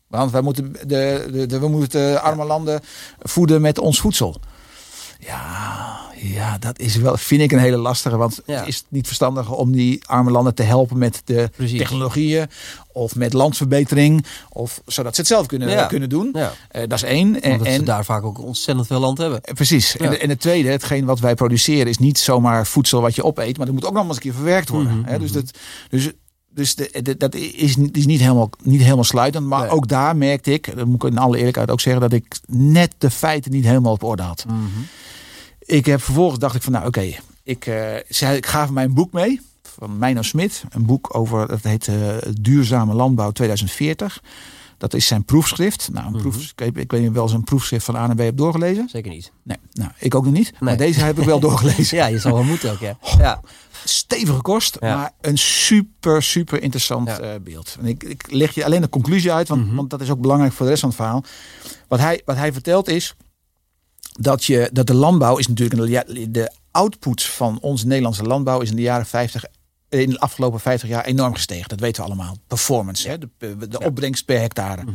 Want 0.07 0.31
wij 0.31 0.41
moeten 0.41 0.71
de, 0.73 1.27
de, 1.31 1.45
de, 1.45 1.59
we 1.59 1.67
moeten 1.67 2.11
de 2.13 2.19
arme 2.19 2.45
landen 2.45 2.81
voeden 3.19 3.61
met 3.61 3.77
ons 3.79 3.99
voedsel. 3.99 4.39
Ja, 5.19 5.99
ja, 6.23 6.57
dat 6.57 6.79
is 6.79 6.95
wel, 6.95 7.17
vind 7.17 7.41
ik 7.41 7.51
een 7.51 7.59
hele 7.59 7.77
lastige. 7.77 8.17
Want 8.17 8.39
Ja. 8.45 8.63
is 8.65 8.75
het 8.77 8.85
niet 8.89 9.05
verstandig 9.07 9.51
om 9.51 9.71
die 9.71 10.01
arme 10.07 10.31
landen 10.31 10.55
te 10.55 10.63
helpen 10.63 10.97
met 10.97 11.21
de 11.25 11.49
Precies. 11.55 11.77
technologieën 11.77 12.47
of 12.91 13.15
met 13.15 13.33
landverbetering, 13.33 14.25
of 14.49 14.81
zodat 14.85 15.15
ze 15.15 15.21
het 15.21 15.29
zelf 15.29 15.45
kunnen, 15.45 15.69
Ja. 15.69 15.85
kunnen 15.85 16.09
doen? 16.09 16.29
Ja. 16.33 16.51
Eh, 16.69 16.81
dat 16.81 16.91
is 16.97 17.03
één. 17.03 17.41
En, 17.41 17.65
ze 17.73 17.83
daar 17.83 18.05
vaak 18.05 18.23
ook 18.23 18.39
ontzettend 18.39 18.87
veel 18.87 18.99
land 18.99 19.17
hebben. 19.17 19.41
eh, 19.41 19.53
Precies. 19.53 19.97
En, 19.97 20.19
en 20.21 20.29
het 20.29 20.39
tweede, 20.39 20.69
hetgeen 20.69 21.05
wat 21.05 21.19
wij 21.19 21.35
produceren, 21.35 21.87
is 21.87 21.97
niet 21.97 22.19
zomaar 22.19 22.67
voedsel 22.67 23.01
wat 23.01 23.15
je 23.15 23.23
opeet, 23.23 23.57
maar 23.57 23.65
dat 23.65 23.75
moet 23.75 23.85
ook 23.85 23.93
nog 23.93 24.05
eens 24.07 24.15
een 24.15 24.21
keer 24.21 24.33
verwerkt 24.33 24.69
worden. 24.69 24.99
Mhm? 24.99 25.19
Dus, 25.19 25.31
mhm. 25.31 25.39
dat, 25.39 25.57
dus, 25.89 26.09
dus 26.49 26.75
de, 26.75 26.99
de- 27.01 27.17
dat 27.17 27.35
is, 27.35 27.75
niet- 27.75 27.97
is 27.97 28.05
niet, 28.05 28.19
helemaal, 28.19 28.49
niet 28.63 28.81
helemaal 28.81 29.03
sluitend. 29.03 29.45
Maar 29.47 29.61
Nee. 29.61 29.69
ook 29.69 29.87
daar 29.87 30.15
merkte 30.15 30.53
ik, 30.53 30.75
dat 30.77 30.85
moet 30.85 31.03
ik 31.03 31.09
in 31.09 31.17
alle 31.17 31.37
eerlijkheid 31.37 31.71
ook 31.71 31.81
zeggen, 31.81 32.01
dat 32.01 32.13
ik 32.13 32.35
net 32.47 32.93
de 32.97 33.09
feiten 33.09 33.51
niet 33.51 33.65
helemaal 33.65 33.93
op 33.93 34.03
orde 34.03 34.23
had. 34.23 34.45
Mhm. 34.47 34.57
Ik 35.65 35.85
heb 35.85 36.01
vervolgens 36.01 36.39
dacht 36.39 36.55
ik 36.55 36.61
van 36.61 36.71
nou 36.71 36.85
oké, 36.87 37.09
ik, 37.43 37.65
eh, 37.65 37.95
zei, 38.09 38.37
ik 38.37 38.45
ga 38.45 38.65
mijn 38.71 38.93
boek 38.93 39.11
mee 39.13 39.41
van 39.77 39.97
Meino 39.97 40.21
Smit. 40.21 40.63
Een 40.69 40.85
boek 40.85 41.15
over, 41.15 41.47
dat 41.47 41.63
heet 41.63 41.87
eh, 41.87 41.95
Duurzame 42.41 42.93
Landbouw 42.93 43.31
2040. 43.31 44.21
Dat 44.77 44.93
is 44.93 45.07
zijn 45.07 45.23
proefschrift. 45.25 45.89
Nou, 45.91 46.05
een 46.05 46.11
Mhm. 46.11 46.21
proef, 46.21 46.41
ik, 46.43 46.51
weet- 46.55 46.77
ik 46.77 46.91
weet 46.91 47.01
niet 47.01 47.11
wel 47.11 47.29
een 47.29 47.43
proefschrift 47.43 47.85
van 47.85 47.95
A 47.95 48.07
naar 48.07 48.15
B 48.15 48.19
heb 48.19 48.37
doorgelezen. 48.37 48.89
Zeker 48.89 49.11
niet. 49.11 49.31
Nee, 49.43 49.57
nou, 49.71 49.91
ik 49.99 50.15
ook 50.15 50.23
nog 50.23 50.33
niet. 50.33 50.51
Maar 50.59 50.77
deze 50.77 50.99
heb 51.03 51.19
ik 51.19 51.25
wel 51.25 51.39
doorgelezen. 51.49 51.97
Ja, 51.97 52.05
je 52.05 52.19
zal 52.19 52.33
wel 52.33 52.43
moeten 52.43 52.71
ook, 52.71 52.79
ja. 52.79 52.97
Ja. 53.17 53.41
Stevige 53.85 54.41
kost, 54.41 54.77
Ja. 54.79 54.95
maar 54.95 55.11
een 55.21 55.37
super, 55.37 56.23
super 56.23 56.61
interessant 56.61 57.07
Ja. 57.07 57.19
eh, 57.19 57.29
beeld. 57.41 57.75
En 57.79 57.85
ik, 57.85 58.03
ik 58.03 58.31
leg 58.31 58.55
je 58.55 58.65
alleen 58.65 58.81
de 58.81 58.89
conclusie 58.89 59.31
uit, 59.31 59.47
want, 59.47 59.65
Mhm. 59.65 59.75
want 59.75 59.89
dat 59.89 60.01
is 60.01 60.09
ook 60.09 60.19
belangrijk 60.21 60.53
voor 60.53 60.65
de 60.65 60.71
rest 60.71 60.81
van 60.81 60.89
het 60.89 60.99
verhaal. 60.99 61.23
Wat 61.87 61.99
hij, 61.99 62.21
wat 62.25 62.35
hij 62.35 62.53
vertelt 62.53 62.87
is 62.89 63.15
dat, 64.19 64.43
je, 64.43 64.69
dat 64.73 64.87
de 64.87 64.93
landbouw 64.93 65.37
is 65.37 65.47
natuurlijk, 65.47 66.07
een, 66.07 66.31
de 66.31 66.51
output 66.71 67.23
van 67.23 67.59
onze 67.61 67.87
Nederlandse 67.87 68.23
landbouw 68.23 68.61
is 68.61 68.69
in 68.69 68.75
de 68.75 68.81
jaren 68.81 69.05
50, 69.05 69.45
in 69.89 70.09
de 70.09 70.19
afgelopen 70.19 70.59
50 70.59 70.89
jaar 70.89 71.05
enorm 71.05 71.33
gestegen. 71.33 71.69
Dat 71.69 71.79
weten 71.79 72.01
we 72.01 72.07
allemaal. 72.07 72.37
Performance, 72.47 73.09
hè? 73.09 73.17
de, 73.17 73.67
de 73.67 73.79
opbrengst 73.79 74.25
per 74.25 74.39
hectare. 74.39 74.83
Mhm. 74.83 74.93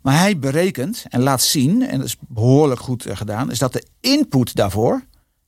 Maar 0.00 0.18
hij 0.18 0.38
berekent 0.38 1.04
en 1.08 1.22
laat 1.22 1.42
zien, 1.42 1.82
en 1.88 1.98
dat 1.98 2.06
is 2.06 2.16
behoorlijk 2.28 2.80
goed 2.80 3.06
eh, 3.06 3.16
gedaan, 3.16 3.50
is 3.50 3.58
dat 3.58 3.72
de 3.72 3.86
input 4.00 4.54
daarvoor, 4.54 5.04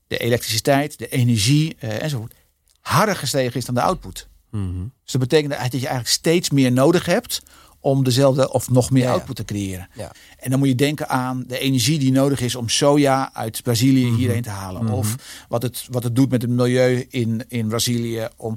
de 0.07 0.19
elektriciteit, 0.19 0.99
de 0.99 1.09
energie 1.09 1.77
eh, 1.79 2.03
enzovoort, 2.03 2.35
harder 2.81 3.17
gestegen 3.17 3.57
is 3.57 3.65
dan 3.65 3.75
de 3.75 3.83
output. 3.83 4.29
Mhm. 4.51 4.83
Dus 5.03 5.13
dat 5.13 5.21
betekent 5.21 5.53
dat 5.53 5.73
je 5.73 5.79
eigenlijk 5.79 6.09
steeds 6.09 6.51
meer 6.51 6.73
nodig 6.73 7.07
hebt 7.07 7.43
om 7.85 8.05
dezelfde 8.05 8.53
of 8.53 8.71
nog 8.71 8.91
meer 8.91 9.03
Ja, 9.03 9.11
output 9.13 9.37
te 9.37 9.45
creëren. 9.45 9.89
Ja. 9.95 10.13
En 10.39 10.51
dan 10.51 10.59
moet 10.59 10.69
je 10.69 10.75
denken 10.75 11.09
aan 11.09 11.45
de 11.47 11.59
energie 11.59 11.99
die 11.99 12.13
nodig 12.13 12.41
is 12.41 12.55
om 12.55 12.69
soja 12.69 13.31
uit 13.35 13.63
Brazilië 13.63 14.07
Mhm. 14.07 14.15
hierheen 14.17 14.43
te 14.43 14.51
halen. 14.51 14.85
Mhm. 14.85 14.93
Of 14.95 15.17
wat 15.49 15.63
het, 15.63 15.87
wat 15.91 16.03
het 16.03 16.17
doet 16.17 16.31
met 16.31 16.43
het 16.43 16.51
milieu 16.51 17.07
in, 17.11 17.45
in 17.49 17.69
Brazilië. 17.69 18.29
Om, 18.37 18.57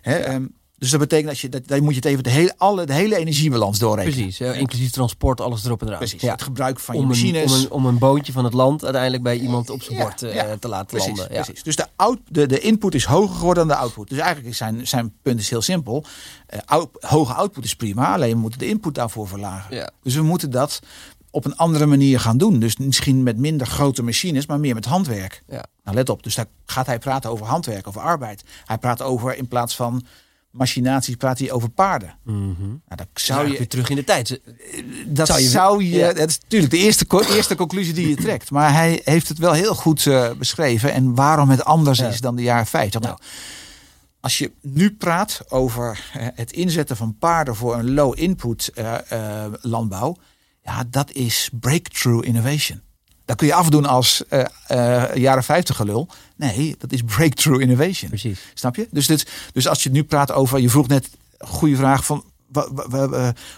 hè, 0.00 0.16
ehm, 0.16 0.44
dus 0.78 0.90
dat 0.90 1.00
betekent 1.00 1.28
dat 1.28 1.38
je, 1.38 1.48
dat, 1.48 1.66
dan 1.68 1.82
moet 1.82 1.90
je 1.90 1.96
het 1.96 2.04
even 2.04 2.22
de 2.22 2.30
hele, 2.30 2.54
alle, 2.56 2.86
de 2.86 2.92
hele 2.92 3.16
energiebalans 3.16 3.78
doorrekenen. 3.78 4.18
Precies, 4.18 4.38
ja, 4.38 4.52
inclusief 4.52 4.90
transport, 4.90 5.40
alles 5.40 5.64
erop 5.64 5.80
en 5.80 5.86
eraan. 5.86 5.98
Precies. 5.98 6.22
Ja. 6.22 6.32
Het 6.32 6.42
gebruik 6.42 6.80
van 6.80 6.94
je 6.94 7.00
een, 7.00 7.06
machines. 7.06 7.52
om, 7.52 7.60
een, 7.60 7.70
om 7.70 7.86
een 7.86 7.98
boontje 7.98 8.32
van 8.32 8.44
het 8.44 8.52
land 8.52 8.82
uiteindelijk 8.84 9.22
bij 9.22 9.38
iemand 9.38 9.70
op 9.70 9.82
zijn 9.82 9.98
bord 9.98 10.22
eh, 10.22 10.52
te 10.52 10.68
laten 10.68 10.86
Precies, 10.86 11.06
landen. 11.06 11.28
Precies. 11.28 11.62
Dus 11.62 11.76
de, 11.76 11.86
out, 11.96 12.18
de, 12.28 12.46
de 12.46 12.60
input 12.60 12.94
is 12.94 13.04
hoger 13.04 13.36
geworden 13.36 13.66
dan 13.68 13.76
de 13.76 13.82
output. 13.82 14.08
Dus 14.08 14.18
eigenlijk 14.18 14.48
is 14.48 14.56
zijn, 14.56 14.86
zijn 14.86 15.12
punt 15.22 15.40
is 15.40 15.50
heel 15.50 15.62
simpel. 15.62 16.04
Eh, 16.46 16.58
out- 16.64 16.90
hoge 17.00 17.32
output 17.32 17.64
is 17.64 17.76
prima, 17.76 18.12
alleen 18.14 18.32
we 18.34 18.40
moeten 18.40 18.58
de 18.58 18.68
input 18.68 18.94
daarvoor 18.94 19.28
verlagen. 19.28 19.76
Ja. 19.76 19.90
Dus 20.02 20.14
we 20.14 20.22
moeten 20.22 20.50
dat 20.50 20.80
op 21.30 21.44
een 21.44 21.56
andere 21.56 21.86
manier 21.86 22.20
gaan 22.20 22.38
doen. 22.38 22.58
Dus 22.58 22.76
misschien 22.76 23.22
met 23.22 23.38
minder 23.38 23.66
grote 23.66 24.02
machines, 24.02 24.46
maar 24.46 24.60
meer 24.60 24.74
met 24.74 24.84
handwerk. 24.84 25.42
Ja. 25.48 25.64
Nou, 25.84 25.96
let 25.96 26.08
op. 26.08 26.22
Dus 26.22 26.34
daar 26.34 26.46
gaat 26.66 26.86
hij 26.86 26.98
praten 26.98 27.30
over 27.30 27.46
handwerk, 27.46 27.88
over 27.88 28.00
arbeid. 28.00 28.44
Hij 28.64 28.78
praat 28.78 29.02
over, 29.02 29.36
in 29.36 29.48
plaats 29.48 29.76
van 29.76 30.04
machinaties, 30.56 31.14
praat 31.14 31.38
hij 31.38 31.50
over 31.52 31.68
paarden. 31.70 32.14
Mhm. 32.24 32.42
Nou, 32.66 32.78
dat 32.96 33.06
Zou 33.14 33.48
je 33.50 33.58
weer 33.58 33.68
terug 33.68 33.88
in 33.90 33.96
de 33.96 34.04
tijd. 34.04 34.40
dat 35.06 35.26
zou 35.26 35.40
zou 35.40 35.84
je- 35.84 35.90
ja. 35.90 36.12
dat 36.12 36.28
is 36.28 36.38
natuurlijk 36.40 36.72
de 36.72 36.78
eerste, 36.78 37.06
eerste 37.34 37.54
conclusie 37.54 37.94
die 37.94 38.08
je 38.08 38.16
trekt. 38.26 38.50
Maar 38.50 38.72
hij 38.72 39.00
heeft 39.04 39.28
het 39.28 39.38
wel 39.38 39.52
heel 39.52 39.74
goed 39.74 40.06
eh, 40.06 40.30
beschreven. 40.38 40.92
En 40.92 41.14
waarom 41.14 41.48
het 41.50 41.64
anders 41.64 41.98
Ja. 41.98 42.08
is 42.08 42.20
dan 42.20 42.36
de 42.36 42.42
jaren 42.42 42.66
50. 42.66 43.00
Ja. 43.00 43.06
Nou, 43.06 43.20
als 44.20 44.38
je 44.38 44.52
nu 44.62 44.90
praat 44.94 45.40
over 45.48 46.00
eh, 46.12 46.26
het 46.34 46.52
inzetten 46.52 46.96
van 46.96 47.16
paarden 47.18 47.56
voor 47.56 47.74
een 47.78 47.94
low 47.94 48.18
input 48.18 48.70
eh, 48.74 49.10
eh, 49.44 49.52
landbouw. 49.60 50.16
Ja, 50.62 50.84
dat 50.90 51.12
is 51.12 51.50
breakthrough 51.60 52.26
innovation. 52.26 52.80
Dat 53.26 53.36
kun 53.36 53.46
je 53.46 53.54
afdoen 53.54 53.86
als 53.86 54.22
eh, 54.28 54.44
eh, 54.66 55.14
jaren 55.14 55.44
50 55.44 55.76
gelul. 55.76 56.08
Nee, 56.36 56.76
dat 56.78 56.92
is 56.92 57.02
breakthrough 57.02 57.62
innovation. 57.62 58.08
Precies. 58.08 58.40
Snap 58.54 58.76
je? 58.76 58.88
Dus, 58.90 59.06
dit, 59.06 59.26
dus 59.52 59.68
als 59.68 59.82
je 59.82 59.90
nu 59.90 60.04
praat 60.04 60.32
over, 60.32 60.60
je 60.60 60.70
vroeg 60.70 60.88
net, 60.88 61.08
goede 61.38 61.76
vraag 61.76 62.04
van 62.04 62.24
wat, 62.46 62.70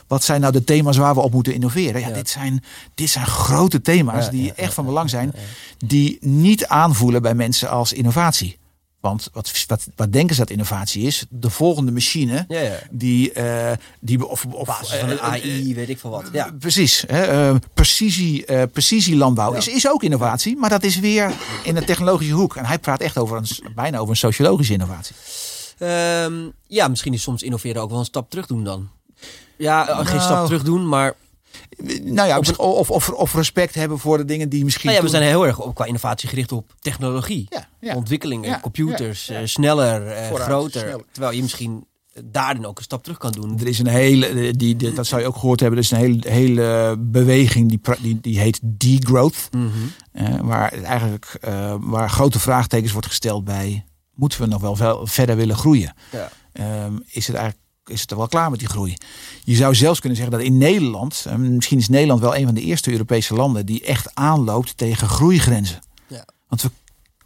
wat, 0.07 0.25
zijn 0.25 0.41
nou 0.41 0.53
de 0.53 0.65
thema's 0.65 0.97
waar 0.97 1.15
we 1.15 1.21
op 1.21 1.33
moeten 1.33 1.55
innoveren? 1.55 2.01
Ja, 2.01 2.11
Dit, 2.11 2.29
zijn, 2.29 2.65
dit 2.95 3.11
zijn 3.11 3.27
grote 3.27 3.81
thema's 3.81 4.31
die 4.31 4.53
echt 4.53 4.75
van 4.75 4.85
belang 4.85 5.11
zijn, 5.11 5.33
die 5.79 6.19
niet 6.21 6.67
aanvoelen 6.67 7.23
bij 7.23 7.35
mensen 7.35 7.71
als 7.71 7.93
innovatie. 7.93 8.58
Want 9.01 9.31
wat, 9.33 9.65
wat, 9.67 9.87
wat 9.97 10.13
denken 10.13 10.35
ze 10.35 10.41
dat 10.41 10.51
innovatie 10.51 11.03
is? 11.03 11.25
De 11.29 11.51
volgende 11.51 11.93
machine 11.93 12.45
ja, 12.49 12.61
ja. 12.61 12.79
die, 12.91 13.35
uh, 13.35 13.71
die 14.01 14.27
of, 14.27 14.45
of 14.45 14.67
basis 14.67 14.99
van 14.99 15.11
een 15.11 15.19
eh, 15.19 15.25
AI, 15.25 15.75
weet 15.75 15.89
ik 15.89 15.99
veel 15.99 16.11
wat. 16.11 16.29
Ja. 16.33 16.51
Precies. 16.59 17.05
Hè, 17.07 17.51
uh, 17.51 17.57
precisie, 17.75 18.67
precisielandbouw 18.67 19.53
is, 19.53 19.69
is 19.69 19.89
ook 19.89 20.03
innovatie, 20.03 20.57
maar 20.57 20.71
dat 20.71 20.83
is 20.83 20.99
weer 20.99 21.33
in 21.63 21.75
de 21.75 21.85
technologische 21.85 22.35
hoek. 22.35 22.57
En 22.57 22.65
hij 22.65 22.79
praat 22.79 23.01
echt 23.01 23.19
over 23.19 23.37
een, 23.37 23.75
bijna 23.75 23.99
over 23.99 24.11
een 24.11 24.17
sociologische 24.17 24.73
innovatie. 24.73 25.17
Um, 25.79 26.53
ja, 26.67 26.89
misschien 26.89 27.13
is 27.13 27.23
soms 27.23 27.43
innoveren 27.43 27.83
ook 27.83 27.91
wel 27.91 27.99
een 27.99 28.05
stap 28.05 28.31
terug 28.31 28.47
doen 28.47 28.65
dan. 28.65 28.89
Ja, 29.57 29.85
geen 29.85 30.21
stap 30.21 30.35
nou. 30.35 30.47
terug 30.47 30.63
doen, 30.63 30.89
maar 30.89 31.15
nou 32.03 32.29
ja, 32.29 32.39
of, 32.39 32.89
of, 32.89 33.11
of, 33.11 33.35
respect 33.35 33.75
hebben 33.75 33.99
voor 33.99 34.17
de 34.17 34.25
dingen 34.25 34.49
die 34.49 34.65
misschien. 34.65 34.87
Nou 34.87 34.99
ja, 34.99 35.05
we 35.05 35.11
zijn 35.11 35.23
heel 35.23 35.47
erg 35.47 35.73
qua 35.75 35.85
innovatie 35.85 36.29
gericht 36.29 36.53
op 36.53 36.75
technologie. 36.81 37.47
Ja, 37.49 37.69
ja. 37.81 37.95
Ontwikkelingen, 37.95 38.61
computers, 38.61 39.31
uh, 39.31 39.39
sneller, 39.45 40.07
uh, 40.07 40.35
groter. 40.35 41.05
Terwijl 41.13 41.35
je 41.35 41.43
misschien 41.43 41.87
daarin 42.25 42.67
ook 42.67 42.79
een 42.79 42.85
stap 42.85 43.03
terug 43.03 43.19
kan 43.19 43.33
doen. 43.33 43.59
Er 43.59 43.67
is 43.67 43.79
een 43.79 43.87
hele, 43.87 44.53
die, 44.57 44.77
die, 44.77 44.93
dat 44.93 45.07
zou 45.07 45.21
je 45.21 45.27
ook 45.27 45.37
gehoord 45.37 45.61
hebben, 45.61 45.79
er 45.79 45.85
is 45.85 45.91
een 45.91 45.99
hele, 45.99 46.31
hele 46.31 46.97
beweging 46.99 47.69
die, 47.69 47.81
die, 48.01 48.21
die 48.21 48.39
heet 48.39 48.61
degrowth. 48.63 49.49
Mm 49.51 49.71
-hmm. 50.13 50.47
waar 50.47 50.73
eigenlijk 50.73 51.39
waar 51.81 52.11
grote 52.11 52.39
vraagtekens 52.39 52.93
wordt 52.93 53.07
gesteld 53.07 53.45
bij, 53.45 53.85
moeten 54.15 54.41
we 54.41 54.47
nog 54.47 54.61
wel 54.61 55.07
verder 55.07 55.37
willen 55.37 55.57
groeien? 55.57 55.95
Ja. 56.11 56.31
Um, 56.85 57.03
is 57.07 57.27
het 57.27 57.37
eigenlijk 57.37 57.68
is 57.91 58.01
het 58.01 58.11
er 58.11 58.17
wel 58.17 58.29
klaar 58.29 58.51
met 58.51 58.59
die 58.59 58.69
groei. 58.69 58.97
Je 59.45 59.55
zou 59.55 59.75
zelfs 59.75 60.01
kunnen 60.01 60.19
zeggen 60.19 60.37
dat 60.37 60.47
in 60.47 60.59
Nederland, 60.59 61.27
misschien 61.37 61.79
is 61.79 61.89
Nederland 61.89 62.21
wel 62.21 62.37
een 62.37 62.45
van 62.45 62.55
de 62.55 62.61
eerste 62.61 62.91
Europese 62.91 63.35
landen 63.35 63.67
die 63.67 63.85
echt 63.85 64.15
aanloopt 64.15 64.77
tegen 64.77 65.09
groeigrenzen. 65.09 65.79
Ja. 66.07 66.25
Want 66.49 66.63
we, 66.63 66.71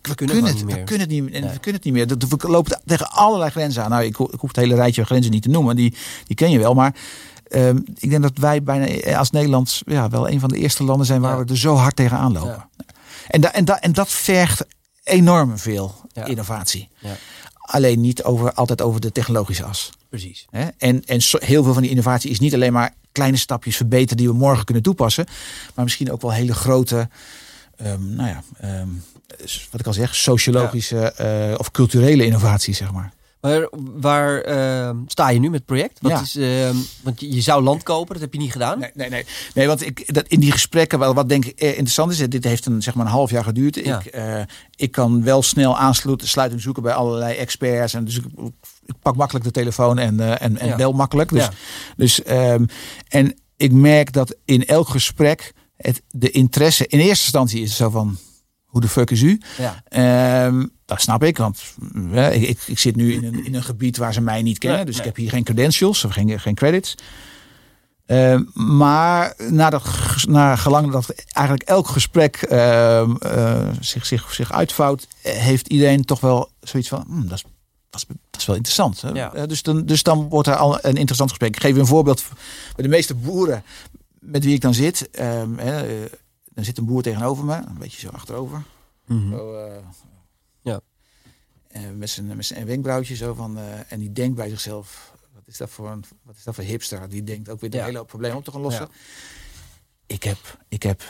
we, 0.03 0.15
kunnen, 0.15 0.45
het, 0.45 0.65
we 0.65 0.85
kunnen 0.85 1.01
het 1.01 1.09
niet 1.09 1.23
meer. 1.23 1.33
We 1.41 1.59
kunnen 1.59 1.81
het 1.83 1.85
niet 1.85 1.93
meer. 1.93 2.07
We 2.07 2.49
lopen 2.49 2.81
tegen 2.85 3.11
allerlei 3.11 3.51
grenzen 3.51 3.85
aan. 3.85 3.91
Nou, 3.91 4.03
ik, 4.03 4.19
ik 4.19 4.41
hoef 4.41 4.49
het 4.49 4.57
hele 4.57 4.75
rijtje 4.75 5.05
grenzen 5.05 5.33
niet 5.33 5.43
te 5.43 5.49
noemen, 5.49 5.77
die, 5.77 5.95
die 6.27 6.37
ken 6.37 6.51
je 6.51 6.59
wel. 6.59 6.75
Maar 6.75 6.95
ehm, 7.49 7.77
ik 7.99 8.11
denk 8.11 8.23
dat 8.23 8.39
wij 8.39 8.63
bijna 8.63 8.87
eh, 8.87 9.19
als 9.19 9.31
Nederland 9.31 9.83
ja, 9.87 10.09
wel 10.09 10.29
een 10.29 10.41
van 10.41 10.49
de 10.49 10.59
eerste 10.59 10.85
landen 10.85 11.07
zijn 11.07 11.21
waar 11.21 11.39
we 11.39 11.51
er 11.51 11.59
zo 11.59 11.75
hard 11.75 11.97
tegen 11.97 12.17
aanlopen. 12.17 12.69
En, 13.29 13.41
da, 13.41 13.53
en, 13.53 13.65
da, 13.65 13.81
en 13.81 13.93
dat 13.93 14.09
vergt 14.09 14.65
enorm 15.03 15.59
veel 15.59 15.95
innovatie. 16.25 16.89
Alleen 17.55 18.01
niet 18.01 18.23
over, 18.23 18.53
altijd 18.53 18.83
over 18.83 19.01
de 19.01 19.13
technologische 19.13 19.65
as. 19.65 19.91
Precies. 20.13 20.47
En, 20.79 21.05
en 21.07 21.21
heel 21.31 21.63
veel 21.63 21.73
van 21.73 21.83
die 21.83 21.91
innovatie 21.91 22.31
is 22.31 22.39
niet 22.39 22.55
alleen 22.55 22.73
maar 22.73 22.95
kleine 23.13 23.37
stapjes 23.37 23.77
verbeteren 23.77 24.17
die 24.17 24.29
we 24.29 24.35
morgen 24.35 24.65
kunnen 24.65 24.83
toepassen. 24.83 25.27
Maar 25.75 25.85
misschien 25.85 26.13
ook 26.13 26.23
wel 26.23 26.33
hele 26.33 26.55
grote, 26.55 27.09
um, 27.87 28.15
nou 28.15 28.29
ja, 28.29 28.43
um, 28.81 29.05
wat 29.71 29.81
ik 29.81 29.87
al 29.87 29.93
zeg, 29.93 30.15
sociologische 30.15 31.15
uh, 31.51 31.59
of 31.59 31.71
culturele 31.71 32.25
innovatie, 32.25 32.75
zeg 32.75 32.93
maar. 32.93 33.13
Maar 33.41 33.69
waar 34.01 34.49
uh, 34.49 34.97
sta 35.07 35.31
je 35.31 35.39
nu 35.39 35.51
met 35.51 35.59
het 35.59 35.67
project? 35.67 35.99
Wat 36.01 36.11
ja. 36.11 36.21
is, 36.21 36.37
uh, 36.37 36.81
want 37.03 37.21
je, 37.21 37.41
zou 37.41 37.63
land 37.63 37.83
kopen, 37.83 38.13
dat 38.13 38.23
heb 38.23 38.33
je 38.33 38.39
niet 38.39 38.53
gedaan. 38.53 38.79
Nee, 38.79 38.91
nee, 38.95 39.09
nee. 39.09 39.25
nee 39.55 39.67
want 39.67 39.87
ik, 39.87 40.15
dat 40.15 40.27
in 40.29 40.41
die 40.41 40.53
gesprekken, 40.53 40.99
wel, 40.99 41.15
wat 41.15 41.29
denk 41.29 41.45
ik 41.45 41.61
interessant 41.61 42.13
is, 42.13 42.19
dit 42.19 42.45
heeft 42.45 42.67
een, 42.67 42.83
zeg 42.83 42.95
maar 42.95 43.07
een 43.07 43.13
half 43.13 43.31
jaar 43.31 43.45
geduurd. 43.45 43.75
Ja. 43.75 44.01
Ik, 44.01 44.17
uh, 44.17 44.41
ik 44.77 44.91
kan 44.91 45.23
wel 45.23 45.43
snel 45.43 45.79
aansluiting 45.79 46.61
zoeken 46.61 46.83
bij 46.83 46.93
allerlei 46.93 47.37
experts. 47.37 47.95
En 47.95 48.05
dus 48.05 48.17
ik, 48.17 48.25
ik 48.85 48.95
pak 49.03 49.17
makkelijk 49.17 49.45
de 49.45 49.51
telefoon 49.51 49.99
en, 49.99 50.15
uh, 50.15 50.43
en, 50.43 50.59
en 50.59 50.67
ja. 50.67 50.77
bel 50.77 50.93
makkelijk. 50.93 51.31
Dus, 51.31 51.45
ja. 51.45 51.51
dus 51.97 52.31
um, 52.31 52.67
en 53.09 53.35
ik 53.57 53.73
merk 53.73 54.13
dat 54.13 54.37
in 54.45 54.65
elk 54.65 54.89
gesprek 54.89 55.53
het, 55.77 56.03
de 56.09 56.31
interesse 56.31 56.87
in 56.87 56.99
eerste 56.99 57.25
instantie 57.25 57.63
is 57.63 57.77
zo 57.77 57.91
van 57.91 58.19
hoe 58.65 58.81
de 58.81 58.89
fuck 58.89 59.11
is 59.11 59.23
u? 59.23 59.41
Ja. 59.59 60.47
Um, 60.47 60.71
dat 60.85 61.01
snap 61.01 61.23
ik, 61.25 61.37
want 61.37 61.63
uh, 61.95 62.43
ik, 62.43 62.61
ik, 62.67 62.79
zit 62.79 62.97
nu 62.97 63.13
in 63.13 63.25
een, 63.25 63.45
in 63.45 63.55
een 63.55 63.63
gebied 63.63 63.97
waar 63.97 64.13
ze 64.13 64.21
mij 64.21 64.43
niet 64.43 64.59
kennen. 64.59 64.87
dus 64.87 64.99
ik 64.99 65.05
heb 65.05 65.17
hier 65.17 65.31
geen 65.31 65.45
credentials 65.45 66.05
of 66.05 66.13
geen, 66.13 66.41
geen 66.41 66.55
credits. 66.55 66.95
Uh, 68.07 68.41
maar 68.55 69.35
na, 69.49 69.71
de, 69.71 69.81
na 70.29 70.57
gelang 70.57 70.93
dat 70.93 71.09
eigenlijk 71.33 71.69
elk 71.69 71.89
gesprek 71.89 72.47
uh, 72.51 73.09
uh, 73.27 73.69
zich, 73.81 74.07
zich, 74.07 74.35
zich 74.35 74.53
uitvouwt, 74.53 75.09
heeft 75.23 75.67
iedereen 75.67 76.05
toch 76.05 76.21
wel 76.21 76.51
zoiets 76.61 76.89
van: 76.89 77.05
hm, 77.09 77.29
dat, 77.29 77.33
is, 77.33 77.45
dat, 77.91 78.07
is, 78.09 78.17
dat 78.33 78.41
is 78.41 78.47
wel 78.47 78.57
interessant. 78.57 79.01
Hè? 79.01 79.09
Ja. 79.09 79.47
dus, 79.47 79.63
dan, 79.63 79.87
dus 79.87 80.03
dan 80.03 80.29
wordt 80.29 80.49
er 80.49 80.57
al 80.57 80.85
een 80.85 80.97
interessant 80.97 81.31
gesprek. 81.31 81.55
Ik 81.55 81.63
geef 81.63 81.75
je 81.75 81.81
een 81.81 81.87
voorbeeld. 81.87 82.25
Bij 82.75 82.85
de 82.85 82.89
meeste 82.89 83.15
boeren 83.15 83.63
met 84.19 84.45
wie 84.45 84.55
ik 84.55 84.61
dan 84.61 84.75
zit, 84.75 85.11
ehm, 85.11 85.57
dan 86.55 86.65
zit 86.65 86.79
een 86.79 86.85
boer 86.85 87.03
tegenover 87.03 87.45
me, 87.45 87.55
een 87.55 87.79
beetje 87.79 88.01
zo 88.01 88.09
achterover. 88.09 88.63
Mm 89.07 89.21
-hmm. 89.21 89.31
zo, 89.31 89.67
uh, 89.67 89.75
ja. 90.61 90.81
Met 91.97 92.11
zijn 92.11 92.37
met 92.37 92.47
zijn 92.47 92.67
wenkbrauwtje 92.67 93.17
zo 93.17 93.35
van. 93.35 93.59
Uh, 93.59 93.65
en 93.89 93.99
die 93.99 94.13
denkt 94.13 94.37
bij 94.37 94.49
zichzelf: 94.49 95.13
wat 95.35 95.43
is 95.47 95.57
dat 95.57 95.71
voor 95.71 95.91
een 95.91 96.05
wat 96.23 96.37
is 96.37 96.45
dat 96.45 96.55
voor 96.55 96.65
hipster? 96.65 97.09
Die 97.09 97.25
denkt 97.25 97.49
ook 97.49 97.61
weer 97.61 97.71
de 97.71 97.77
ja. 97.77 97.85
hele 97.85 98.05
probleem 98.05 98.37
op 98.37 98.45
te 98.45 98.51
gaan 98.51 98.61
lossen. 98.61 98.89
Ja. 98.91 98.97
Ik 100.07 100.23
heb, 100.23 100.59
ik 100.69 100.83
heb 100.83 101.03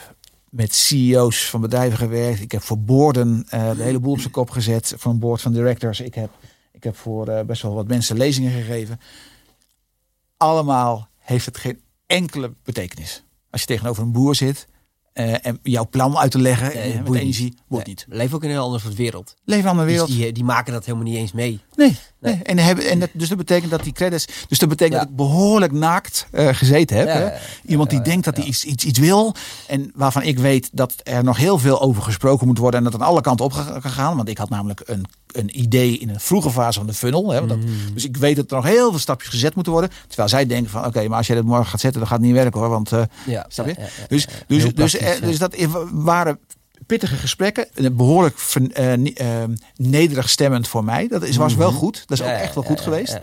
met 0.49 0.75
CEO's 0.75 1.49
van 1.49 1.61
bedrijven 1.61 1.97
gewerkt. 1.97 2.41
Ik 2.41 2.51
heb 2.51 2.61
voor 2.61 2.79
boorden 2.79 3.45
de 3.49 3.83
hele 3.83 3.99
boel 3.99 4.13
op 4.13 4.19
zijn 4.19 4.31
kop 4.31 4.49
gezet. 4.49 4.93
Voor 4.97 5.11
een 5.11 5.19
board 5.19 5.41
van 5.41 5.53
directors. 5.53 5.99
Ik 5.99 6.15
heb, 6.15 6.31
ik 6.83 6.89
heb 6.89 6.97
voor 6.97 7.45
best 7.45 7.61
wel 7.61 7.73
wat 7.73 7.87
mensen 7.87 8.17
lezingen 8.17 8.51
gegeven. 8.51 8.99
Allemaal 10.37 11.07
heeft 11.17 11.45
het 11.45 11.57
geen 11.57 11.81
enkele 12.05 12.53
betekenis. 12.63 13.23
Als 13.49 13.61
je 13.61 13.67
tegenover 13.67 14.03
een 14.03 14.11
boer 14.11 14.35
zit 14.35 14.67
uh, 15.13 15.45
en 15.45 15.59
jouw 15.63 15.87
plan 15.89 16.17
uit 16.17 16.31
te 16.31 16.39
leggen 16.39 16.73
nee, 16.73 17.01
met 17.01 17.13
energie, 17.13 17.53
wordt 17.67 17.85
nee. 17.85 17.95
niet. 17.95 18.05
We 18.09 18.15
leven 18.15 18.35
ook 18.35 18.43
in 18.43 18.49
een 18.49 18.55
heel 18.55 18.63
andere 18.63 18.83
soort 18.83 18.95
wereld. 18.95 19.35
Leven 19.43 19.69
in 19.69 19.77
een 19.77 19.83
dus 19.83 19.91
wereld. 19.91 20.09
die, 20.09 20.31
die, 20.31 20.43
maken 20.43 20.73
dat 20.73 20.85
helemaal 20.85 21.07
niet 21.07 21.17
eens 21.17 21.31
mee. 21.31 21.59
Nee. 21.75 21.97
nee. 22.19 22.39
En, 22.43 22.57
hebben, 22.57 22.89
en 22.89 22.99
dat, 22.99 23.09
dus 23.13 23.29
dat 23.29 23.37
betekent 23.37 23.71
dat 23.71 23.83
die 23.83 23.93
credits. 23.93 24.27
Dus 24.47 24.59
dat 24.59 24.69
betekent 24.69 24.95
ja. 24.95 24.99
dat 24.99 25.09
ik 25.09 25.15
behoorlijk 25.15 25.71
naakt 25.71 26.27
uh, 26.31 26.47
gezeten 26.53 26.97
heb. 26.97 27.07
Ja, 27.07 27.37
Iemand 27.65 27.89
die 27.89 28.01
denkt 28.01 28.25
dat 28.25 28.37
hij 28.37 28.45
iets, 28.45 28.63
iets, 28.63 28.85
iets 28.85 28.99
wil. 28.99 29.35
En 29.67 29.91
waarvan 29.95 30.21
ik 30.21 30.39
weet 30.39 30.69
dat 30.71 30.93
er 31.03 31.23
nog 31.23 31.37
heel 31.37 31.59
veel 31.59 31.81
over 31.81 32.01
gesproken 32.01 32.47
moet 32.47 32.57
worden. 32.57 32.79
En 32.79 32.91
dat 32.91 33.01
aan 33.01 33.07
alle 33.07 33.21
kanten 33.21 33.45
op 33.45 33.53
gegaan. 33.53 34.15
Want 34.15 34.29
ik 34.29 34.37
had 34.37 34.49
namelijk 34.49 34.81
een 34.85 35.05
een 35.33 35.59
idee 35.59 35.97
in 35.97 36.09
een 36.09 36.19
vroege 36.19 36.51
fase 36.51 36.77
van 36.77 36.87
de 36.87 36.93
funnel. 36.93 37.31
Hè, 37.31 37.45
dat, 37.45 37.57
mm. 37.57 37.93
Dus 37.93 38.05
ik 38.05 38.17
weet 38.17 38.35
dat 38.35 38.51
er 38.51 38.55
nog 38.55 38.65
heel 38.65 38.89
veel 38.89 38.99
stapjes 38.99 39.29
gezet 39.29 39.55
moeten 39.55 39.73
worden. 39.73 39.91
Terwijl 40.07 40.29
zij 40.29 40.45
denken 40.45 40.71
van 40.71 40.85
oké, 40.85 41.07
maar 41.07 41.17
als 41.17 41.27
jij 41.27 41.35
dat 41.35 41.45
morgen 41.45 41.65
gaat 41.65 41.79
zetten, 41.79 41.99
dan 41.99 42.09
gaat 42.09 42.17
het 42.17 42.27
niet 42.27 42.35
werken 42.35 42.59
hoor. 42.59 42.69
Want 42.69 42.91
uh, 42.91 43.03
ja, 43.25 43.45
snap 43.47 43.65
je? 43.65 43.75
Ja, 43.77 43.83
ja, 43.83 43.89
dus, 44.07 44.27
dus, 44.47 44.73
dus, 44.73 44.97
eh, 44.97 45.21
dus 45.21 45.37
dat 45.37 45.55
waren 45.91 46.39
pittige 46.85 47.15
gesprekken. 47.15 47.67
Behoorlijk 47.91 48.37
uh, 48.55 48.93
nederig 49.75 50.29
stemmend 50.29 50.67
voor 50.67 50.83
mij. 50.83 51.07
Dat 51.07 51.23
is, 51.23 51.35
was 51.35 51.55
wel 51.55 51.69
mhm. 51.69 51.77
goed. 51.77 52.03
Dat 52.05 52.19
is 52.19 52.25
ook 52.25 52.31
echt 52.31 52.55
wel 52.55 52.63
goed 52.63 52.81
geweest. 52.81 53.19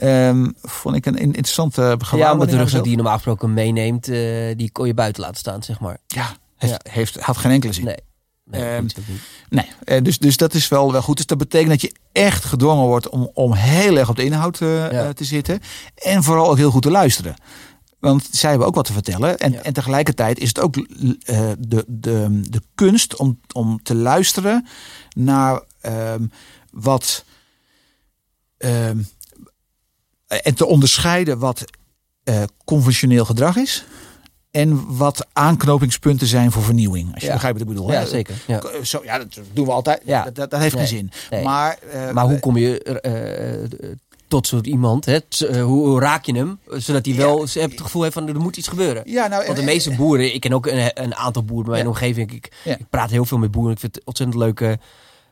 Um, 0.00 0.54
vond 0.62 0.96
ik 0.96 1.06
een 1.06 1.16
interessante 1.16 1.98
Ja, 2.16 2.34
de 2.34 2.56
rugzak 2.56 2.82
die 2.82 2.90
je 2.90 2.96
normaal 2.96 3.14
gesproken 3.14 3.54
meeneemt, 3.54 4.08
uh, 4.08 4.56
die 4.56 4.70
kon 4.70 4.86
je 4.86 4.94
buiten 4.94 5.22
laten 5.22 5.36
staan, 5.36 5.62
zeg 5.62 5.80
maar. 5.80 5.98
Ja, 6.06 6.36
heeft, 6.56 6.88
heeft, 6.88 7.20
had 7.20 7.36
geen 7.36 7.52
enkele 7.52 7.72
zin. 7.72 7.84
Nee. 7.84 7.96
Nee, 8.50 8.80
nee. 9.48 9.66
Uh, 9.84 10.04
dus, 10.04 10.18
dus 10.18 10.36
dat 10.36 10.54
is 10.54 10.68
wel, 10.68 10.92
wel 10.92 11.02
goed. 11.02 11.16
Dus 11.16 11.26
dat 11.26 11.38
betekent 11.38 11.70
dat 11.70 11.80
je 11.80 11.92
echt 12.12 12.44
gedwongen 12.44 12.86
wordt 12.86 13.08
om, 13.08 13.30
om 13.34 13.52
heel 13.52 13.98
erg 13.98 14.08
op 14.08 14.16
de 14.16 14.24
inhoud 14.24 14.60
uh, 14.60 14.92
ja. 14.92 15.12
te 15.12 15.24
zitten. 15.24 15.60
En 15.94 16.22
vooral 16.22 16.50
ook 16.50 16.56
heel 16.56 16.70
goed 16.70 16.82
te 16.82 16.90
luisteren. 16.90 17.34
Want 17.98 18.28
zij 18.30 18.50
hebben 18.50 18.68
ook 18.68 18.74
wat 18.74 18.84
te 18.84 18.92
vertellen. 18.92 19.38
En, 19.38 19.52
ja. 19.52 19.62
en 19.62 19.72
tegelijkertijd 19.72 20.38
is 20.38 20.48
het 20.48 20.60
ook 20.60 20.76
uh, 20.76 20.84
de, 21.58 21.84
de, 21.86 22.40
de 22.50 22.62
kunst 22.74 23.16
om, 23.16 23.40
om 23.52 23.82
te 23.82 23.94
luisteren 23.94 24.66
naar 25.16 25.62
um, 25.82 26.30
wat. 26.70 27.24
Um, 28.58 29.08
en 30.26 30.54
te 30.54 30.66
onderscheiden 30.66 31.38
wat 31.38 31.64
conventioneel 32.64 33.24
gedrag 33.24 33.56
is 33.56 33.84
en 34.50 34.96
wat 34.96 35.26
aanknopingspunten 35.32 36.26
zijn 36.26 36.52
voor 36.52 36.62
vernieuwing. 36.62 37.14
Als 37.14 37.22
je 37.22 37.32
begrijpt 37.32 37.58
wat 37.58 37.68
ik 37.68 37.74
bedoel. 37.74 37.92
Ja, 37.92 38.04
zeker. 38.04 38.34
Ja. 38.46 38.60
Zo, 38.82 39.00
ja, 39.04 39.18
dat 39.18 39.40
doen 39.52 39.64
we 39.66 39.72
altijd. 39.72 40.02
Ja. 40.04 40.24
Dat, 40.24 40.34
dat, 40.34 40.50
dat 40.50 40.60
heeft 40.60 40.74
nee. 40.74 40.86
geen 40.86 40.96
zin. 40.96 41.10
Nee. 41.30 41.44
Maar, 41.44 41.78
uh, 41.94 42.10
maar 42.10 42.24
hoe 42.24 42.38
kom 42.38 42.56
je 42.56 43.00
uh, 43.02 43.90
tot 44.28 44.46
zo'n 44.46 44.66
iemand? 44.66 45.04
Hè? 45.04 45.18
Hoe, 45.60 46.00
raak 46.00 46.24
je 46.24 46.34
hem? 46.34 46.58
Zodat 46.70 47.06
hij 47.06 47.14
wel 47.14 47.46
ja. 47.52 47.60
het 47.60 47.80
gevoel 47.80 48.02
heeft 48.02 48.14
van 48.14 48.28
er 48.28 48.40
moet 48.40 48.56
iets 48.56 48.68
gebeuren. 48.68 49.02
Ja, 49.06 49.26
nou, 49.26 49.44
Want 49.46 49.58
de 49.58 49.64
meeste 49.64 49.94
boeren, 49.94 50.34
ik 50.34 50.40
ken 50.40 50.52
ook 50.52 50.66
een, 50.66 50.90
een 50.94 51.14
aantal 51.14 51.44
boeren 51.44 51.66
bij 51.66 51.74
mijn 51.74 51.88
omgeving. 51.88 52.32
Ik, 52.32 52.52
ik, 52.64 52.88
praat 52.90 53.10
heel 53.10 53.24
veel 53.24 53.38
met 53.38 53.50
boeren. 53.50 53.72
Ik 53.72 53.80
vind 53.80 53.94
het 53.94 54.04
ontzettend 54.04 54.38
leuk. 54.38 54.76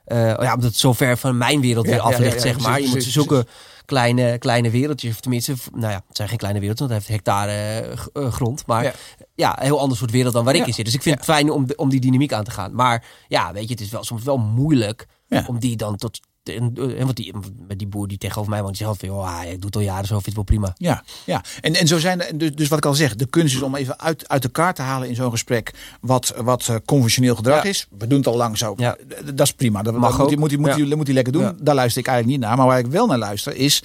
Uh, 0.07 0.19
ja, 0.19 0.55
omdat 0.55 0.71
het 0.71 0.77
zo 0.77 0.93
ver 0.93 1.17
van 1.17 1.39
mijn 1.39 1.61
wereld 1.61 1.87
weer 1.87 2.01
af 2.01 2.19
ligt, 2.19 2.41
zeg 2.41 2.61
maar. 2.61 2.81
Je 2.81 2.89
moet 2.89 3.03
ze 3.03 3.11
zoeken 3.11 3.47
kleine, 3.85 4.39
kleine 4.39 4.71
wereldjes. 4.71 5.11
Of 5.11 5.21
tenminste, 5.21 5.55
nou 5.73 5.93
ja, 5.93 6.03
het 6.09 6.17
zijn 6.17 6.29
geen 6.29 6.39
kleine 6.39 6.61
wereldjes, 6.61 6.89
want 6.89 7.01
hij 7.01 7.15
heeft 7.15 7.25
hectare 7.25 7.97
uh, 8.15 8.33
grond. 8.33 8.67
Maar 8.67 8.85
ja. 8.85 8.93
ja, 9.35 9.59
een 9.59 9.65
heel 9.65 9.81
ander 9.81 9.97
soort 9.97 10.11
wereld 10.11 10.35
dan 10.35 10.45
waar 10.45 10.55
ik 10.55 10.67
in 10.67 10.75
zit. 10.75 10.85
Dus 10.85 10.95
ik 10.95 11.03
vind 11.03 11.17
het 11.17 11.25
fijn 11.25 11.51
om, 11.51 11.67
om 11.77 11.89
die 11.89 12.01
dynamiek 12.01 12.33
aan 12.33 12.45
te 12.45 12.51
gaan. 12.51 12.75
Maar 12.75 13.05
ja, 13.29 13.53
weet 13.53 13.69
je, 13.69 13.75
het 13.75 13.81
is 13.81 13.91
wel 13.91 14.05
soms 14.05 14.23
wel 14.23 14.39
moeilijk 14.39 15.07
om 15.47 15.59
die 15.59 15.77
dan 15.77 15.97
tot 15.97 16.21
en, 16.49 16.73
en 16.75 17.05
want 17.05 17.17
die, 17.17 17.35
met 17.69 17.79
die 17.79 17.87
boer 17.89 18.09
die 18.09 18.19
tegenover 18.19 18.51
mij 18.51 18.63
woont, 18.63 18.77
die 18.79 18.87
zegt 18.87 18.99
van, 19.01 19.09
joh, 19.09 19.37
hij 19.39 19.59
doet 19.59 19.77
al 19.77 19.81
jaren 19.83 20.07
zo, 20.07 20.13
vindt 20.21 20.27
het 20.27 20.35
wel 20.35 20.45
prima. 20.45 20.75
Ja, 20.79 21.03
ja. 21.25 21.45
En, 21.61 21.75
en 21.75 21.87
zo 21.87 21.99
zijn 21.99 22.23
er, 22.23 22.39
dus, 22.39 22.55
dus 22.55 22.69
wat 22.69 22.79
ik 22.79 22.85
al 22.87 22.95
zeg, 22.95 23.15
de 23.15 23.27
kunst 23.27 23.55
is 23.55 23.63
om 23.63 23.75
even 23.75 24.01
uit, 24.01 24.29
uit 24.29 24.45
elkaar 24.45 24.75
te 24.75 24.83
halen 24.83 25.09
in 25.09 25.15
zo'n 25.15 25.31
gesprek 25.31 25.75
wat, 26.01 26.35
wat 26.37 26.67
uh, 26.71 26.77
conventioneel 26.85 27.35
gedrag 27.35 27.63
Ja. 27.63 27.69
is. 27.69 27.87
We 27.99 28.07
doen 28.07 28.19
het 28.19 28.27
al 28.27 28.37
lang 28.37 28.59
zo. 28.59 28.75
Ja. 28.77 28.97
Dat 29.35 29.47
is 29.47 29.53
prima. 29.53 29.83
Dat, 29.83 29.95
Mag 29.95 30.17
dat 30.17 30.19
moet, 30.31 30.39
moet, 30.39 30.51
hij, 30.51 30.59
moet, 30.59 30.77
Ja. 30.77 30.87
hij, 30.87 30.97
moet 30.97 31.07
hij 31.07 31.15
lekker 31.15 31.33
doen. 31.33 31.57
Daar 31.61 31.75
luister 31.75 32.01
ik 32.03 32.09
eigenlijk 32.09 32.39
niet 32.39 32.49
naar. 32.49 32.57
Maar 32.57 32.67
waar 32.67 32.79
ik 32.79 32.87
wel 32.87 33.07
naar 33.07 33.19
luister 33.19 33.55
is 33.57 33.83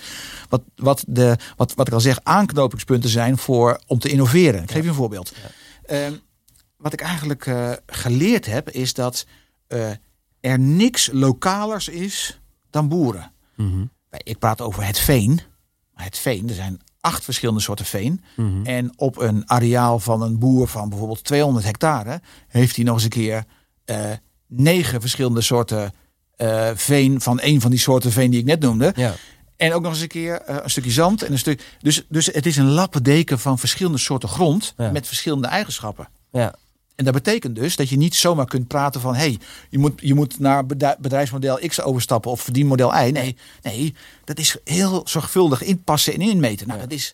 wat, 0.50 0.62
wat, 0.76 1.04
de, 1.08 1.38
wat, 1.56 1.74
wat 1.74 1.88
ik 1.88 1.94
al 1.94 2.00
zeg, 2.00 2.20
aanknopingspunten 2.24 3.10
zijn 3.10 3.38
voor, 3.38 3.80
om 3.88 4.00
te 4.00 4.10
innoveren. 4.10 4.64
Ik 4.64 4.72
geef 4.72 4.84
je 4.84 4.90
een 4.90 4.96
voorbeeld. 4.96 5.32
Ehm, 5.86 6.14
wat 6.78 6.94
ik 6.94 7.02
eigenlijk 7.02 7.46
eh, 7.46 7.72
geleerd 7.86 8.46
heb, 8.46 8.70
is 8.70 8.94
dat 8.94 9.26
eh, 9.68 9.90
er 10.40 10.60
niks 10.60 11.10
lokalers 11.14 11.88
is 11.88 12.41
dan 12.72 12.88
boeren. 12.88 13.32
Mhm. 13.56 13.86
Ik 14.24 14.40
praat 14.40 14.62
over 14.62 14.86
het 14.86 15.00
veen. 15.00 15.42
Het 15.96 16.18
veen, 16.18 16.50
er 16.50 16.56
zijn 16.56 16.82
acht 17.00 17.24
verschillende 17.24 17.62
soorten 17.62 17.86
veen. 17.86 18.24
Mhm. 18.36 18.66
En 18.66 18.92
op 18.96 19.18
een 19.18 19.50
areaal 19.50 20.00
van 20.00 20.22
een 20.22 20.40
boer 20.40 20.68
van 20.68 20.90
bijvoorbeeld 20.90 21.24
200 21.24 21.66
hectare 21.66 22.22
heeft 22.48 22.76
hij 22.76 22.86
nog 22.86 22.94
eens 22.94 23.04
een 23.04 23.10
keer 23.10 23.44
eh, 23.86 24.10
negen 24.48 25.02
verschillende 25.02 25.42
soorten 25.42 25.94
eh, 26.36 26.70
veen 26.76 27.22
van 27.22 27.40
een 27.42 27.62
van 27.62 27.70
die 27.70 27.80
soorten 27.80 28.12
veen 28.12 28.32
die 28.32 28.40
ik 28.40 28.46
net 28.46 28.60
noemde. 28.60 28.94
Ja. 28.96 29.14
En 29.56 29.74
ook 29.74 29.82
nog 29.82 29.92
eens 29.92 30.02
een 30.02 30.08
keer 30.08 30.42
eh, 30.42 30.56
een 30.64 30.70
stukje 30.70 30.92
zand 30.92 31.24
en 31.24 31.32
een 31.32 31.40
stuk. 31.40 31.78
Dus, 31.82 32.06
dus 32.10 32.26
het 32.26 32.46
is 32.46 32.58
een 32.58 32.70
lappendeken 32.70 33.40
van 33.40 33.60
verschillende 33.60 33.98
soorten 33.98 34.30
grond 34.30 34.74
Ja. 34.78 34.92
met 34.92 35.08
verschillende 35.08 35.48
eigenschappen. 35.48 36.10
Ja. 36.32 36.54
En 37.02 37.08
dat 37.08 37.24
betekent 37.24 37.56
dus 37.56 37.76
dat 37.76 37.90
je 37.90 37.98
niet 37.98 38.16
zomaar 38.16 38.46
kunt 38.46 38.68
praten 38.68 39.02
van... 39.02 39.16
hey, 39.16 39.38
je 39.70 39.78
moet, 39.78 39.94
je 40.02 40.14
moet 40.14 40.40
naar 40.40 40.66
bedrijf- 40.66 40.98
bedrijfsmodel 40.98 41.60
X 41.68 41.82
overstappen 41.82 42.32
of 42.32 42.42
verdienmodel 42.42 42.94
Y. 42.96 43.10
Nee, 43.12 43.38
nee, 43.62 43.96
dat 44.24 44.38
is 44.40 44.58
heel 44.64 45.02
zorgvuldig 45.06 45.62
inpassen 45.64 46.14
en 46.14 46.22
inmeten. 46.22 46.68
Nou, 46.68 46.80
Ja. 46.80 46.86
dat, 46.86 46.96
is, 46.98 47.14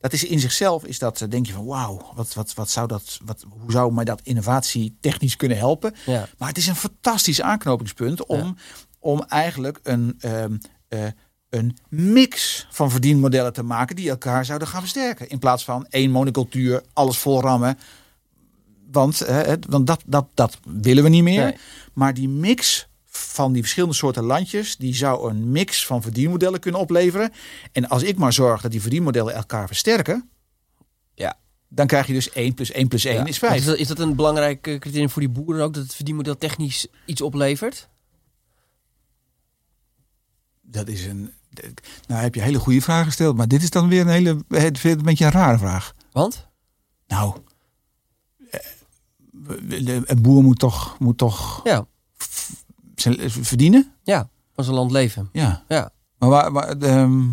dat 0.00 0.12
is 0.12 0.24
in 0.24 0.40
zichzelf, 0.40 0.84
is 0.84 0.98
dat, 0.98 1.20
eh, 1.20 1.28
denk 1.28 1.46
je 1.46 1.52
van 1.52 1.64
wauw, 1.64 2.12
wat, 2.14 2.34
wat, 2.34 2.54
wat 2.54 2.70
zou 2.70 2.86
dat, 2.88 3.18
wat, 3.24 3.44
hoe 3.60 3.72
zou 3.72 3.92
mij 3.92 4.04
dat 4.04 4.20
innovatie 4.22 4.96
technisch 5.00 5.36
kunnen 5.36 5.58
helpen? 5.58 5.94
Ja. 6.06 6.28
Maar 6.38 6.48
het 6.48 6.58
is 6.58 6.66
een 6.66 6.76
fantastisch 6.76 7.40
aanknopingspunt 7.42 8.26
om, 8.26 8.38
Ja. 8.38 8.54
om 8.98 9.24
eigenlijk 9.28 9.80
een, 9.82 10.16
ehm, 10.20 10.56
eh, 10.88 11.04
een 11.50 11.76
mix 11.88 12.66
van 12.70 12.90
verdienmodellen 12.90 13.52
te 13.52 13.62
maken 13.62 13.96
die 13.96 14.10
elkaar 14.10 14.44
zouden 14.44 14.68
gaan 14.68 14.80
versterken. 14.80 15.28
In 15.28 15.38
plaats 15.38 15.64
van 15.64 15.86
één 15.88 16.10
monocultuur, 16.10 16.82
alles 16.92 17.18
vol 17.18 17.40
rammen. 17.40 17.78
Want, 18.92 19.18
het- 19.18 19.66
want 19.68 19.86
dat, 19.86 20.02
dat, 20.06 20.26
dat 20.34 20.58
willen 20.64 21.02
we 21.02 21.08
niet 21.08 21.22
meer. 21.22 21.44
Nee. 21.44 21.56
Maar 21.92 22.14
die 22.14 22.28
mix 22.28 22.88
van 23.06 23.52
die 23.52 23.62
verschillende 23.62 23.94
soorten 23.94 24.24
landjes, 24.24 24.76
die 24.76 24.94
zou 24.94 25.30
een 25.30 25.50
mix 25.50 25.86
van 25.86 26.02
verdienmodellen 26.02 26.60
kunnen 26.60 26.80
opleveren. 26.80 27.32
En 27.72 27.88
als 27.88 28.02
ik 28.02 28.16
maar 28.18 28.32
zorg 28.32 28.60
dat 28.62 28.70
die 28.70 28.80
verdienmodellen 28.80 29.34
elkaar 29.34 29.66
versterken, 29.66 30.28
Ja. 31.14 31.38
dan 31.68 31.86
krijg 31.86 32.06
je 32.06 32.12
dus 32.12 32.30
1 32.32 32.54
plus 32.54 32.70
1 32.72 32.88
plus 32.88 33.04
1 33.04 33.14
Ja. 33.14 33.20
is 33.26 33.38
Want 33.38 33.52
5. 33.52 33.60
Is 33.60 33.64
dat, 33.66 33.76
is 33.76 33.86
dat 33.88 33.98
een 33.98 34.16
belangrijk 34.16 34.66
eh, 34.66 34.78
criterium 34.78 35.10
voor 35.10 35.22
die 35.22 35.30
boeren 35.30 35.64
ook, 35.64 35.74
dat 35.74 35.82
het 35.82 35.94
verdienmodel 35.94 36.36
technisch 36.38 36.86
iets 37.06 37.20
oplevert? 37.20 37.88
Dat 40.62 40.88
is 40.88 41.06
een. 41.06 41.32
Nou, 42.06 42.22
heb 42.22 42.34
je 42.34 42.40
hele 42.42 42.58
goede 42.58 42.80
vragen 42.80 43.04
gesteld, 43.06 43.36
maar 43.36 43.48
dit 43.48 43.62
is 43.62 43.70
dan 43.70 43.88
weer 43.88 44.00
een 44.00 44.08
hele. 44.08 44.44
Het 44.48 44.84
een 44.84 45.02
beetje 45.02 45.24
een 45.24 45.30
rare 45.30 45.58
vraag. 45.58 45.94
Want? 46.12 46.46
Nou, 47.06 47.36
een 50.06 50.22
boer 50.22 50.42
moet 50.42 50.58
toch, 50.58 50.96
moet 50.98 51.18
toch 51.18 51.60
Ja, 51.64 51.86
zijn- 52.94 53.30
verdienen? 53.30 53.92
ja 54.02 54.28
van 54.54 54.64
zijn 54.64 54.76
land 54.76 54.90
leven. 54.90 55.28
Ja. 55.32 55.64
Ja. 55.68 55.90
Maar, 56.18 56.28
waar, 56.28 56.52
waar, 56.52 56.76
ehm, 56.78 57.26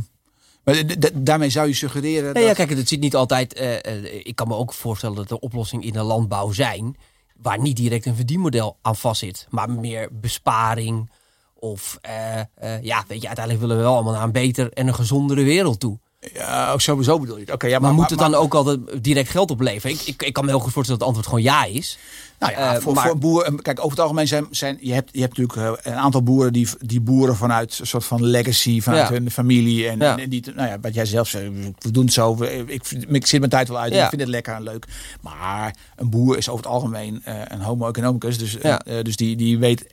maar 0.64 0.84
daarmee 1.14 1.50
zou 1.50 1.68
je 1.68 1.74
suggereren. 1.74 2.34
Nee, 2.34 2.42
ja, 2.44 2.48
dat, 2.48 2.58
kijk, 2.58 2.70
het 2.70 2.88
zit 2.88 3.00
niet 3.00 3.16
altijd. 3.16 3.54
eh, 3.54 3.86
eh, 3.86 4.26
ik 4.26 4.36
kan 4.36 4.48
me 4.48 4.56
ook 4.56 4.74
voorstellen 4.74 5.16
dat 5.16 5.32
er 5.32 5.38
oplossingen 5.38 5.86
in 5.86 5.94
de 5.94 6.02
landbouw 6.04 6.52
zijn. 6.52 6.96
waar 7.42 7.60
niet 7.62 7.76
direct 7.76 8.06
een 8.06 8.16
verdienmodel 8.16 8.78
aan 8.82 8.96
vastzit. 8.96 9.48
maar 9.50 9.70
meer 9.70 10.10
besparing. 10.12 11.12
Of 11.54 11.98
eh, 12.02 12.40
eh, 12.40 12.84
ja, 12.84 13.04
weet 13.08 13.22
je, 13.22 13.28
uiteindelijk 13.28 13.60
willen 13.66 13.78
we 13.78 13.84
wel 13.84 13.94
allemaal 13.96 14.14
naar 14.14 14.24
een 14.24 14.32
beter 14.32 14.74
en 14.74 14.88
een 14.88 14.96
gezondere 14.96 15.44
wereld 15.44 15.80
toe. 15.80 16.00
Ja, 16.20 16.72
ook 16.72 16.82
sowieso 16.82 17.20
bedoel 17.20 17.36
je 17.36 17.42
het. 17.42 17.54
Oké, 17.54 17.68
ja, 17.68 17.72
Maar, 17.80 17.82
maar, 17.82 17.94
moet 18.00 18.10
het 18.10 18.20
maar- 18.20 18.30
dan 18.30 18.40
ook 18.40 18.54
altijd 18.54 19.04
direct 19.04 19.30
geld 19.30 19.52
opleveren? 19.52 19.96
Ik, 19.96 20.02
ik, 20.02 20.24
ik 20.24 20.34
kan 20.34 20.46
me 20.46 20.50
heel 20.50 20.60
goed 20.60 20.74
voorstellen 20.74 21.00
dat 21.00 21.10
het 21.10 21.18
antwoord 21.18 21.44
gewoon 21.44 21.56
ja 21.56 21.76
is. 21.76 21.98
Nou 22.40 22.52
ja, 22.52 22.76
Eh, 22.76 22.82
voor, 22.82 22.94
maar- 22.94 23.04
voor 23.04 23.14
een 23.14 23.20
boer. 23.20 23.44
en 23.44 23.62
Kijk, 23.62 23.78
over 23.80 23.92
het 23.92 24.00
algemeen 24.00 24.28
zijn, 24.28 24.48
zijn 24.52 24.78
je 24.82 24.94
hebt, 24.94 25.10
je 25.14 25.20
hebt 25.22 25.38
natuurlijk 25.38 25.80
eh, 25.86 25.92
een 25.94 26.00
aantal 26.00 26.24
boeren 26.24 26.54
die, 26.54 26.68
die 26.80 27.02
boeren 27.02 27.36
vanuit 27.36 27.78
een 27.80 27.88
soort 27.88 28.06
van 28.06 28.24
legacy, 28.26 28.82
vanuit 28.82 29.08
Ja. 29.08 29.14
hun 29.14 29.32
familie. 29.32 29.88
En, 29.88 30.00
Ja. 30.00 30.18
en 30.18 30.30
die, 30.30 30.44
nou 30.56 30.70
ja, 30.70 30.80
wat 30.80 30.94
jij 30.94 31.06
zelf 31.06 31.28
zegt, 31.28 31.46
we 31.80 31.92
doen 31.92 32.04
het 32.06 32.14
zo. 32.14 32.44
Ik, 32.44 32.88
ik 33.10 33.26
zit 33.28 33.40
mijn 33.40 33.52
tijd 33.52 33.68
wel 33.68 33.80
uit. 33.80 33.94
en. 33.94 34.04
Ik 34.04 34.10
vind 34.10 34.22
het 34.22 34.30
lekker 34.30 34.54
en 34.56 34.64
leuk. 34.64 34.86
Maar 35.22 35.76
een 35.96 36.10
boer 36.10 36.38
is 36.38 36.50
over 36.50 36.64
het 36.64 36.74
algemeen 36.74 37.22
eh, 37.24 37.36
een 37.48 37.62
homo 37.62 37.88
economicus. 37.88 38.38
Dus, 38.38 38.58
eh, 38.58 38.76
dus 39.02 39.16
die, 39.16 39.36
die 39.36 39.58
weet, 39.60 39.86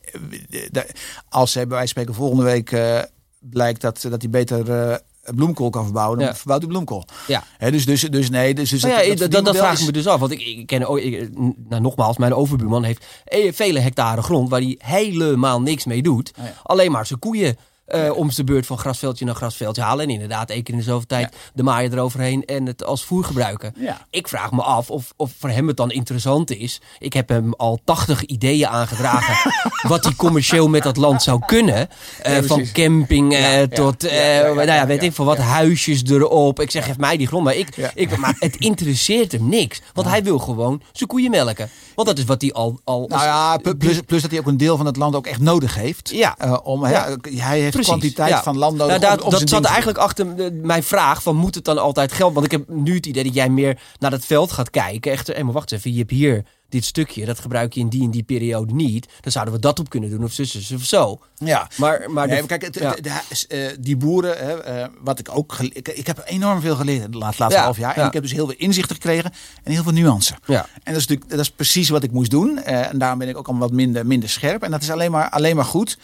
eh, 0.71 0.81
als 1.29 1.53
hij 1.53 1.67
bij 1.67 1.77
wijze 1.77 1.93
van 1.93 2.03
spreken 2.03 2.13
volgende 2.13 2.43
week 2.43 2.71
eh, 2.71 2.99
blijkt 3.39 3.81
dat, 3.81 4.01
dat 4.09 4.21
hij 4.21 4.29
beter 4.31 4.71
eh, 4.71 4.95
bloemkool 5.35 5.69
kan 5.69 5.83
verbouwen, 5.83 6.17
dan 6.17 6.27
Ja. 6.27 6.35
verbouwt 6.35 6.61
hij 6.61 6.69
bloemkool. 6.69 7.05
Ja. 7.27 7.43
Hè, 7.57 7.71
dus, 7.71 7.85
dus, 7.85 8.01
dus 8.01 8.29
nee, 8.29 8.53
dus, 8.53 8.69
dus 8.69 8.81
ja, 8.81 9.15
dat- 9.15 9.31
dat, 9.45 9.55
vraag 9.57 9.79
ik 9.79 9.85
me 9.85 9.91
dus 9.91 10.07
af. 10.07 10.19
Want 10.19 10.31
ik, 10.31 10.41
ik 10.41 10.67
ken 10.67 10.81
ik, 10.97 11.29
nou, 11.69 11.81
nogmaals, 11.81 12.17
mijn 12.17 12.33
overbuurman 12.33 12.83
heeft 12.83 13.05
eh, 13.25 13.53
vele 13.53 13.79
hectare 13.79 14.21
grond 14.21 14.49
waar 14.49 14.61
hij 14.61 14.75
helemaal 14.77 15.61
niks 15.61 15.85
mee 15.85 16.01
doet. 16.01 16.31
Oh 16.39 16.45
ja. 16.45 16.53
Alleen 16.63 16.91
maar 16.91 17.05
zijn 17.05 17.19
koeien 17.19 17.57
eh, 17.85 18.17
om 18.17 18.31
zijn 18.31 18.45
beurt 18.45 18.65
van 18.65 18.77
grasveldje 18.77 19.25
naar 19.25 19.35
grasveldje 19.35 19.81
halen. 19.81 20.05
En 20.05 20.11
inderdaad, 20.11 20.49
één 20.49 20.63
keer 20.63 20.73
in 20.73 20.79
de 20.79 20.85
zoveel 20.85 21.07
tijd 21.07 21.35
de 21.53 21.63
maaier 21.63 21.93
eroverheen 21.93 22.45
en 22.45 22.65
het 22.65 22.83
als 22.83 23.05
voer 23.05 23.23
gebruiken. 23.23 23.73
Ja. 23.77 24.05
Ik 24.09 24.27
vraag 24.27 24.51
me 24.51 24.61
af 24.61 24.89
of, 24.89 25.13
of 25.15 25.31
voor 25.39 25.49
hem 25.49 25.67
het 25.67 25.77
dan 25.77 25.91
interessant 25.91 26.51
is. 26.51 26.81
Ik 26.99 27.13
heb 27.13 27.29
hem 27.29 27.53
al 27.53 27.79
80 27.83 28.23
ideeën 28.23 28.67
aangedragen 28.67 29.51
wat 29.87 30.03
hij 30.03 30.13
commercieel 30.15 30.67
met 30.67 30.83
dat 30.83 30.97
land 30.97 31.23
zou 31.23 31.39
kunnen. 31.45 31.87
Eh, 32.21 32.35
Ja, 32.35 32.43
van 32.43 32.71
camping 32.73 33.37
tot, 33.73 34.03
eh, 34.03 34.41
nou 34.41 34.65
ja, 34.65 34.85
weet 34.85 35.03
ik 35.03 35.13
veel 35.13 35.25
wat, 35.25 35.37
huisjes 35.37 36.03
erop. 36.03 36.59
Ik 36.59 36.71
zeg, 36.71 36.85
geef 36.85 36.97
mij 36.97 37.17
die 37.17 37.27
grond. 37.27 37.43
Maar, 37.43 37.55
ik, 37.55 37.91
ik, 37.95 38.17
maar 38.17 38.35
het 38.39 38.55
interesseert 38.55 39.31
hem 39.31 39.49
niks. 39.49 39.81
Want 39.93 40.07
hij 40.07 40.23
wil 40.23 40.39
gewoon 40.39 40.81
zijn 40.91 41.09
koeien 41.09 41.31
melken. 41.31 41.69
Want 41.95 42.07
dat 42.07 42.17
is 42.17 42.23
wat 42.23 42.41
hij 42.41 42.53
al... 42.53 42.79
al 42.83 43.05
Nou 43.07 43.23
ja, 43.23 43.57
plus, 43.57 43.99
plus 44.05 44.21
dat 44.21 44.31
hij 44.31 44.39
ook 44.39 44.47
een 44.47 44.57
deel 44.57 44.77
van 44.77 44.85
het 44.85 44.95
land 44.95 45.15
ook 45.15 45.27
echt 45.27 45.39
nodig 45.39 45.75
heeft. 45.75 46.09
Ja. 46.09 46.35
Om, 46.63 46.83
hij 46.83 47.59
heeft 47.59 47.74
Precies, 47.75 47.93
kwantiteit 47.93 48.29
ja. 48.29 48.43
van 48.43 48.57
land 48.57 48.77
nodig. 48.77 48.99
Nou, 48.99 49.17
daar- 49.17 49.29
dat 49.29 49.49
zat 49.49 49.65
eigenlijk 49.65 49.97
achter 49.97 50.35
de- 50.35 50.51
mijn 50.63 50.83
vraag 50.83 51.23
van 51.23 51.35
moet 51.35 51.55
het 51.55 51.65
dan 51.65 51.77
altijd 51.77 52.11
geld? 52.11 52.33
Want 52.33 52.45
ik 52.45 52.51
heb 52.51 52.69
nu 52.69 52.95
het 52.95 53.05
idee 53.05 53.23
dat 53.23 53.33
jij 53.33 53.49
meer 53.49 53.79
naar 53.99 54.11
het 54.11 54.25
veld 54.25 54.51
gaat 54.51 54.69
kijken. 54.69 55.11
Echt, 55.11 55.27
hé, 55.27 55.43
maar 55.43 55.53
wacht 55.53 55.71
even, 55.71 55.91
je 55.91 55.97
hebt 55.97 56.11
hier 56.11 56.45
dit 56.69 56.85
stukje, 56.85 57.25
dat 57.25 57.39
gebruik 57.39 57.73
je 57.73 57.79
in 57.79 57.89
die 57.89 58.03
en 58.03 58.11
die 58.11 58.23
periode 58.23 58.73
niet. 58.73 59.07
Dan 59.21 59.31
zouden 59.31 59.53
we 59.53 59.59
dat 59.59 59.79
op 59.79 59.89
kunnen 59.89 60.09
doen 60.09 60.23
of 60.23 60.31
zus, 60.31 60.51
zus 60.51 60.71
of 60.71 60.83
zo. 60.83 61.19
Ja. 61.35 61.67
Maar, 61.77 62.11
maar 62.11 62.27
Nee, 62.27 62.41
de- 62.41 62.47
kijk, 62.47 62.61
het, 62.61 62.75
ja. 62.79 62.89
het- 62.93 63.03
de- 63.03 63.45
eh, 63.47 63.77
die 63.79 63.97
boeren, 63.97 64.37
hè, 64.37 64.53
eh, 64.63 64.87
wat 65.01 65.19
ik 65.19 65.29
ook 65.37 65.55
ik, 65.59 65.87
ik 65.87 66.07
heb 66.07 66.21
enorm 66.25 66.61
veel 66.61 66.75
geleerd 66.75 67.11
de 67.11 67.17
laatste, 67.17 67.41
laatste 67.41 67.59
Ja, 67.59 67.65
half 67.65 67.77
jaar. 67.77 67.95
En 67.95 68.01
ja. 68.01 68.07
ik 68.07 68.13
heb 68.13 68.21
dus 68.23 68.31
heel 68.31 68.45
veel 68.47 68.55
inzichten 68.57 68.95
gekregen 68.95 69.31
en 69.63 69.71
heel 69.71 69.83
veel 69.83 69.91
nuance. 69.91 70.33
Ja. 70.45 70.61
En 70.83 70.93
dat 70.93 71.01
is 71.01 71.07
natuurlijk 71.07 71.29
dat 71.29 71.39
is 71.39 71.51
precies 71.51 71.89
wat 71.89 72.03
ik 72.03 72.11
moest 72.11 72.31
doen. 72.31 72.57
Eh, 72.63 72.87
en 72.91 72.97
daarom 72.97 73.19
ben 73.19 73.29
ik 73.29 73.37
ook 73.37 73.47
al 73.47 73.57
wat 73.57 73.71
minder, 73.71 74.05
minder 74.05 74.29
scherp. 74.29 74.63
En 74.63 74.71
dat 74.71 74.81
is 74.81 74.89
alleen 74.91 75.11
maar, 75.11 75.29
alleen 75.29 75.55
maar 75.55 75.65
goed. 75.65 75.97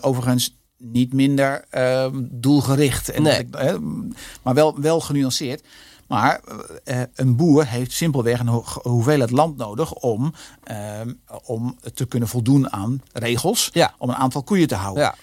Overigens 0.00 0.56
niet 0.82 1.12
minder 1.12 1.64
ehm, 1.70 2.16
doelgericht. 2.30 3.08
En 3.08 3.22
Nee. 3.22 3.38
ik, 3.38 3.54
eh, 3.54 3.74
maar 4.42 4.54
wel, 4.54 4.80
wel 4.80 5.00
genuanceerd. 5.00 5.62
Maar 6.08 6.40
eh, 6.84 7.00
een 7.14 7.36
boer 7.36 7.66
heeft 7.66 7.92
simpelweg 7.92 8.40
een 8.40 8.48
ho- 8.48 8.64
hoeveelheid 8.82 9.30
land 9.30 9.56
nodig 9.56 9.92
om, 9.92 10.32
ehm, 10.64 11.12
om 11.44 11.78
te 11.94 12.06
kunnen 12.06 12.28
voldoen 12.28 12.72
aan 12.72 13.02
regels. 13.12 13.70
Ja. 13.72 13.94
Om 13.98 14.08
een 14.08 14.14
aantal 14.14 14.42
koeien 14.42 14.68
te 14.68 14.74
houden. 14.74 15.02
Ja. 15.02 15.14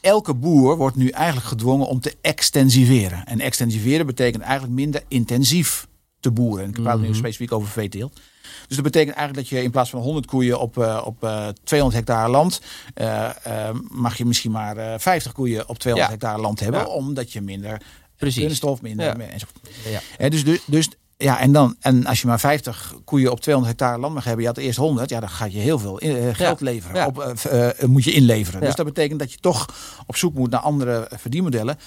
Elke 0.00 0.34
boer 0.34 0.76
wordt 0.76 0.96
nu 0.96 1.08
eigenlijk 1.08 1.46
gedwongen 1.46 1.86
om 1.86 2.00
te 2.00 2.16
extensiveren. 2.20 3.26
En 3.26 3.40
extensiveren 3.40 4.06
betekent 4.06 4.42
eigenlijk 4.42 4.72
minder 4.74 5.02
intensief 5.08 5.86
te 6.20 6.30
boeren. 6.30 6.64
En 6.64 6.70
ik 6.70 6.82
praat 6.82 7.00
nu 7.00 7.14
specifiek 7.14 7.52
over 7.52 7.68
veeteelt. 7.68 8.20
Dus 8.66 8.76
dat 8.76 8.84
betekent 8.84 9.16
eigenlijk 9.16 9.48
dat 9.48 9.58
je 9.58 9.64
in 9.64 9.70
plaats 9.70 9.90
van 9.90 10.00
100 10.00 10.26
koeien 10.26 10.60
op, 10.60 10.78
eh, 10.78 11.02
op 11.04 11.24
eh, 11.24 11.48
200 11.64 12.04
hectare 12.06 12.30
land, 12.30 12.60
eh, 12.94 13.24
eh, 13.42 13.74
mag 13.88 14.16
je 14.18 14.24
misschien 14.24 14.50
maar 14.50 14.76
eh, 14.76 14.94
50 14.98 15.32
koeien 15.32 15.68
op 15.68 15.78
200 15.78 16.12
Ja. 16.12 16.18
hectare 16.18 16.42
land 16.42 16.60
hebben, 16.60 16.80
Ja. 16.80 16.86
omdat 16.86 17.32
je 17.32 17.40
minder 17.40 17.80
Precies. 18.16 18.42
kunststof, 18.44 18.82
minder 18.82 19.06
Ja. 19.06 19.14
meer 19.14 19.28
enzovoort. 19.28 19.68
Ja. 20.18 20.28
Dus, 20.28 20.44
dus, 20.44 20.60
dus 20.66 20.88
ja, 21.16 21.40
en 21.40 21.52
dan 21.52 21.76
en 21.80 22.06
als 22.06 22.20
je 22.20 22.26
maar 22.26 22.40
50 22.40 22.94
koeien 23.04 23.30
op 23.30 23.40
200 23.40 23.78
hectare 23.78 24.00
land 24.00 24.14
mag 24.14 24.24
hebben, 24.24 24.42
je 24.42 24.48
had 24.48 24.56
eerst 24.58 24.78
100, 24.78 25.10
ja, 25.10 25.20
dan 25.20 25.28
gaat 25.28 25.52
je 25.52 25.58
heel 25.58 25.78
veel 25.78 25.98
eh, 25.98 26.34
geld 26.34 26.60
leveren. 26.60 26.96
Ja. 26.96 27.06
Op, 27.06 27.18
eh, 27.20 27.68
eh, 27.82 27.88
moet 27.88 28.04
je 28.04 28.12
inleveren. 28.12 28.60
Ja. 28.60 28.66
Dus 28.66 28.74
dat 28.74 28.86
betekent 28.86 29.18
dat 29.18 29.32
je 29.32 29.38
toch 29.38 29.66
op 30.06 30.16
zoek 30.16 30.34
moet 30.34 30.50
naar 30.50 30.60
andere 30.60 31.10
verdienmodellen 31.16 31.78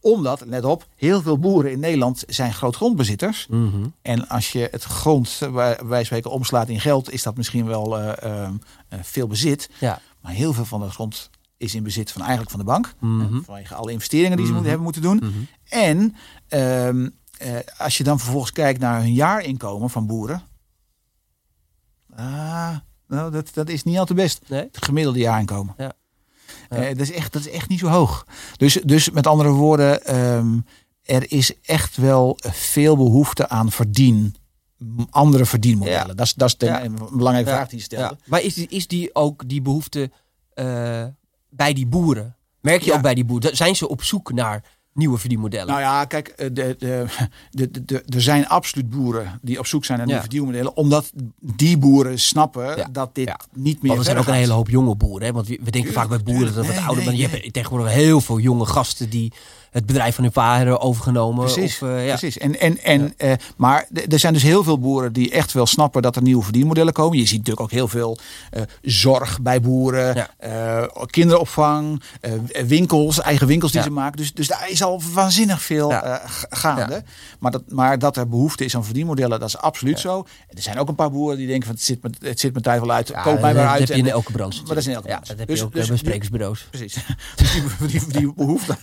omdat, 0.00 0.42
let 0.46 0.64
op, 0.64 0.86
heel 0.96 1.22
veel 1.22 1.38
boeren 1.38 1.70
in 1.70 1.80
Nederland 1.80 2.24
zijn 2.26 2.52
grootgrondbezitters. 2.52 3.46
Mhm. 3.48 3.86
En 4.02 4.28
als 4.28 4.52
je 4.52 4.68
het 4.70 4.82
grond 4.82 5.38
eh, 5.42 5.52
wijze 5.52 5.84
van 5.84 6.04
spreken 6.04 6.30
omslaat 6.30 6.68
in 6.68 6.80
geld, 6.80 7.12
is 7.12 7.22
dat 7.22 7.36
misschien 7.36 7.66
wel 7.66 7.98
eh, 7.98 8.22
ehm, 8.22 8.54
eh, 8.88 8.98
veel 9.02 9.26
bezit. 9.26 9.70
Ja. 9.78 10.00
Maar 10.20 10.32
heel 10.32 10.52
veel 10.52 10.64
van 10.64 10.80
dat 10.80 10.90
grond 10.90 11.30
is 11.56 11.74
in 11.74 11.82
bezit 11.82 12.12
van 12.12 12.20
eigenlijk 12.20 12.50
van 12.50 12.60
de 12.60 12.66
bank. 12.66 12.94
Mhm. 12.98 13.40
Vanwege 13.40 13.74
alle 13.74 13.92
investeringen 13.92 14.36
die 14.36 14.46
ze 14.46 14.52
moeten, 14.52 14.68
hebben 14.68 14.86
moeten 14.86 15.02
doen. 15.02 15.16
Mhm. 15.16 15.38
En 15.68 16.16
ehm, 16.48 17.08
eh, 17.38 17.56
als 17.78 17.98
je 17.98 18.04
dan 18.04 18.18
vervolgens 18.18 18.52
kijkt 18.52 18.80
naar 18.80 19.00
hun 19.00 19.12
jaarinkomen 19.12 19.90
van 19.90 20.06
boeren. 20.06 20.42
Ah, 22.16 22.76
nou, 23.06 23.30
dat, 23.30 23.54
dat 23.54 23.68
is 23.68 23.82
niet 23.82 23.98
al 23.98 24.04
te 24.04 24.14
best. 24.14 24.40
Nee? 24.48 24.68
Het 24.72 24.84
gemiddelde 24.84 25.18
jaarinkomen. 25.18 25.74
Ja. 25.78 25.92
Eh, 26.70 26.88
dat, 26.88 26.98
is 26.98 27.12
echt, 27.12 27.32
dat 27.32 27.42
is 27.46 27.50
echt 27.50 27.68
niet 27.68 27.78
zo 27.78 27.86
hoog. 27.86 28.26
Dus, 28.56 28.78
dus 28.84 29.10
met 29.10 29.26
andere 29.26 29.48
woorden, 29.50 30.04
ehm, 30.04 30.58
er 31.02 31.32
is 31.32 31.52
echt 31.62 31.96
wel 31.96 32.38
veel 32.40 32.96
behoefte 32.96 33.48
aan 33.48 33.70
verdien. 33.70 34.34
Andere 35.10 35.46
verdienmodellen. 35.46 36.06
Ja. 36.08 36.14
Dat 36.14 36.26
is, 36.26 36.34
dat 36.34 36.48
is 36.48 36.56
de, 36.56 36.66
Ja. 36.66 36.84
een 36.84 36.94
belangrijke 37.12 37.50
Ja. 37.50 37.56
vraag 37.56 37.68
die 37.68 37.78
je 37.78 37.84
stelde. 37.84 38.16
Ja. 38.20 38.24
Maar 38.26 38.42
is 38.42 38.54
die, 38.54 38.66
is 38.68 38.86
die 38.86 39.14
ook 39.14 39.48
die 39.48 39.62
behoefte 39.62 40.10
eh, 40.54 41.04
bij 41.50 41.72
die 41.72 41.86
boeren? 41.86 42.36
Merk 42.60 42.82
je 42.82 42.92
ook 42.92 43.02
bij 43.02 43.14
die 43.14 43.24
boeren? 43.24 43.56
Zijn 43.56 43.76
ze 43.76 43.88
op 43.88 44.02
zoek 44.02 44.32
naar 44.32 44.64
nieuwe 44.94 45.18
verdienmodellen? 45.18 45.66
Nou 45.66 45.80
ja, 45.80 46.04
kijk, 46.04 46.28
eh, 46.28 46.48
de, 46.52 46.76
de, 46.78 47.06
de, 47.50 47.84
de, 47.84 48.02
er 48.08 48.20
zijn 48.22 48.48
absoluut 48.48 48.90
boeren 48.90 49.38
die 49.42 49.58
op 49.58 49.66
zoek 49.66 49.84
zijn 49.84 49.98
naar 49.98 50.06
nieuwe 50.06 50.22
Ja. 50.22 50.28
verdienmodellen. 50.28 50.76
Omdat 50.76 51.12
die 51.40 51.78
boeren 51.78 52.18
snappen 52.18 52.76
Ja. 52.76 52.88
dat 52.92 53.14
dit 53.14 53.26
Ja. 53.26 53.40
niet 53.54 53.82
meer 53.82 53.86
Want 53.94 53.98
er 53.98 54.04
zijn 54.12 54.18
ook 54.18 54.26
een 54.26 54.34
hele 54.40 54.52
hoop 54.52 54.68
jonge 54.68 54.94
boeren. 54.94 55.26
Hè? 55.26 55.32
Want 55.32 55.48
we 55.48 55.58
we 55.62 55.70
denken 55.70 55.92
vaak 55.92 56.08
bij 56.08 56.22
boeren 56.22 56.54
dat 56.54 56.66
het 56.66 56.74
Nee, 56.76 56.84
ouder 56.84 57.04
nee, 57.04 57.16
Je 57.16 57.26
hebt 57.28 57.52
tegenwoordig 57.52 57.92
heel 57.92 58.20
veel 58.20 58.38
jonge 58.38 58.66
gasten 58.66 59.10
die 59.10 59.32
het 59.70 59.86
bedrijf 59.86 60.14
van 60.14 60.24
hun 60.24 60.32
vader 60.32 60.80
overgenomen. 60.80 61.44
Precies, 61.44 61.82
Of, 61.82 61.88
eh, 61.88 62.06
ja. 62.06 62.16
precies. 62.16 62.38
En, 62.38 62.60
en, 62.60 62.78
en, 62.82 63.14
eh, 63.16 63.32
maar 63.56 63.86
er 64.08 64.18
zijn 64.18 64.32
dus 64.32 64.42
heel 64.42 64.64
veel 64.64 64.78
boeren 64.78 65.12
die 65.12 65.30
echt 65.30 65.52
wel 65.52 65.66
snappen 65.66 66.02
dat 66.02 66.16
er 66.16 66.22
nieuwe 66.22 66.42
verdienmodellen 66.42 66.92
komen. 66.92 67.18
Je 67.18 67.26
ziet 67.26 67.38
natuurlijk 67.38 67.60
ook 67.60 67.70
heel 67.70 67.88
veel 67.88 68.18
zorg 68.82 69.40
bij 69.42 69.60
boeren, 69.60 70.28
Ja. 70.40 70.88
kinderopvang, 71.06 72.02
winkels, 72.66 73.20
eigen 73.20 73.46
winkels 73.46 73.72
die 73.72 73.82
ze 73.82 73.90
maken. 73.90 74.16
Dus, 74.16 74.32
dus 74.34 74.46
daar 74.48 74.70
is 74.70 74.79
al 74.82 75.02
waanzinnig 75.12 75.62
veel 75.62 75.90
Ja. 75.90 76.02
eh, 76.20 76.30
gaande. 76.50 77.02
Maar, 77.38 77.50
dat, 77.50 77.62
maar 77.70 77.98
dat 77.98 78.16
er 78.16 78.28
behoefte 78.28 78.64
is 78.64 78.76
aan 78.76 78.84
verdienmodellen, 78.84 79.40
dat 79.40 79.48
is 79.48 79.56
absoluut 79.56 80.00
zo. 80.00 80.18
En 80.48 80.56
er 80.56 80.62
zijn 80.62 80.78
ook 80.78 80.88
een 80.88 80.94
paar 80.94 81.10
boeren 81.10 81.36
die 81.38 81.46
denken 81.46 81.66
van 81.66 81.74
het 81.74 81.84
zit 81.84 82.02
me, 82.02 82.10
het 82.28 82.40
zit 82.40 82.52
mijn 82.52 82.64
tijd 82.64 82.80
wel 82.80 82.90
uit, 82.92 83.08
Ja, 83.08 83.22
koop 83.22 83.40
mij 83.40 83.52
dat 83.52 83.62
maar 83.62 83.70
uit. 83.70 83.78
heb 83.78 83.88
je 83.88 84.02
in 84.02 84.08
elke 84.10 84.32
branche. 84.32 84.58
Maar 84.58 84.68
dat 84.68 84.76
is 84.76 84.86
in 84.86 84.94
elke 84.94 85.06
branche. 85.06 85.26
dat 85.28 85.38
heb 85.38 85.48
Dus- 85.48 85.58
je 85.58 85.64
ook 85.64 85.72
dus 85.72 85.82
eh, 85.82 85.88
bij 85.88 85.96
sprekersbureaus. 85.98 86.66
Precies. 86.70 86.96
Dus 87.36 87.52
die, 87.52 87.62
die, 87.86 88.06
die 88.06 88.34
behoefte 88.34 88.76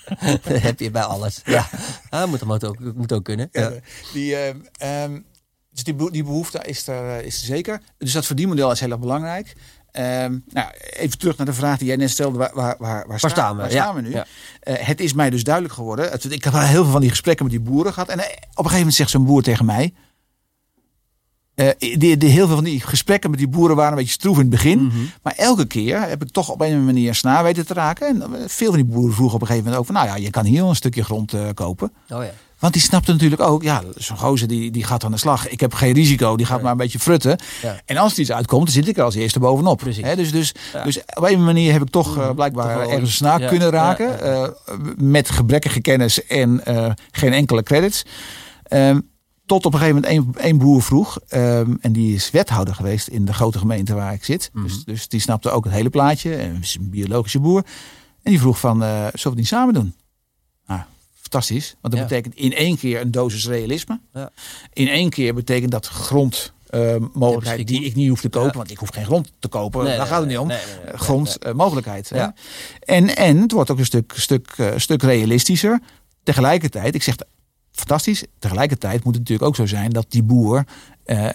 dat 0.44 0.58
heb 0.62 0.80
je 0.80 0.90
bij 0.90 1.02
alles. 1.02 1.40
Ja, 1.44 1.68
ah, 2.10 2.28
moet, 2.28 2.44
moet, 2.44 2.64
ook, 2.64 2.94
moet 2.94 3.12
ook 3.12 3.24
kunnen. 3.24 3.50
Die, 4.12 4.36
ehm, 4.36 5.20
dus 5.72 5.84
die 6.10 6.24
behoefte 6.24 6.58
is 6.64 6.86
er, 6.86 7.18
eh, 7.18 7.26
is 7.26 7.38
er 7.40 7.44
zeker. 7.46 7.80
Dus 7.98 8.12
dat 8.12 8.26
verdienmodel 8.26 8.70
is 8.70 8.80
heel 8.80 8.90
erg 8.90 8.98
belangrijk. 9.00 9.52
Ehm, 9.92 10.38
nou, 10.48 10.68
even 10.90 11.18
terug 11.18 11.36
naar 11.36 11.46
de 11.46 11.52
vraag 11.52 11.78
die 11.78 11.86
jij 11.86 11.96
net 11.96 12.10
stelde. 12.10 12.38
Waar, 12.38 12.50
waar, 12.54 12.74
waar, 12.78 13.06
waar, 13.06 13.18
sta- 13.18 13.28
staan 13.28 13.56
we? 13.56 13.62
waar 13.62 13.72
Ja, 13.72 13.82
staan 13.82 13.94
we 13.94 14.00
nu? 14.00 14.10
ja. 14.10 14.26
Eh, 14.60 14.74
het 14.86 15.00
is 15.00 15.12
mij 15.12 15.30
dus 15.30 15.44
duidelijk 15.44 15.74
geworden. 15.74 16.10
Het- 16.10 16.32
ik 16.32 16.44
heb 16.44 16.52
heel 16.52 16.82
veel 16.82 16.92
van 16.92 17.00
die 17.00 17.10
gesprekken 17.10 17.44
met 17.44 17.54
die 17.54 17.64
boeren 17.70 17.92
gehad. 17.92 18.08
En 18.08 18.18
eh, 18.18 18.24
op 18.24 18.32
een 18.32 18.54
gegeven 18.56 18.76
moment 18.78 18.94
zegt 18.94 19.10
zo'n 19.10 19.24
boer 19.24 19.42
tegen 19.42 19.64
mij. 19.64 19.94
eh, 21.54 21.68
die, 21.78 22.16
die, 22.16 22.30
heel 22.30 22.46
veel 22.46 22.54
van 22.54 22.64
die 22.64 22.80
gesprekken 22.80 23.30
met 23.30 23.38
die 23.38 23.48
boeren 23.48 23.76
waren 23.76 23.92
een 23.92 23.98
beetje 23.98 24.12
stroef 24.12 24.34
in 24.34 24.40
het 24.40 24.50
begin. 24.50 24.84
Mhm. 24.84 24.96
Maar 25.22 25.34
elke 25.36 25.66
keer 25.66 26.00
heb 26.08 26.22
ik 26.22 26.30
toch 26.30 26.48
op 26.48 26.60
een 26.60 26.66
of 26.66 26.72
andere 26.72 26.92
manier 26.92 27.14
snaar 27.14 27.42
weten 27.42 27.66
te 27.66 27.74
raken. 27.74 28.06
En 28.22 28.48
veel 28.50 28.68
van 28.72 28.76
die 28.82 28.84
boeren 28.92 29.14
vroegen 29.14 29.34
op 29.36 29.40
een 29.40 29.46
gegeven 29.46 29.68
moment 29.70 29.88
ook 29.88 29.94
van... 29.96 30.04
nou 30.04 30.18
ja, 30.18 30.24
je 30.24 30.30
kan 30.30 30.44
hier 30.44 30.60
wel 30.60 30.68
een 30.68 30.76
stukje 30.76 31.04
grond 31.04 31.34
kopen. 31.54 31.92
Oh 32.08 32.22
ja. 32.24 32.30
Want 32.60 32.72
die 32.72 32.82
snapte 32.82 33.12
natuurlijk 33.12 33.42
ook, 33.42 33.62
ja, 33.62 33.82
zo'n 33.96 34.18
gozer 34.18 34.48
die, 34.48 34.70
die 34.70 34.84
gaat 34.84 35.04
aan 35.04 35.10
de 35.10 35.16
slag. 35.18 35.48
Ik 35.48 35.60
heb 35.60 35.74
geen 35.74 35.92
risico, 35.92 36.36
die 36.36 36.46
gaat 36.46 36.56
Ja. 36.56 36.62
maar 36.62 36.72
een 36.72 36.78
beetje 36.78 36.98
frutten. 36.98 37.38
Ja. 37.62 37.80
En 37.84 37.96
als 37.96 38.12
er 38.12 38.18
iets 38.18 38.32
uitkomt, 38.32 38.64
dan 38.64 38.72
zit 38.74 38.88
ik 38.88 38.96
er 38.96 39.04
als 39.04 39.14
eerste 39.14 39.38
bovenop. 39.38 39.82
Dus, 39.84 39.96
dus, 40.30 40.54
Ja. 40.72 40.84
dus 40.84 40.98
op 41.14 41.22
een 41.24 41.44
manier 41.44 41.72
heb 41.72 41.82
ik 41.82 41.90
toch 41.90 42.16
eh, 42.18 42.30
blijkbaar 42.30 42.82
Toch 42.82 42.92
ergens 42.92 43.20
een 43.20 43.26
ja, 43.40 43.48
kunnen 43.48 43.70
raken. 43.70 44.20
eh, 44.22 44.48
met 44.96 45.30
gebrekkige 45.30 45.80
kennis 45.80 46.26
en 46.26 46.64
eh, 46.64 46.90
geen 47.10 47.32
enkele 47.32 47.62
credits. 47.62 48.02
Ehm, 48.62 49.00
tot 49.46 49.66
op 49.66 49.72
een 49.72 49.78
gegeven 49.78 50.02
moment 50.02 50.36
één, 50.36 50.58
boer 50.58 50.82
vroeg. 50.82 51.18
ehm, 51.28 51.74
en 51.80 51.92
die 51.92 52.14
is 52.14 52.30
wethouder 52.30 52.74
geweest 52.74 53.08
in 53.08 53.24
de 53.24 53.32
grote 53.32 53.58
gemeente 53.58 53.94
waar 53.94 54.12
ik 54.12 54.24
zit. 54.24 54.50
Dus, 54.62 54.84
dus 54.84 55.08
die 55.08 55.20
snapte 55.20 55.50
ook 55.50 55.64
het 55.64 55.72
hele 55.72 55.90
plaatje. 55.90 56.34
En 56.36 56.58
is 56.60 56.76
een 56.80 56.90
biologische 56.90 57.40
boer. 57.40 57.62
En 58.22 58.30
die 58.30 58.40
vroeg 58.40 58.58
van, 58.60 58.80
zullen 58.80 59.10
we 59.12 59.20
het 59.28 59.34
niet 59.34 59.46
samen 59.46 59.74
doen? 59.74 59.94
Fantastisch. 61.30 61.74
Want 61.80 61.94
dat 61.94 62.02
Ja. 62.02 62.08
betekent 62.08 62.34
in 62.34 62.54
één 62.54 62.76
keer 62.76 63.00
een 63.00 63.10
dosis 63.10 63.46
realisme. 63.46 64.00
Ja. 64.14 64.30
In 64.72 64.88
één 64.88 65.10
keer 65.10 65.34
betekent 65.34 65.70
dat 65.70 65.86
grond... 65.86 66.52
eh, 66.70 66.96
mogelijkheid 67.12 67.66
die 67.68 67.84
ik 67.84 67.94
niet 67.94 68.08
hoef 68.08 68.20
te 68.20 68.28
kopen, 68.28 68.50
Ja. 68.50 68.56
want 68.56 68.70
ik 68.70 68.78
hoef 68.78 68.88
geen 68.88 69.04
grond 69.04 69.32
te 69.38 69.48
kopen. 69.48 69.84
Nee, 69.84 69.96
Daar 69.96 70.06
gaat 70.06 70.20
het 70.20 70.28
niet 70.28 70.38
om. 70.38 70.46
nee, 70.46 70.58
nee, 70.66 70.84
nee, 70.84 70.96
grond, 70.96 71.38
eh, 71.38 71.52
mogelijkheid. 71.52 72.08
hè. 72.10 72.26
En, 72.80 73.16
en 73.16 73.36
het 73.40 73.52
wordt 73.52 73.70
ook 73.70 73.78
een 73.78 73.84
stuk, 73.84 74.12
stuk, 74.16 74.52
eh, 74.56 74.68
stuk 74.76 75.02
realistischer. 75.02 75.80
Tegelijkertijd, 76.22 76.94
ik 76.94 77.02
zeg 77.02 77.14
fantastisch, 77.72 78.24
tegelijkertijd 78.38 79.04
moet 79.04 79.14
het 79.14 79.22
natuurlijk 79.22 79.48
ook 79.48 79.56
zo 79.56 79.66
zijn 79.66 79.90
dat 79.90 80.06
die 80.08 80.22
boer 80.22 80.64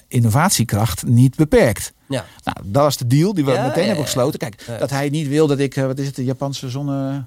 innovatiekracht 0.07 1.05
niet 1.05 1.35
beperkt. 1.35 1.93
Ja. 2.07 2.25
Nou, 2.43 2.57
dat 2.63 2.83
was 2.83 2.97
de 2.97 3.07
deal 3.07 3.33
die 3.33 3.45
we 3.45 3.51
Ja, 3.51 3.61
meteen 3.67 3.81
ja, 3.81 3.87
hebben 3.87 4.05
gesloten. 4.05 4.39
Kijk, 4.39 4.65
dat 4.79 4.89
hij 4.89 5.09
niet 5.09 5.27
wil 5.27 5.47
dat 5.47 5.59
ik, 5.59 5.75
wat 5.75 5.99
is 5.99 6.05
het, 6.05 6.15
de 6.15 6.23
Japanse 6.23 6.69
zonne... 6.69 7.23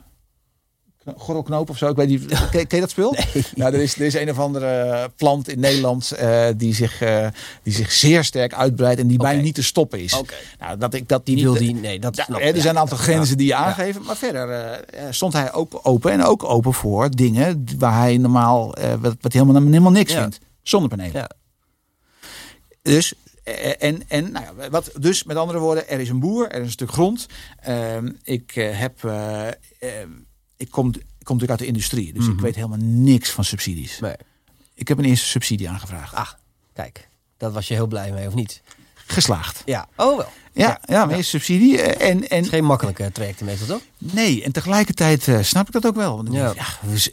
Gorrelknoop 1.17 1.71
of 1.71 1.79
zo, 1.79 1.89
ik 1.89 1.97
weet 1.97 2.09
niet. 2.09 2.27
Ken, 2.51 2.67
ken 2.67 2.67
je 2.69 2.81
dat 2.81 2.91
spul? 2.91 3.17
Nou, 3.55 3.75
er 3.75 3.81
is, 3.81 3.95
er 3.95 4.07
is 4.07 4.15
een 4.15 4.31
of 4.31 4.39
andere 4.39 5.11
plant 5.17 5.49
in 5.49 5.61
Nederland 5.61 6.11
eh, 6.11 6.47
die, 6.57 6.75
zich, 6.75 7.01
eh, 7.01 7.27
die 7.63 7.73
zich 7.73 7.93
zeer 7.93 8.25
sterk 8.25 8.55
uitbreidt 8.55 9.01
en 9.01 9.07
die 9.07 9.19
bijna 9.19 9.43
niet 9.43 9.55
te 9.55 9.63
stoppen 9.63 10.01
is. 10.01 10.13
Oké. 10.13 10.35
Nou, 10.59 10.79
dat 10.79 10.95
ik 10.95 11.09
dat 11.09 11.27
die 11.27 11.43
wil 11.43 11.53
die, 11.55 11.75
nee, 11.75 11.99
dat 11.99 12.17
ja, 12.17 12.25
snap 12.25 12.41
er 12.41 12.61
zijn 12.61 12.75
een 12.75 12.81
aantal 12.81 12.99
grenzen 12.99 13.37
die 13.37 13.47
je 13.47 13.53
Ja. 13.53 13.65
aangeven. 13.65 14.03
Maar 14.03 14.17
verder 14.17 14.51
eh, 14.51 15.05
stond 15.11 15.33
hij 15.33 15.53
ook 15.53 15.81
open. 15.83 16.13
En 16.13 16.25
ook 16.25 16.45
open 16.45 16.75
voor 16.75 17.11
dingen 17.11 17.65
waar 17.79 17.99
hij 17.99 18.17
normaal 18.17 18.75
wat, 19.01 19.17
wat 19.21 19.33
helemaal, 19.33 19.63
helemaal 19.63 19.91
niks 19.91 20.13
vindt. 20.15 20.39
Zonnepanelen. 20.63 21.13
Ja. 21.13 21.31
Dus, 22.83 23.15
en, 23.79 24.03
en 24.09 24.33
nou 24.33 24.45
ja, 24.45 24.71
wat, 24.71 24.91
dus 24.99 25.25
met 25.25 25.37
andere 25.37 25.59
woorden, 25.59 25.89
er 25.89 26.01
is 26.01 26.09
een 26.09 26.21
boer, 26.21 26.49
er 26.49 26.61
is 26.61 26.67
een 26.67 26.71
stuk 26.73 26.91
grond. 26.91 27.27
Ehm, 27.61 28.11
ik 28.23 28.51
heb, 28.55 29.05
eh, 29.05 29.47
ehm, 29.47 30.11
ik 30.59 30.71
kom, 30.71 30.89
ik 30.89 30.93
kom 31.25 31.37
natuurlijk 31.37 31.51
uit 31.51 31.59
de 31.59 31.67
industrie, 31.67 32.13
dus 32.13 32.27
ik 32.27 32.33
Mhm. 32.33 32.43
weet 32.43 32.55
helemaal 32.55 32.79
niks 32.81 33.31
van 33.31 33.45
subsidies. 33.45 33.99
Nee. 34.01 34.15
Ik 34.75 34.89
heb 34.89 34.99
een 34.99 35.05
eerste 35.05 35.27
subsidie 35.27 35.69
aangevraagd. 35.71 36.15
Ah, 36.15 36.29
kijk. 36.73 37.09
Dat 37.37 37.53
was 37.53 37.69
je 37.69 37.75
heel 37.75 37.87
blij 37.87 38.13
mee, 38.13 38.27
of 38.27 38.35
niet? 38.35 38.63
Geslaagd. 38.95 39.63
Ja. 39.65 39.89
Oh 39.97 40.17
wel. 40.17 40.29
Ja, 40.59 40.81
ja, 40.85 41.23
subsidie. 41.23 41.81
eh, 41.83 42.09
En, 42.11 42.29
en, 42.29 42.43
is 42.43 42.49
geen 42.49 42.65
makkelijke 42.65 43.13
trajecten 43.13 43.47
meestal, 43.47 43.67
toch? 43.67 43.81
nee, 43.99 44.43
en 44.43 44.53
tegelijkertief 44.53 45.29
eh, 45.29 45.39
snap 45.43 45.67
ik 45.67 45.73
dat 45.73 45.87
ook 45.87 45.97
wel. 45.97 46.17
Want 46.17 46.29
Ja. 46.33 46.51
ik, 46.51 46.57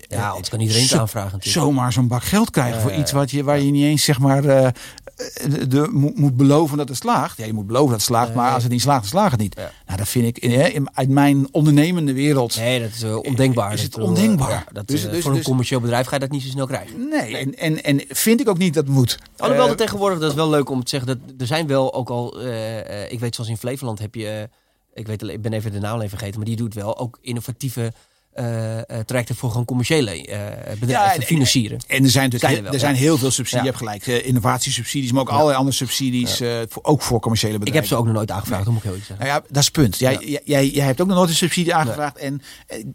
ja, 0.10 0.18
eh, 0.18 0.30
anders 0.30 0.50
kan 0.50 0.60
iedereen 0.60 0.82
het 0.82 0.92
zo- 0.92 0.98
aanvragen 1.00 1.32
natuurlijk. 1.32 1.66
zomaar 1.66 1.94
zo'n 1.94 2.08
bak 2.08 2.24
geld 2.24 2.50
krijgen 2.50 2.82
voor 2.82 2.94
iets 2.94 3.12
wat 3.12 3.32
je, 3.32 3.44
waar 3.44 3.60
je 3.60 3.72
niet 3.72 3.84
eens 3.84 4.04
zeg 4.04 4.20
maar 4.20 4.42
de, 4.42 4.72
de- 5.68 5.88
moet, 5.92 6.18
moet 6.18 6.38
beloven 6.38 6.78
dat 6.78 6.88
het 6.90 6.98
slaagt. 6.98 7.38
Ja, 7.38 7.46
je 7.46 7.54
moet 7.54 7.68
beloven 7.68 7.88
dat 7.90 7.98
het 7.98 8.06
slaagt, 8.06 8.34
maar 8.34 8.54
als 8.54 8.64
het 8.64 8.72
niet 8.72 8.82
slaagt, 8.82 9.00
dan 9.02 9.10
slaagt 9.10 9.32
het 9.32 9.40
niet. 9.40 9.56
Nou, 9.56 9.98
dat 9.98 10.08
vind 10.08 10.26
ik 10.26 10.38
in, 10.44 10.74
in- 10.74 10.90
uit 10.94 11.10
mijn 11.10 11.48
ondernemende 11.52 12.14
wereld. 12.14 12.56
Nee, 12.58 12.80
dat 12.82 12.90
is 12.90 13.04
ondenkbaar. 13.04 13.74
Is 13.74 13.82
het 13.82 13.98
ondenkbaar? 14.00 14.66
dat, 14.72 14.88
Dus- 14.88 15.10
dus- 15.10 15.22
voor 15.22 15.32
een 15.32 15.38
dus- 15.38 15.46
commercieel 15.46 15.80
bedrijf 15.80 16.08
ga 16.08 16.14
je 16.14 16.20
dat 16.20 16.32
niet 16.32 16.42
zo 16.42 16.50
snel 16.50 16.68
krijgen. 16.68 17.08
Nee, 17.10 17.38
en, 17.38 17.56
en, 17.58 17.84
en 17.84 18.02
vind 18.10 18.40
ik 18.42 18.50
ook 18.50 18.58
niet 18.58 18.74
dat 18.74 18.84
het 18.86 18.94
moet. 18.94 19.20
Alhoewel 19.38 19.70
er 19.70 19.76
tegenwoordig, 19.76 20.20
dat 20.20 20.30
is 20.30 20.36
wel 20.36 20.50
leuk 20.50 20.70
om 20.70 20.84
te 20.84 20.90
zeggen, 20.90 21.08
dat 21.08 21.18
er 21.42 21.48
zijn 21.48 21.68
wel 21.68 21.94
ook 21.94 22.10
al, 22.10 22.40
ik 23.10 23.20
weet 23.20 23.35
zoals 23.36 23.50
in 23.50 23.58
Flevoland 23.58 24.00
heb 24.00 24.16
je, 24.16 24.28
eh, 24.28 24.44
ik, 24.94 25.08
weet, 25.08 25.22
ik 25.24 25.42
ben 25.42 25.54
even 25.54 25.72
de 25.72 25.80
naam 25.80 25.98
even 25.98 26.10
vergeten, 26.10 26.36
maar 26.36 26.48
die 26.48 26.56
doet 26.56 26.74
wel 26.74 26.98
ook 26.98 27.18
innovatieve 27.22 27.94
eh, 28.36 29.00
trajecten 29.06 29.36
voor 29.36 29.50
gewoon 29.50 29.66
commerciële 29.66 30.12
eh 30.12 30.40
bedrijven 30.80 30.88
Ja, 30.88 31.10
te 31.14 31.20
en- 31.20 31.26
financieren. 31.26 31.80
En 31.88 32.04
er 32.04 32.10
zijn 32.10 32.24
natuurlijk 32.30 32.58
er 32.58 32.64
wel, 32.64 32.74
er 32.74 32.80
zijn 32.80 32.96
heel 32.96 33.18
veel 33.18 33.32
subsidie. 33.32 33.66
Ja. 33.66 33.72
Je 33.72 33.78
hebt 33.86 34.06
gelijk, 34.06 34.24
innovatiesubsidies, 34.26 35.12
maar 35.12 35.22
ook 35.22 35.30
allerlei 35.30 35.58
andere 35.58 35.76
subsidies, 35.76 36.38
voor, 36.70 36.84
ook 36.84 37.02
voor 37.02 37.20
commerciële 37.20 37.54
Ik 37.54 37.60
bedrijven. 37.60 37.82
heb 37.90 37.92
ze 37.94 37.96
ook 38.00 38.06
nog 38.06 38.16
nooit 38.16 38.32
aangevraagd, 38.32 38.64
dat 38.64 38.74
moet 38.74 38.84
ik 38.84 38.90
heel 38.90 38.98
iets 38.98 39.08
zeggen. 39.08 39.26
Nou 39.26 39.38
ja, 39.40 39.46
dat 39.48 39.58
is 39.58 39.66
het 39.66 39.74
punt. 39.74 39.98
Jij, 40.00 40.40
jij, 40.46 40.86
hebt 40.86 41.02
ook 41.02 41.08
nog 41.08 41.18
nooit 41.18 41.30
een 41.30 41.36
subsidie 41.36 41.74
aangevraagd. 41.76 42.18
En 42.18 42.42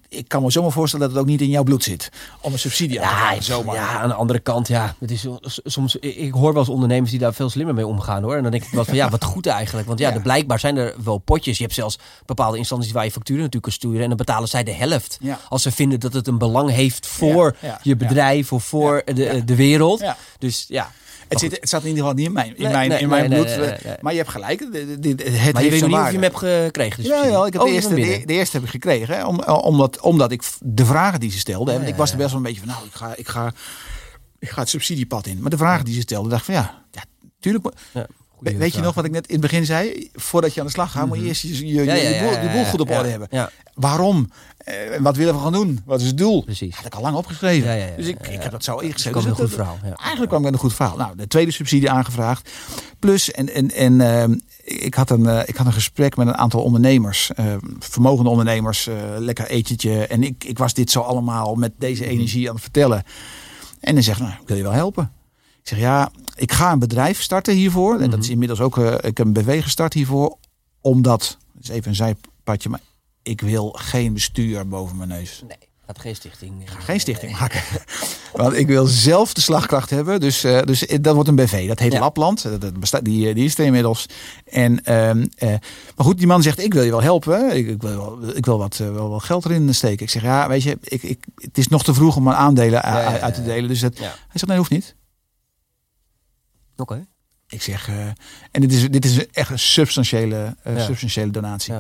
ik 0.09 0.29
kan 0.29 0.43
me 0.43 0.51
zomaar 0.51 0.73
voorstellen 0.73 1.07
dat 1.07 1.15
het 1.15 1.25
ook 1.25 1.31
niet 1.31 1.41
in 1.41 1.49
jouw 1.49 1.63
bloed 1.63 1.85
zit. 1.85 2.11
Om 2.41 2.53
een 2.53 2.59
subsidie 2.59 3.01
aan 3.01 3.07
te 3.09 3.13
Ja, 3.15 3.19
vragen. 3.21 3.37
ik- 3.37 3.43
Zomaar. 3.43 3.75
ja, 3.75 4.01
aan 4.01 4.09
de 4.09 4.15
andere 4.15 4.39
kant, 4.39 4.69
ja. 4.69 4.95
Het 5.01 5.11
is 5.11 5.21
so- 5.21 5.39
soms, 5.65 5.97
ik 5.97 6.17
ik 6.17 6.33
hoor 6.33 6.53
wel 6.53 6.63
eens 6.63 6.69
ondernemers 6.71 7.11
die 7.11 7.21
daar 7.21 7.35
veel 7.35 7.51
slimmer 7.51 7.75
mee 7.75 7.87
omgaan 7.87 8.23
hoor. 8.23 8.37
En 8.37 8.43
dan 8.43 8.51
denk 8.51 8.65
ik 8.65 8.71
wel 8.71 8.85
van 8.85 8.95
ja, 8.95 9.09
wat 9.11 9.25
goed 9.25 9.47
eigenlijk. 9.47 9.87
Want 9.87 9.99
ja, 9.99 10.13
er 10.13 10.21
blijkbaar 10.23 10.59
zijn 10.59 10.77
er 10.77 10.95
wel 11.05 11.19
potjes. 11.19 11.57
Je 11.57 11.63
hebt 11.63 11.75
zelfs 11.75 11.99
bepaalde 12.27 12.59
instanties 12.59 12.93
waar 12.93 13.05
je 13.05 13.11
facturen 13.11 13.43
natuurlijk 13.43 13.65
kan 13.65 13.73
sturen. 13.73 14.01
En 14.03 14.09
dan 14.09 14.17
betalen 14.17 14.49
zij 14.49 14.65
de 14.65 14.73
helft. 14.73 15.19
Ja. 15.21 15.30
Als 15.49 15.63
ze 15.63 15.71
vinden 15.73 16.01
dat 16.01 16.13
het 16.13 16.27
een 16.27 16.39
belang 16.39 16.71
heeft 16.71 17.07
voor 17.07 17.57
Ja, 17.61 17.81
je 17.83 17.97
bedrijf 17.97 18.53
of 18.53 18.65
voor 18.65 19.03
de, 19.05 19.43
de 19.45 19.55
wereld. 19.55 20.05
Dus 20.39 20.65
ja. 20.69 20.91
Het, 21.29 21.39
zit, 21.39 21.53
het 21.53 21.69
staat 21.69 21.83
in 21.83 21.89
ieder 21.89 22.03
geval 22.03 22.17
niet 22.19 22.27
in 22.27 22.33
mijn, 22.33 22.57
in 22.57 22.63
Nee, 22.63 22.73
mijn, 22.73 22.89
nee, 22.89 22.99
in 23.01 23.09
mijn 23.09 23.31
nee, 23.31 23.43
bloed. 23.43 23.69
eh. 23.69 23.93
Maar 24.01 24.13
je 24.13 24.19
hebt 24.19 24.31
gelijk. 24.31 24.61
Het, 24.61 24.73
het, 24.75 25.53
Maar 25.53 25.65
je 25.65 25.71
weet 25.71 25.87
niet 25.87 25.93
of 25.95 26.07
je 26.07 26.13
hem 26.13 26.23
hebt 26.23 26.37
gekregen. 26.37 27.03
Dus 27.03 27.13
Ja, 27.13 27.25
ja, 27.25 27.47
ik 27.47 27.53
heb 27.53 27.63
Oh, 27.63 27.69
de, 27.69 27.75
eerste, 27.75 27.95
de, 27.95 28.25
eerste 28.27 28.57
heb 28.57 28.65
ik 28.65 28.71
gekregen. 28.71 29.15
Hè, 29.17 29.25
om, 29.25 29.41
omdat, 29.43 30.01
omdat 30.01 30.31
ik 30.33 30.43
de 30.61 30.85
vragen 30.85 31.21
die 31.21 31.31
ze 31.31 31.39
stelde. 31.39 31.71
hè, 31.71 31.77
want 31.77 31.89
Ja, 31.89 31.93
ik 31.93 31.99
was 31.99 32.11
er 32.11 32.17
best 32.17 32.29
wel 32.29 32.37
een 32.39 32.43
beetje 32.45 32.61
van. 32.61 32.69
Nou, 32.69 32.85
ik 32.85 32.93
ga, 32.95 33.15
ik 33.17 33.29
ga, 33.29 33.53
ik 34.39 34.49
ga 34.51 34.61
het 34.61 34.69
subsidiepad 34.69 35.27
in. 35.27 35.41
Maar 35.41 35.51
de 35.51 35.57
vragen 35.57 35.85
die 35.85 35.95
ze 35.95 36.01
stelde, 36.01 36.29
dacht 36.29 36.49
ik 36.49 36.55
van 36.55 36.63
ja, 36.65 36.83
ja 36.91 37.03
tuurlijk. 37.41 37.65
Weet 38.41 38.75
je 38.75 38.81
nog 38.81 38.95
wat 38.95 39.05
ik 39.05 39.11
net 39.11 39.27
in 39.27 39.33
het 39.33 39.43
begin 39.43 39.65
zei? 39.65 40.11
Voordat 40.15 40.55
je 40.55 40.61
aan 40.61 40.67
de 40.67 40.73
slag 40.73 40.93
gaat, 40.93 41.07
moet 41.07 41.19
je 41.19 41.25
eerst 41.25 41.43
je, 41.43 41.67
je, 41.67 41.85
boel, 42.21 42.43
je 42.43 42.51
boel 42.53 42.65
goed 42.65 42.81
op 42.81 42.91
orde 42.91 43.09
hebben. 43.09 43.29
Waarom? 43.75 44.31
En 44.65 45.03
wat 45.03 45.17
willen 45.17 45.35
we 45.35 45.41
gaan 45.41 45.53
doen? 45.53 45.81
Wat 45.85 46.01
is 46.01 46.07
het 46.07 46.19
doel? 46.19 46.45
Precies. 46.45 46.77
Had 46.77 46.87
ik 46.87 46.95
al 46.95 47.03
lang 47.03 47.17
opgeschreven. 47.17 47.97
dus 47.97 48.07
ik, 48.07 48.29
ik 48.29 48.43
heb 48.43 48.53
dat 48.53 48.65
zo 48.65 48.79
ingeschreven. 48.79 49.21
Dus 49.21 49.31
een 49.31 49.37
goed 49.37 49.51
verhaal. 49.51 49.79
Eigenlijk 49.83 50.29
kwam 50.29 50.39
ik 50.39 50.45
met 50.45 50.53
een 50.53 50.59
goed 50.59 50.75
verhaal. 50.75 50.97
Nou, 50.97 51.17
de 51.17 51.27
tweede 51.27 51.51
subsidie 51.51 51.91
aangevraagd. 51.91 52.51
Plus, 52.99 53.31
en, 53.31 53.55
en, 53.55 53.71
en 53.71 54.01
uh, 54.01 54.37
ik, 54.65 54.95
had 54.95 55.11
een, 55.11 55.23
uh, 55.23 55.41
ik 55.45 55.57
had 55.57 55.67
een 55.67 55.73
gesprek 55.73 56.17
met 56.17 56.27
een 56.27 56.37
aantal 56.37 56.63
ondernemers. 56.63 57.31
Uh, 57.41 57.55
vermogende 57.79 58.31
ondernemers. 58.31 58.89
lekker 59.19 59.47
etentje. 59.47 60.07
En 60.07 60.23
ik, 60.23 60.45
ik 60.45 60.59
was 60.59 60.75
dit 60.75 60.91
zo 60.91 61.01
allemaal 61.01 61.55
met 61.55 61.73
deze 61.79 62.03
mhm. 62.03 62.11
energie 62.11 62.49
aan 62.49 62.55
het 62.55 62.63
vertellen. 62.63 63.03
En 63.81 63.95
dan 63.95 64.03
zegt, 64.03 64.21
nou, 64.21 64.33
wil 64.47 64.57
je 64.57 64.63
wel 64.63 64.73
helpen? 64.73 65.13
Ik 65.63 65.69
zeg, 65.69 65.79
ja, 65.79 66.11
ik 66.35 66.53
ga 66.53 66.73
een 66.73 66.79
bedrijf 66.79 67.23
starten 67.23 67.55
hiervoor. 67.55 68.01
En 68.01 68.11
dat 68.11 68.19
is 68.19 68.25
mhm. 68.25 68.33
inmiddels 68.33 68.61
ook, 68.61 68.79
ik 68.79 69.17
heb 69.17 69.27
een 69.27 69.33
BV 69.33 69.63
gestart 69.63 69.93
hiervoor. 69.93 70.37
Omdat, 70.81 71.39
dat 71.53 71.63
is 71.63 71.69
even 71.69 71.89
een 71.89 71.97
zijpadje, 71.97 72.69
maar 72.69 72.81
ik 73.23 73.41
wil 73.41 73.71
geen 73.71 74.13
bestuur 74.13 74.69
boven 74.69 74.97
mijn 74.97 75.09
neus. 75.09 75.43
Nee. 75.49 75.69
Gaat 75.91 76.01
geen 76.01 76.17
stichting. 76.17 76.63
Ik 76.63 76.69
ga 76.69 76.81
geen 76.81 77.01
stichting 77.01 77.39
maken. 77.39 77.61
Want 78.33 78.57
ik 78.57 78.67
wil 78.67 78.87
zelf 78.87 79.35
de 79.35 79.41
slagkracht 79.41 79.91
hebben. 79.91 80.21
Dus, 80.21 80.45
uh, 80.45 80.63
dus 80.63 80.87
dat 81.01 81.15
wordt 81.15 81.29
een 81.29 81.35
BV. 81.35 81.69
Dat 81.69 81.79
heet 81.79 81.99
Lapland. 81.99 82.43
Dat, 82.61 82.81
bestaat, 82.81 83.05
die, 83.05 83.35
die 83.35 83.45
is 83.45 83.59
er 83.59 83.65
inmiddels. 83.65 84.07
En, 84.45 84.81
uh, 84.89 85.15
uh, 85.15 85.25
maar 85.97 86.07
goed, 86.07 86.19
die 86.19 86.27
man 86.27 86.43
zegt: 86.43 86.59
Ik 86.59 86.75
wil 86.75 86.83
je 86.83 86.91
wel 86.91 87.03
helpen. 87.03 87.57
Ik, 87.57 87.69
ik 87.69 87.83
wil, 87.83 88.19
ik 88.35 88.45
wil 88.45 88.59
wat, 88.59 88.77
wel, 88.77 89.09
wel 89.09 89.19
geld 89.19 89.45
erin 89.45 89.75
steken. 89.75 90.05
Ik 90.05 90.11
zeg: 90.11 90.23
Ja, 90.23 90.49
weet 90.49 90.63
je, 90.63 90.79
ik, 90.83 91.03
ik, 91.03 91.25
het 91.35 91.59
is 91.59 91.69
nog 91.69 91.85
te 91.85 91.95
vroeg 91.95 92.17
om 92.17 92.23
mijn 92.23 92.37
aandelen 92.37 92.83
uit 92.83 93.35
te 93.35 93.43
delen. 93.43 93.69
Dus 93.69 93.81
dat, 93.81 93.99
hij 93.99 94.09
zegt: 94.33 94.47
Nee, 94.47 94.57
hoeft 94.57 94.71
niet. 94.71 94.95
Oké. 96.81 97.07
Ik 97.49 97.63
zeg: 97.63 97.89
En 98.51 98.61
dit 98.61 98.73
is, 98.73 98.91
dit 98.91 99.05
is 99.05 99.27
echt 99.27 99.51
een 99.51 99.59
substantiële, 99.59 100.57
substantiële 100.77 101.31
donatie. 101.31 101.75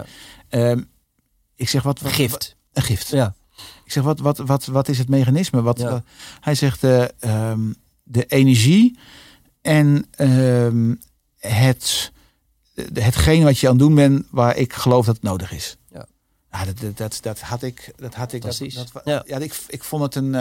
Ehm, 0.49 0.83
ik 1.55 1.69
zeg: 1.69 1.83
Wat. 1.83 2.01
wat 2.01 2.13
gift. 2.13 2.57
Een 2.73 2.83
gift. 2.83 3.09
Ja. 3.09 3.35
Ik 3.85 3.93
zeg, 3.93 4.05
wat, 4.05 4.19
wat, 4.19 4.39
wat, 4.39 4.67
wat 4.67 4.89
is 4.89 4.99
het 4.99 5.09
mechanisme? 5.09 5.63
Wat, 5.63 6.03
hij 6.41 6.55
zegt, 6.55 6.85
uh, 6.85 7.05
um, 7.51 7.77
de 8.03 8.27
energie 8.27 8.99
en 9.63 10.07
um, 10.19 11.01
het, 11.39 12.13
hetgeen 12.93 13.43
wat 13.45 13.59
je 13.59 13.67
aan 13.67 13.73
het 13.73 13.83
doen 13.83 13.95
bent 13.95 14.27
waar 14.31 14.57
ik 14.57 14.73
geloof 14.73 15.07
dat 15.07 15.15
het 15.15 15.25
nodig 15.25 15.53
is. 15.53 15.77
Ja. 15.93 16.07
Dat, 16.65 16.79
dat, 16.79 16.97
dat, 16.97 17.19
dat 17.23 17.41
had 17.41 17.63
ik. 17.63 17.93
Dat 17.97 18.15
had 18.15 18.33
ik. 18.33 18.43
Dat, 18.43 18.59
dat, 18.75 19.03
ja. 19.05 19.23
ja, 19.27 19.39
ik, 19.39 19.61
ik 19.69 19.85
vond 19.85 20.03
het 20.03 20.15
een. 20.15 20.35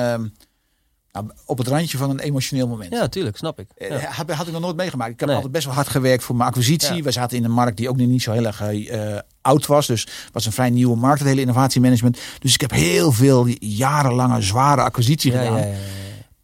Nou, 1.22 1.38
op 1.46 1.58
het 1.58 1.68
randje 1.68 1.98
van 1.98 2.10
een 2.10 2.20
emotioneel 2.20 2.68
moment. 2.68 2.94
Ja, 2.94 3.08
tuurlijk, 3.08 3.38
snap 3.38 3.60
ik. 3.60 3.68
Ja. 3.78 4.00
Had, 4.00 4.32
had 4.32 4.48
ik 4.48 4.54
nog 4.54 4.62
nooit 4.62 4.76
meegemaakt. 4.76 5.12
Ik 5.12 5.20
heb 5.20 5.30
altijd 5.30 5.52
best 5.52 5.66
wel 5.66 5.74
hard 5.74 5.88
gewerkt 5.88 6.24
voor 6.24 6.36
mijn 6.36 6.50
acquisitie. 6.50 7.04
We 7.04 7.12
zaten 7.12 7.38
in 7.38 7.44
een 7.44 7.52
markt 7.52 7.78
die 7.78 7.90
ook 7.90 7.98
niet 7.98 8.22
zo 8.22 8.32
heel 8.32 8.46
erg 8.46 8.72
uh, 8.72 9.18
oud 9.42 9.66
was. 9.66 9.88
Dus 9.88 10.08
was 10.32 10.46
een 10.46 10.52
vrij 10.52 10.70
nieuwe 10.70 10.96
markt, 10.96 11.20
het 11.20 11.28
hele 11.28 11.42
innovatiemanagement. 11.42 12.20
Dus 12.40 12.54
ik 12.54 12.62
heb 12.62 12.72
heel 12.72 13.12
veel 13.12 13.48
jarenlange 13.60 14.42
zware 14.42 14.82
acquisitie 14.82 15.32
gedaan. 15.32 15.66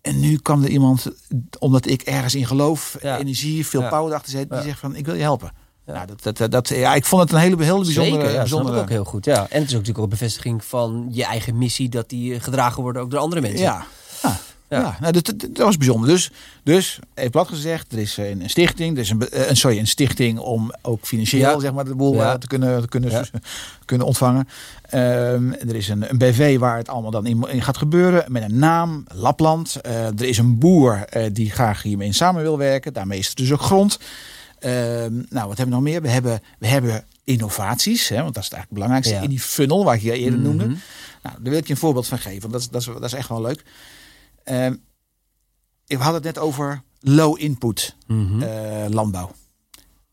En 0.02 0.20
nu 0.20 0.38
kwam 0.38 0.64
er 0.64 0.70
iemand, 0.70 1.08
omdat 1.60 1.88
ik 1.88 2.02
ergens 2.02 2.36
in 2.36 2.46
geloof, 2.46 2.98
energie, 3.02 3.68
veel 3.68 3.88
power 3.88 4.14
achter 4.14 4.32
zet, 4.32 4.50
die 4.50 4.62
zegt 4.62 4.80
van 4.80 4.96
ik 4.96 5.06
wil 5.06 5.16
je 5.16 5.22
helpen. 5.22 5.52
Ja. 5.86 5.94
Nou, 5.94 6.08
dat, 6.22 6.38
dat, 6.38 6.52
dat, 6.52 6.70
ja, 6.70 6.96
ik 6.96 7.06
vond 7.06 7.22
het 7.22 7.32
een 7.32 7.38
hele, 7.38 7.64
hele 7.64 7.84
bijzondere... 7.84 8.16
Zeker, 8.16 8.32
ja, 8.32 8.38
bijzondere... 8.38 8.80
ook 8.80 8.90
heel 8.90 9.04
goed. 9.04 9.26
Ja. 9.26 9.36
En 9.36 9.42
het 9.42 9.52
is 9.52 9.60
ook 9.62 9.62
natuurlijk 9.70 9.98
ook 9.98 10.04
een 10.04 10.10
bevestiging 10.10 10.64
van 10.64 11.08
je 11.12 11.26
eigen 11.26 11.58
missie... 11.58 11.90
dat 11.90 12.10
die 12.10 12.40
gedragen 12.40 12.82
worden 12.82 13.02
ook 13.02 13.12
door 13.12 13.20
andere 13.20 13.42
mensen. 13.42 13.60
Ja, 13.60 13.86
ja. 14.70 14.80
Ja, 14.80 14.98
nou, 15.00 15.14
dat, 15.14 15.26
dat, 15.26 15.58
was 15.58 15.78
bijzonder. 15.78 16.10
Dus, 16.10 16.32
dus 16.64 17.00
even 17.14 17.32
plat 17.32 17.48
gezegd, 17.48 17.92
er 17.92 18.00
is 18.00 18.18
een, 18.18 18.42
een 18.42 18.50
stichting, 18.50 18.96
er 18.96 19.02
is 19.02 19.10
een, 19.10 19.50
een, 19.50 19.58
sorry, 19.58 19.78
een 19.78 19.88
stichting 19.88 20.40
om 20.40 20.74
ook 20.82 21.06
financieel 21.06 21.60
zeg 21.60 21.74
maar, 21.74 21.86
de 21.86 21.96
boel 21.96 22.14
ja. 22.14 22.38
te 22.38 22.48
kunnen, 22.48 22.82
te 22.82 22.88
kunnen, 22.88 23.28
kunnen 23.86 24.08
ontvangen. 24.08 24.48
Um, 24.94 25.54
er 25.54 25.76
is 25.76 25.90
een, 25.90 26.10
een 26.10 26.18
BV 26.18 26.58
waar 26.58 26.78
het 26.78 26.90
allemaal 26.90 27.12
dan 27.12 27.26
in, 27.26 27.48
in, 27.50 27.62
gaat 27.62 27.78
gebeuren, 27.78 28.26
met 28.28 28.44
een 28.44 28.60
naam, 28.60 29.06
Lapland. 29.14 29.78
Uh, 29.86 30.06
er 30.06 30.24
is 30.24 30.38
een 30.38 30.58
boer 30.58 31.06
uh, 31.18 31.26
die 31.32 31.52
graag 31.52 31.82
hiermee 31.82 32.14
samen 32.14 32.42
wil 32.42 32.58
werken, 32.58 32.94
daarmee 32.94 33.20
is 33.20 33.28
het 33.28 33.38
dus 33.38 33.52
ook 33.52 33.62
grond. 33.62 34.00
Um, 34.60 35.26
nou, 35.30 35.48
wat 35.48 35.58
hebben 35.58 35.66
we 35.66 35.82
nog 35.82 35.82
meer? 35.82 36.02
We 36.02 36.10
hebben, 36.10 36.42
we 36.60 36.68
hebben 36.68 37.04
innovaties, 37.24 38.10
hè, 38.10 38.22
want 38.22 38.34
dat 38.34 38.44
is 38.44 38.50
het 38.50 38.58
eigenlijk 38.58 38.70
het 38.70 38.74
belangrijkste, 38.74 39.24
in 39.24 39.30
die 39.30 39.40
funnel 39.40 39.84
waar 39.84 39.96
ik 39.96 40.02
je 40.02 40.14
eerder 40.14 40.40
mm 40.40 40.46
-hmm. 40.46 40.56
noemde. 40.56 40.76
Nou, 41.24 41.36
daar 41.40 41.52
wil 41.52 41.58
ik 41.58 41.68
je 41.68 41.74
een 41.74 41.80
voorbeeld 41.80 42.08
van 42.08 42.18
geven, 42.18 42.42
want 42.50 42.54
dat 42.54 42.68
dat 42.72 42.82
is, 42.82 42.88
dat 42.88 43.04
is 43.04 43.14
echt 43.14 43.30
wel 43.30 43.42
leuk. 43.42 43.64
Uh, 44.46 44.70
we 45.86 45.96
hadden 45.96 46.14
het 46.14 46.24
net 46.24 46.38
over 46.38 46.84
low 47.00 47.40
input 47.40 47.96
mm 48.08 48.42
uh, 48.42 48.86
landbouw. 48.90 49.32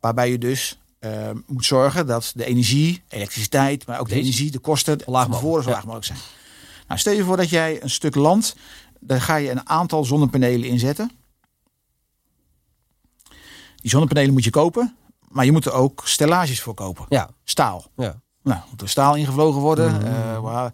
Waarbij 0.01 0.31
je 0.31 0.39
dus 0.39 0.79
uh, 1.01 1.31
moet 1.47 1.65
zorgen 1.65 2.07
dat 2.07 2.33
de 2.35 2.45
energie, 2.45 3.03
elektriciteit, 3.09 3.87
maar 3.87 4.01
ook 4.01 4.09
de 4.09 4.15
energie, 4.15 4.51
de 4.51 4.59
kosten 4.59 5.01
laag 5.07 5.29
tevoren 5.29 5.63
zo 5.63 5.71
laag 5.71 5.85
mogelijk 5.85 6.07
zijn. 6.07 6.19
Nou, 6.89 7.01
stel 7.01 7.13
je 7.13 7.25
voor 7.25 7.37
dat 7.37 7.49
jij 7.49 7.83
een 7.83 7.91
stuk 7.91 8.15
land, 8.15 8.57
daar 9.01 9.21
ga 9.21 9.37
je 9.37 9.51
een 9.51 9.69
aantal 9.69 10.05
zonnepanelen 10.05 10.69
inzetten. 10.69 11.11
Die 13.77 13.91
zonnepanelen 13.91 14.33
moet 14.33 14.45
je 14.45 14.51
kopen, 14.51 14.97
maar 15.29 15.45
je 15.45 15.53
moet 15.53 15.65
er 15.65 15.73
ook 15.73 16.03
stellages 16.05 16.61
voor 16.61 16.75
kopen. 16.75 17.07
Ja. 17.09 17.31
Staal. 17.45 17.91
Ja. 17.97 18.21
Nou, 18.43 18.61
moet 18.71 18.81
er 18.81 18.89
staal 18.89 19.17
ingevlogen 19.17 19.61
worden. 19.61 19.95
Mm 19.95 20.07
uh, 20.07 20.71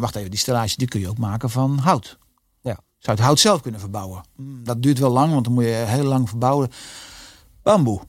wacht 0.00 0.16
even, 0.16 0.30
die 0.30 0.38
stellages 0.38 0.76
die 0.76 0.88
kun 0.88 1.00
je 1.00 1.08
ook 1.08 1.18
maken 1.18 1.50
van 1.50 1.78
hout 1.78 2.18
zou 2.98 3.16
het 3.16 3.26
hout 3.26 3.40
zelf 3.40 3.60
kunnen 3.60 3.80
verbouwen. 3.80 4.24
Hmm, 4.36 4.64
dat 4.64 4.82
duurt 4.82 4.98
wel 4.98 5.10
lang, 5.10 5.32
want 5.32 5.44
dan 5.44 5.54
moet 5.54 5.64
je 5.64 5.70
heel 5.70 6.04
lang 6.04 6.28
verbouwen. 6.28 6.70
Bamboe. 7.62 8.00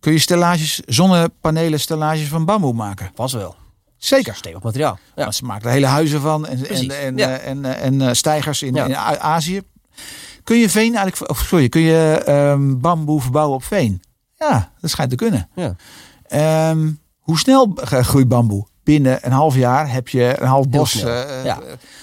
Kun 0.00 0.12
je 0.12 0.18
stellages, 0.18 0.80
zonnepanelen 0.86 1.80
stellages 1.80 2.28
van 2.28 2.44
bamboe 2.44 2.72
maken? 2.72 3.12
Pas 3.14 3.32
wel. 3.32 3.56
Zeker. 3.96 4.34
Stevig 4.34 4.62
materiaal. 4.62 4.98
Ja. 5.16 5.30
ze 5.30 5.44
maken 5.44 5.66
er 5.66 5.72
hele 5.72 5.86
huizen 5.86 6.20
van 6.20 6.46
en, 6.46 6.68
en, 6.68 6.90
en, 6.90 7.18
en, 7.18 7.64
en, 7.64 7.64
en, 7.64 7.94
uh, 8.00 8.12
stijgers 8.12 8.62
in, 8.62 8.76
in 8.76 8.96
Azië. 8.96 9.62
Kun 10.44 10.56
je 10.56 10.70
veen 10.70 10.96
eigenlijk, 10.96 11.30
of 11.30 11.38
sorry, 11.38 11.68
kun 11.68 11.80
je 11.80 12.24
um, 12.28 12.80
bamboe 12.80 13.20
verbouwen 13.20 13.56
op 13.56 13.64
veen? 13.64 14.02
Ja, 14.34 14.72
dat 14.80 14.90
schijnt 14.90 15.10
te 15.10 15.16
kunnen. 15.16 15.48
Ja. 15.54 16.70
Um, 16.70 17.00
hoe 17.18 17.38
snel 17.38 17.72
groeit 17.82 18.28
bamboe? 18.28 18.66
Binnen 18.88 19.26
een 19.26 19.32
half 19.32 19.54
jaar 19.54 19.92
heb 19.92 20.08
je 20.08 20.40
een 20.40 20.46
half 20.46 20.68
bos. 20.68 20.94
Uh, 20.94 21.04
ja. 21.44 21.60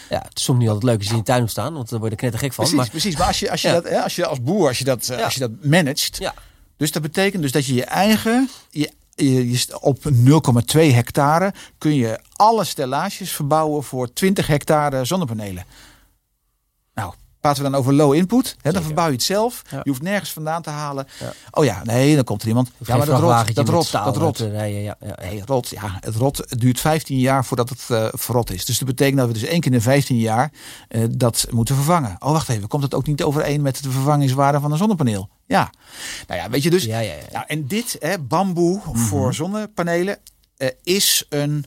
ja, 0.09 0.21
het 0.27 0.37
is 0.37 0.43
soms 0.43 0.59
niet 0.59 0.67
altijd 0.67 0.85
leuk 0.85 0.97
als 0.97 1.05
je 1.05 1.11
in 1.11 1.17
de 1.17 1.25
tuin 1.25 1.41
moet 1.41 1.51
staan, 1.51 1.73
want 1.73 1.89
dan 1.89 1.99
word 1.99 2.11
je 2.11 2.17
knettergek 2.17 2.53
van. 2.53 2.63
Precies, 2.63 2.81
maar, 2.81 2.89
precies. 2.89 3.17
Maar 3.17 3.27
als 3.27 3.39
je, 3.39 3.51
als 3.51 3.61
je, 3.61 3.71
dat, 3.71 3.93
als 3.93 4.15
je 4.15 4.25
als 4.25 4.41
boer, 4.41 4.67
als 4.67 4.77
je 4.77 4.83
dat, 4.83 5.11
als 5.23 5.33
je 5.33 5.39
dat 5.39 5.51
managt, 5.61 6.17
ja. 6.17 6.33
dus 6.77 6.91
dat 6.91 7.01
betekent 7.01 7.41
dus 7.41 7.51
dat 7.51 7.65
je 7.65 7.73
je 7.73 7.85
eigen, 7.85 8.49
je, 8.69 8.91
je, 9.15 9.51
je 9.51 9.79
op 9.81 9.99
0,2 10.75 10.81
hectare 10.93 11.53
kun 11.77 11.95
je 11.95 12.19
alle 12.35 12.63
stellages 12.63 13.31
verbouwen 13.31 13.83
voor 13.83 14.13
20 14.13 14.47
hectare 14.47 15.05
zonnepanelen. 15.05 15.65
Praten 17.45 17.63
we 17.63 17.69
dan 17.69 17.79
over 17.79 17.93
low 17.93 18.13
input, 18.13 18.55
hè, 18.61 18.71
dan 18.71 18.83
verbouw 18.83 19.05
je 19.05 19.11
het 19.11 19.23
zelf. 19.23 19.61
Je 19.69 19.89
hoeft 19.89 20.01
nergens 20.01 20.31
vandaan 20.31 20.61
te 20.61 20.69
halen. 20.69 21.07
Ja. 21.19 21.33
Oh 21.51 21.65
ja, 21.65 21.83
nee, 21.83 22.15
dan 22.15 22.23
komt 22.23 22.41
er 22.41 22.47
iemand. 22.47 22.71
Ja, 22.77 22.97
maar 22.97 23.05
dat 23.05 23.19
rot, 23.19 23.55
dat 23.55 23.69
rot, 23.69 23.91
dat 23.91 24.17
rot. 24.17 24.37
Rijden, 24.39 24.81
ja, 24.81 24.95
ja. 24.99 25.15
Nee, 25.21 25.39
het 25.39 25.49
rot, 25.49 25.69
ja, 25.69 25.97
het 25.99 26.15
rot 26.15 26.37
het 26.37 26.59
duurt 26.59 26.79
15 26.79 27.19
jaar 27.19 27.45
voordat 27.45 27.69
het 27.69 27.87
uh, 27.91 28.07
verrot 28.11 28.51
is. 28.51 28.65
Dus 28.65 28.77
dat 28.77 28.87
betekent 28.87 29.17
dat 29.17 29.27
we 29.27 29.33
dus 29.33 29.43
één 29.43 29.59
keer 29.59 29.71
in 29.71 29.77
de 29.77 29.83
15 29.83 30.17
jaar 30.17 30.51
uh, 30.89 31.03
dat 31.11 31.47
moeten 31.49 31.75
vervangen. 31.75 32.15
Oh, 32.19 32.31
wacht 32.31 32.49
even, 32.49 32.67
komt 32.67 32.83
het 32.83 32.93
ook 32.93 33.07
niet 33.07 33.23
overeen 33.23 33.61
met 33.61 33.83
de 33.83 33.91
vervangingswaarde 33.91 34.59
van 34.59 34.71
een 34.71 34.77
zonnepaneel? 34.77 35.29
Ja. 35.45 35.69
Nou 36.27 36.41
ja, 36.41 36.49
weet 36.49 36.63
je 36.63 36.69
dus. 36.69 36.83
Ja, 36.83 36.99
ja, 36.99 37.13
ja. 37.13 37.23
Nou, 37.31 37.45
en 37.47 37.67
dit, 37.67 37.95
hè, 37.99 38.19
bamboe 38.19 38.75
mm 38.75 38.81
-hmm. 38.83 38.97
voor 38.97 39.33
zonnepanelen, 39.33 40.17
uh, 40.57 40.69
is 40.83 41.25
een 41.29 41.65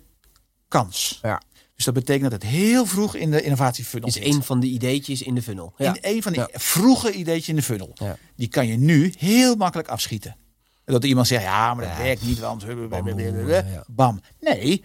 kans. 0.69 1.19
Ja. 1.23 1.41
Dus 1.79 1.87
dat 1.87 1.97
betekent 1.97 2.31
dat 2.31 2.43
het 2.43 2.51
heel 2.51 2.87
vroeg 2.87 3.15
in 3.15 3.31
de 3.31 3.43
innovatiefunnel 3.43 4.09
is 4.09 4.15
zit. 4.15 4.25
een 4.25 4.43
van 4.43 4.61
de 4.61 4.67
ideetjes 4.67 5.23
in 5.23 5.35
de 5.35 5.43
funnel. 5.43 5.73
Ja. 5.77 5.95
In 5.95 5.99
een 6.01 6.23
van 6.23 6.33
ja. 6.33 6.49
vroege 6.53 7.13
ideetjes 7.13 7.49
in 7.49 7.57
de 7.57 7.63
funnel. 7.63 7.91
Ja. 7.95 8.17
Die 8.37 8.49
kan 8.49 8.67
je 8.67 8.77
nu 8.77 9.15
heel 9.19 9.57
makkelijk 9.57 9.89
afschieten. 9.89 10.37
En 10.85 10.93
dat 10.93 11.05
iemand 11.05 11.27
zegt, 11.27 11.43
ja, 11.43 11.75
maar 11.75 11.89
dat 11.89 11.97
werkt 11.97 12.23
niet, 12.23 12.39
want... 12.39 12.65
Bam. 13.87 14.21
Nee, 14.41 14.85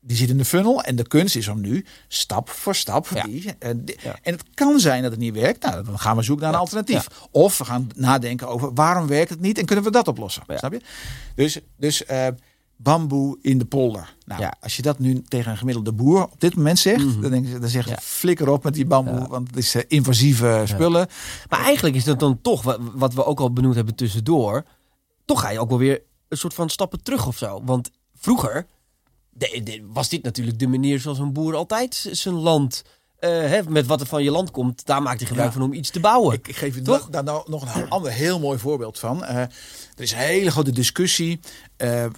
die 0.00 0.16
zit 0.16 0.28
in 0.28 0.36
de 0.36 0.44
funnel. 0.44 0.82
En 0.82 0.96
de 0.96 1.06
kunst 1.06 1.36
is 1.36 1.48
om 1.48 1.60
nu 1.60 1.84
stap 2.08 2.50
voor 2.50 2.74
stap. 2.74 3.08
Die, 3.24 3.54
en, 3.58 3.84
en 4.22 4.32
het 4.32 4.44
kan 4.54 4.80
zijn 4.80 5.02
dat 5.02 5.10
het 5.10 5.20
niet 5.20 5.34
werkt. 5.34 5.62
Nou, 5.62 5.84
dan 5.84 5.98
gaan 5.98 6.16
we 6.16 6.22
zoeken 6.22 6.44
naar 6.44 6.54
een 6.54 6.60
alternatief. 6.60 7.06
Of 7.30 7.58
we 7.58 7.64
gaan 7.64 7.88
nadenken 7.94 8.48
over 8.48 8.74
waarom 8.74 9.06
werkt 9.06 9.30
het 9.30 9.40
niet 9.40 9.58
en 9.58 9.64
kunnen 9.66 9.84
we 9.84 9.90
dat 9.90 10.08
oplossen. 10.08 10.42
Snap 10.48 10.72
je? 10.72 10.80
Dus, 11.34 11.58
dus 11.76 12.02
uh, 12.10 12.26
bamboe 12.76 13.38
in 13.42 13.58
de 13.58 13.64
polder. 13.64 14.14
Nou, 14.26 14.40
ja. 14.40 14.54
als 14.60 14.76
je 14.76 14.82
dat 14.82 14.98
nu 14.98 15.22
tegen 15.22 15.50
een 15.50 15.56
gemiddelde 15.56 15.92
boer 15.92 16.22
op 16.24 16.40
dit 16.40 16.54
moment 16.54 16.78
zegt, 16.78 17.04
mm 17.04 17.12
-hmm. 17.12 17.22
dan, 17.22 17.30
denk 17.30 17.46
je, 17.46 17.58
dan 17.58 17.68
zeg 17.68 17.84
je 17.84 17.90
ja. 17.90 17.98
flikker 18.02 18.48
op 18.48 18.64
met 18.64 18.74
die 18.74 18.86
bamboe, 18.86 19.20
ja. 19.20 19.26
want 19.26 19.48
het 19.48 19.56
is 19.56 19.74
uh, 19.74 19.82
invasieve 19.88 20.62
spullen. 20.66 21.08
Maar 21.48 21.60
eigenlijk 21.60 21.96
is 21.96 22.04
dat 22.04 22.18
dan 22.18 22.40
toch, 22.40 22.62
wat, 22.62 22.78
wat 22.94 23.14
we 23.14 23.24
ook 23.24 23.40
al 23.40 23.52
benoemd 23.52 23.74
hebben 23.74 23.94
tussendoor, 23.94 24.64
toch 25.24 25.40
ga 25.40 25.50
je 25.50 25.60
ook 25.60 25.68
wel 25.68 25.78
weer 25.78 26.02
een 26.28 26.36
soort 26.36 26.54
van 26.54 26.70
stappen 26.70 27.02
terug 27.02 27.26
of 27.26 27.36
zo. 27.36 27.62
Want 27.64 27.90
vroeger 28.14 28.66
de, 29.30 29.60
de, 29.64 29.86
was 29.92 30.08
dit 30.08 30.22
natuurlijk 30.22 30.58
de 30.58 30.66
manier 30.66 31.00
zoals 31.00 31.18
een 31.18 31.32
boer 31.32 31.54
altijd 31.54 32.08
zijn 32.10 32.34
land 32.34 32.82
hè, 33.28 33.62
met 33.68 33.86
wat 33.86 34.00
er 34.00 34.06
van 34.06 34.22
je 34.22 34.30
land 34.30 34.50
komt, 34.50 34.86
daar 34.86 35.02
maakt 35.02 35.18
hij 35.18 35.28
gebruik 35.28 35.52
van 35.52 35.62
om 35.62 35.72
iets 35.72 35.90
te 35.90 36.00
bouwen. 36.00 36.34
Ik, 36.34 36.48
ik 36.48 36.56
geef 36.56 36.74
je 36.74 36.82
Toch? 36.82 37.08
daar 37.10 37.24
nou 37.24 37.50
nog 37.50 37.74
een 37.74 37.88
ander 37.88 38.12
heel 38.12 38.40
mooi 38.40 38.58
voorbeeld 38.58 38.98
van. 38.98 39.24
er 39.24 39.50
is 39.96 40.12
een 40.12 40.18
hele 40.18 40.50
grote 40.50 40.72
discussie 40.72 41.40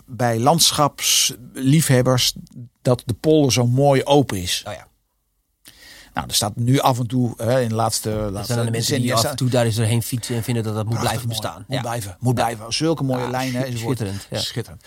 bij 0.07 0.39
landschapsliefhebbers 0.39 2.35
dat 2.83 3.03
de 3.07 3.15
polder 3.15 3.53
zo 3.53 3.67
mooi 3.67 4.05
open 4.05 4.43
is. 4.43 4.65
Oh 4.67 4.73
ja. 4.73 4.87
Nou, 6.17 6.29
er 6.29 6.35
staat 6.35 6.57
nu 6.57 6.79
af 6.79 6.99
en 6.99 7.07
toe 7.07 7.35
hè, 7.37 7.61
in 7.61 7.69
de 7.69 7.75
laatste, 7.75 8.11
laatste 8.11 8.53
zijn 8.53 8.67
de 8.67 8.73
mensen 8.73 9.01
die 9.01 9.15
af 9.15 9.25
en 9.25 9.37
toe 9.37 9.49
daar 9.49 9.65
eens 9.65 9.75
doorheen 9.75 10.03
fietsen 10.03 10.37
en 10.37 10.43
vinden 10.43 10.63
dat 10.63 10.75
dat 10.75 10.87
moet 10.87 11.01
blijven 11.01 11.29
bestaan. 11.29 11.65
Moet 11.69 11.81
blijven, 11.81 12.17
moet 12.21 12.35
blijven. 12.35 12.73
Zulke 12.73 13.03
mooie 13.03 13.31
lijnen. 13.31 13.79
Schitterend. 13.79 14.27
Ja. 14.31 14.39
Schitterend. 14.39 14.85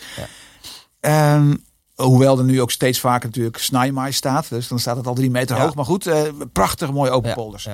Ehm, 1.00 1.56
hoewel 2.06 2.38
er 2.38 2.44
nu 2.44 2.62
ook 2.62 2.72
steeds 2.72 3.00
vaker 3.00 3.28
natuurlijk 3.28 3.58
Snijmaai 3.58 4.12
staat. 4.12 4.50
Dus 4.50 4.68
dan 4.68 4.80
staat 4.80 4.98
het 4.98 5.08
al 5.08 5.14
drie 5.14 5.30
meter 5.30 5.60
hoog. 5.60 5.76
Maar 5.76 5.86
goed, 5.86 6.08
uh, 6.08 6.22
prachtig 6.54 6.92
mooie 6.92 7.12
open 7.12 7.34
polders. 7.34 7.68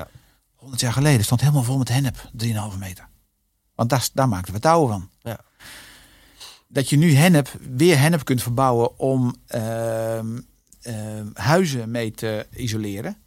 100 0.55 0.81
jaar 0.81 0.93
geleden 0.93 1.25
stond 1.25 1.41
helemaal 1.41 1.63
vol 1.63 1.77
met 1.77 1.89
hennep. 1.89 2.29
3,5 2.43 2.77
meter. 2.79 3.07
Want 3.75 3.89
daar, 3.89 4.09
daar 4.13 4.29
maakten 4.29 4.53
we 4.53 4.59
touwen 4.59 4.89
van. 4.89 5.09
Ja. 5.21 5.39
Dat 6.67 6.89
je 6.89 6.97
nu 6.97 7.13
hennep, 7.13 7.51
weer 7.75 7.99
hennep 7.99 8.25
kunt 8.25 8.41
verbouwen 8.41 8.99
om 8.99 9.35
uh, 9.55 10.19
huizen 11.33 11.91
mee 11.91 12.11
te 12.11 12.47
isoleren. 12.55 13.17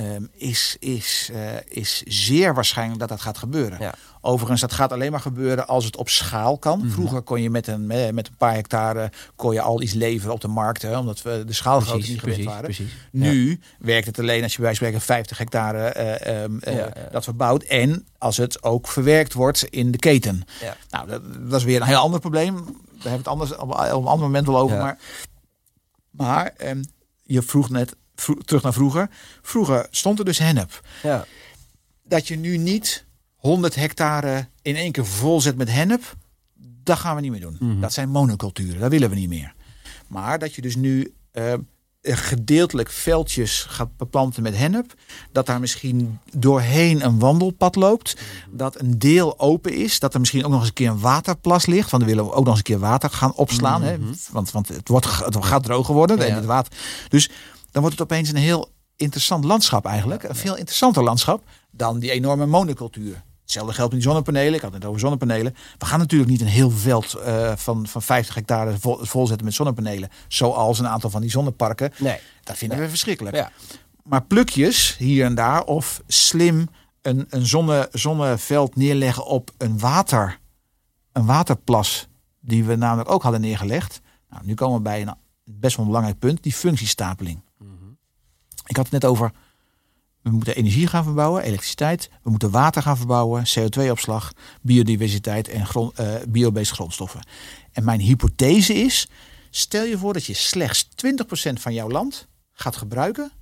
Ehm, 0.00 0.24
is, 0.32 0.76
is, 0.78 1.30
uh, 1.32 1.38
is 1.68 2.02
zeer 2.06 2.54
waarschijnlijk 2.54 3.00
dat 3.00 3.08
dat 3.08 3.20
gaat 3.20 3.38
gebeuren. 3.38 3.78
Ja. 3.80 3.94
Overigens, 4.20 4.60
dat 4.60 4.72
gaat 4.72 4.92
alleen 4.92 5.10
maar 5.10 5.20
gebeuren 5.20 5.66
als 5.66 5.84
het 5.84 5.96
op 5.96 6.08
schaal 6.08 6.58
kan. 6.58 6.78
Mhm. 6.78 6.90
Vroeger 6.90 7.22
kon 7.22 7.42
je 7.42 7.50
met 7.50 7.66
een, 7.66 7.86
met 7.86 8.26
een 8.26 8.36
paar 8.38 8.54
hectare 8.54 9.12
kon 9.36 9.52
je 9.52 9.60
al 9.60 9.82
iets 9.82 9.92
leveren 9.92 10.34
op 10.34 10.40
de 10.40 10.48
markt, 10.48 10.82
hè, 10.82 10.98
omdat 10.98 11.22
we 11.22 11.42
de 11.46 11.52
schaalgrootte 11.52 12.08
niet 12.08 12.20
gewend 12.20 12.44
waren. 12.44 12.62
Precies. 12.62 12.92
Nu 13.10 13.60
werkt 13.78 14.06
het 14.06 14.18
alleen 14.18 14.42
als 14.42 14.56
je 14.56 14.62
bij 14.62 14.74
spreken 14.74 15.00
50 15.00 15.38
hectare 15.38 15.94
uh, 16.26 16.42
um, 16.42 16.60
uh, 16.68 16.76
ja, 16.76 16.92
dat 17.10 17.24
verbouwt 17.24 17.62
en 17.62 18.06
als 18.18 18.36
het 18.36 18.62
ook 18.62 18.88
verwerkt 18.88 19.32
wordt 19.32 19.64
in 19.64 19.90
de 19.90 19.98
keten. 19.98 20.42
Nou, 20.90 21.06
dat, 21.06 21.22
dat, 21.50 21.60
is 21.60 21.66
weer 21.66 21.80
een 21.80 21.86
heel 21.86 21.96
ander 21.96 22.20
probleem. 22.20 22.54
Daar 22.54 22.64
hebben 22.64 23.10
we 23.10 23.16
het 23.16 23.28
anders 23.28 23.56
op, 23.56 23.70
op 23.70 23.78
een 23.78 23.88
ander 23.88 24.26
moment 24.26 24.46
wel 24.46 24.58
over. 24.58 24.76
Maar, 24.76 24.98
maar 26.10 26.54
um, 26.64 26.84
je 27.22 27.42
vroeg 27.42 27.70
net 27.70 27.96
terug 28.44 28.62
naar 28.62 28.72
vroeger. 28.72 29.10
Vroeger 29.42 29.86
stond 29.90 30.18
er 30.18 30.24
dus 30.24 30.38
hennep. 30.38 30.80
Ja. 31.02 31.26
Dat 32.04 32.28
je 32.28 32.36
nu 32.36 32.56
niet 32.56 33.04
100 33.34 33.74
hectare 33.74 34.48
in 34.62 34.76
één 34.76 34.92
keer 34.92 35.06
vol 35.06 35.40
zet 35.40 35.56
met 35.56 35.70
hennep, 35.70 36.16
dat 36.82 36.98
gaan 36.98 37.14
we 37.14 37.20
niet 37.20 37.30
meer 37.30 37.40
doen. 37.40 37.56
Mhm. 37.60 37.80
Dat 37.80 37.92
zijn 37.92 38.08
monoculturen, 38.08 38.80
dat 38.80 38.90
willen 38.90 39.10
we 39.10 39.16
niet 39.16 39.28
meer. 39.28 39.54
Maar 40.06 40.38
dat 40.38 40.54
je 40.54 40.62
dus 40.62 40.76
nu 40.76 41.14
uh, 41.32 41.52
gedeeltelijk 42.02 42.90
veldjes 42.90 43.64
gaat 43.68 43.96
beplanten 43.96 44.42
met 44.42 44.56
hennep. 44.56 44.94
Dat 45.32 45.46
daar 45.46 45.60
misschien 45.60 46.18
doorheen 46.36 47.04
een 47.04 47.18
wandelpad 47.18 47.76
loopt. 47.76 48.14
Mhm. 48.14 48.56
Dat 48.56 48.80
een 48.80 48.98
deel 48.98 49.38
open 49.38 49.74
is. 49.74 49.98
Dat 49.98 50.14
er 50.14 50.20
misschien 50.20 50.44
ook 50.44 50.50
nog 50.50 50.60
eens 50.60 50.68
een 50.68 50.74
keer 50.74 50.88
een 50.88 51.00
waterplas 51.00 51.66
ligt. 51.66 51.90
Want 51.90 52.02
dan 52.02 52.12
willen 52.12 52.30
we 52.30 52.36
ook 52.36 52.44
nog 52.44 52.48
eens 52.48 52.58
een 52.58 52.74
keer 52.74 52.78
water 52.78 53.10
gaan 53.10 53.34
opslaan. 53.34 53.82
hè? 53.82 53.98
Mhm. 53.98 54.12
Want, 54.30 54.50
want 54.50 54.68
het, 54.68 54.88
wordt, 54.88 55.24
het 55.24 55.44
gaat 55.44 55.62
droger 55.62 55.94
worden. 55.94 56.18
En 56.18 56.34
het 56.34 56.44
water. 56.44 56.72
Dus 57.08 57.30
dan 57.70 57.82
wordt 57.82 57.98
het 57.98 58.10
opeens 58.10 58.28
een 58.28 58.36
heel 58.36 58.68
interessant 58.96 59.44
landschap 59.44 59.86
eigenlijk. 59.86 60.22
Een 60.22 60.34
veel 60.34 60.56
interessanter 60.56 61.02
landschap 61.02 61.42
dan 61.70 61.98
die 61.98 62.10
enorme 62.10 62.46
monocultuur. 62.46 63.22
Hetzelfde 63.42 63.74
geldt 63.74 63.92
met 63.92 64.02
die 64.02 64.10
zonnepanelen. 64.10 64.54
Ik 64.54 64.60
had 64.60 64.72
het 64.72 64.84
over 64.84 65.00
zonnepanelen. 65.00 65.54
We 65.78 65.86
gaan 65.86 65.98
natuurlijk 65.98 66.30
niet 66.30 66.40
een 66.40 66.46
heel 66.46 66.70
veld 66.70 67.16
uh, 67.26 67.52
van, 67.56 67.86
van 67.86 68.02
50 68.02 68.34
hectare 68.34 68.78
vol, 68.78 68.98
volzetten 69.00 69.44
met 69.44 69.54
zonnepanelen. 69.54 70.08
Zoals 70.28 70.78
een 70.78 70.88
aantal 70.88 71.10
van 71.10 71.20
die 71.20 71.30
zonneparken. 71.30 71.92
Nee. 71.98 72.18
Dat 72.42 72.56
vinden 72.56 72.76
nee. 72.76 72.86
we 72.86 72.92
verschrikkelijk. 72.92 73.36
Ja. 73.36 73.50
Maar 74.02 74.22
plukjes 74.22 74.96
hier 74.98 75.24
en 75.24 75.34
daar 75.34 75.64
of 75.64 76.02
slim 76.06 76.68
een, 77.02 77.26
een 77.28 77.46
zonne, 77.46 77.88
zonneveld 77.92 78.76
neerleggen 78.76 79.26
op 79.26 79.50
een 79.58 79.78
water. 79.78 80.38
Een 81.12 81.26
waterplas. 81.26 82.08
Die 82.40 82.64
we 82.64 82.76
namelijk 82.76 83.10
ook 83.10 83.22
hadden 83.22 83.40
neergelegd. 83.40 84.00
Nou, 84.28 84.42
nu 84.44 84.54
komen 84.54 84.76
we 84.76 84.82
bij 84.82 85.02
een 85.02 85.14
best 85.44 85.76
wel 85.76 85.84
een 85.84 85.90
belangrijk 85.90 86.18
punt. 86.18 86.42
Die 86.42 86.52
functiestapeling. 86.52 87.40
Ik 88.70 88.76
had 88.76 88.84
het 88.84 89.02
net 89.02 89.10
over, 89.10 89.32
we 90.22 90.30
moeten 90.30 90.56
energie 90.56 90.86
gaan 90.86 91.04
verbouwen, 91.04 91.42
elektriciteit. 91.42 92.10
We 92.22 92.30
moeten 92.30 92.50
water 92.50 92.82
gaan 92.82 92.96
verbouwen, 92.96 93.44
CO2-opslag, 93.58 94.32
biodiversiteit 94.62 95.48
en 95.48 95.66
grond, 95.66 96.00
uh, 96.00 96.14
biobased 96.28 96.74
grondstoffen. 96.74 97.20
En 97.72 97.84
mijn 97.84 98.00
hypothese 98.00 98.74
is, 98.74 99.08
stel 99.50 99.84
je 99.84 99.98
voor 99.98 100.12
dat 100.12 100.24
je 100.24 100.34
slechts 100.34 100.88
20% 101.06 101.52
van 101.52 101.74
jouw 101.74 101.88
land 101.88 102.28
gaat 102.52 102.76
gebruiken. 102.76 103.32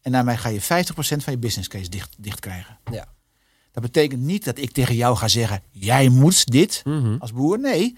En 0.00 0.12
daarmee 0.12 0.36
ga 0.36 0.48
je 0.48 0.60
50% 0.60 0.62
van 0.96 1.32
je 1.32 1.38
business 1.38 1.68
case 1.68 1.88
dicht, 1.88 2.14
dicht 2.18 2.40
krijgen. 2.40 2.78
Ja. 2.90 3.06
Dat 3.72 3.82
betekent 3.82 4.20
niet 4.20 4.44
dat 4.44 4.58
ik 4.58 4.72
tegen 4.72 4.94
jou 4.94 5.16
ga 5.16 5.28
zeggen, 5.28 5.62
jij 5.70 6.08
moet 6.08 6.46
dit 6.46 6.82
mm 6.84 7.02
-hmm. 7.02 7.16
als 7.18 7.32
boer. 7.32 7.60
Nee, 7.60 7.96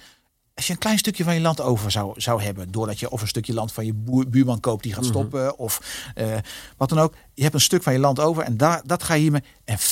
als 0.55 0.67
je 0.67 0.73
een 0.73 0.79
klein 0.79 0.99
stukje 0.99 1.25
van 1.25 1.35
je 1.35 1.41
land 1.41 1.61
over 1.61 1.91
zou, 1.91 2.21
zou 2.21 2.43
hebben, 2.43 2.71
doordat 2.71 3.01
je 3.01 3.11
of 3.11 3.21
een 3.21 3.29
stukje 3.29 3.55
land 3.55 3.73
van 3.73 3.87
je 3.87 3.93
boer, 3.93 4.29
buurman 4.29 4.61
koopt 4.61 4.83
die 4.83 4.93
gaat 4.93 5.05
stoppen, 5.05 5.41
mm 5.41 5.47
-hmm. 5.47 5.57
of 5.57 6.03
uh, 6.19 6.37
wat 6.77 6.89
dan 6.89 6.99
ook. 6.99 7.15
Je 7.35 7.43
hebt 7.43 7.55
een 7.55 7.61
stuk 7.61 7.83
van 7.83 7.93
je 7.93 7.99
land 7.99 8.21
over 8.21 8.43
en 8.43 8.57
daar, 8.57 8.83
dat 8.85 9.03
ga 9.03 9.15
je 9.15 9.21
hiermee. 9.21 9.43
En 9.65 9.79
50% 9.79 9.83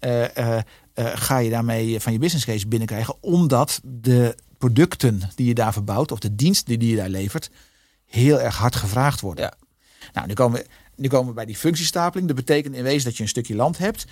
uh, 0.00 0.20
uh, 0.20 0.58
ga 0.94 1.38
je 1.38 1.50
daarmee 1.50 2.00
van 2.00 2.12
je 2.12 2.18
business 2.18 2.46
case 2.46 2.68
binnenkrijgen, 2.68 3.22
omdat 3.22 3.80
de 3.84 4.36
producten 4.58 5.22
die 5.34 5.46
je 5.46 5.54
daar 5.54 5.72
verbouwt, 5.72 6.12
of 6.12 6.18
de 6.18 6.34
diensten 6.34 6.78
die 6.78 6.90
je 6.90 6.96
daar 6.96 7.08
levert, 7.08 7.50
heel 8.06 8.40
erg 8.40 8.56
hard 8.56 8.76
gevraagd 8.76 9.20
worden. 9.20 9.44
Ja. 9.44 9.54
Nou, 10.12 10.26
nu 10.26 10.34
komen, 10.34 10.60
we, 10.60 10.66
nu 10.96 11.08
komen 11.08 11.28
we 11.28 11.34
bij 11.34 11.44
die 11.44 11.56
functiestapeling. 11.56 12.26
Dat 12.26 12.36
betekent 12.36 12.74
in 12.74 12.82
wezen 12.82 13.04
dat 13.04 13.16
je 13.16 13.22
een 13.22 13.28
stukje 13.28 13.54
land 13.54 13.78
hebt. 13.78 14.04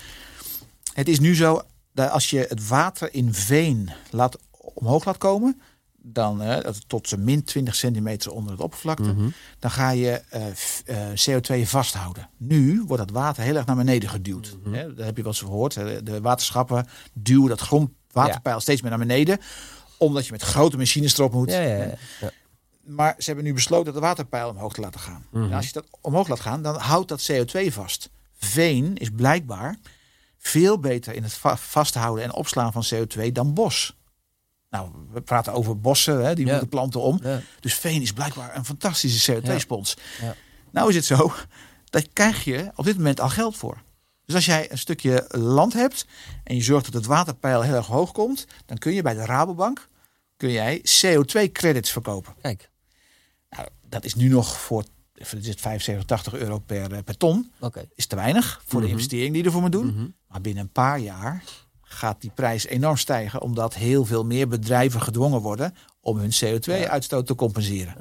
Het 0.92 1.08
is 1.08 1.20
nu 1.20 1.34
zo 1.34 1.62
dat 1.92 2.10
als 2.10 2.30
je 2.30 2.46
het 2.48 2.68
water 2.68 3.14
in 3.14 3.34
veen 3.34 3.90
laat 4.10 4.38
omhoog 4.74 5.04
laat 5.04 5.18
komen, 5.18 5.60
dan 6.02 6.42
uh, 6.42 6.56
tot 6.86 7.16
min 7.16 7.44
20 7.44 7.74
centimeter 7.74 8.32
onder 8.32 8.52
het 8.52 8.60
oppervlakte, 8.60 9.02
Mhm. 9.02 9.12
mm 9.12 9.18
-hmm. 9.18 9.32
dan 9.58 9.70
ga 9.70 9.90
je 9.90 10.22
uh, 10.34 10.46
uh, 10.86 11.38
CO2 11.62 11.68
vasthouden. 11.68 12.28
Nu 12.36 12.84
wordt 12.86 13.06
dat 13.06 13.16
water 13.16 13.42
heel 13.42 13.56
erg 13.56 13.66
naar 13.66 13.76
beneden 13.76 14.08
geduwd. 14.08 14.56
Mm 14.64 14.74
-hmm. 14.74 14.94
Dat 14.96 15.06
heb 15.06 15.16
je 15.16 15.22
wel 15.22 15.32
eens 15.32 15.40
gehoord. 15.40 15.74
De 16.04 16.20
waterschappen 16.20 16.86
duwen 17.12 17.48
dat 17.48 17.60
grondwaterpeil 17.60 18.54
ja. 18.54 18.60
steeds 18.60 18.80
meer 18.80 18.90
naar 18.90 18.98
beneden, 18.98 19.38
omdat 19.98 20.26
je 20.26 20.32
met 20.32 20.42
grote 20.42 20.76
machines 20.76 21.18
erop 21.18 21.32
moet. 21.32 21.50
Ja, 21.50 21.60
ja. 21.60 21.94
Maar 22.84 23.14
ze 23.18 23.24
hebben 23.24 23.44
nu 23.44 23.52
besloten 23.52 23.84
dat 23.84 23.94
de 23.94 24.00
waterpeil 24.00 24.48
omhoog 24.48 24.72
te 24.72 24.80
laten 24.80 25.00
gaan. 25.00 25.26
Mhm. 25.30 25.44
En 25.44 25.52
als 25.52 25.66
je 25.66 25.72
dat 25.72 25.84
omhoog 26.00 26.28
laat 26.28 26.40
gaan, 26.40 26.62
dan 26.62 26.76
houdt 26.76 27.08
dat 27.08 27.30
CO2 27.32 27.72
vast. 27.72 28.10
Veen 28.38 28.96
is 28.96 29.10
blijkbaar 29.10 29.78
veel 30.38 30.78
beter 30.78 31.14
in 31.14 31.22
het 31.22 31.32
va 31.32 31.56
vasthouden 31.56 32.24
en 32.24 32.32
opslaan 32.32 32.72
van 32.72 32.84
CO2 32.94 33.32
dan 33.32 33.54
bos. 33.54 33.96
Nou, 34.70 34.90
we 35.12 35.20
praten 35.20 35.52
over 35.52 35.80
bossen, 35.80 36.24
hè, 36.24 36.34
die 36.34 36.44
Ja. 36.44 36.50
moeten 36.50 36.68
planten 36.68 37.00
om. 37.00 37.18
Ja. 37.22 37.40
Dus 37.60 37.74
veen 37.74 38.02
is 38.02 38.12
blijkbaar 38.12 38.56
een 38.56 38.64
fantastische 38.64 39.32
CO2-spons. 39.32 39.96
Ja. 40.20 40.34
Nou 40.72 40.88
is 40.88 40.94
het 40.94 41.04
zo, 41.04 41.32
daar 41.84 42.06
krijg 42.12 42.44
je 42.44 42.70
op 42.74 42.84
dit 42.84 42.96
moment 42.96 43.20
al 43.20 43.28
geld 43.28 43.56
voor. 43.56 43.82
Dus 44.24 44.34
als 44.34 44.44
jij 44.46 44.70
een 44.72 44.78
stukje 44.78 45.24
land 45.28 45.72
hebt 45.72 46.06
en 46.44 46.54
je 46.56 46.62
zorgt 46.62 46.84
dat 46.84 46.94
het 46.94 47.06
waterpeil 47.06 47.62
heel 47.62 47.74
erg 47.74 47.86
hoog 47.86 48.12
komt, 48.12 48.46
dan 48.66 48.78
kun 48.78 48.92
je 48.92 49.02
bij 49.02 49.14
de 49.14 49.24
Rabobank 49.24 49.88
kun 50.36 50.50
jij 50.50 50.78
CO2-credits 50.78 51.90
verkopen. 51.90 52.34
Kijk, 52.40 52.70
Nou, 53.50 53.68
dat 53.88 54.04
is 54.04 54.14
nu 54.14 54.28
nog 54.28 54.60
voor 54.60 54.84
dit 55.12 55.46
is 55.46 55.54
75, 55.58 56.04
80 56.04 56.34
euro 56.34 56.58
per, 56.58 56.92
eh, 56.92 56.98
per 57.04 57.16
ton. 57.16 57.52
oké. 57.60 57.84
Is 57.94 58.06
te 58.06 58.16
weinig 58.16 58.62
voor 58.66 58.78
Mhm. 58.78 58.86
de 58.88 58.94
investering 58.94 59.30
die 59.32 59.40
je 59.40 59.46
ervoor 59.46 59.62
moet 59.62 59.72
doen. 59.72 59.86
Mhm. 59.86 60.06
Maar 60.28 60.40
binnen 60.40 60.62
een 60.62 60.72
paar 60.72 60.98
jaar 60.98 61.42
gaat 61.88 62.20
die 62.20 62.30
prijs 62.34 62.66
enorm 62.66 62.96
stijgen, 62.96 63.42
omdat 63.42 63.74
heel 63.74 64.04
veel 64.04 64.24
meer 64.24 64.48
bedrijven 64.48 65.02
gedwongen 65.02 65.40
worden 65.40 65.74
om 66.00 66.18
hun 66.18 66.32
CO2-uitstoot 66.44 67.26
te 67.26 67.34
compenseren. 67.34 67.94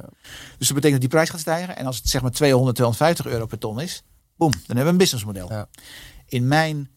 Dus 0.58 0.68
dat 0.68 0.76
betekent 0.76 0.92
dat 0.92 1.02
die 1.02 1.10
prijs 1.10 1.30
gaat 1.30 1.40
stijgen. 1.40 1.78
En 1.78 1.86
als 1.86 1.98
het 1.98 2.08
zeg 2.08 2.22
maar 2.22 2.32
200, 2.32 2.76
250 2.76 3.26
euro 3.26 3.46
per 3.46 3.58
ton 3.58 3.82
is, 3.82 4.04
boem, 4.36 4.52
dan 4.52 4.62
hebben 4.66 4.84
we 4.84 4.90
een 4.90 4.98
businessmodel. 4.98 5.52
Ja. 5.52 5.68
In 6.26 6.48
mijn 6.48 6.90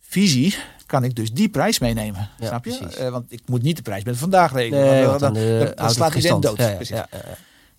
visie 0.00 0.54
kan 0.86 1.04
ik 1.04 1.14
dus 1.14 1.32
die 1.32 1.48
prijs 1.48 1.78
meenemen. 1.78 2.28
Ja, 2.38 2.46
snap 2.46 2.64
je? 2.64 2.78
Eh, 2.78 3.10
want 3.10 3.32
ik 3.32 3.40
moet 3.46 3.62
niet 3.62 3.76
de 3.76 3.82
prijs 3.82 4.04
met 4.04 4.16
vandaag 4.16 4.52
rekenen. 4.52 4.84
Nee, 4.84 5.06
want 5.06 5.20
dan, 5.20 5.34
dan, 5.34 5.42
dan, 5.42 5.52
eh, 5.52 5.66
dan 5.66 5.72
houdt 5.76 5.94
slaat 5.94 6.14
iedereen 6.14 6.40
dood. 6.40 6.60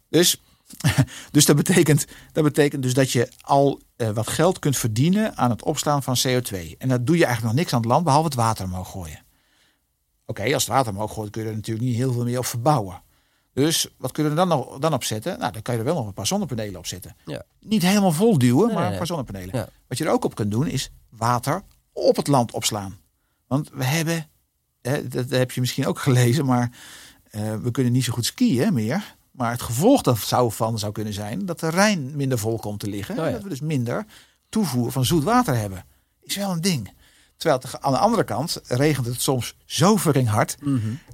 Dus, 0.10 0.42
dus 1.32 1.46
dat, 1.46 1.56
betekent, 1.56 2.06
dat 2.32 2.44
betekent 2.44 2.84
dus 2.84 2.94
dat 2.94 3.12
je 3.12 3.32
al 3.42 3.82
eh, 3.96 4.10
wat 4.10 4.28
geld 4.28 4.60
kunt 4.60 4.78
verdienen 4.78 5.38
aan 5.38 5.50
het 5.50 5.64
opslaan 5.64 6.04
van 6.04 6.18
CO2. 6.28 6.78
En 6.78 6.88
dat 6.90 7.06
doe 7.06 7.18
je 7.18 7.26
eigenlijk 7.26 7.54
nog 7.54 7.54
niks 7.54 7.74
aan 7.74 7.80
het 7.80 7.90
land, 7.90 8.04
behalve 8.04 8.26
het 8.26 8.36
water 8.36 8.66
omhoog 8.66 8.92
gooien. 8.92 9.26
Oké, 10.26 10.44
als 10.44 10.66
het 10.66 10.74
water 10.74 10.92
omhoog 10.92 11.14
gooit, 11.14 11.30
kun 11.30 11.42
je 11.42 11.48
er 11.48 11.56
natuurlijk 11.56 11.86
niet 11.86 11.96
heel 11.96 12.14
veel 12.14 12.24
meer 12.24 12.38
op 12.38 12.46
verbouwen. 12.46 13.02
Dus 13.54 13.88
wat 13.98 14.12
kunnen 14.12 14.32
we 14.32 14.38
dan, 14.38 14.48
nog, 14.48 14.80
dan 14.80 14.94
op 14.94 15.04
zetten? 15.04 15.40
Nou, 15.40 15.52
dan 15.52 15.62
kan 15.62 15.74
je 15.74 15.80
er 15.80 15.86
wel 15.86 15.96
nog 15.96 16.08
een 16.08 16.14
paar 16.14 16.28
zonnepanelen 16.28 16.80
op 16.80 16.86
zetten. 16.86 17.16
Ja. 17.26 17.44
Niet 17.60 17.82
helemaal 17.82 18.12
vol 18.12 18.38
duwen, 18.38 18.66
Nee, 18.66 18.76
maar 18.76 18.84
een 18.84 18.90
nee. 18.90 18.98
paar 18.98 19.08
zonnepanelen. 19.08 19.56
Ja. 19.56 19.70
Wat 19.88 19.98
je 19.98 20.06
er 20.06 20.12
ook 20.12 20.26
op 20.26 20.36
kunt 20.36 20.52
doen, 20.52 20.68
is 20.68 20.92
water 21.10 21.64
op 21.92 22.16
het 22.16 22.28
land 22.28 22.52
opslaan. 22.52 22.98
Want 23.48 23.70
we 23.74 23.84
hebben, 23.84 24.28
hè, 24.82 25.08
dat 25.08 25.30
heb 25.30 25.52
je 25.52 25.60
misschien 25.60 25.88
ook 25.88 26.00
gelezen, 26.00 26.46
maar 26.46 26.72
eh, 27.24 27.56
we 27.56 27.72
kunnen 27.72 27.94
niet 27.94 28.04
zo 28.04 28.14
goed 28.14 28.26
skiën 28.26 28.74
meer. 28.74 29.17
Maar 29.38 29.52
het 29.52 29.62
gevolg 29.62 30.02
daarvan 30.02 30.80
zou 30.80 30.92
kunnen 30.92 31.14
zijn 31.14 31.46
dat 31.46 31.60
de 31.60 31.70
Rijn 31.70 32.16
minder 32.16 32.40
vol 32.40 32.58
komt 32.58 32.80
te 32.80 32.90
liggen. 32.90 33.16
Oh 33.16 33.22
ja. 33.22 33.28
En 33.28 33.34
dat 33.34 33.44
we 33.44 33.50
dus 33.50 33.60
minder 33.60 34.06
toevoer 34.50 34.92
van 34.92 35.06
zoet 35.06 35.24
water 35.24 35.56
hebben. 35.56 35.86
Is 36.22 36.36
wel 36.36 36.52
een 36.52 36.62
ding. 36.62 36.96
Terwijl 37.38 37.62
het, 37.62 37.82
aan 37.82 37.92
de 37.92 37.98
andere 37.98 38.24
kant 38.24 38.62
regent 38.68 39.06
het 39.06 39.22
soms 39.22 39.56
zo 39.66 39.98
fucking 39.98 40.28
hard 40.28 40.58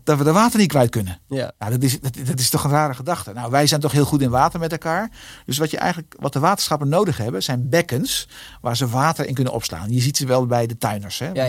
dat 0.04 0.18
we 0.18 0.24
de 0.24 0.32
water 0.32 0.60
niet 0.60 0.68
kwijt 0.68 0.90
kunnen. 0.90 1.20
Ja. 1.28 1.52
Nou, 1.60 1.72
dat, 1.72 1.84
is, 1.84 2.00
dat, 2.00 2.18
dat 2.26 2.40
is 2.40 2.50
toch 2.50 2.64
een 2.64 2.70
rare 2.70 2.94
gedachte. 2.94 3.34
Nou, 3.34 3.52
wij 3.52 3.68
zijn 3.68 3.82
toch 3.82 3.92
heel 3.92 4.06
goed 4.06 4.22
in 4.22 4.30
water 4.30 4.60
met 4.60 4.72
elkaar. 4.72 5.12
Dus 5.46 5.58
wat, 5.58 5.72
je 5.72 5.78
eigenlijk, 5.78 6.16
wat 6.20 6.34
de 6.34 6.40
waterschappen 6.40 6.90
nodig 6.90 7.18
hebben, 7.18 7.44
zijn 7.44 7.70
bekkens 7.70 8.28
waar 8.62 8.78
ze 8.78 8.88
water 8.88 9.26
in 9.28 9.34
kunnen 9.34 9.54
opslaan. 9.54 9.92
Je 9.92 10.02
ziet 10.02 10.18
ze 10.18 10.26
wel 10.26 10.46
bij 10.46 10.68
de 10.68 10.78
tuiners. 10.78 11.20
Hè? 11.20 11.32
Ja. 11.32 11.46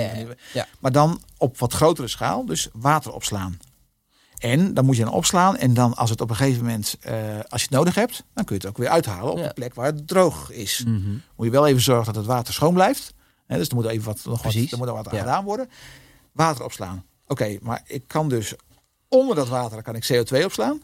Ja. 0.53 0.67
Maar 0.81 0.93
dan 0.93 1.23
op 1.39 1.59
wat 1.59 1.73
grotere 1.73 2.09
schaal, 2.09 2.47
dus 2.47 2.69
water 2.73 3.13
opslaan. 3.13 3.59
En 4.51 4.75
dan 4.75 4.85
moet 4.85 4.97
je 4.97 5.05
dan 5.05 5.13
opslaan. 5.13 5.57
En 5.57 5.75
dan 5.75 5.95
als 5.95 6.11
het 6.11 6.21
op 6.21 6.31
een 6.31 6.37
gegeven 6.37 6.63
moment, 6.65 6.97
eh, 7.01 7.15
als 7.49 7.61
je 7.61 7.67
het 7.67 7.77
nodig 7.77 7.95
hebt, 7.95 8.25
dan 8.35 8.45
kun 8.45 8.55
je 8.57 8.61
het 8.61 8.71
ook 8.71 8.77
weer 8.79 8.89
uithalen 8.89 9.33
op 9.33 9.39
Ja. 9.39 9.47
de 9.49 9.55
plek 9.55 9.75
waar 9.75 9.87
het 9.87 10.07
droog 10.09 10.51
is. 10.51 10.85
Mhm. 10.87 11.11
Moet 11.37 11.47
je 11.47 11.51
wel 11.51 11.67
even 11.67 11.83
zorgen 11.83 12.07
dat 12.07 12.15
het 12.17 12.27
water 12.27 12.55
schoon 12.55 12.75
blijft. 12.75 13.15
Hè, 13.47 13.57
dus 13.57 13.69
er 13.69 13.75
moet 13.75 13.85
even 13.87 14.05
wat, 14.05 14.21
nog 14.25 14.43
wat, 14.43 14.55
er 14.55 14.61
moet 14.79 14.89
er 14.89 14.95
wat 14.95 15.09
aan 15.09 15.15
Ja. 15.15 15.21
gedaan 15.21 15.45
worden. 15.45 15.69
Water 16.33 16.65
opslaan. 16.65 17.05
Oké, 17.27 17.59
maar 17.63 17.83
ik 17.87 18.05
kan 18.09 18.29
dus 18.29 18.55
onder 19.09 19.37
dat 19.37 19.49
water 19.49 19.83
kan 19.83 19.95
ik 19.95 20.05
CO2 20.13 20.45
opslaan. 20.45 20.83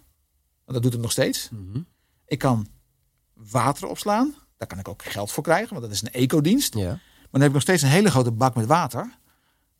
Want 0.65 0.73
dat 0.73 0.83
doet 0.83 0.93
het 0.93 1.03
nog 1.03 1.11
steeds. 1.13 1.49
Mhm. 1.51 1.81
Ik 2.27 2.39
kan 2.39 2.67
water 3.35 3.89
opslaan. 3.89 4.35
Daar 4.57 4.69
kan 4.69 4.79
ik 4.79 4.89
ook 4.89 5.03
geld 5.05 5.33
voor 5.33 5.43
krijgen, 5.43 5.69
want 5.71 5.83
dat 5.83 5.91
is 5.91 6.03
een 6.03 6.13
ecodienst. 6.13 6.75
Ja. 6.75 6.87
Maar 6.89 6.99
dan 7.31 7.41
heb 7.41 7.49
ik 7.49 7.53
nog 7.55 7.63
steeds 7.63 7.83
een 7.83 7.89
hele 7.89 8.11
grote 8.11 8.31
bak 8.33 8.55
met 8.55 8.67
water. 8.67 9.19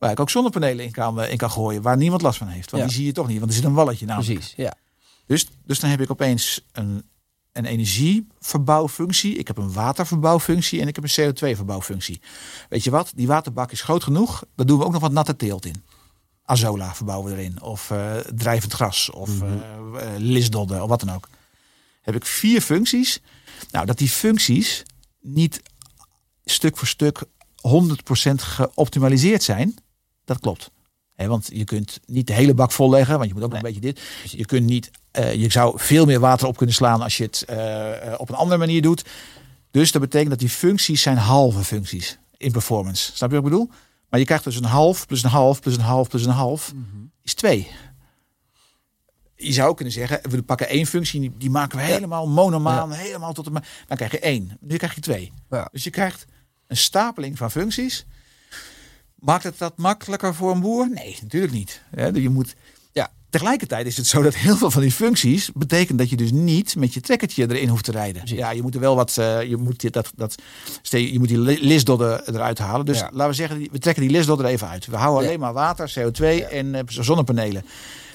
Waar 0.01 0.11
ik 0.11 0.20
ook 0.20 0.30
zonnepanelen 0.30 0.84
in 0.84 0.90
kan, 0.92 1.20
eh, 1.20 1.30
in 1.30 1.36
kan 1.36 1.51
gooien. 1.51 1.82
Waar 1.82 1.96
niemand 1.96 2.22
last 2.22 2.38
van 2.38 2.48
heeft. 2.48 2.70
Want 2.70 2.82
Ja. 2.82 2.88
die 2.88 2.98
zie 2.98 3.07
je 3.07 3.12
toch 3.12 3.26
niet. 3.28 3.38
Want 3.38 3.51
er 3.51 3.57
zit 3.57 3.64
een 3.66 3.74
walletje 3.74 4.07
namelijk. 4.07 4.34
Precies. 4.34 4.55
Ja. 4.57 4.74
Dus, 5.26 5.48
dus 5.64 5.80
dan 5.80 5.90
heb 5.90 6.01
ik 6.01 6.11
opeens 6.11 6.61
een, 6.72 7.05
een 7.53 7.64
energieverbouwfunctie. 7.64 9.36
Ik 9.36 9.46
heb 9.46 9.57
een 9.57 9.72
waterverbouwfunctie. 9.72 10.80
En 10.80 10.88
ik 10.88 10.96
heb 10.96 11.05
een 11.05 11.34
CO2-verbouwfunctie. 11.34 12.20
Weet 12.68 12.84
je 12.84 12.90
wat? 12.90 13.12
Die 13.14 13.26
waterbak 13.26 13.72
is 13.72 13.80
groot 13.82 14.03
genoeg. 14.03 14.44
Daar 14.55 14.66
doen 14.66 14.78
we 14.78 14.84
ook 14.84 14.92
nog 14.92 15.01
wat 15.01 15.12
natte 15.12 15.36
teelt 15.36 15.64
in. 15.66 15.84
Azola 16.44 16.94
verbouwen 16.94 17.32
we 17.32 17.38
erin. 17.38 17.62
Of 17.62 17.90
eh, 17.90 18.16
drijvend 18.16 18.72
gras. 18.72 19.11
Of 19.11 19.42
eh, 19.42 19.48
lisdodden. 20.16 20.82
Of 20.82 20.88
wat 20.88 21.01
dan 21.01 21.14
ook. 21.14 21.28
Heb 22.03 22.14
ik 22.14 22.26
vier 22.26 22.61
functies. 22.61 23.20
Nou, 23.70 23.86
dat 23.86 23.98
die 23.98 24.09
functies 24.09 24.82
niet 25.20 25.62
stuk 26.44 26.76
voor 26.76 26.88
stuk 26.88 27.22
100% 27.61 28.42
geoptimaliseerd 28.42 29.42
zijn. 29.42 29.74
Dat 30.31 30.41
klopt. 30.41 30.70
Hè, 31.14 31.26
want 31.26 31.49
je 31.53 31.64
kunt 31.64 32.01
niet 32.07 32.26
de 32.26 32.33
hele 32.33 32.55
bak 32.55 32.72
volleggen, 32.72 33.16
want 33.16 33.28
je 33.28 33.35
moet 33.35 33.43
ook 33.43 33.49
nog 33.51 33.59
een 33.59 33.64
beetje 33.64 33.81
dit. 33.81 34.01
Je 34.24 34.45
kunt 34.45 34.66
niet, 34.66 34.91
eh, 35.11 35.35
je 35.35 35.51
zou 35.51 35.78
veel 35.78 36.07
meer 36.07 36.20
water 36.20 36.47
op 36.47 36.57
kunnen 36.57 36.74
slaan 36.74 37.03
als 37.03 37.16
je 37.16 37.22
het 37.24 37.43
eh, 37.43 38.12
eh, 38.12 38.20
op 38.20 38.28
een 38.28 38.35
andere 38.35 38.59
manier 38.59 38.83
doet. 38.83 39.05
Dus 39.70 39.93
dat 39.93 40.01
betekent 40.01 40.31
dat 40.31 40.39
die 40.39 40.49
functies 40.49 41.03
zijn 41.03 41.16
halve 41.16 41.64
functies 41.64 42.18
in 42.37 42.53
performance. 42.53 43.12
Snap 43.14 43.31
je 43.31 43.37
wat 43.37 43.45
ik 43.45 43.51
bedoel? 43.51 43.70
Maar 44.09 44.20
je 44.20 44.26
krijgt 44.26 44.45
dus 44.45 44.57
een 44.57 44.64
half, 44.64 45.07
plus 45.07 45.22
een 45.22 45.31
half, 45.31 45.61
plus 45.61 45.74
een 45.74 45.81
half, 45.83 46.09
plus 46.09 46.24
een 46.24 46.31
half, 46.33 46.72
is 47.22 47.35
twee. 47.35 47.70
Je 49.37 49.53
zou 49.53 49.74
kunnen 49.74 49.95
zeggen, 49.95 50.31
we 50.31 50.43
pakken 50.43 50.68
één 50.68 50.87
functie, 50.87 51.33
die- 51.39 51.51
maken 51.51 51.78
we 51.78 51.85
helemaal 51.85 52.28
monomaan, 52.28 52.93
helemaal 52.93 53.33
tot 53.33 53.45
de. 53.45 53.51
Dan 53.87 53.97
krijg 53.97 54.11
je 54.12 54.18
één. 54.20 54.57
Nu 54.61 54.76
krijg 54.76 54.95
je 54.95 55.01
twee. 55.01 55.33
Ja. 55.51 55.68
Dus 55.72 55.85
je 55.85 55.91
krijgt 55.91 56.26
een 56.66 56.76
stapeling 56.76 57.39
van 57.39 57.51
functies. 57.51 58.07
Maakt 59.20 59.42
het 59.44 59.58
dat 59.58 59.72
makkelijker 59.76 60.34
voor 60.34 60.50
een 60.52 60.60
boer? 60.60 60.90
Nee, 60.90 61.18
natuurlijk 61.22 61.52
niet. 61.52 61.82
Hè, 61.90 62.06
Je 62.06 62.28
moet, 62.28 62.54
Ja. 62.92 63.08
Tegelijkertijd 63.30 63.86
is 63.86 63.96
het 63.96 64.06
zo 64.06 64.22
dat 64.22 64.34
heel 64.34 64.56
veel 64.56 64.70
van 64.70 64.82
die 64.82 64.92
functies 64.92 65.50
betekent 65.54 65.98
dat 65.98 66.10
je 66.10 66.16
dus 66.16 66.30
niet 66.32 66.76
met 66.76 66.94
je 66.94 67.00
trekkertje 67.00 67.50
erin 67.50 67.68
hoeft 67.68 67.84
te 67.84 67.90
rijden. 67.92 68.22
Ja, 68.24 68.50
je 68.50 68.62
moet 68.62 68.74
er 68.74 68.80
wel 68.80 68.94
wat, 68.96 69.16
eh, 69.18 69.42
je 69.42 69.56
moet 69.56 69.92
dat, 69.92 70.12
dat, 70.16 70.34
je 70.82 71.18
moet 71.18 71.28
die 71.28 71.38
li- 71.40 71.58
lisdodden 71.60 72.28
eruit 72.34 72.58
halen. 72.58 72.86
Dus 72.86 72.98
Ja. 72.98 73.08
laten 73.12 73.28
we 73.28 73.32
zeggen, 73.32 73.68
we 73.72 73.78
trekken 73.78 74.02
die 74.02 74.12
lisdodden 74.12 74.46
er 74.46 74.52
even 74.52 74.68
uit. 74.68 74.86
We 74.86 74.96
houden 74.96 75.22
Ja. 75.22 75.26
alleen 75.28 75.40
maar 75.40 75.52
water, 75.52 75.90
CO2 75.98 76.44
en 76.44 76.74
eh, 76.74 76.82
zonnepanelen. 76.86 77.64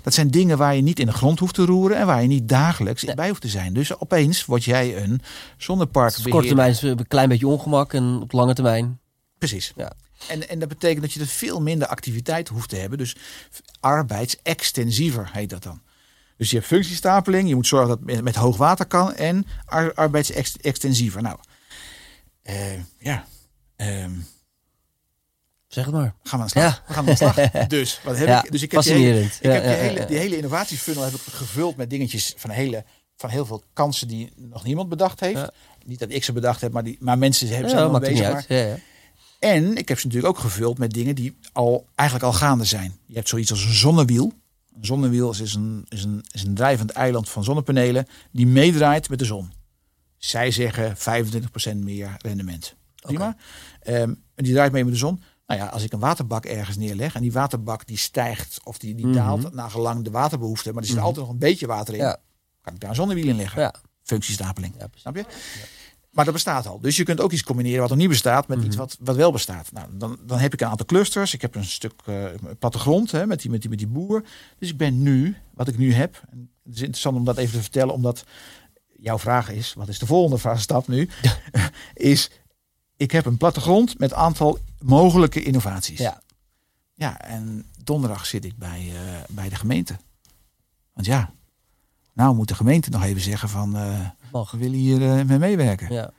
Dat 0.01 0.13
zijn 0.13 0.31
dingen 0.31 0.57
waar 0.57 0.75
je 0.75 0.81
niet 0.81 0.99
in 0.99 1.05
de 1.05 1.11
grond 1.13 1.39
hoeft 1.39 1.53
te 1.53 1.65
roeren 1.65 1.97
en 1.97 2.05
waar 2.05 2.21
je 2.21 2.27
niet 2.27 2.49
dagelijks 2.49 3.03
Nee. 3.03 3.15
bij 3.15 3.27
hoeft 3.29 3.41
te 3.41 3.47
zijn. 3.47 3.73
Dus 3.73 3.97
opeens 3.99 4.45
word 4.45 4.63
jij 4.63 5.03
een 5.03 5.21
zonnepark. 5.57 6.17
Op 6.17 6.29
korte 6.31 6.47
termijn 6.47 6.71
is 6.71 6.81
een 6.81 7.07
klein 7.07 7.29
beetje 7.29 7.47
ongemak 7.47 7.93
en 7.93 8.19
op 8.21 8.31
lange 8.31 8.53
termijn. 8.53 8.99
Precies. 9.37 9.73
Ja. 9.75 9.91
En, 10.28 10.49
en 10.49 10.59
dat 10.59 10.69
betekent 10.69 11.01
dat 11.01 11.13
je 11.13 11.19
er 11.19 11.28
veel 11.28 11.61
minder 11.61 11.88
activiteit 11.88 12.47
hoeft 12.47 12.69
te 12.69 12.76
hebben. 12.76 12.97
Dus 12.97 13.15
arbeidsextensiever 13.80 15.30
heet 15.34 15.49
dat 15.49 15.63
dan. 15.63 15.82
Dus 16.38 16.49
je 16.49 16.55
hebt 16.55 16.67
functiestapeling, 16.67 17.49
je 17.49 17.55
moet 17.55 17.67
zorgen 17.67 17.88
dat 17.89 17.99
het 18.15 18.21
met, 18.23 18.36
hoog 18.36 18.57
water 18.57 18.86
kan 18.86 19.13
en 19.15 19.45
ar, 19.65 19.93
arbeidsextensiever. 19.93 21.21
Nou, 21.21 21.38
eh, 22.41 22.73
ja, 22.99 23.26
ehm, 23.76 24.11
Zeg 25.67 25.86
het 25.86 25.93
maar. 25.93 26.13
gaan 26.23 26.39
we 26.39 26.45
aan 26.45 26.45
de 26.45 26.49
slag. 26.49 26.63
Ja. 26.63 26.84
We 26.88 26.93
gaan 26.93 27.03
aan 27.07 27.11
de 27.11 27.15
slag. 27.15 27.67
Dus, 27.67 27.99
wat 28.03 28.17
heb 28.17 28.28
Ja, 28.28 28.43
ik? 28.43 28.51
Dus 28.51 28.61
ik 28.61 28.71
heb, 28.71 28.82
die 28.82 28.93
hele, 28.93 29.19
heb 29.19 29.41
die, 29.41 29.51
hele, 29.51 29.99
ja. 29.99 30.05
die 30.05 30.17
hele 30.17 30.36
innovatiefunnel 30.38 31.03
heb 31.03 31.13
ik 31.13 31.21
gevuld 31.21 31.76
met 31.76 31.89
dingetjes 31.89 32.34
van, 32.38 32.49
hele, 32.49 32.84
van 33.15 33.30
heel 33.30 33.45
veel 33.45 33.63
kansen 33.73 34.07
die 34.07 34.34
nog 34.36 34.63
niemand 34.63 34.89
bedacht 34.89 35.19
heeft. 35.19 35.51
Niet 35.86 35.99
dat 35.99 36.09
ik 36.11 36.23
ze 36.23 36.34
bedacht 36.34 36.61
heb, 36.61 36.71
maar, 36.71 36.84
die, 36.84 36.97
maar 36.99 37.17
mensen 37.17 37.47
hebben 37.47 37.71
het 37.71 37.91
niet 37.91 38.01
bezig. 38.01 38.26
uit. 38.26 38.34
maar- 38.49 38.57
Ja, 38.57 38.65
ja. 38.67 38.76
En 39.39 39.77
ik 39.77 39.88
heb 39.88 39.99
ze 39.99 40.05
natuurlijk 40.07 40.36
ook 40.36 40.41
gevuld 40.43 40.77
met 40.77 40.91
dingen 40.91 41.15
die 41.15 41.38
al 41.51 41.88
eigenlijk 41.95 42.29
al 42.29 42.38
gaande 42.39 42.63
zijn. 42.65 42.97
Je 43.05 43.15
hebt 43.15 43.29
zoiets 43.29 43.51
als 43.51 43.65
een 43.65 43.73
zonnewiel. 43.73 44.33
Een 44.75 44.86
zonnewiel 44.86 45.29
is 45.29 45.53
een, 45.53 45.86
is 45.89 46.03
een, 46.03 46.25
is 46.31 46.43
een 46.43 46.55
drijvend 46.55 46.89
eiland 46.91 47.29
van 47.29 47.43
zonnepanelen 47.43 48.07
die 48.31 48.47
meedraait 48.47 49.09
met 49.09 49.19
de 49.19 49.25
zon. 49.25 49.51
Zij 50.17 50.51
zeggen 50.51 50.95
25% 50.97 51.75
meer 51.77 52.15
rendement. 52.17 52.75
Prima. 52.95 53.36
Ehm, 53.81 54.13
en 54.36 54.43
die 54.43 54.53
draait 54.53 54.71
mee 54.71 54.83
met 54.83 54.93
de 54.93 54.99
zon. 54.99 55.21
Nou 55.47 55.59
ja, 55.59 55.65
als 55.67 55.83
ik 55.83 55.93
een 55.93 55.99
waterbak 55.99 56.45
ergens 56.45 56.77
neerleg 56.77 57.15
en 57.15 57.21
die 57.21 57.31
waterbak 57.31 57.88
die 57.88 57.97
stijgt 57.97 58.59
of 58.63 58.77
die, 58.77 58.95
die 58.95 59.11
daalt 59.11 59.53
naar 59.53 59.69
gelang 59.69 60.03
de 60.03 60.11
waterbehoefte, 60.11 60.73
maar 60.73 60.81
er 60.83 60.89
zit 60.89 60.97
altijd 60.97 61.25
nog 61.25 61.29
een 61.33 61.39
beetje 61.39 61.67
water 61.67 61.93
in, 61.93 61.99
Mhm. 61.99 62.09
Ja. 62.09 62.17
kan 62.61 62.73
ik 62.73 62.79
daar 62.79 62.89
een 62.89 62.95
zonnewiel 62.95 63.27
in 63.27 63.36
leggen. 63.36 63.61
Ja. 63.61 63.73
Functiestapeling. 64.03 64.73
Ja. 64.79 64.88
Snap 64.95 65.15
je? 65.15 65.25
Maar 66.16 66.26
dat 66.26 66.34
bestaat 66.34 66.68
al. 66.68 66.80
Dus 66.80 66.95
je 66.97 67.03
kunt 67.03 67.20
ook 67.22 67.32
iets 67.32 67.43
combineren 67.43 67.80
wat 67.80 67.89
nog 67.89 67.97
niet 67.97 68.09
bestaat 68.09 68.47
met 68.47 68.57
Mhm. 68.57 68.68
iets 68.68 68.76
wat, 68.76 68.97
wat 68.99 69.16
wel 69.16 69.32
bestaat. 69.32 69.72
Nou, 69.72 69.88
dan, 69.91 70.18
dan 70.26 70.39
heb 70.39 70.53
ik 70.53 70.61
een 70.61 70.68
aantal 70.68 70.86
clusters. 70.86 71.34
Ik 71.34 71.41
heb 71.41 71.55
een 71.55 71.66
stuk 71.66 71.93
eh, 72.05 72.26
plattegrond 72.59 73.11
hè, 73.11 73.26
met, 73.26 73.41
die, 73.41 73.51
met, 73.51 73.61
die, 73.61 73.70
met 73.70 73.80
die 73.80 73.88
boer. 73.88 74.24
Dus 74.59 74.70
ik 74.70 74.78
ben 74.78 75.01
nu, 75.01 75.36
wat 75.53 75.68
ik 75.68 75.78
nu 75.78 75.93
heb. 75.93 76.22
En 76.30 76.49
het 76.63 76.74
is 76.76 76.80
interessant 76.80 77.18
om 77.18 77.26
dat 77.26 77.38
even 77.38 77.53
te 77.55 77.61
vertellen, 77.61 77.93
omdat 77.93 78.24
jouw 78.97 79.20
vraag 79.20 79.49
is: 79.49 79.74
wat 79.74 79.88
is 79.88 79.99
de 79.99 80.05
volgende 80.05 80.38
vraag- 80.38 80.61
stap 80.70 80.88
nu? 80.88 81.09
is, 81.93 82.32
ik 82.97 83.11
heb 83.11 83.26
een 83.26 83.38
plattegrond 83.38 83.99
met 83.99 84.11
een 84.11 84.18
aantal 84.18 84.57
mogelijke 84.80 85.43
innovaties. 85.43 85.99
Ja. 85.99 86.22
Ja, 86.93 87.22
en 87.22 87.66
donderdag 87.84 88.26
zit 88.26 88.45
ik 88.45 88.57
bij, 88.57 88.91
eh, 88.95 89.22
bij 89.30 89.49
de 89.49 89.55
gemeente. 89.55 89.95
Want 90.93 91.07
ja, 91.07 91.34
nou 92.13 92.36
moet 92.36 92.47
de 92.47 92.55
gemeente 92.55 92.89
nog 92.89 93.03
even 93.03 93.22
zeggen 93.22 93.49
van 93.49 93.76
eh, 93.78 93.99
Mag. 94.32 94.51
we 94.51 94.57
willen 94.57 94.78
hier 94.80 95.01
eh, 95.17 95.26
mee 95.26 95.39
meewerken. 95.39 95.93
Ja. 95.93 96.11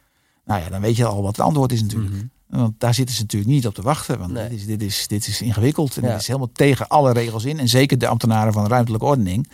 Nou 0.44 0.62
ja, 0.62 0.68
dan 0.68 0.80
weet 0.80 0.96
je 0.96 1.04
al 1.04 1.22
wat 1.22 1.36
het 1.36 1.46
antwoord 1.46 1.72
is 1.72 1.82
natuurlijk. 1.82 2.12
Mhm. 2.14 2.24
Want 2.46 2.80
daar 2.80 2.94
zitten 2.94 3.14
ze 3.14 3.22
natuurlijk 3.22 3.50
niet 3.52 3.66
op 3.66 3.74
te 3.74 3.82
wachten. 3.82 4.18
Want 4.18 4.32
Nee. 4.32 4.48
dit, 4.48 4.58
is, 4.58 4.66
dit, 4.66 4.82
is, 4.82 5.06
dit 5.08 5.26
is 5.26 5.42
ingewikkeld. 5.42 5.96
En 5.96 6.02
Ja. 6.02 6.10
dit 6.10 6.20
is 6.20 6.26
helemaal 6.26 6.50
tegen 6.52 6.88
alle 6.88 7.12
regels 7.12 7.44
in. 7.44 7.58
En 7.58 7.68
zeker 7.68 7.98
de 7.98 8.06
ambtenaren 8.06 8.52
van 8.52 8.62
de 8.64 8.70
ruimtelijke 8.70 9.06
ordening. 9.06 9.50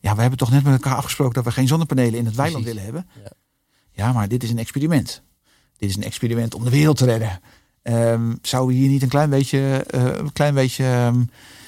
Ja, 0.00 0.14
we 0.14 0.20
hebben 0.20 0.38
toch 0.38 0.50
net 0.50 0.64
met 0.64 0.72
elkaar 0.72 0.96
afgesproken 0.96 1.34
dat 1.34 1.44
we 1.44 1.50
geen 1.50 1.68
zonnepanelen 1.68 2.18
in 2.18 2.26
het 2.26 2.34
weiland 2.34 2.64
willen 2.64 2.82
hebben. 2.82 3.06
Ja. 3.24 3.30
Ja, 3.92 4.12
maar 4.12 4.28
dit 4.28 4.42
is 4.42 4.50
een 4.50 4.58
experiment. 4.58 5.22
Dit 5.78 5.88
is 5.90 5.96
een 5.96 6.02
experiment 6.02 6.54
om 6.54 6.64
de 6.64 6.70
wereld 6.70 6.96
te 6.96 7.04
redden. 7.04 7.40
Ehm, 7.82 8.34
zouden 8.42 8.74
we 8.74 8.80
hier 8.80 8.90
niet 8.90 9.02
een 9.02 9.08
klein 9.08 9.30
beetje, 9.30 9.84
eh, 9.90 10.04
een 10.04 10.32
klein 10.32 10.54
beetje 10.54 10.84
ehm, 10.84 11.20
eh, 11.20 11.26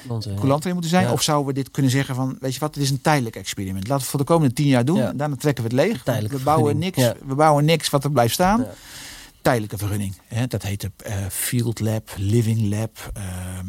coulanter 0.09 0.66
in 0.66 0.72
moeten 0.72 0.90
zijn? 0.90 1.05
Ja. 1.05 1.12
Of 1.12 1.22
zouden 1.22 1.46
we 1.46 1.52
dit 1.52 1.70
kunnen 1.70 1.90
zeggen 1.90 2.14
van, 2.14 2.36
weet 2.40 2.55
je 2.55 2.61
wat, 2.61 2.74
dit 2.74 2.82
is 2.82 2.90
een 2.90 3.00
tijdelijk 3.00 3.36
experiment. 3.36 3.88
Laten 3.88 3.94
we 3.94 4.00
het 4.00 4.11
voor 4.11 4.18
de 4.18 4.26
komende 4.26 4.55
tien 4.55 4.66
jaar 4.66 4.84
doen. 4.84 4.96
Ja. 4.96 5.12
Daarna 5.12 5.36
trekken 5.36 5.64
we 5.64 5.76
het 5.76 5.78
leeg. 5.78 6.02
Tijdelijke 6.02 6.36
we 6.36 6.42
bouwen 6.42 6.78
niks. 6.78 6.98
Ja. 6.98 7.14
we 7.26 7.34
bouwen 7.34 7.64
niks 7.64 7.90
wat 7.90 8.05
er 8.05 8.11
blijft 8.11 8.34
staan. 8.34 8.66
Tijdelijke 9.42 9.78
vergunning. 9.78 10.16
Hè? 10.26 10.46
Dat 10.46 10.62
heet 10.62 10.88
eh, 10.96 11.26
Field 11.30 11.80
Lab, 11.80 12.11
Living 12.16 12.68
Lab, 12.68 13.11
ehm, 13.12 13.66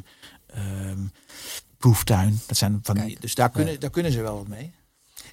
ehm, 0.48 1.00
proeftuin. 1.78 2.40
Dat 2.48 2.58
zijn 2.58 2.80
van 2.82 2.96
Kijk. 2.96 3.22
dus 3.22 3.36
daar 3.36 3.50
kunnen, 3.50 3.80
daar 3.80 3.90
kunnen 3.90 4.12
ze 4.12 4.22
wel 4.22 4.36
wat 4.36 4.48
mee. 4.48 4.74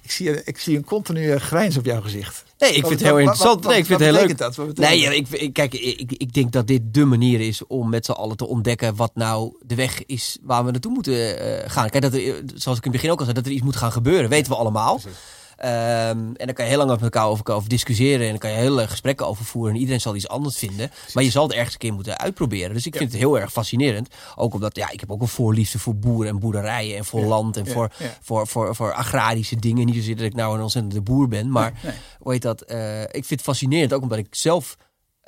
Ik 0.03 0.11
zie, 0.11 0.43
ik 0.43 0.57
zie 0.57 0.77
een 0.77 0.83
continue 0.83 1.39
grijns 1.39 1.77
op 1.77 1.85
jouw 1.85 2.01
gezicht. 2.01 2.43
Nee, 2.57 2.69
ik 2.73 2.81
Wat- 2.81 2.87
vind 2.89 2.99
het 2.99 3.09
heel 3.09 3.11
wat- 3.11 3.19
interessant. 3.27 3.63
wat- 3.63 3.71
nee, 3.71 3.79
ik 3.81 3.85
vind 3.85 3.99
het 3.99 4.09
heel 4.09 4.25
leuk. 4.27 4.37
dat? 4.37 4.57
Nee, 4.77 4.99
ja, 4.99 5.11
ik, 5.11 5.53
kijk, 5.53 5.73
ik, 5.73 6.11
ik 6.11 6.33
denk 6.33 6.51
dat 6.51 6.67
dit 6.67 6.81
de 6.93 7.05
manier 7.05 7.39
is 7.39 7.67
om 7.67 7.89
met 7.89 8.05
z'n 8.05 8.11
allen 8.11 8.37
te 8.37 8.47
ontdekken 8.47 8.95
wat 8.95 9.11
nou 9.15 9.53
de 9.65 9.75
weg 9.75 10.05
is 10.05 10.37
waar 10.41 10.65
we 10.65 10.71
naartoe 10.71 10.91
moeten 10.91 11.39
eh, 11.63 11.69
gaan. 11.71 11.89
Kijk, 11.89 12.03
dat 12.03 12.13
er, 12.13 12.41
zoals 12.55 12.77
ik 12.77 12.85
in 12.85 12.91
het 12.91 13.01
begin 13.01 13.11
ook 13.11 13.17
al 13.19 13.23
zei, 13.25 13.37
dat 13.37 13.45
er 13.45 13.51
iets 13.51 13.63
moet 13.63 13.75
gaan 13.75 13.91
gebeuren, 13.91 14.29
weten 14.29 14.51
we 14.51 14.57
allemaal. 14.57 14.99
Precies. 14.99 15.19
Ehm, 15.63 16.17
en 16.17 16.45
dan 16.45 16.53
kan 16.53 16.65
je 16.65 16.71
heel 16.71 16.77
lang 16.77 16.89
met 16.89 17.01
elkaar 17.01 17.27
over, 17.27 17.53
over 17.53 17.69
discussiëren. 17.69 18.21
En 18.23 18.29
dan 18.29 18.37
kan 18.37 18.49
je 18.49 18.55
hele 18.55 18.87
gesprekken 18.87 19.27
over 19.27 19.45
voeren. 19.45 19.73
En 19.73 19.79
iedereen 19.79 20.01
zal 20.01 20.15
iets 20.15 20.27
anders 20.27 20.57
vinden. 20.57 20.91
Maar 21.13 21.23
je 21.23 21.29
zal 21.29 21.43
het 21.43 21.53
ergens 21.53 21.73
een 21.73 21.79
keer 21.79 21.93
moeten 21.93 22.17
uitproberen. 22.17 22.73
Dus 22.73 22.85
ik 22.85 22.95
vind 22.95 23.11
het 23.11 23.19
heel 23.19 23.39
erg 23.39 23.51
fascinerend. 23.51 24.07
Ook 24.35 24.53
omdat, 24.53 24.75
ja, 24.75 24.89
ik 24.89 24.99
heb 24.99 25.11
ook 25.11 25.21
een 25.21 25.27
voorliefde 25.27 25.79
voor 25.79 25.95
boeren 25.95 26.31
en 26.31 26.39
boerderijen. 26.39 26.97
En 26.97 27.05
voor 27.05 27.21
land 27.21 27.57
en 27.57 27.67
voor, 27.67 27.91
Voor, 28.21 28.47
voor, 28.47 28.75
voor 28.75 28.93
agrarische 28.93 29.55
dingen. 29.55 29.85
Niet 29.85 29.95
zozeer 29.95 30.15
dat 30.15 30.25
ik 30.25 30.35
nou 30.35 30.55
een 30.55 30.61
ontzettende 30.61 31.01
boer 31.01 31.27
ben. 31.27 31.49
Maar 31.49 31.73
hoe 32.19 32.31
heet 32.31 32.41
dat? 32.41 32.71
Uh, 32.71 33.01
ik 33.01 33.09
vind 33.11 33.29
het 33.29 33.41
fascinerend. 33.41 33.93
Ook 33.93 34.01
omdat 34.01 34.17
ik 34.17 34.27
zelf 34.29 34.77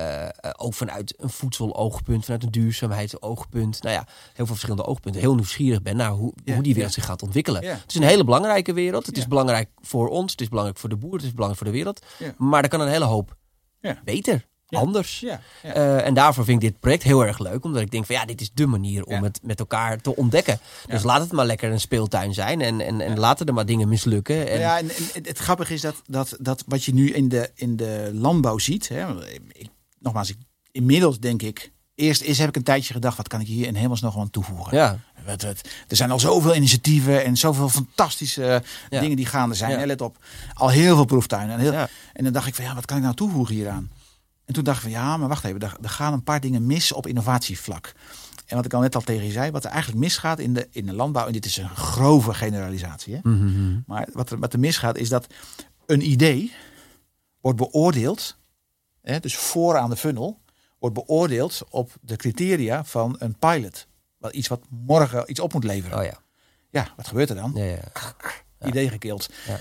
uh, 0.02 0.28
ook 0.58 0.74
vanuit 0.74 1.14
een 1.18 1.30
voedseloogpunt, 1.30 2.24
vanuit 2.24 2.43
een 2.43 2.52
duurzaamheidsoogpunt. 2.52 3.84
Nou 3.84 3.96
ja, 3.96 4.08
heel 4.08 4.34
veel 4.34 4.46
verschillende 4.46 4.86
oogpunten. 4.86 5.22
Heel 5.22 5.36
nieuwsgierig 5.36 5.82
ben 5.82 5.96
naar 5.96 6.12
hoe, 6.12 6.34
hoe 6.46 6.64
die 6.64 6.74
wereld 6.74 6.93
zich 6.93 7.06
gaat 7.06 7.22
ontwikkelen. 7.22 7.66
Het 7.66 7.84
is 7.88 7.96
een 7.96 8.04
hele 8.04 8.24
belangrijke 8.24 8.74
wereld. 8.74 9.06
Het 9.06 9.18
is 9.18 9.28
belangrijk 9.28 9.70
voor 9.82 10.08
ons. 10.08 10.32
Het 10.32 10.41
is 10.41 10.50
belangrijk 10.50 10.80
voor 10.80 10.89
de 10.89 10.96
boer. 10.98 11.14
Het 11.14 11.24
is 11.24 11.34
belangrijk 11.34 11.58
voor 11.58 11.72
de 11.72 11.78
wereld. 11.78 12.06
Maar 12.38 12.64
er 12.64 12.70
kan 12.70 12.82
een 12.82 12.88
hele 12.88 13.06
hoop 13.06 13.36
beter. 14.04 14.46
Anders. 14.70 15.24
Uh, 15.64 16.06
en 16.06 16.14
daarvoor 16.14 16.46
vind 16.46 16.64
ik 16.64 16.70
dit 16.70 16.80
project 16.80 17.04
heel 17.04 17.26
erg 17.26 17.39
leuk. 17.39 17.64
Omdat 17.64 17.82
ik 17.82 17.91
denk 17.91 18.06
van 18.06 18.16
ja, 18.16 18.26
dit 18.26 18.41
is 18.41 18.52
de 18.54 18.66
manier 18.66 19.04
om 19.04 19.24
het 19.24 19.39
met 19.43 19.60
elkaar 19.60 20.02
te 20.02 20.16
ontdekken. 20.16 20.60
Dus 20.88 21.04
laat 21.04 21.22
het 21.22 21.32
maar 21.32 21.46
lekker 21.46 21.72
een 21.72 21.80
speeltuin 21.80 22.34
zijn. 22.34 22.62
En, 22.62 22.82
en, 22.82 23.02
en 23.02 23.20
laten 23.20 23.46
er 23.46 23.54
maar 23.54 23.66
dingen 23.66 23.89
mislukken. 23.89 24.50
En... 24.50 24.60
Ja, 24.60 24.78
en, 24.78 24.89
het 25.24 25.38
grappige 25.38 25.74
is 25.74 25.82
dat, 25.82 26.02
dat, 26.06 26.38
dat 26.39 26.64
wat 26.68 26.84
je 26.84 26.93
nu 26.93 27.12
in 27.12 27.30
de, 27.30 27.52
in 27.56 27.76
de 27.76 28.10
landbouw 28.14 28.58
ziet. 28.58 28.88
Hè, 28.88 29.26
ik 29.52 29.70
nogmaals, 30.00 30.30
ik, 30.30 30.38
inmiddels 30.72 31.20
denk 31.20 31.41
ik, 31.41 31.72
eerst, 31.96 32.22
eerst 32.22 32.39
heb 32.39 32.50
ik 32.50 32.56
een 32.56 32.64
tijdje 32.64 32.93
gedacht, 32.93 33.18
wat 33.18 33.28
kan 33.28 33.41
ik 33.41 33.48
hier 33.48 33.68
in 33.68 33.76
hemels 33.76 34.02
nog 34.02 34.18
aan 34.18 34.30
toevoegen? 34.30 34.78
Ja. 34.78 35.00
Er 35.88 35.96
zijn 35.96 36.12
al 36.12 36.20
zoveel 36.20 36.56
initiatieven 36.56 37.24
en 37.24 37.38
zoveel 37.38 37.70
fantastische 37.70 38.64
dingen 38.89 39.16
die 39.16 39.26
gaande 39.26 39.56
zijn. 39.56 39.80
Ja. 39.80 39.86
Let 39.86 40.02
op, 40.02 40.18
al 40.54 40.70
heel 40.70 40.96
veel 40.96 41.06
proeftuinen. 41.06 41.56
En, 41.56 41.62
heel, 41.62 41.88
en 42.14 42.24
dan 42.24 42.34
dacht 42.34 42.48
ik 42.48 42.56
van, 42.56 42.66
ja, 42.66 42.76
wat 42.76 42.86
kan 42.86 42.98
ik 42.98 43.04
nou 43.04 43.16
toevoegen 43.16 43.56
hieraan? 43.56 43.91
En 44.46 44.54
toen 44.54 44.64
dacht 44.64 44.78
ik 44.78 44.84
van, 44.84 44.91
ja, 44.91 45.18
maar 45.18 45.28
wacht 45.28 45.43
even, 45.43 45.60
er, 45.60 45.78
er 45.82 45.89
gaan 45.89 46.14
een 46.14 46.24
paar 46.24 46.39
dingen 46.39 46.66
mis 46.66 46.91
op 46.91 47.08
innovatievlak. 47.08 47.93
En 48.46 48.56
wat 48.56 48.66
ik 48.66 48.74
al 48.74 48.82
net 48.82 48.96
al 48.96 49.02
tegen 49.02 49.26
je 49.26 49.32
zei, 49.32 49.52
wat 49.52 49.66
er 49.66 49.72
eigenlijk 49.72 50.00
misgaat 50.00 50.39
in 50.39 50.54
de, 50.54 50.68
in 50.72 50.86
de 50.86 50.93
landbouw, 50.93 51.26
en 51.26 51.34
dit 51.34 51.46
is 51.46 51.58
een 51.58 51.70
grove 51.70 52.34
generalisatie, 52.34 53.14
hè? 53.14 53.20
Mhm. 53.30 53.80
maar 53.86 54.08
wat 54.14 54.32
er, 54.32 54.39
wat 54.39 54.54
er 54.54 54.60
misgaat 54.60 54.98
is 54.98 55.10
dat 55.10 55.28
een 55.86 56.10
idee 56.10 56.52
wordt 57.41 57.58
beoordeeld 57.58 58.38
hè, 59.12 59.20
dus 59.20 59.36
vooraan 59.36 59.89
de 59.89 59.95
funnel, 59.95 60.39
wordt 60.80 60.95
beoordeeld 60.95 61.62
op 61.70 61.91
de 62.01 62.16
criteria 62.16 62.84
van 62.84 63.16
een 63.20 63.38
pilot. 63.38 63.88
Wat 64.18 64.34
iets 64.34 64.47
wat 64.47 64.62
morgen 64.70 65.30
iets 65.30 65.39
op 65.39 65.53
moet 65.53 65.64
leveren. 65.64 65.97
Oh 65.97 66.03
ja. 66.03 66.20
Ja, 66.70 66.88
wat 66.95 67.08
gebeurt 67.08 67.30
er 67.30 67.36
dan? 67.36 67.51
Ja, 67.56 67.64
ja. 67.64 67.80
Idee 68.70 68.89
gekild. 68.89 69.30
Ja. 69.47 69.60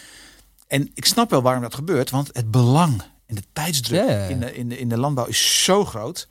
En 0.66 0.90
ik 0.95 1.05
snap 1.05 1.30
wel 1.30 1.42
waarom 1.42 1.62
dat 1.62 1.74
gebeurt, 1.74 2.11
want 2.11 2.30
het 2.32 2.51
belang 2.51 3.03
en 3.26 3.34
de 3.34 3.42
tijdsdruk 3.53 4.28
in, 4.30 4.40
de, 4.40 4.55
in, 4.55 4.68
de, 4.68 4.78
in 4.78 4.88
de 4.88 4.99
landbouw 4.99 5.26
is 5.26 5.64
zo 5.64 5.84
groot. 5.84 6.28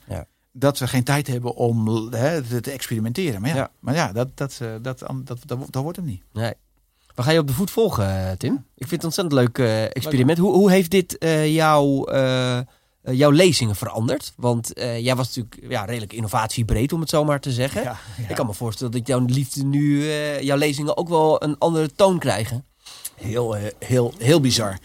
Dat 0.55 0.80
we 0.80 0.88
geen 0.88 1.03
tijd 1.03 1.28
hebben 1.28 1.55
om 1.55 1.88
hè, 2.14 2.61
te, 2.61 2.72
experimenteren. 2.72 3.41
Maar 3.41 3.55
ja, 3.55 3.72
Maar 3.80 3.95
ja 3.95 4.11
dat, 4.11 4.38
dat, 4.38 4.57
eh, 4.61 4.72
dat, 4.82 4.99
dat, 4.99 5.26
dat, 5.26 5.39
dat, 5.45 5.59
dat 5.70 5.84
wordt 5.84 5.97
hem 5.97 6.05
niet. 6.05 6.24
Nee. 6.34 6.53
We 7.16 7.24
gaan 7.24 7.34
je 7.34 7.39
op 7.39 7.47
de 7.47 7.53
voet 7.53 7.72
volgen, 7.72 8.30
eh, 8.30 8.32
Tim. 8.32 8.53
Ik 8.53 8.88
vind 8.88 8.91
het 8.91 8.99
een 8.99 9.05
ontzettend 9.05 9.39
leuk 9.39 9.57
uh, 9.57 9.84
experiment. 9.84 10.38
Hoe, 10.38 10.53
hoe 10.53 10.72
heeft 10.72 10.91
dit 10.91 11.16
uh, 11.20 11.53
jou 11.53 12.11
uh, 12.14 12.59
jouw 13.12 13.30
lezingen 13.30 13.76
veranderd? 13.76 14.34
Want 14.36 14.78
uh, 14.78 14.99
jij 14.99 15.16
was 15.16 15.28
natuurlijk 15.28 15.72
ja, 15.72 15.86
redelijk 15.86 16.14
innovatiebreed, 16.14 16.93
om 16.93 16.99
het 16.99 17.10
zo 17.10 17.24
maar 17.24 17.39
te 17.39 17.51
zeggen. 17.51 17.84
Ja, 17.84 17.97
Ik 18.28 18.36
kan 18.36 18.45
me 18.45 18.54
voorstellen 18.54 18.91
dat 18.91 19.08
jouw 19.08 19.26
liefde 19.26 19.64
nu, 19.64 20.01
uh, 20.01 20.41
jouw 20.41 20.58
lezingen 20.58 20.97
ook 20.97 21.10
wel 21.10 21.43
een 21.43 21.58
andere 21.58 21.95
toon 21.95 22.20
krijgen. 22.20 22.66
Heel, 23.16 23.58
heel, 23.80 24.14
heel 24.18 24.41
bizar. 24.41 24.78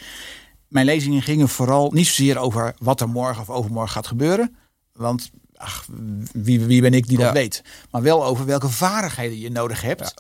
Mijn 0.69 0.87
lezingen 0.87 1.23
gingen 1.23 1.49
vooral 1.49 1.91
niet 1.91 2.07
zozeer 2.07 2.39
over 2.39 2.75
wat 2.79 3.01
er 3.01 3.09
morgen 3.09 3.43
of 3.43 3.51
overmorgen 3.51 3.93
gaat 3.93 4.07
gebeuren. 4.07 4.57
Want 4.93 5.31
ach, 5.57 5.87
wie, 6.33 6.61
wie 6.61 6.81
ben 6.81 6.95
ik 6.95 7.09
die 7.09 7.19
dat 7.19 7.33
weet? 7.33 7.63
Maar 7.91 8.03
wel 8.03 8.25
over 8.25 8.47
welke 8.47 8.69
vaardigheden 8.69 9.39
je 9.39 9.51
nodig 9.51 9.83
hebt 9.83 10.15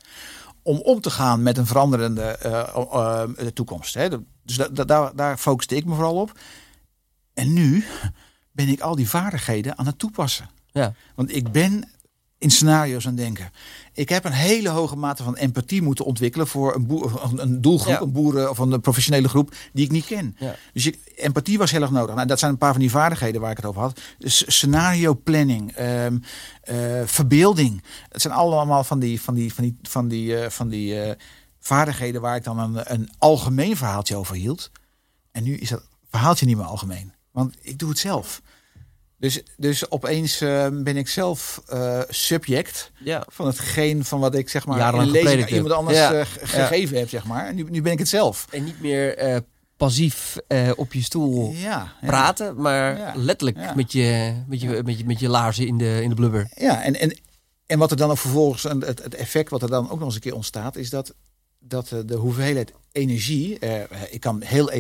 om 0.63 0.81
om 0.81 1.01
te 1.01 1.11
gaan 1.11 1.43
met 1.43 1.59
een 1.59 1.67
veranderende 1.67 2.39
toekomst. 3.55 3.95
Hè. 3.95 4.09
Dus 4.45 4.57
da, 4.57 4.85
daar, 4.85 5.17
daar 5.17 5.39
focuste 5.39 5.77
ik 5.77 5.85
me 5.85 5.95
vooral 5.95 6.17
op. 6.17 6.33
En 7.39 7.53
nu 7.53 7.85
ben 8.53 8.69
ik 8.69 8.81
al 8.81 8.97
die 8.97 9.09
vaardigheden 9.09 9.79
aan 9.79 9.87
het 9.87 9.99
toepassen. 9.99 10.51
Ja. 10.73 10.95
Want 11.15 11.35
ik 11.35 11.53
ben 11.53 11.89
in 12.39 12.51
scenario's 12.51 13.07
aan 13.07 13.13
het 13.13 13.21
denken. 13.21 13.51
Ik 13.93 14.09
heb 14.09 14.25
een 14.25 14.33
hele 14.33 14.69
hoge 14.69 14.97
mate 14.97 15.23
van 15.23 15.37
empathie 15.37 15.83
moeten 15.83 16.05
ontwikkelen 16.05 16.47
voor 16.47 16.75
een, 16.75 16.87
boer, 16.87 17.21
een 17.37 17.61
doelgroep, 17.61 18.01
een 18.01 18.13
boeren 18.13 18.51
of 18.51 18.59
een 18.59 18.81
professionele 18.81 19.29
groep 19.29 19.55
die 19.73 19.85
ik 19.85 19.91
niet 19.91 20.07
ken. 20.07 20.37
Ja. 20.39 20.55
Dus 20.73 20.87
ik, 20.87 20.99
empathie 21.17 21.59
was 21.59 21.71
heel 21.71 21.83
erg 21.83 21.91
nodig. 21.91 22.15
Nou, 22.15 22.27
dat 22.27 22.39
zijn 22.39 22.51
een 22.51 22.59
paar 22.59 22.73
van 22.73 22.81
die 22.81 22.91
vaardigheden 22.91 23.41
waar 23.41 23.51
ik 23.51 23.57
het 23.57 23.67
over 23.67 23.81
had. 23.81 24.01
Dus 24.19 24.45
scenario 24.47 25.15
planning, 25.15 25.79
um, 25.79 26.23
uh, 26.71 27.03
verbeelding. 27.05 27.83
Het 28.09 28.23
zijn 28.23 28.35
allemaal 28.35 28.85
van 28.85 28.99
die, 28.99 29.21
van 29.21 29.35
die, 29.35 29.55
van 29.55 29.65
die, 29.65 29.79
van 29.83 30.09
die, 30.09 30.43
uh, 30.43 30.49
van 30.49 30.69
die 30.69 31.07
uh, 31.07 31.13
vaardigheden 31.61 32.21
waar 32.21 32.37
ik 32.37 32.45
dan 32.45 32.59
een, 32.59 32.93
een 32.93 33.11
algemeen 33.19 33.77
verhaaltje 33.77 34.17
over 34.17 34.35
hield. 34.35 34.71
En 35.33 35.43
nu 35.43 35.57
is 35.57 35.69
dat 35.69 35.83
verhaaltje 36.11 36.47
niet 36.47 36.57
meer 36.57 36.67
algemeen. 36.67 37.17
Want 37.39 37.57
ik 37.61 37.79
doe 37.79 37.89
het 37.89 37.99
zelf. 37.99 38.43
Dus, 39.19 39.43
dus 39.57 39.91
opeens 39.91 40.43
uh, 40.43 40.67
ben 40.73 40.97
ik 40.97 41.09
zelf 41.09 41.63
uh, 41.73 42.01
subject 42.09 42.91
ja. 42.99 43.25
van 43.29 43.47
hetgeen 43.47 44.05
van 44.05 44.21
wat 44.21 44.35
ik 44.35 44.49
zeg 44.49 44.67
maar 44.67 44.95
in 44.95 45.01
een 45.01 45.11
lezing 45.11 45.43
aan 45.43 45.49
iemand 45.49 45.73
anders 45.73 45.99
ja. 45.99 46.15
uh, 46.15 46.27
gegeven 46.43 46.95
ja. 46.95 47.01
heb, 47.01 47.09
zeg 47.09 47.25
maar. 47.25 47.47
En 47.47 47.55
nu, 47.55 47.67
nu 47.71 47.83
ben 47.83 47.93
ik 47.93 47.99
het 47.99 48.09
zelf. 48.09 48.47
En 48.51 48.65
niet 48.65 48.81
meer 48.81 49.43
passief 49.77 50.37
op 50.77 50.93
je 50.93 51.03
stoel 51.03 51.55
praten, 52.01 52.61
maar 52.61 53.13
letterlijk 53.17 53.75
met, 53.75 53.93
je, 53.93 54.35
met, 54.47 54.61
je, 54.61 54.83
met, 54.85 54.99
je, 54.99 55.05
met 55.05 55.21
je 55.21 55.29
laarzen 55.29 55.67
in 55.67 55.79
de, 55.79 56.03
in 56.03 56.09
de 56.09 56.15
blubber. 56.15 56.51
Ja, 56.55 56.83
en, 56.83 56.95
en, 56.95 57.19
en 57.67 57.79
wat 57.79 57.91
er 57.91 57.97
dan 57.97 58.11
ook 58.11 58.19
vervolgens, 58.19 58.63
het, 58.63 59.03
het 59.03 59.15
effect 59.15 59.51
wat 59.51 59.63
er 59.63 59.71
dan 59.71 59.91
ook 59.91 59.99
nog 59.99 60.07
eens 60.07 60.15
een 60.15 60.21
keer 60.21 60.35
ontstaat, 60.35 60.77
is 60.77 60.91
dat, 60.91 61.15
dat 61.59 61.89
de 62.07 62.15
hoeveelheid 62.15 62.73
energie, 62.93 63.59
ik 64.11 64.21
kan 64.21 64.43
heel 64.43 64.71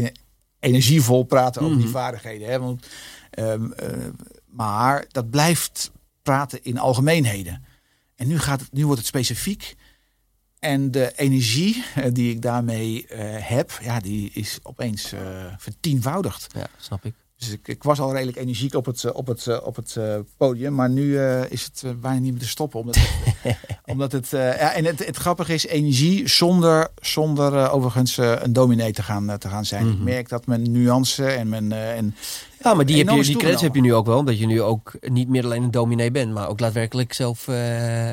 energievol 0.61 1.23
praten 1.23 1.63
over 1.63 1.77
die 1.77 1.85
mhm. 1.85 1.95
vaardigheden. 1.95 2.49
Hè? 2.49 2.59
Want, 2.59 2.87
um, 3.39 3.75
uh, 3.83 3.89
maar 4.47 5.05
dat 5.09 5.31
blijft 5.31 5.91
praten 6.23 6.65
in 6.65 6.79
algemeenheden. 6.79 7.65
En 8.15 8.29
nu, 8.29 8.39
gaat 8.39 8.61
het, 8.61 8.73
nu 8.73 8.85
wordt 8.85 8.99
het 8.99 9.09
specifiek. 9.09 9.75
En 10.59 10.91
de 10.91 11.13
energie 11.17 11.85
uh, 11.99 12.05
die 12.13 12.31
ik 12.31 12.43
daarmee 12.43 13.07
uh, 13.13 13.19
heb, 13.39 13.79
ja, 13.83 14.01
die 14.01 14.31
is 14.33 14.59
opeens 14.63 15.15
vertienvoudigd. 15.57 16.47
Ja, 16.55 16.67
snap 16.77 17.05
ik. 17.05 17.15
Dus 17.39 17.51
ik, 17.51 17.68
ik, 17.68 17.82
was 17.82 18.01
al 18.01 18.12
redelijk 18.12 18.36
energiek 18.36 18.74
op 18.74 18.86
het, 18.86 19.12
op 19.12 19.26
het, 19.26 19.62
op 19.62 19.76
het 19.76 19.97
podium. 20.36 20.74
Maar 20.74 20.91
nu 20.91 21.20
is 21.49 21.64
het 21.72 22.01
bijna 22.01 22.18
niet 22.18 22.32
meer 22.32 22.41
te 22.41 22.49
stoppen. 22.49 22.80
Omdat 22.80 22.97
het, 22.97 23.57
omdat 23.93 24.12
het, 24.12 24.28
ja, 24.30 24.72
en 24.72 24.84
het, 24.84 25.07
het 25.07 25.16
grappige 25.16 25.55
is, 25.55 25.66
energie 25.66 26.28
zonder, 26.28 26.89
zonder 27.01 27.70
overigens 27.70 28.16
een 28.16 28.53
dominee 28.53 28.93
te 28.93 29.03
gaan, 29.03 29.39
te 29.39 29.49
gaan 29.49 29.64
zijn. 29.64 29.84
Mm 29.84 29.91
-hmm. 29.91 29.99
Ik 29.99 30.05
merk 30.05 30.28
dat 30.28 30.47
mijn 30.47 30.72
nuance 30.72 31.26
en 31.26 31.49
mijn... 31.49 31.72
en, 31.72 32.14
ja, 32.62 32.74
maar 32.74 32.86
die, 32.86 33.05
heb 33.05 33.16
je, 33.16 33.22
die 33.22 33.36
credits 33.36 33.62
heb 33.62 33.74
je 33.74 33.80
nu 33.80 33.95
ook 33.95 34.07
wel. 34.07 34.18
Omdat 34.18 34.39
je 34.39 34.47
nu 34.47 34.62
ook 34.62 34.93
niet 35.01 35.28
meer 35.28 35.45
alleen 35.45 35.62
een 35.62 35.70
dominee 35.70 36.11
bent. 36.11 36.32
Maar 36.32 36.49
ook 36.49 36.59
daadwerkelijk 36.59 37.12
zelf 37.12 37.49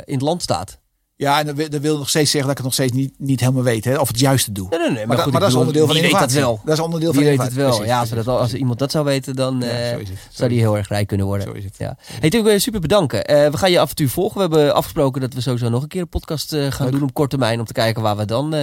in 0.06 0.14
het 0.14 0.22
land 0.22 0.42
staat. 0.42 0.80
Ja, 1.18 1.40
en 1.40 1.56
dat, 1.70 1.82
wil 1.82 1.98
nog 1.98 2.10
steeds 2.10 2.32
zeggen 2.32 2.50
dat 2.50 2.60
ik 2.60 2.66
het 2.66 2.66
nog 2.66 2.74
steeds 2.74 2.92
niet, 2.92 3.14
niet 3.18 3.40
helemaal 3.40 3.64
weet. 3.64 3.86
Hè, 3.86 3.98
of 3.98 4.08
het 4.08 4.20
juiste 4.20 4.52
doe. 4.52 4.70
Nee, 4.70 4.80
nee, 4.80 4.88
nee. 4.88 4.98
Maar, 4.98 5.08
maar, 5.08 5.18
goed, 5.18 5.32
maar 5.32 5.42
dat 5.42 5.50
is 5.50 5.56
onderdeel 5.56 5.88
van 5.88 5.96
innovatie. 5.96 6.26
weet 6.26 6.36
dat 6.36 6.44
wel. 6.44 6.62
Dat 6.66 6.74
is 6.78 6.84
onderdeel 6.84 7.14
van 7.14 7.24
weet 7.24 7.42
het 7.42 7.54
wel. 7.54 7.70
Precies, 7.70 7.86
ja, 7.86 8.00
als. 8.00 8.10
Dat, 8.10 8.28
als 8.28 8.54
iemand 8.54 8.80
dat 8.80 8.92
zou 8.92 9.06
weten, 9.06 9.36
dan 9.36 9.60
ja, 9.60 9.98
uh, 9.98 10.06
zou 10.30 10.50
die 10.50 10.60
heel 10.60 10.78
erg 10.78 10.88
rijk 10.88 11.08
kunnen 11.08 11.26
worden. 11.26 11.48
Zo 11.48 11.54
is 11.54 11.64
het. 11.64 11.78
Ja. 11.78 11.98
Hey, 12.20 12.30
Tim, 12.30 12.60
super 12.60 12.80
bedanken. 12.80 13.32
Uh, 13.32 13.50
we 13.50 13.58
gaan 13.58 13.72
je 13.72 13.80
avontuur 13.80 14.10
volgen. 14.10 14.36
We 14.36 14.42
hebben 14.42 14.76
afgesproken 14.76 15.22
dat 15.22 15.34
we 15.34 15.42
sowieso 15.42 15.70
nog 15.70 15.82
een 15.82 15.88
keer 15.88 16.02
een 16.02 16.10
podcast 16.10 16.54
uh, 16.54 16.72
gaan 16.72 16.86
Leuk. 16.86 16.96
doen 16.96 17.04
op 17.04 17.14
korte 17.14 17.38
termijn. 17.38 17.60
Om 17.60 17.66
te 17.66 17.74
kijken 17.74 18.02
waar 18.02 18.18
we 18.18 18.26
dan 18.26 18.56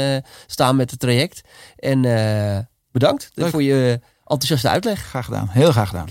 staan 0.46 0.76
met 0.76 0.90
het 0.90 1.00
traject. 1.00 1.40
En 1.76 2.00
bedankt 2.90 3.30
Leuk. 3.34 3.50
voor 3.50 3.62
je 3.62 4.00
enthousiaste 4.24 4.68
uitleg. 4.68 5.00
Graag 5.00 5.24
gedaan. 5.24 5.48
Heel 5.50 5.72
graag 5.72 5.88
gedaan. 5.88 6.06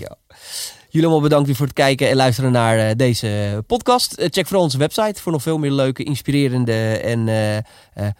Jullie 0.92 1.08
allemaal 1.08 1.28
bedankt 1.28 1.56
voor 1.56 1.66
het 1.66 1.74
kijken 1.74 2.08
en 2.08 2.16
luisteren 2.16 2.52
naar 2.52 2.78
uh, 2.78 2.90
deze 2.96 3.62
podcast. 3.66 4.18
Uh, 4.18 4.26
check 4.30 4.46
vooral 4.46 4.64
onze 4.64 4.78
website 4.78 5.22
voor 5.22 5.32
nog 5.32 5.42
veel 5.42 5.58
meer 5.58 5.70
leuke, 5.70 6.02
inspirerende 6.02 6.72
en 6.98 7.28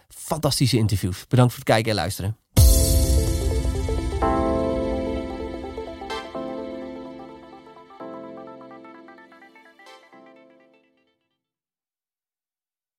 fantastische 0.08 0.76
interviews. 0.76 1.26
Bedankt 1.28 1.52
voor 1.52 1.62
het 1.64 1.72
kijken 1.72 1.90
en 1.90 1.96
luisteren. 1.96 2.36